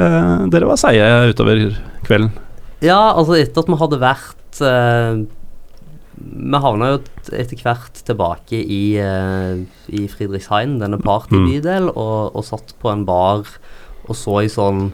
dere 0.52 0.68
var 0.70 0.78
seige 0.78 1.06
utover 1.32 1.64
kvelden. 2.06 2.30
Ja, 2.82 3.10
altså 3.10 3.34
etter 3.38 3.62
at 3.62 3.70
vi 3.70 3.78
hadde 3.78 3.98
vært 4.02 4.60
eh, 4.66 5.22
Vi 6.22 6.60
havna 6.64 6.92
jo 6.92 7.00
etter 7.34 7.58
hvert 7.62 8.00
tilbake 8.06 8.58
i, 8.58 8.82
eh, 9.02 9.62
i 9.90 10.06
Friedrichshain, 10.10 10.78
denne 10.82 10.98
partybydel, 11.02 11.90
og, 11.90 12.34
og 12.38 12.46
satt 12.46 12.74
på 12.82 12.90
en 12.92 13.06
bar 13.06 13.46
og 14.02 14.18
så 14.18 14.40
i 14.42 14.50
sånn 14.50 14.90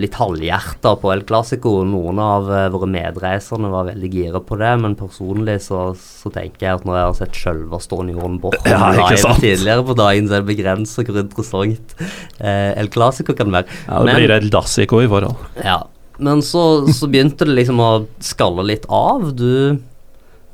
litt 0.00 0.14
halvhjerta 0.16 0.94
på 1.00 1.10
El 1.12 1.24
Clásico. 1.28 1.74
Noen 1.84 2.16
av 2.22 2.46
eh, 2.48 2.68
våre 2.72 2.88
medreisende 2.88 3.68
var 3.72 3.90
veldig 3.90 4.08
gira 4.14 4.40
på 4.40 4.56
det, 4.60 4.70
men 4.80 4.94
personlig 4.96 5.58
så, 5.66 5.90
så 5.98 6.32
tenker 6.32 6.64
jeg 6.66 6.78
at 6.78 6.86
når 6.88 6.96
jeg 6.96 7.08
har 7.10 7.18
sett 7.18 7.36
selveste 7.42 7.98
jorden 8.14 8.38
Borch 8.40 8.64
Ja, 8.72 9.34
tidligere 9.36 9.84
på 9.84 9.96
dagen, 9.98 10.30
så 10.30 10.38
er 10.38 10.44
det 10.46 10.50
begrensa 10.54 11.04
hvor 11.04 11.20
interessant 11.20 11.94
eh, 12.40 12.72
El 12.80 12.88
Clásico 12.94 13.36
kan 13.36 13.52
være. 13.52 13.68
Ja, 13.86 13.98
det 14.00 14.08
Men- 14.08 14.20
blir 14.22 14.34
El 14.38 14.48
Dassico 14.54 15.02
i 15.04 15.10
forhold. 15.10 15.36
ja, 15.64 15.82
men 16.18 16.40
så, 16.42 16.62
så 16.90 17.06
begynte 17.06 17.46
det 17.46 17.54
liksom 17.60 17.78
å 17.78 17.90
skalle 18.24 18.64
litt 18.66 18.88
av. 18.90 19.28
Du 19.38 19.78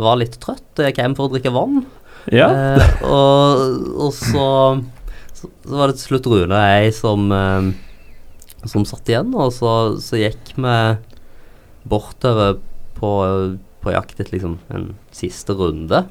var 0.03 0.19
litt 0.21 0.35
trøtt, 0.43 0.67
jeg 0.77 0.91
gikk 0.91 0.99
hjem 1.01 1.15
for 1.17 1.31
å 1.31 1.33
drikke 1.33 1.55
vann. 1.55 1.85
Ja. 2.35 2.51
Eh, 2.51 3.07
og, 3.07 3.89
og 4.09 4.12
så, 4.17 4.49
så, 5.33 5.49
så 5.65 5.79
var 5.79 5.89
det 5.93 6.01
til 6.01 6.11
slutt 6.11 6.29
Rune 6.33 6.57
og 6.59 6.69
jeg 6.75 6.93
som, 6.99 7.25
eh, 7.33 7.71
som 8.71 8.85
satt 8.89 9.09
igjen, 9.12 9.35
og 9.37 9.53
så, 9.55 9.71
så 10.03 10.19
gikk 10.21 10.55
vi 10.57 10.77
bortover 11.91 12.59
på, 12.97 13.11
på 13.85 13.93
jakt 13.95 14.17
etter 14.21 14.33
liksom 14.37 14.59
en 14.73 14.91
siste 15.15 15.57
runde. 15.59 16.05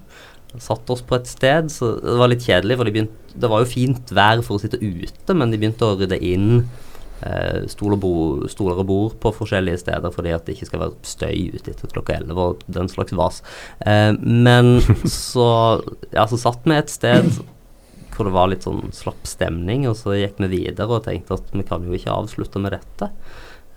Satt 0.61 0.89
oss 0.93 1.01
på 1.01 1.17
et 1.17 1.29
sted, 1.31 1.71
så 1.73 1.95
det 1.97 2.17
var 2.19 2.29
litt 2.29 2.45
kjedelig, 2.45 2.77
for 2.77 2.85
de 2.89 2.93
begynte, 2.93 3.33
det 3.33 3.49
var 3.49 3.63
jo 3.63 3.71
fint 3.71 4.11
vær 4.13 4.43
for 4.45 4.59
å 4.59 4.61
sitte 4.61 4.77
ute, 4.83 5.33
men 5.33 5.49
de 5.49 5.57
begynte 5.57 5.87
å 5.87 5.95
rydde 5.97 6.19
inn 6.21 6.67
eh, 7.25 7.63
stol 7.71 7.95
bo- 7.97 8.45
stoler 8.51 8.83
og 8.83 8.85
bord 8.91 9.15
på 9.23 9.31
forskjellige 9.33 9.81
steder 9.81 10.13
fordi 10.13 10.35
at 10.35 10.45
det 10.45 10.53
ikke 10.53 10.67
skal 10.69 10.83
være 10.83 11.09
støy 11.09 11.55
ute 11.55 11.73
etter 11.73 11.89
klokka 11.95 12.19
11 12.19 12.43
og 12.43 12.61
den 12.77 12.91
slags 12.91 13.15
vas. 13.17 13.41
Eh, 13.81 14.11
men 14.21 14.75
så, 15.09 15.47
ja, 16.13 16.27
så 16.29 16.37
satt 16.43 16.69
vi 16.69 16.77
et 16.77 16.93
sted 16.93 17.31
hvor 18.15 18.29
det 18.29 18.35
var 18.35 18.51
litt 18.51 18.65
sånn 18.65 18.93
slapp 18.95 19.25
stemning, 19.27 19.87
og 19.89 19.97
så 19.99 20.15
gikk 20.17 20.39
vi 20.43 20.51
videre 20.57 20.99
og 20.99 21.05
tenkte 21.07 21.37
at 21.39 21.51
vi 21.53 21.65
kan 21.67 21.85
jo 21.85 21.97
ikke 21.97 22.13
avslutte 22.13 22.61
med 22.61 22.75
dette. 22.75 23.09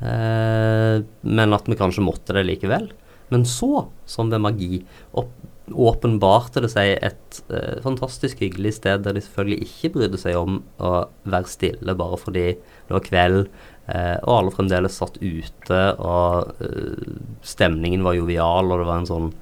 Eh, 0.04 1.02
men 1.22 1.56
at 1.56 1.68
vi 1.70 1.78
kanskje 1.78 2.04
måtte 2.04 2.36
det 2.36 2.46
likevel. 2.46 2.90
Men 3.32 3.46
så, 3.48 3.86
som 4.06 4.30
ved 4.30 4.42
magi, 4.44 4.82
opp, 5.18 5.32
åpenbarte 5.66 6.62
det 6.62 6.70
seg 6.70 6.92
et 7.02 7.40
eh, 7.50 7.80
fantastisk 7.82 8.44
hyggelig 8.44 8.76
sted 8.76 9.02
der 9.02 9.16
de 9.16 9.22
selvfølgelig 9.24 9.66
ikke 9.66 9.94
brydde 9.96 10.20
seg 10.22 10.38
om 10.38 10.60
å 10.78 10.92
være 11.26 11.50
stille 11.50 11.96
bare 11.98 12.20
fordi 12.22 12.44
det 12.54 12.94
var 12.94 13.06
kveld, 13.08 13.48
eh, 13.90 14.14
og 14.20 14.34
alle 14.36 14.54
fremdeles 14.54 15.00
satt 15.00 15.18
ute, 15.18 15.80
og 15.98 17.42
stemningen 17.46 18.06
var 18.06 18.20
jovial, 18.20 18.70
og 18.70 18.82
det 18.82 18.88
var 18.92 19.02
en 19.02 19.10
sånn 19.10 19.34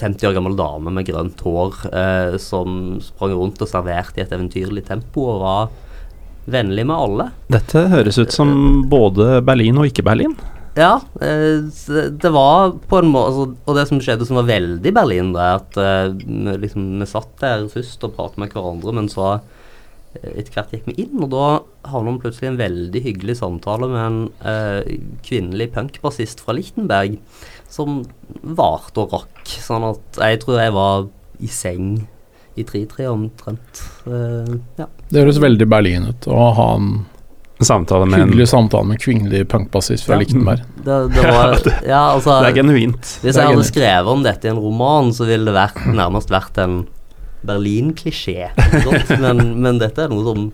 50 0.00 0.30
år 0.30 0.36
gammel 0.38 0.56
dame 0.58 0.92
med 0.94 1.06
grønt 1.08 1.42
hår 1.44 1.84
eh, 1.90 2.38
som 2.42 2.98
sprang 3.04 3.36
rundt 3.36 3.60
og 3.62 3.70
serverte 3.70 4.20
i 4.20 4.24
et 4.24 4.34
eventyrlig 4.34 4.84
tempo 4.88 5.26
og 5.34 5.44
var 5.44 5.70
vennlig 6.50 6.86
med 6.88 6.96
alle. 6.96 7.28
Dette 7.52 7.84
høres 7.92 8.18
ut 8.20 8.32
som 8.34 8.50
både 8.90 9.38
Berlin 9.46 9.78
og 9.80 9.90
ikke 9.90 10.06
Berlin. 10.06 10.34
Ja, 10.78 11.00
eh, 11.20 11.66
det 12.22 12.30
var 12.30 12.76
på 12.88 13.00
en 13.00 13.10
måte 13.10 13.30
altså, 13.32 13.46
Og 13.66 13.74
det 13.74 13.88
som 13.90 13.98
skjedde 14.02 14.26
som 14.28 14.38
var 14.38 14.50
veldig 14.50 14.92
Berlin, 14.94 15.32
det 15.34 15.42
er 15.42 15.56
at 15.58 15.78
eh, 15.82 16.12
vi 16.14 16.58
liksom, 16.62 16.92
vi 17.02 17.08
satt 17.10 17.32
der 17.42 17.66
først 17.72 18.06
og 18.06 18.14
pratet 18.14 18.38
med 18.38 18.54
hverandre, 18.54 18.94
men 18.94 19.10
så 19.10 19.32
eh, 20.14 20.30
etter 20.36 20.54
hvert 20.54 20.74
gikk 20.76 20.86
vi 20.92 20.96
inn, 21.04 21.18
og 21.18 21.32
da 21.34 21.46
havna 21.90 22.14
vi 22.14 22.22
plutselig 22.22 22.52
en 22.52 22.60
veldig 22.60 23.02
hyggelig 23.02 23.40
samtale 23.42 23.90
med 23.90 24.04
en 24.04 24.20
eh, 24.52 25.00
kvinnelig 25.26 25.72
punkbassist 25.74 26.44
fra 26.44 26.54
Lichtenberg 26.54 27.18
som 27.70 28.00
varte 28.42 29.04
og 29.04 29.12
rakk. 29.14 29.52
Sånn 29.62 29.86
at 29.92 30.18
jeg 30.20 30.40
tror 30.42 30.58
jeg 30.60 30.74
var 30.74 31.06
i 31.40 31.48
seng 31.50 31.92
i 32.58 32.64
3-3 32.66 33.06
omtrent. 33.08 33.80
Uh, 34.04 34.58
ja. 34.80 34.88
Det 35.08 35.22
høres 35.22 35.38
veldig 35.40 35.68
Berlin 35.70 36.10
ut 36.10 36.26
å 36.28 36.50
ha 36.58 36.68
en 36.80 36.92
Samtale 37.60 38.06
med 38.08 38.22
en 38.22 38.30
hyggelig 38.30 38.46
samtale 38.48 38.88
med 38.88 38.96
kvinnelig 39.02 39.42
punkbassist 39.52 40.06
fra 40.06 40.14
Ja. 40.16 40.20
Lichtenberg. 40.22 40.62
Det, 40.86 40.94
det 41.12 41.24
var 41.26 41.50
Ja, 41.92 41.98
altså 42.14 42.38
Det 42.40 42.54
er 42.54 42.56
genuint. 42.62 43.10
Hvis 43.20 43.34
er 43.36 43.42
jeg 43.42 43.50
hadde 43.50 43.56
genuint. 43.58 43.68
skrevet 43.68 44.08
om 44.08 44.22
dette 44.24 44.48
i 44.48 44.50
en 44.54 44.60
roman, 44.64 45.10
så 45.12 45.26
ville 45.28 45.44
det 45.44 45.52
vært, 45.58 45.82
nærmest 45.92 46.32
vært 46.32 46.56
en 46.62 46.78
Berlin-klisjé. 47.44 48.48
Men, 49.24 49.42
men 49.60 49.80
dette 49.80 50.06
er 50.06 50.08
noe 50.12 50.24
som 50.24 50.46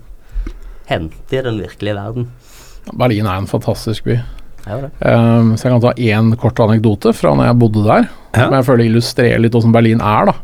hendte 0.91 1.39
i 1.39 1.45
den 1.47 1.61
virkelige 1.63 1.95
verden. 1.95 2.27
Berlin 2.91 3.27
er 3.31 3.39
en 3.39 3.47
fantastisk 3.51 4.07
by. 4.11 4.19
Det 4.67 4.75
er 4.75 4.81
det. 4.83 4.91
Um, 5.07 5.53
så 5.55 5.69
jeg 5.69 5.77
kan 5.77 5.83
ta 5.85 5.93
én 5.95 6.31
kort 6.43 6.61
anekdote 6.65 7.13
fra 7.15 7.35
når 7.39 7.53
jeg 7.53 7.59
bodde 7.63 7.85
der, 7.87 8.09
Ja. 8.35 8.45
som 8.49 8.57
jeg 8.59 8.67
føler 8.67 8.89
illustrerer 8.89 9.39
litt 9.41 9.55
hvordan 9.55 9.75
Berlin 9.77 10.03
er, 10.03 10.33
da. 10.33 10.35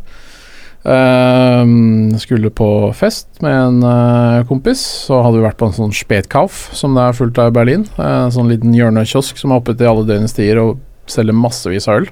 Um, 0.84 2.10
skulle 2.18 2.50
på 2.50 2.68
fest 2.98 3.28
med 3.42 3.54
en 3.54 3.82
uh, 3.86 4.44
kompis, 4.48 4.80
så 5.06 5.20
hadde 5.22 5.38
vi 5.38 5.44
vært 5.46 5.58
på 5.60 5.68
en 5.68 5.76
sånn 5.76 5.94
Spetkauf, 5.94 6.70
som 6.74 6.96
det 6.98 7.04
er 7.04 7.18
fullt 7.18 7.38
av 7.38 7.52
i 7.52 7.56
Berlin. 7.58 7.84
Uh, 7.98 8.26
sånn 8.34 8.50
liten 8.50 8.74
hjørnekiosk 8.74 9.38
som 9.38 9.52
er 9.52 9.60
oppe 9.62 9.76
til 9.78 9.90
alle 9.90 10.06
døgnets 10.08 10.34
tider 10.38 10.62
og 10.62 10.80
selger 11.10 11.36
massevis 11.38 11.86
av 11.90 12.00
øl. 12.02 12.08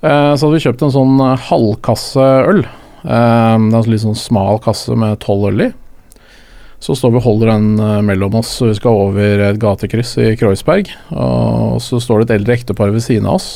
Uh, 0.00 0.32
så 0.36 0.46
hadde 0.46 0.56
vi 0.56 0.64
kjøpt 0.64 0.84
en 0.86 0.94
sånn 0.96 1.16
uh, 1.20 1.36
halvkasse 1.48 2.28
øl. 2.54 2.64
Um, 3.04 3.68
det 3.70 3.76
er 3.76 3.84
en 3.84 3.92
litt 3.94 4.04
sånn 4.04 4.20
smal 4.20 4.60
kasse 4.64 4.96
med 4.96 5.20
tolv 5.24 5.48
øl 5.52 5.66
i. 5.68 5.70
Så 6.80 6.96
står 6.96 7.12
vi 7.12 7.20
og 7.20 7.26
holder 7.26 7.52
den 7.52 7.74
eh, 7.76 7.98
mellom 8.08 8.38
oss, 8.40 8.54
og 8.62 8.70
vi 8.70 8.78
skal 8.78 9.02
over 9.04 9.42
et 9.50 9.60
gatekryss 9.60 10.14
i 10.22 10.32
Kreuzberg. 10.40 10.88
Og 11.12 11.76
så 11.84 12.00
står 12.00 12.22
det 12.22 12.30
et 12.30 12.36
eldre 12.38 12.56
ektepar 12.56 12.94
ved 12.94 13.04
siden 13.04 13.28
av 13.28 13.36
oss. 13.36 13.50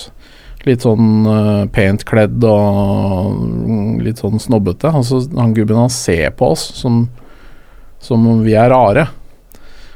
Litt 0.68 0.84
sånn 0.84 1.24
eh, 1.28 1.64
pent 1.72 2.04
kledd 2.08 2.44
og 2.48 4.04
litt 4.04 4.20
sånn 4.20 4.40
snobbete. 4.40 4.92
Altså, 4.92 5.22
han 5.36 5.56
gubben 5.56 5.80
han 5.80 5.92
ser 5.92 6.36
på 6.36 6.52
oss 6.52 6.68
som, 6.76 7.06
som 8.04 8.28
om 8.28 8.44
vi 8.44 8.56
er 8.60 8.72
rare. 8.72 9.08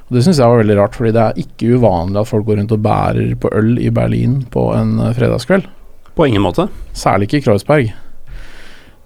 Og 0.09 0.17
Det 0.17 0.25
syns 0.25 0.41
jeg 0.41 0.49
var 0.49 0.63
veldig 0.63 0.77
rart, 0.79 0.97
fordi 0.97 1.13
det 1.13 1.25
er 1.25 1.41
ikke 1.45 1.77
uvanlig 1.77 2.23
at 2.23 2.31
folk 2.31 2.47
går 2.49 2.63
rundt 2.63 2.73
og 2.73 2.85
bærer 2.85 3.35
på 3.41 3.53
øl 3.53 3.75
i 3.77 3.93
Berlin 3.93 4.41
på 4.49 4.71
en 4.73 4.97
eh, 5.05 5.13
fredagskveld. 5.17 5.69
På 6.17 6.27
ingen 6.27 6.43
måte. 6.43 6.71
Særlig 6.97 7.29
ikke 7.29 7.43
i 7.43 7.45
Kreuzberg. 7.45 7.93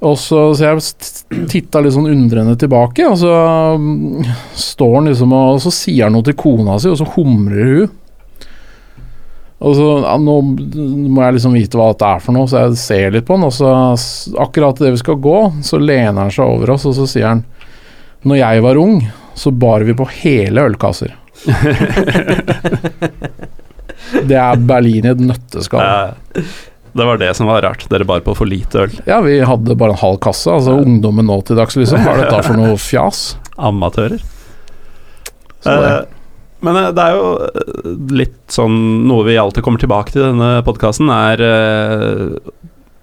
Og 0.02 0.18
så, 0.18 0.38
så 0.58 0.66
jeg 0.66 1.46
titta 1.50 1.80
litt 1.82 1.94
sånn 1.94 2.10
undrende 2.10 2.56
tilbake, 2.58 3.06
og 3.06 3.18
så 3.20 3.32
mm, 3.78 4.30
står 4.58 4.94
han 4.96 5.10
liksom 5.12 5.34
og, 5.36 5.50
og 5.56 5.60
så 5.62 5.70
sier 5.74 6.08
han 6.08 6.16
noe 6.16 6.26
til 6.26 6.38
kona 6.38 6.78
si, 6.82 6.90
og 6.90 6.98
så 6.98 7.06
humrer 7.14 7.68
hun. 7.68 7.92
Og 9.62 9.76
så 9.78 9.86
ja, 10.02 10.16
Nå 10.18 10.40
må 10.42 11.22
jeg 11.22 11.36
liksom 11.36 11.54
vite 11.54 11.78
hva 11.78 11.92
dette 11.92 12.08
er 12.08 12.22
for 12.24 12.34
noe, 12.34 12.50
så 12.50 12.64
jeg 12.64 12.80
ser 12.82 13.14
litt 13.14 13.28
på 13.28 13.36
han. 13.36 13.46
Og 13.46 13.54
så 13.54 13.68
akkurat 14.42 14.80
idet 14.82 14.96
vi 14.96 15.02
skal 15.04 15.20
gå, 15.22 15.38
så 15.62 15.78
lener 15.78 16.18
han 16.18 16.34
seg 16.34 16.50
over 16.50 16.74
oss, 16.74 16.86
og 16.90 16.96
så 16.98 17.06
sier 17.06 17.28
han 17.30 17.44
Når 18.26 18.40
jeg 18.40 18.64
var 18.66 18.80
ung, 18.82 18.96
så 19.38 19.54
bar 19.54 19.86
vi 19.86 19.94
på 19.96 20.08
hele 20.18 20.66
ølkasser. 20.66 21.14
Det 24.12 24.36
er 24.36 24.60
Berlin 24.66 25.06
i 25.06 25.12
et 25.12 25.22
nøtteskall. 25.22 25.82
Eh, 26.34 26.42
det 26.92 27.06
var 27.08 27.20
det 27.20 27.30
som 27.38 27.48
var 27.48 27.62
rart. 27.64 27.86
Dere 27.90 28.06
bar 28.08 28.20
på 28.24 28.34
for 28.36 28.48
lite 28.48 28.86
øl. 28.86 28.96
Ja, 29.08 29.20
vi 29.24 29.38
hadde 29.46 29.76
bare 29.78 29.96
en 29.96 30.02
halv 30.02 30.18
kasse. 30.24 30.50
Altså 30.52 30.76
ungdommen 30.76 31.28
nå 31.28 31.40
til 31.48 31.56
dags, 31.60 31.76
liksom. 31.78 32.02
Hva 32.04 32.16
er 32.16 32.26
dette 32.26 32.42
for 32.48 32.58
noe 32.60 32.80
fjas? 32.80 33.22
Amatører. 33.56 34.20
Eh, 35.68 36.02
men 36.66 36.78
eh, 36.78 36.90
det 36.94 37.04
er 37.04 37.16
jo 37.18 37.28
eh, 37.46 37.92
litt 38.22 38.40
sånn 38.52 39.06
Noe 39.08 39.26
vi 39.28 39.38
alltid 39.40 39.64
kommer 39.64 39.82
tilbake 39.82 40.14
til 40.14 40.24
i 40.24 40.28
denne 40.30 40.50
podkasten, 40.66 41.10
er 41.12 41.42
eh, 41.46 42.52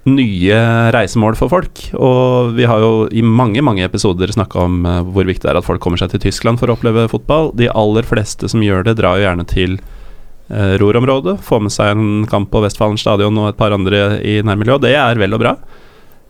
nye 0.09 0.59
reisemål 0.95 1.35
for 1.37 1.51
folk. 1.51 1.83
Og 1.99 2.55
vi 2.57 2.65
har 2.69 2.81
jo 2.81 3.07
i 3.11 3.23
mange 3.25 3.61
mange 3.65 3.83
episoder 3.85 4.31
snakka 4.33 4.63
om 4.63 4.81
hvor 5.13 5.27
viktig 5.27 5.45
det 5.45 5.51
er 5.51 5.59
at 5.59 5.67
folk 5.67 5.83
kommer 5.83 6.01
seg 6.01 6.13
til 6.13 6.23
Tyskland 6.23 6.61
for 6.61 6.71
å 6.71 6.77
oppleve 6.77 7.09
fotball. 7.11 7.51
De 7.59 7.69
aller 7.69 8.07
fleste 8.07 8.49
som 8.49 8.63
gjør 8.63 8.87
det, 8.87 8.97
drar 9.01 9.19
jo 9.19 9.27
gjerne 9.27 9.45
til 9.49 9.77
uh, 9.77 9.98
Ruhr-området. 10.49 11.35
Får 11.45 11.59
med 11.61 11.73
seg 11.73 11.93
en 11.93 12.23
kamp 12.29 12.49
på 12.49 12.63
Westfalen 12.63 12.97
stadion 12.97 13.37
og 13.37 13.51
et 13.51 13.59
par 13.59 13.75
andre 13.75 14.17
i 14.25 14.39
nærmiljøet. 14.41 14.81
Det 14.87 14.95
er 14.97 15.21
vel 15.21 15.37
og 15.37 15.43
bra. 15.43 15.53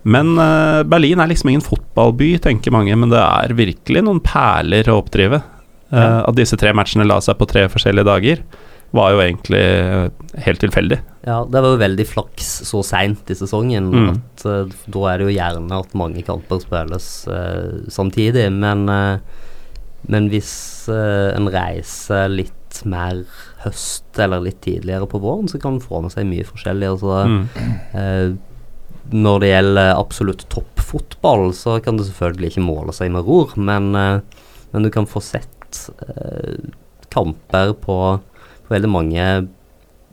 Men 0.08 0.34
eh, 0.40 0.82
Berlin 0.88 1.20
er 1.20 1.30
liksom 1.32 1.52
ingen 1.52 1.66
fotballby, 1.66 2.34
tenker 2.44 2.74
mange, 2.76 2.96
men 2.96 3.12
det 3.12 3.20
er 3.20 3.56
virkelig 3.58 4.04
noen 4.06 4.22
perler 4.24 4.88
å 4.92 5.00
oppdrive. 5.02 5.42
Ja. 5.90 6.22
At 6.22 6.38
disse 6.38 6.58
tre 6.60 6.72
matchene 6.78 7.08
la 7.08 7.18
seg 7.24 7.40
på 7.40 7.48
tre 7.50 7.66
forskjellige 7.72 8.08
dager, 8.08 8.44
var 8.96 9.14
jo 9.14 9.22
egentlig 9.22 9.62
eh, 9.62 10.08
helt 10.46 10.62
tilfeldig. 10.64 10.98
Ja, 11.28 11.44
det 11.46 11.62
var 11.62 11.76
jo 11.76 11.82
veldig 11.82 12.06
flaks 12.10 12.48
så 12.70 12.82
seint 12.86 13.30
i 13.30 13.38
sesongen 13.38 13.92
Mm. 13.94 14.08
at 14.16 14.46
eh, 14.50 14.78
da 14.90 15.04
er 15.12 15.20
det 15.20 15.28
jo 15.28 15.36
gjerne 15.36 15.82
at 15.84 15.98
mange 15.98 16.24
kamper 16.26 16.62
spilles 16.64 17.10
uh, 17.30 17.86
samtidig. 17.92 18.48
Men, 18.56 18.88
uh, 18.90 19.20
men 20.10 20.30
hvis 20.32 20.88
uh, 20.90 21.36
en 21.36 21.52
reiser 21.54 22.32
litt 22.34 22.59
mer 22.90 23.24
høst 23.64 24.20
eller 24.22 24.44
litt 24.46 24.62
tidligere 24.66 25.08
på 25.10 25.20
våren, 25.24 25.48
så 25.52 25.60
kan 25.62 25.78
en 25.78 25.84
få 25.84 26.02
med 26.06 26.14
seg 26.14 26.28
mye 26.30 26.46
forskjellig. 26.48 26.90
Altså, 26.94 27.26
Mm. 27.28 27.44
eh, 27.94 28.38
når 29.12 29.40
det 29.42 29.50
gjelder 29.50 29.96
absolutt 29.98 30.44
toppfotball, 30.54 31.50
så 31.58 31.80
kan 31.84 31.98
det 31.98 32.06
selvfølgelig 32.08 32.52
ikke 32.54 32.66
måle 32.68 32.94
seg 32.94 33.12
med 33.12 33.26
ror, 33.26 33.56
men, 33.58 33.96
eh, 33.96 34.22
men 34.72 34.84
du 34.84 34.90
kan 34.94 35.06
få 35.10 35.22
sett 35.22 35.90
eh, 36.08 36.58
kamper 37.10 37.74
på, 37.74 37.98
på 38.68 38.70
veldig 38.76 38.90
mange 38.90 39.48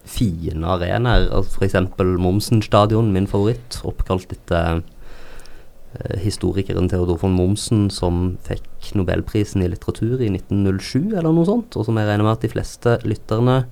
fine 0.06 0.64
arenaer. 0.64 1.28
Altså 1.34 1.58
F.eks. 1.60 1.74
Momsen 2.18 2.62
stadion, 2.62 3.12
min 3.12 3.26
favoritt, 3.26 3.80
oppkalt 3.84 4.30
etter 4.32 4.82
historikeren 6.22 6.90
Theodor 6.90 7.18
von 7.22 7.34
Momsen 7.36 7.86
som 7.92 8.36
fikk 8.46 8.92
Nobelprisen 8.98 9.64
i 9.64 9.70
litteratur 9.72 10.20
i 10.20 10.30
1907 10.32 11.16
eller 11.16 11.32
noe 11.32 11.48
sånt, 11.48 11.76
og 11.76 11.86
som 11.88 11.98
jeg 11.98 12.08
regner 12.08 12.26
med 12.26 12.36
at 12.36 12.46
de 12.46 12.52
fleste 12.52 12.98
lytterne 13.06 13.64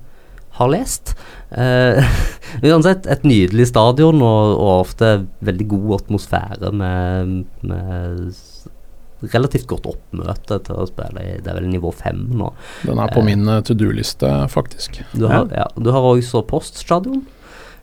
har 0.54 0.70
lest. 0.70 1.14
Eh, 1.50 1.98
uansett, 2.68 3.08
et 3.10 3.26
nydelig 3.26 3.68
stadion 3.72 4.22
og, 4.22 4.54
og, 4.54 4.72
ofte 4.84 5.14
veldig 5.44 5.66
god 5.72 5.94
atmosfære 5.98 6.70
med, 6.78 7.40
med 7.66 9.32
relativt 9.32 9.66
godt 9.70 9.88
oppmøte 9.88 10.58
til 10.66 10.78
å 10.78 10.86
spille 10.88 11.22
i 11.22 11.38
Det 11.42 11.50
er 11.50 11.58
vel 11.58 11.70
nivå 11.72 11.90
fem 11.96 12.26
nå. 12.36 12.50
Den 12.84 13.00
er 13.02 13.14
på 13.14 13.22
eh, 13.22 13.30
min 13.32 13.50
to 13.66 13.76
do-liste, 13.78 14.30
faktisk. 14.52 15.00
Du 15.16 15.26
har, 15.30 15.48
ja, 15.54 15.66
du 15.74 15.90
har 15.94 16.06
også 16.06 16.44
Poststadion, 16.46 17.24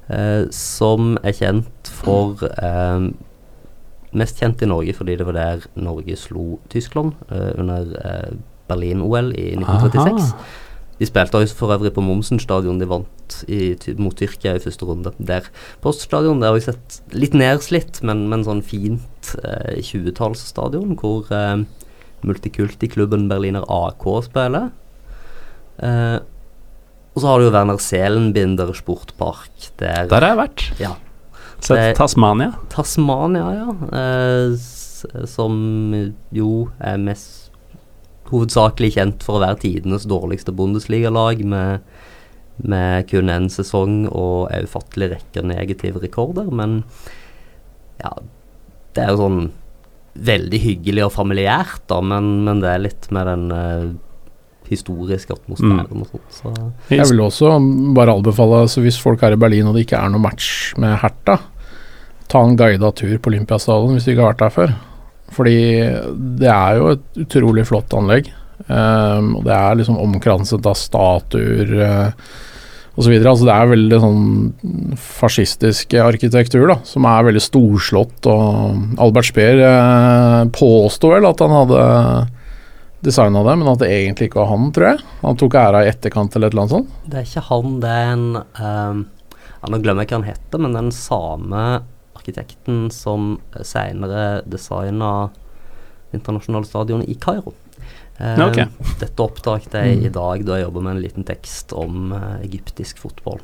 eh, 0.07 0.47
som 0.55 1.17
er 1.25 1.35
kjent 1.35 1.91
for 2.01 2.45
eh, 2.51 3.11
Mest 4.17 4.41
kjent 4.41 4.61
i 4.61 4.67
Norge 4.67 4.95
fordi 4.97 5.15
det 5.19 5.27
var 5.27 5.37
der 5.37 5.67
Norge 5.79 6.17
slo 6.19 6.59
Tyskland 6.71 7.13
eh, 7.29 7.53
under 7.61 7.93
eh, 8.01 8.33
Berlin-OL 8.71 9.31
i 9.35 9.53
1936. 9.55 10.33
Aha. 10.33 10.67
De 11.01 11.07
spilte 11.09 11.39
også 11.39 11.57
for 11.57 11.73
øvrig 11.73 11.89
på 11.95 12.03
Momsen 12.05 12.37
stadion. 12.39 12.77
De 12.77 12.85
vant 12.85 13.37
i, 13.49 13.71
mot 13.97 14.13
Tyrkia 14.13 14.53
i 14.53 14.61
første 14.61 14.85
runde. 14.85 15.13
Der 15.17 15.47
Poststadion 15.81 16.43
der 16.43 16.51
har 16.51 16.59
vi 16.59 16.65
sett 16.67 16.99
litt 17.17 17.33
nedslitt, 17.33 18.03
men, 18.05 18.27
men 18.29 18.45
sånn 18.45 18.61
fint 18.61 19.31
eh, 19.41 19.79
20-tallsstadion, 19.81 20.93
hvor 21.01 21.31
eh, 21.33 21.63
multikulti-klubben 22.27 23.25
Berliner 23.31 23.65
AK 23.65 24.05
spiller. 24.27 24.69
Eh, 25.81 26.19
og 27.11 27.23
så 27.23 27.27
har 27.27 27.39
du 27.39 27.47
jo 27.47 27.55
Werner 27.55 27.81
Seelenbinder 27.81 28.69
sportpark. 28.77 29.71
Der, 29.81 30.05
der 30.05 30.21
har 30.21 30.29
jeg 30.29 30.41
vært. 30.43 30.67
Ja. 30.79 30.93
Sett 31.61 31.97
Tasmania. 31.97 32.53
Tasmania, 32.73 33.51
ja. 33.53 33.75
Eh, 33.99 34.55
som 35.29 35.55
jo 36.33 36.51
er 36.81 36.99
mest 37.01 37.51
hovedsakelig 38.31 38.93
kjent 38.95 39.25
for 39.25 39.37
å 39.37 39.43
være 39.43 39.61
tidenes 39.65 40.07
dårligste 40.09 40.53
Bundesliga-lag, 40.55 41.41
med, 41.45 41.87
med, 42.63 43.07
kun 43.11 43.31
én 43.31 43.49
sesong 43.51 44.05
og 44.09 44.51
en 44.53 44.69
ufattelig 44.69 45.11
rekke 45.15 45.43
negative 45.45 46.03
rekorder. 46.03 46.51
Men 46.53 46.81
ja, 48.01 48.13
det 48.95 49.03
er 49.03 49.13
jo 49.13 49.25
sånn 49.25 49.41
veldig 50.21 50.59
hyggelig 50.59 51.05
og 51.07 51.13
familiært, 51.15 51.83
da, 51.91 52.01
men, 52.03 52.41
men 52.47 52.63
det 52.63 52.71
er 52.71 52.81
litt 52.83 53.07
med 53.15 53.29
den 53.29 53.45
eh, 53.55 53.85
historiske 54.71 55.35
atmosfæren 55.35 55.87
mm. 55.87 56.01
og 56.03 56.09
sånt. 56.11 56.35
Så. 56.35 56.51
Jeg 56.91 57.07
vil 57.11 57.23
også 57.23 57.55
bare 57.95 58.15
anbefale, 58.15 58.63
så 58.71 58.83
hvis 58.83 58.99
folk 59.01 59.23
er 59.23 59.35
i 59.35 59.39
Berlin 59.39 59.67
og 59.69 59.75
det 59.75 59.85
ikke 59.85 59.99
er 59.99 60.11
noe 60.11 60.23
match 60.23 60.71
med 60.79 60.97
Herta, 61.03 61.37
ta 62.31 62.45
en 62.45 62.55
guida 62.59 62.91
tur 62.95 63.17
på 63.19 63.31
Olympiastadion 63.33 63.97
hvis 63.97 64.07
du 64.07 64.13
ikke 64.13 64.23
har 64.23 64.33
vært 64.33 64.45
der 64.45 64.55
før. 64.55 64.77
Fordi 65.31 65.57
det 66.41 66.51
er 66.51 66.77
jo 66.79 66.93
et 66.95 67.19
utrolig 67.25 67.65
flott 67.67 67.93
anlegg. 67.95 68.31
Um, 68.67 69.35
og 69.39 69.45
det 69.47 69.53
er 69.55 69.77
liksom 69.79 69.99
omkranset 69.99 70.67
av 70.69 70.77
statuer 70.77 71.71
uh, 71.81 72.33
osv. 72.99 73.13
Altså 73.15 73.47
det 73.47 73.55
er 73.55 73.71
veldig 73.71 74.01
sånn 74.03 74.25
fascistisk 74.99 75.95
arkitektur, 76.03 76.67
da, 76.69 76.77
som 76.87 77.07
er 77.09 77.29
veldig 77.29 77.43
storslått. 77.43 78.27
Og 78.31 78.99
Albert 79.01 79.31
Speer 79.31 79.63
uh, 79.63 80.43
påsto 80.55 81.13
vel 81.13 81.27
at 81.29 81.43
han 81.43 81.57
hadde 81.61 81.87
designa 83.01 83.41
det, 83.47 83.55
men 83.57 83.71
at 83.71 83.79
det 83.81 83.89
egentlig 83.89 84.29
ikke 84.29 84.43
var 84.43 84.51
han, 84.51 84.67
tror 84.75 84.91
jeg. 84.91 85.07
Han 85.23 85.39
tok 85.41 85.57
æra 85.57 85.85
i 85.85 85.89
etterkant 85.89 86.35
eller 86.37 86.51
et 86.51 86.53
eller 86.53 86.67
annet 86.67 86.75
sånt. 86.75 86.99
Det 87.07 87.17
er 87.21 87.25
ikke 87.25 87.47
han, 87.47 87.79
det 87.81 87.95
er 87.95 88.11
en 88.11 88.27
um, 88.37 89.01
ja, 89.31 89.71
Nå 89.71 89.79
glemmer 89.81 90.05
jeg 90.05 90.11
hva 90.11 90.19
han 90.19 90.29
heter, 90.29 90.61
men 90.61 90.77
den 90.77 90.93
samme 90.93 91.63
arkitekten 92.21 92.85
som 92.93 93.35
senere 93.65 94.45
designa 94.45 95.31
internasjonale 96.15 96.69
stadionet 96.69 97.09
i 97.09 97.17
Kairo. 97.19 97.53
Eh, 98.21 98.47
okay. 98.47 98.65
Dette 98.99 99.23
oppdaget 99.23 99.73
jeg 99.73 99.97
mm. 99.97 100.05
i 100.05 100.11
dag 100.13 100.43
da 100.45 100.57
jeg 100.59 100.67
jobber 100.67 100.83
med 100.85 100.97
en 100.97 101.01
liten 101.01 101.25
tekst 101.25 101.71
om 101.73 102.11
uh, 102.13 102.37
egyptisk 102.43 102.99
fotball. 103.01 103.39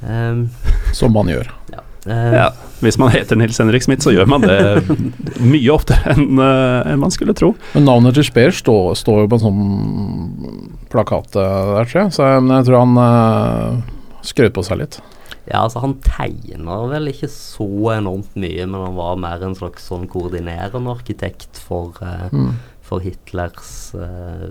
Um, 0.00 0.48
Som 0.96 1.14
man 1.14 1.30
gjør. 1.30 1.52
Ja. 1.70 1.84
Uh, 2.06 2.32
ja. 2.34 2.46
Hvis 2.82 2.98
man 2.98 3.12
heter 3.14 3.38
Nils 3.38 3.60
Henrik 3.62 3.84
Smith, 3.86 4.02
så 4.02 4.14
gjør 4.14 4.26
man 4.30 4.42
det 4.46 4.58
mye 5.54 5.74
oftere 5.74 6.16
enn 6.16 6.40
uh, 6.40 6.82
en 6.88 7.02
man 7.04 7.14
skulle 7.14 7.36
tro. 7.38 7.52
Men 7.76 7.86
navnet 7.86 8.18
til 8.18 8.26
Speer 8.26 8.54
står, 8.56 8.96
står 8.98 9.24
jo 9.24 9.30
på 9.30 9.38
en 9.38 9.44
sånn 9.44 10.72
plakat 10.90 11.30
der, 11.36 11.84
tror 11.84 12.02
jeg. 12.06 12.16
Så 12.16 12.26
jeg, 12.26 12.46
jeg 12.50 12.68
tror 12.70 12.82
han 12.82 12.98
uh, 12.98 14.26
skrøt 14.26 14.56
på 14.56 14.66
seg 14.66 14.82
litt. 14.82 14.98
Ja, 15.46 15.62
altså 15.62 15.82
Han 15.84 15.98
tegner 16.02 16.88
vel 16.90 17.12
ikke 17.12 17.28
så 17.30 17.68
enormt 17.94 18.34
mye, 18.38 18.66
men 18.66 18.82
han 18.82 18.98
var 18.98 19.20
mer 19.22 19.44
en 19.46 19.54
slags 19.58 19.86
sånn 19.90 20.08
koordinerende 20.10 20.90
arkitekt 20.90 21.60
for, 21.62 21.94
uh, 22.02 22.26
mm. 22.34 22.50
for 22.86 23.04
Hitlers 23.04 23.70
uh, 23.94 24.50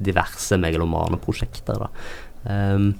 diverse 0.00 0.56
megalomane 0.60 1.20
prosjekter. 1.20 1.84
da. 1.84 1.90
Um, 2.48 2.94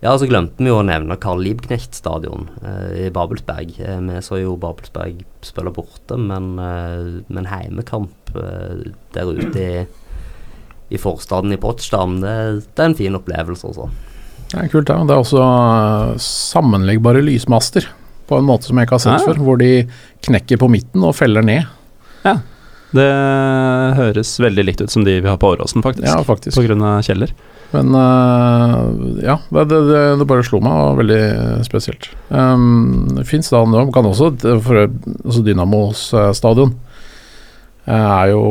ja, 0.00 0.14
så 0.14 0.28
glemte 0.30 0.62
vi 0.62 0.70
jo 0.70 0.78
å 0.78 0.86
nevne 0.86 1.18
Karl 1.20 1.42
Liebknecht 1.44 1.96
stadion 1.98 2.48
uh, 2.62 2.88
i 2.96 3.08
Babelsberg. 3.12 3.76
Vi 3.76 4.20
så 4.24 4.40
jo 4.40 4.56
Babelsberg 4.60 5.20
spille 5.44 5.74
borte, 5.74 6.16
men, 6.16 6.54
men 6.56 7.50
heimekamp 7.50 8.32
der 8.32 9.28
ute 9.28 9.64
i, 9.64 9.86
i 10.94 11.00
forstaden 11.00 11.52
i 11.52 11.60
Potsdam, 11.60 12.20
det, 12.22 12.36
det, 12.70 12.78
er 12.78 12.92
en 12.92 12.96
fin 12.96 13.18
opplevelse, 13.18 13.68
altså. 13.68 13.90
Det 14.48 14.60
er 14.62 14.68
kult, 14.72 14.88
ja. 14.88 15.00
Det 15.04 15.14
er 15.14 15.22
også 15.22 15.40
uh, 15.44 16.14
sammenleggbare 16.22 17.24
lysmaster 17.24 17.88
på 18.28 18.38
en 18.38 18.46
måte 18.48 18.68
som 18.68 18.78
jeg 18.78 18.88
ikke 18.88 18.96
har 18.96 19.04
sett 19.04 19.20
ja. 19.20 19.26
før, 19.26 19.42
hvor 19.44 19.60
de 19.60 19.72
knekker 20.24 20.60
på 20.60 20.70
midten 20.72 21.04
og 21.04 21.16
feller 21.16 21.44
ned. 21.44 21.68
Ja. 22.24 22.38
Det 22.96 23.08
høres 23.98 24.30
veldig 24.40 24.64
likt 24.64 24.80
ut 24.80 24.92
som 24.92 25.04
de 25.04 25.18
vi 25.20 25.28
har 25.28 25.36
på 25.40 25.50
Åråsen, 25.52 25.84
faktisk. 25.84 26.08
Ja, 26.08 26.22
faktisk. 26.24 26.56
På 26.56 26.64
grunn 26.64 26.84
av 26.84 27.02
Kjeller. 27.04 27.32
Men 27.74 27.92
uh, 27.92 29.20
ja, 29.20 29.36
det, 29.52 29.66
det, 29.68 30.02
det, 30.20 30.28
bare 30.28 30.44
slo 30.46 30.60
meg, 30.64 30.72
og 30.72 31.00
veldig 31.02 31.22
spesielt. 31.68 32.08
Um, 32.32 33.20
Fins 33.28 33.52
da 33.52 33.60
nå, 33.68 33.84
kan 33.92 34.08
også 34.08 34.32
for, 34.64 34.86
altså 34.88 35.44
Dynamos 35.44 36.06
uh, 36.16 36.30
stadion 36.36 36.72
er 37.88 38.34
jo 38.34 38.42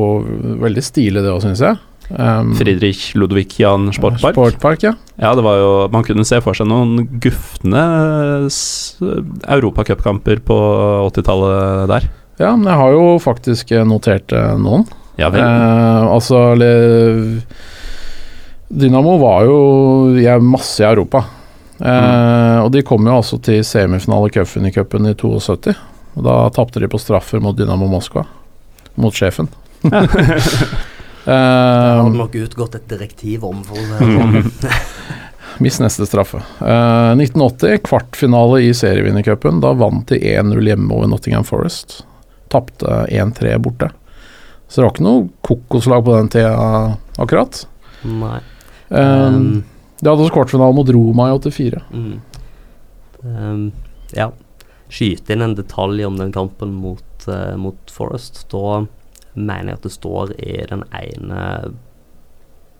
veldig 0.61 0.82
stilig 0.82 1.22
det 1.22 1.30
òg, 1.30 1.44
syns 1.44 1.61
jeg. 1.61 1.78
Um, 2.10 2.54
Friedrich 2.56 3.16
Ludvig 3.16 3.60
Jan 3.60 3.90
Sportpark. 3.92 4.34
Sportpark 4.34 4.84
ja. 4.86 4.94
ja, 5.20 5.34
det 5.36 5.44
var 5.44 5.58
jo 5.60 5.72
Man 5.92 6.06
kunne 6.08 6.24
se 6.24 6.40
for 6.40 6.56
seg 6.56 6.70
noen 6.70 7.02
gufne 7.20 7.82
europacupkamper 9.44 10.40
på 10.48 10.60
80-tallet 11.10 11.92
der. 11.92 12.08
Ja, 12.40 12.54
men 12.56 12.70
jeg 12.70 12.80
har 12.80 12.96
jo 12.96 13.04
faktisk 13.20 13.74
notert 13.90 14.32
eh, 14.32 14.54
noen. 14.62 14.86
Ja 15.20 15.32
vel. 15.34 15.42
Eh, 15.42 16.08
altså 16.14 16.56
Dynamo 18.68 19.18
var 19.20 19.48
jo 19.50 19.60
masse 20.46 20.84
i 20.84 20.88
Europa. 20.88 21.26
Eh, 21.82 21.92
mm. 21.92 22.64
Og 22.64 22.72
de 22.72 22.86
kom 22.88 23.04
jo 23.10 23.20
altså 23.20 23.42
til 23.44 23.66
semifinale 23.68 24.32
i 24.32 24.38
cupen 24.38 25.10
i 25.10 25.16
72. 25.18 25.76
Og 26.18 26.26
da 26.26 26.42
tapte 26.56 26.80
de 26.82 26.90
på 26.90 27.02
straffer 27.02 27.44
mot 27.44 27.58
Dynamo 27.58 27.90
Moskva. 27.92 28.24
Mot 28.96 29.14
sjefen. 29.18 29.52
det 31.28 32.02
hadde 32.02 32.18
nok 32.18 32.36
utgått 32.40 32.76
et 32.78 32.90
direktiv 32.90 33.45
om. 33.45 33.64
for 33.68 33.78
Miss 35.64 35.80
neste 35.82 36.06
straffe. 36.06 36.38
Uh, 36.62 37.18
1980, 37.18 37.78
kvartfinale 37.84 38.62
i 38.62 38.74
serievinnercupen. 38.74 39.62
Da 39.64 39.74
vant 39.74 40.08
de 40.08 40.20
1-0 40.20 40.68
hjemme 40.70 40.94
over 40.94 41.10
Nottingham 41.12 41.44
Forest. 41.48 42.04
Tapte 42.54 43.06
1-3 43.10 43.58
borte. 43.58 43.90
Så 44.68 44.82
det 44.82 44.86
var 44.86 44.94
ikke 44.94 45.08
noe 45.08 45.26
kokoslag 45.48 46.06
på 46.06 46.14
den 46.18 46.30
tida, 46.32 46.54
akkurat. 47.18 47.64
Nei. 48.04 48.40
Um, 48.90 49.64
de 49.99 50.10
hadde 50.10 50.26
også 50.26 50.36
kvartfinale 50.36 50.76
mot 50.76 50.90
Roma 50.94 51.30
i 51.32 51.38
84. 51.40 51.82
Mm. 51.91 52.20
Um, 53.24 53.64
ja. 54.16 54.30
Skyte 54.91 55.34
inn 55.34 55.44
en 55.44 55.56
detalj 55.58 56.06
om 56.08 56.20
den 56.20 56.32
kampen 56.36 56.76
mot, 56.84 57.28
uh, 57.28 57.56
mot 57.60 57.91
Forest. 57.91 58.44
Da 58.52 58.84
mener 59.38 59.72
jeg 59.72 59.80
at 59.80 59.88
det 59.88 59.93
står 59.95 60.34
i 60.41 60.57
den 60.69 60.84
ene 60.97 61.41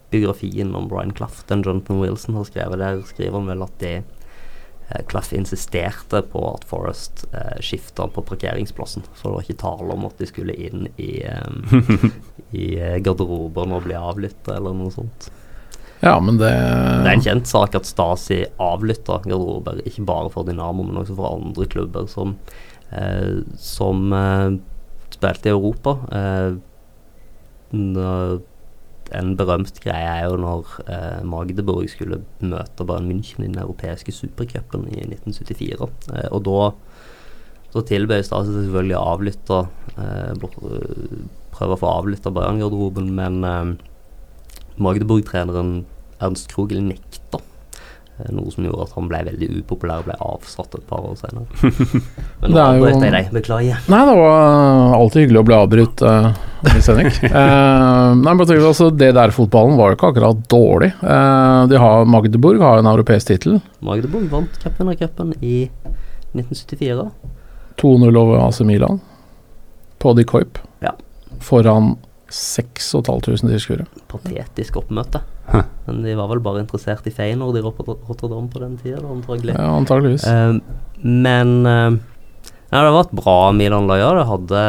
biografien 0.10 0.76
om 0.76 0.88
Brian 0.88 1.14
Clough 1.16 1.44
den 1.48 1.64
Jonathan 1.66 2.00
Wilson 2.02 2.36
har 2.36 2.48
skrevet. 2.48 2.80
Der 2.80 3.02
skriver 3.08 3.40
han 3.40 3.50
vel 3.52 3.66
at 3.66 3.74
det 3.82 3.96
eh, 3.98 5.02
Clough 5.10 5.34
insisterte 5.36 6.22
på 6.32 6.44
at 6.54 6.68
Forest 6.68 7.26
eh, 7.32 7.58
skifta 7.64 8.08
på 8.08 8.24
parkeringsplassen. 8.30 9.04
Så 9.16 9.28
det 9.28 9.34
var 9.36 9.48
ikke 9.48 9.64
tale 9.64 9.98
om 9.98 10.08
at 10.08 10.22
de 10.22 10.30
skulle 10.30 10.56
inn 10.56 10.88
i, 10.96 11.12
um, 11.28 12.14
i 12.52 12.78
eh, 12.80 13.02
garderoben 13.04 13.76
og 13.76 13.84
bli 13.88 14.00
avlytta 14.00 14.56
eller 14.58 14.78
noe 14.78 14.94
sånt. 14.96 15.30
Ja, 16.00 16.20
men 16.22 16.38
det 16.38 16.54
Det 16.54 17.10
er 17.10 17.16
en 17.16 17.26
kjent 17.26 17.50
sak 17.50 17.76
at 17.76 17.88
Stasi 17.90 18.44
avlytta 18.62 19.20
garderober, 19.26 19.82
ikke 19.86 20.06
bare 20.06 20.30
for 20.30 20.46
Dynamo, 20.46 20.86
men 20.86 21.00
også 21.02 21.16
for 21.18 21.40
andre 21.40 21.66
klubber 21.66 22.06
som, 22.12 22.38
eh, 22.92 23.42
som 23.58 24.14
eh, 24.14 24.60
spilte 25.18 25.50
i 25.50 25.56
Europa. 25.56 25.98
Eh, 26.14 26.58
en 29.16 29.36
berømt 29.40 29.80
greie 29.84 30.08
er 30.08 30.26
jo 30.28 30.38
når 30.40 30.72
eh, 30.88 31.24
Magdeburg 31.28 31.88
skulle 31.92 32.22
møte 32.44 32.86
Bayern 32.88 33.08
München 33.10 33.44
i 33.44 33.50
den 33.50 33.60
europeiske 33.62 34.12
supercupen 34.16 34.88
i 34.92 35.04
1974. 35.06 35.90
Eh, 36.14 36.30
og 36.32 36.44
da 36.48 36.72
Så 37.74 37.84
tilbød 37.84 38.24
Stasi 38.24 38.54
selvfølgelig 38.56 38.96
å 38.96 39.08
avlytte 39.14 39.58
eh, 39.98 40.32
eh, 40.32 41.20
Prøve 41.58 41.74
å 41.74 41.80
få 41.82 41.90
avlytta 41.90 42.32
Bayern-garderoben, 42.32 43.12
men 43.18 43.44
eh, 43.44 43.74
Magdeburg-treneren 44.78 45.86
Ernst 46.22 46.52
Krogel 46.54 46.84
nekta. 46.86 47.42
Eh, 48.18 48.30
Noe 48.34 48.50
som 48.52 48.66
gjorde 48.66 48.88
at 48.88 48.96
han 48.98 49.08
ble 49.12 49.20
veldig 49.28 49.50
upopulær 49.60 50.02
og 50.02 50.08
ble 50.08 50.16
avsatt 50.26 50.78
et 50.78 50.86
par 50.90 51.06
år 51.06 51.18
senere. 51.20 51.46
Men 52.42 52.54
nå 52.56 52.64
avbrøt 52.64 53.06
jeg 53.06 53.14
deg, 53.14 53.30
beklager. 53.36 53.84
Nei, 53.94 54.02
det 54.10 54.16
var 54.18 54.96
alltid 54.98 55.26
hyggelig 55.26 55.42
å 55.42 55.48
bli 55.50 55.58
avbrutt, 55.58 56.04
uh, 56.06 56.30
Nils 56.68 56.90
Henrik. 56.92 57.22
Eh, 57.38 58.12
nei, 58.18 58.34
men 58.34 58.52
altså, 58.56 58.88
det 58.94 59.10
der 59.18 59.32
fotballen 59.36 59.76
var 59.78 59.92
jo 59.92 59.98
ikke 59.98 60.10
akkurat 60.10 60.40
dårlig. 60.50 60.90
Eh, 61.04 61.62
de 61.70 61.80
har, 61.82 62.08
Magdeburg 62.10 62.64
har 62.64 62.82
en 62.82 62.90
europeisk 62.90 63.30
tittel. 63.30 63.60
Magdeburg 63.86 64.30
vant 64.32 64.58
cupen 64.64 65.36
i 65.38 65.68
1974. 66.34 67.06
2-0 67.78 68.18
over 68.18 68.42
AC 68.42 68.64
Milan 68.66 69.02
på 70.02 70.14
De 70.18 70.26
Koip. 70.26 70.58
Ja. 70.82 70.96
Foran 71.44 71.96
6500 72.34 73.48
tilskuere. 73.48 73.86
Patetisk 74.12 74.78
oppmøte. 74.82 75.22
Hæ. 75.48 75.62
Men 75.88 76.02
de 76.04 76.16
var 76.20 76.28
vel 76.32 76.42
bare 76.44 76.62
interessert 76.64 77.08
i 77.08 77.14
Feyenoord 77.16 77.58
i 77.58 77.64
Rot- 77.64 77.80
Rotterdam 78.10 78.50
på 78.52 78.60
den 78.64 78.76
tida, 78.82 79.00
antagelig. 79.08 79.56
Ja, 79.56 79.70
antageligvis. 79.78 80.26
Uh, 80.28 80.60
men 81.04 81.54
uh, 81.66 81.98
Nei, 82.68 82.82
det 82.84 82.92
var 82.92 83.06
et 83.06 83.16
bra 83.16 83.38
Milan-lag. 83.56 84.02
Det 84.18 84.26
hadde 84.28 84.62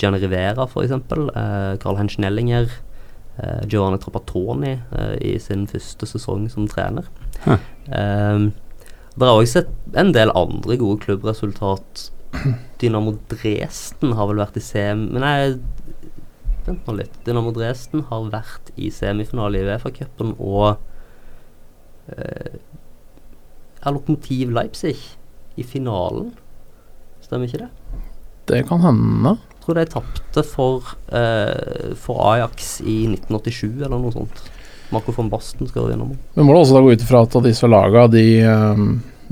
Gianni 0.00 0.22
Rivera, 0.22 0.64
f.eks. 0.64 0.94
Uh, 1.12 1.76
Karl-Heinz 1.82 2.14
Schnellinger. 2.16 2.70
Uh, 3.36 3.60
Giovanni 3.68 3.98
Trapattoni 4.00 4.78
uh, 4.94 5.16
i 5.20 5.34
sin 5.42 5.66
første 5.68 6.08
sesong 6.08 6.48
som 6.52 6.68
trener. 6.70 7.04
Uh, 7.44 7.58
Eh, 7.84 8.44
det 9.20 9.26
har 9.28 9.36
også 9.36 9.58
sett 9.60 9.98
en 10.00 10.14
del 10.16 10.30
andre 10.32 10.78
gode 10.80 11.02
klubbresultat. 11.04 12.06
Dynamo 12.80 13.12
Dresden 13.28 14.14
har 14.16 14.30
vel 14.30 14.40
vært 14.40 14.56
i 14.56 14.62
sem... 14.64 15.02
Nei, 15.12 15.52
vent 16.68 16.86
nå 16.88 16.96
litt. 17.00 17.18
Dynamo 17.26 17.52
Dresden 17.54 18.04
har 18.10 18.30
vært 18.32 18.72
i 18.76 18.90
semifinale 18.94 19.60
i 19.60 19.66
Uefa-cupen 19.68 20.34
og 20.38 20.76
eh, 22.12 22.56
er 23.84 23.94
Lokomotiv 23.94 24.52
Leipzig 24.54 24.96
i 25.56 25.66
finalen. 25.66 26.32
Stemmer 27.24 27.48
ikke 27.48 27.64
det? 27.66 27.70
Det 28.50 28.62
kan 28.68 28.82
hende. 28.84 29.36
Jeg 29.54 29.64
tror 29.64 29.78
de 29.78 29.86
tapte 29.94 30.44
for, 30.44 30.94
eh, 31.16 31.94
for 31.96 32.20
Ajax 32.34 32.76
i 32.84 33.04
1987 33.14 33.80
eller 33.86 33.96
noe 33.96 34.12
sånt. 34.12 34.44
Marco 34.92 35.14
von 35.16 35.30
Basten 35.32 35.68
skal 35.68 35.94
innom. 35.94 36.12
Vi 36.34 36.44
må 36.44 36.52
da 36.52 36.60
også 36.60 36.76
da 36.76 36.84
gå 36.84 36.92
ut 36.92 37.02
ifra 37.02 37.24
at 37.24 37.36
disse 37.46 37.68
laga 37.70 38.06
de 38.12 38.24
eh, 38.44 38.84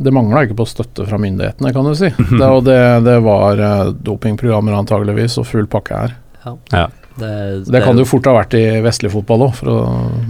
Det 0.03 0.09
mangla 0.09 0.47
ikke 0.47 0.57
på 0.57 0.65
støtte 0.67 1.05
fra 1.05 1.19
myndighetene, 1.21 1.73
kan 1.77 1.85
du 1.85 1.93
si. 1.95 2.09
Det, 2.41 2.49
og 2.49 2.65
det, 2.65 2.79
det 3.05 3.19
var 3.25 3.61
eh, 3.61 3.93
dopingprogrammer 3.93 4.79
antageligvis, 4.79 5.37
og 5.43 5.47
full 5.51 5.69
pakke 5.71 5.99
her. 5.99 6.15
Ja. 6.47 6.57
Ja. 6.73 6.87
Det, 7.19 7.65
Det 7.69 7.83
kan 7.85 7.97
det 7.97 8.07
jo 8.07 8.09
fort 8.09 8.27
ha 8.31 8.33
vært 8.39 8.55
i 8.57 8.65
vestlig 8.85 9.11
fotball 9.13 9.47
òg, 9.49 9.55
for 9.59 9.69
å 9.69 9.79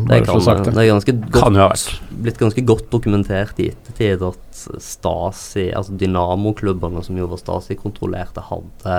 bare 0.08 0.24
kan, 0.24 0.34
få 0.34 0.42
sagt 0.42 0.64
det. 0.66 0.74
det 0.74 0.82
er 0.84 0.90
ganske 0.90 1.14
godt, 1.20 1.34
Kan 1.36 1.58
jo 1.58 1.62
ha 1.62 1.68
vært. 1.70 2.00
blitt 2.26 2.40
ganske 2.40 2.64
godt 2.66 2.88
dokumentert 2.90 3.60
i 3.62 3.68
ettertid 3.70 4.24
at 4.26 4.62
Stasi, 4.82 5.68
altså 5.70 5.94
Dynamo-klubbene 6.00 7.04
som 7.06 7.18
jo 7.18 7.28
var 7.30 7.40
Stasi-kontrollerte, 7.42 8.44
hadde 8.50 8.96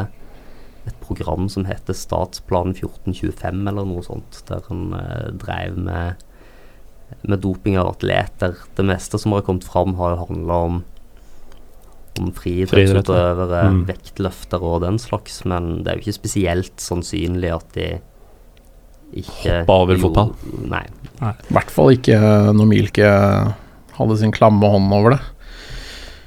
et 0.87 0.95
program 1.03 1.47
som 1.51 1.67
heter 1.67 1.95
Statsplan 1.95 2.73
1425 2.75 3.67
eller 3.71 3.87
noe 3.87 4.03
sånt, 4.03 4.41
der 4.49 4.63
han 4.67 4.95
eh, 4.97 5.29
drev 5.39 5.77
med, 5.79 6.23
med 7.23 7.43
doping 7.43 7.77
av 7.79 7.93
atleter. 7.93 8.57
Det 8.75 8.87
meste 8.87 9.19
som 9.19 9.35
har 9.35 9.45
kommet 9.47 9.67
fram, 9.67 9.95
har 9.99 10.15
jo 10.15 10.25
handla 10.27 10.59
om 10.69 10.81
om 12.19 12.31
friidrettsutøvere, 12.35 13.61
Mm. 13.71 13.85
vektløftere 13.89 14.61
og 14.61 14.81
den 14.83 14.99
slags, 15.01 15.45
men 15.45 15.83
det 15.83 15.91
er 15.91 15.97
jo 15.97 16.03
ikke 16.05 16.19
spesielt 16.21 16.75
sannsynlig 16.77 17.53
at 17.53 17.73
de 17.73 17.87
ikke 19.13 19.63
Hoppa 19.63 19.79
over 19.85 19.97
fotball? 20.01 20.33
Nei. 20.69 20.85
I 21.21 21.53
hvert 21.53 21.71
fall 21.71 21.93
ikke 21.93 22.17
når 22.53 22.67
Milke 22.69 23.09
hadde 23.97 24.17
sin 24.19 24.33
klamme 24.33 24.69
hånd 24.69 24.93
over 24.93 25.15
det. 25.15 25.19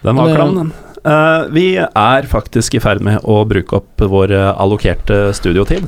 Den 0.07 0.17
var 0.17 0.35
klam, 0.35 0.55
den. 0.55 0.73
Uh, 1.07 1.47
vi 1.55 1.77
er 1.79 2.27
faktisk 2.31 2.75
i 2.75 2.83
ferd 2.83 3.03
med 3.03 3.23
å 3.27 3.45
bruke 3.47 3.79
opp 3.79 4.03
vår 4.03 4.33
eh, 4.35 4.53
allokerte 4.59 5.33
studiotid. 5.35 5.87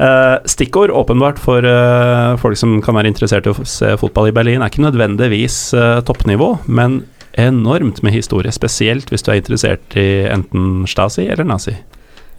Uh, 0.00 0.40
stikkord 0.48 0.90
åpenbart 0.96 1.38
for 1.38 1.60
uh, 1.66 2.36
folk 2.40 2.56
som 2.56 2.78
kan 2.80 2.96
være 2.96 3.10
interessert 3.12 3.46
i 3.46 3.52
å 3.52 3.66
se 3.68 3.92
fotball 4.00 4.30
i 4.30 4.34
Berlin, 4.34 4.62
er 4.62 4.72
ikke 4.72 4.86
nødvendigvis 4.86 5.58
eh, 5.76 5.98
toppnivå, 6.08 6.54
men 6.72 7.02
enormt 7.38 8.02
med 8.02 8.12
historie. 8.12 8.50
Spesielt 8.52 9.10
hvis 9.10 9.22
du 9.22 9.30
er 9.32 9.40
interessert 9.40 9.96
i 9.96 10.26
enten 10.30 10.86
Stasi 10.90 11.28
eller 11.30 11.44
nazi. 11.44 11.76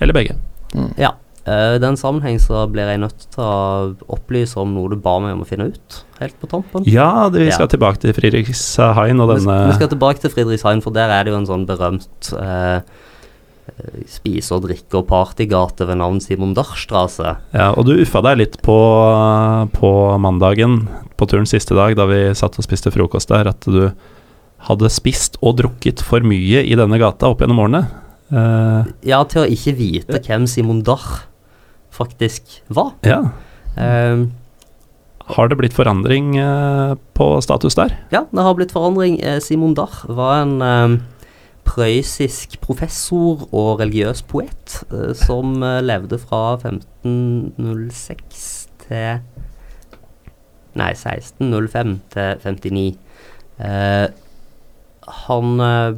Eller 0.01 0.13
begge. 0.17 0.35
Ja. 0.97 1.13
eh, 1.45 1.75
I 1.75 1.79
den 1.81 1.95
sammenheng 1.97 2.39
så 2.39 2.65
blir 2.71 2.87
jeg 2.89 2.99
nødt 3.01 3.27
til 3.33 3.43
å 3.43 3.95
opplyse 4.09 4.57
om 4.61 4.73
noe 4.75 4.89
du 4.89 4.95
ba 4.95 5.19
meg 5.19 5.33
om 5.33 5.41
å 5.43 5.47
finne 5.47 5.69
ut, 5.71 6.01
helt 6.19 6.35
på 6.41 6.47
tampen. 6.49 6.83
Ja, 6.85 7.29
det, 7.29 7.39
vi 7.41 7.47
Ja. 7.49 7.55
skal 7.55 7.67
tilbake 7.67 7.99
til 7.99 8.13
Friedrichshain 8.13 9.19
og 9.21 9.29
Vi, 9.35 9.39
sk- 9.45 9.67
vi 9.67 9.73
skal 9.79 9.87
tilbake 9.89 10.19
til 10.21 10.29
Friedrichshain, 10.29 10.81
for 10.81 10.91
der 10.91 11.09
er 11.09 11.23
det 11.23 11.33
jo 11.33 11.37
en 11.37 11.47
sånn 11.49 11.65
berømt 11.65 12.33
eh, 12.39 12.81
eh, 13.67 14.03
spise- 14.07 14.53
og 14.55 14.63
drikke- 14.67 14.97
og 15.01 15.07
partygate 15.07 15.85
ved 15.87 15.97
navn 15.97 16.19
Simon 16.21 16.53
Dachstrasse. 16.53 17.37
Ja, 17.53 17.71
og 17.73 17.85
du 17.85 17.93
uffa 18.01 18.21
deg 18.21 18.37
litt 18.37 18.61
på, 18.61 18.77
på 19.73 19.91
mandagen, 20.19 20.87
på 21.17 21.27
turens 21.29 21.49
siste 21.53 21.75
dag, 21.77 21.95
da 21.95 22.05
vi 22.09 22.33
satt 22.33 22.57
og 22.57 22.65
spiste 22.65 22.91
frokost 22.93 23.29
der, 23.29 23.47
at 23.53 23.61
du 23.65 23.91
hadde 24.67 24.89
spist 24.93 25.37
og 25.41 25.57
drukket 25.61 26.01
for 26.05 26.19
mye 26.25 26.61
i 26.67 26.75
denne 26.77 26.99
gata 27.01 27.27
opp 27.31 27.39
gjennom 27.41 27.59
årene. 27.63 27.81
Uh, 28.31 28.85
Ja, 29.03 29.23
til 29.27 29.41
å 29.43 29.47
ikke 29.49 29.73
vite 29.75 30.19
hvem 30.23 30.45
Simon 30.47 30.83
Dach 30.87 31.25
faktisk 31.91 32.61
var. 32.71 32.93
ja. 33.03 33.23
Uh, 33.77 34.27
Har 35.31 35.47
det 35.47 35.55
blitt 35.61 35.73
forandring 35.75 36.33
uh, 36.39 36.95
på 37.15 37.39
status 37.43 37.75
der? 37.79 37.89
Ja, 38.11 38.25
det 38.31 38.43
har 38.43 38.53
blitt 38.57 38.71
forandring. 38.75 39.19
Eh, 39.23 39.39
Simon 39.39 39.73
Dach 39.77 40.01
var 40.09 40.41
en 40.41 40.57
eh, 40.65 40.95
prøyssisk 41.63 42.57
professor 42.59 43.45
og 43.53 43.79
religiøs 43.79 44.21
poet 44.27 44.81
eh, 44.91 45.13
som 45.15 45.63
eh, 45.63 45.79
levde 45.85 46.17
fra 46.19 46.57
1506 46.57 48.67
til 48.87 49.19
Nei, 50.75 50.91
1605 50.95 51.99
til 52.11 52.35
59. 52.43 52.97
Han 55.25 55.61
eh, 55.63 55.97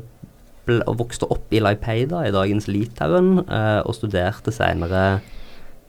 ble, 0.67 0.79
vokste 0.99 1.29
opp 1.33 1.53
i 1.53 1.61
Laipeida 1.63 2.23
i 2.27 2.33
dagens 2.33 2.69
Litauen 2.71 3.43
eh, 3.43 3.81
og 3.83 3.95
studerte 3.97 4.53
senere 4.55 5.21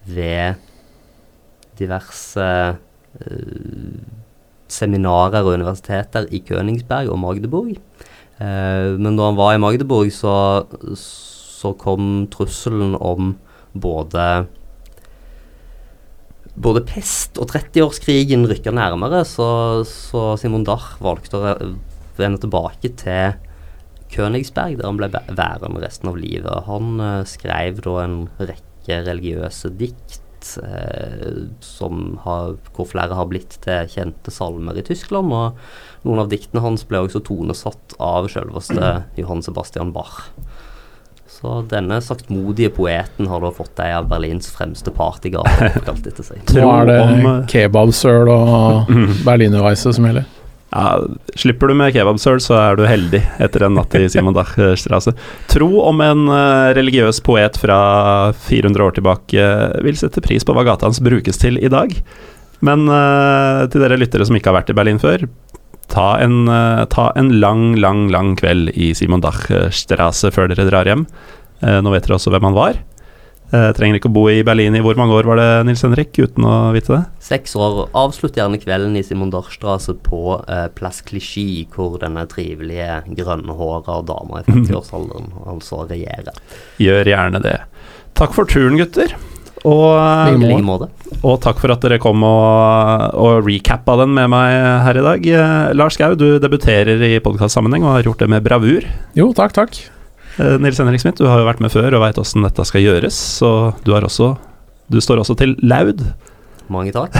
ved 0.04 0.60
diverse 1.78 2.48
eh, 2.48 4.02
seminarer 4.70 5.44
og 5.44 5.58
universiteter 5.60 6.28
i 6.34 6.42
Königsberg 6.44 7.12
og 7.12 7.20
Magdeburg. 7.22 7.78
Men 8.34 9.14
da 9.14 9.28
han 9.28 9.36
var 9.38 9.52
i 9.54 9.60
Magdeburg, 9.62 10.08
så, 10.10 10.64
så 10.98 11.70
kom 11.78 12.24
trusselen 12.32 12.96
om 12.98 13.36
både 13.78 14.24
både 16.54 16.82
pest 16.86 17.38
og 17.38 17.52
30-årskrigen 17.52 18.48
rykka 18.50 18.72
nærmere, 18.74 19.22
så, 19.28 19.46
så 19.86 20.32
Simon 20.40 20.66
Dach 20.66 20.96
valgte 21.02 21.38
å 21.38 21.54
vende 22.20 22.40
tilbake 22.42 22.90
til 23.00 23.34
Königsberg, 24.14 24.76
der 24.78 24.86
han 24.86 24.98
ble 25.00 25.08
væ- 25.10 25.32
værende 25.34 25.82
resten 25.82 26.10
av 26.12 26.18
livet. 26.20 26.66
Han 26.68 27.00
uh, 27.02 27.22
skrev 27.26 27.80
da 27.82 27.96
en 28.04 28.18
rekke 28.38 29.00
religiøse 29.06 29.70
dikt 29.80 30.20
eh, 30.60 31.46
som 31.64 32.18
har, 32.20 32.50
hvor 32.76 32.84
flere 32.90 33.16
har 33.16 33.24
blitt 33.30 33.56
til 33.64 33.88
kjente 33.88 34.30
salmer 34.30 34.76
i 34.76 34.84
Tyskland. 34.84 35.32
Og 35.32 36.04
noen 36.04 36.20
av 36.20 36.28
diktene 36.28 36.60
hans 36.60 36.84
ble 36.84 37.00
også 37.06 37.22
tonesatt 37.24 37.96
av 37.98 38.28
selveste 38.28 38.90
Johan 39.20 39.40
Sebastian 39.42 39.94
Bach. 39.96 40.26
Så 41.34 41.62
denne 41.72 41.96
saktmodige 42.04 42.70
poeten 42.76 43.26
har 43.32 43.40
da 43.42 43.50
fått 43.56 43.80
ei 43.82 43.90
av 43.96 44.06
Berlins 44.12 44.52
fremste 44.54 44.92
partygaver 44.94 45.64
oppkalt 45.80 46.06
etter 46.12 46.28
seg. 46.28 46.44
Nå 46.54 46.68
er 46.76 46.92
det 46.92 47.00
om, 47.08 47.26
eh, 47.32 47.42
kebabsøl 47.50 48.30
og 48.36 48.92
berlinerweisse 49.26 49.96
som 49.96 50.06
gjelder. 50.10 50.28
Ja, 50.74 50.98
slipper 51.38 51.70
du 51.70 51.76
med 51.78 51.94
kebabsøl, 51.94 52.40
så 52.42 52.56
er 52.58 52.78
du 52.78 52.82
heldig 52.88 53.20
etter 53.42 53.62
en 53.62 53.76
natt 53.78 53.94
i 53.94 54.08
Simon 54.12 54.34
Dach-strasse. 54.34 55.14
Tro 55.52 55.70
om 55.86 56.02
en 56.02 56.26
eh, 56.34 56.74
religiøs 56.74 57.22
poet 57.24 57.58
fra 57.62 57.78
400 58.48 58.82
år 58.82 58.96
tilbake 58.96 59.38
eh, 59.38 59.76
vil 59.86 59.98
sette 60.00 60.22
pris 60.24 60.42
på 60.42 60.56
hva 60.56 60.66
gata 60.66 60.88
hans 60.88 61.02
brukes 61.04 61.38
til 61.38 61.60
i 61.62 61.70
dag. 61.70 61.94
Men 62.64 62.86
uh, 62.88 63.66
til 63.68 63.82
dere 63.82 63.98
lyttere 64.00 64.24
som 64.24 64.36
ikke 64.38 64.48
har 64.48 64.62
vært 64.62 64.70
i 64.72 64.76
Berlin 64.78 65.00
før, 65.02 65.26
ta 65.92 66.14
en, 66.22 66.46
uh, 66.48 66.86
ta 66.88 67.10
en 67.18 67.28
lang, 67.42 67.74
lang, 67.82 68.06
lang 68.14 68.32
kveld 68.40 68.72
i 68.72 68.92
Simon 68.96 69.20
Dach-strasse 69.24 70.30
før 70.32 70.48
dere 70.48 70.64
drar 70.70 70.88
hjem. 70.88 71.04
Uh, 71.60 71.82
nå 71.84 71.92
vet 71.92 72.06
dere 72.06 72.16
også 72.16 72.32
hvem 72.32 72.48
han 72.48 72.56
var. 72.56 72.80
Eh, 73.52 73.70
trenger 73.76 73.98
ikke 74.00 74.08
å 74.08 74.14
bo 74.14 74.24
i 74.32 74.40
Berlin 74.46 74.74
i 74.74 74.80
hvor 74.82 74.96
mange 74.98 75.14
år 75.14 75.28
var 75.28 75.38
det, 75.38 75.48
Nils 75.68 75.84
Henrik, 75.84 76.16
uten 76.16 76.46
å 76.48 76.54
vite 76.74 76.94
det? 76.94 77.02
Seks 77.22 77.52
år. 77.60 77.84
Avslutt 77.94 78.38
gjerne 78.38 78.58
kvelden 78.62 78.96
i 78.98 79.04
Simon 79.06 79.30
Dorstrasse 79.30 79.94
på 80.06 80.38
eh, 80.48 80.66
Place 80.74 81.04
Clichy, 81.06 81.66
hvor 81.74 81.98
denne 82.02 82.24
trivelige 82.30 83.02
grønnhåra 83.20 84.00
dama 84.08 84.40
i 84.40 84.46
50-årsalderen 84.50 85.30
altså 85.44 85.84
regjerer. 85.90 86.34
Gjør 86.82 87.12
gjerne 87.14 87.44
det. 87.44 87.60
Takk 88.18 88.34
for 88.34 88.48
turen, 88.48 88.78
gutter. 88.80 89.14
Og, 89.64 89.94
like 90.42 90.60
måte. 90.60 90.90
og 91.24 91.38
takk 91.40 91.56
for 91.62 91.72
at 91.72 91.80
dere 91.80 91.96
kom 92.02 92.20
og, 92.26 93.14
og 93.16 93.46
recappa 93.46 93.94
den 94.02 94.12
med 94.12 94.28
meg 94.34 94.56
her 94.84 94.98
i 95.00 95.04
dag. 95.06 95.28
Eh, 95.38 95.70
Lars 95.78 95.96
Gau, 96.00 96.12
du 96.18 96.40
debuterer 96.42 97.00
i 97.06 97.14
podkastsammenheng 97.24 97.86
og 97.86 97.94
har 98.00 98.08
gjort 98.10 98.24
det 98.24 98.32
med 98.34 98.44
bravur. 98.44 98.84
Jo, 99.16 99.30
takk, 99.36 99.54
takk. 99.56 99.78
Eh, 100.38 100.56
Nils 100.62 100.80
Henrik 100.82 101.02
Smith, 101.02 101.18
du 101.20 101.28
har 101.30 101.42
jo 101.42 101.48
vært 101.48 101.62
med 101.62 101.72
før 101.74 101.96
og 101.98 102.04
veit 102.04 102.18
åssen 102.20 102.46
dette 102.46 102.66
skal 102.66 102.84
gjøres, 102.84 103.18
så 103.40 103.74
du 103.86 103.94
også 103.94 104.34
Du 104.90 105.00
står 105.00 105.22
også 105.22 105.36
til 105.40 105.54
laud. 105.64 106.02
Mange 106.68 106.92
takk. 106.92 107.14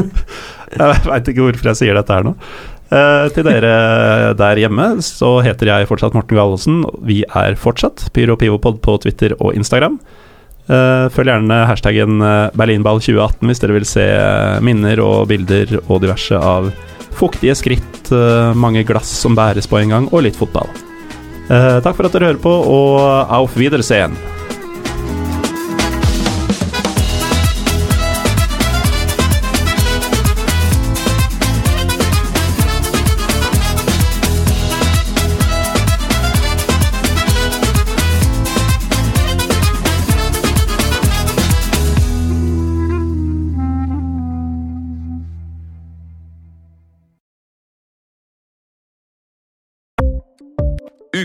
Jeg 0.76 1.00
veit 1.06 1.28
ikke 1.30 1.44
hvorfor 1.44 1.68
jeg 1.70 1.78
sier 1.78 1.96
dette 1.96 2.12
her 2.12 2.24
nå. 2.26 2.32
Eh, 2.90 3.26
til 3.34 3.44
dere 3.46 4.32
der 4.38 4.58
hjemme 4.60 4.86
så 5.04 5.36
heter 5.44 5.70
jeg 5.70 5.88
fortsatt 5.90 6.14
Morten 6.16 6.36
Gallosen. 6.38 6.80
Vi 7.06 7.20
er 7.26 7.56
fortsatt 7.60 8.08
Pyro 8.14 8.36
Pivopod 8.40 8.80
på 8.82 8.96
Twitter 9.04 9.36
og 9.38 9.54
Instagram. 9.54 10.00
Eh, 10.66 11.06
følg 11.14 11.30
gjerne 11.30 11.60
hashtaggen 11.68 12.18
eh, 12.26 12.48
Berlinball2018 12.58 13.46
hvis 13.46 13.62
dere 13.62 13.76
vil 13.76 13.86
se 13.86 14.02
eh, 14.02 14.56
minner 14.66 14.98
og 15.04 15.28
bilder 15.30 15.76
og 15.84 16.00
diverse 16.02 16.34
av 16.34 16.72
fuktige 17.16 17.54
skritt, 17.56 18.10
mange 18.60 18.82
glass 18.84 19.08
som 19.22 19.32
bæres 19.32 19.64
på 19.70 19.78
en 19.80 19.94
gang, 19.94 20.08
og 20.12 20.26
litt 20.26 20.36
fotball. 20.36 20.68
Eh, 21.46 21.76
takk 21.82 21.94
for 21.94 22.08
at 22.08 22.14
dere 22.16 22.32
hører 22.32 22.42
på, 22.42 22.50
og 22.50 23.30
auf 23.30 23.54
Wiedersehen. 23.58 24.16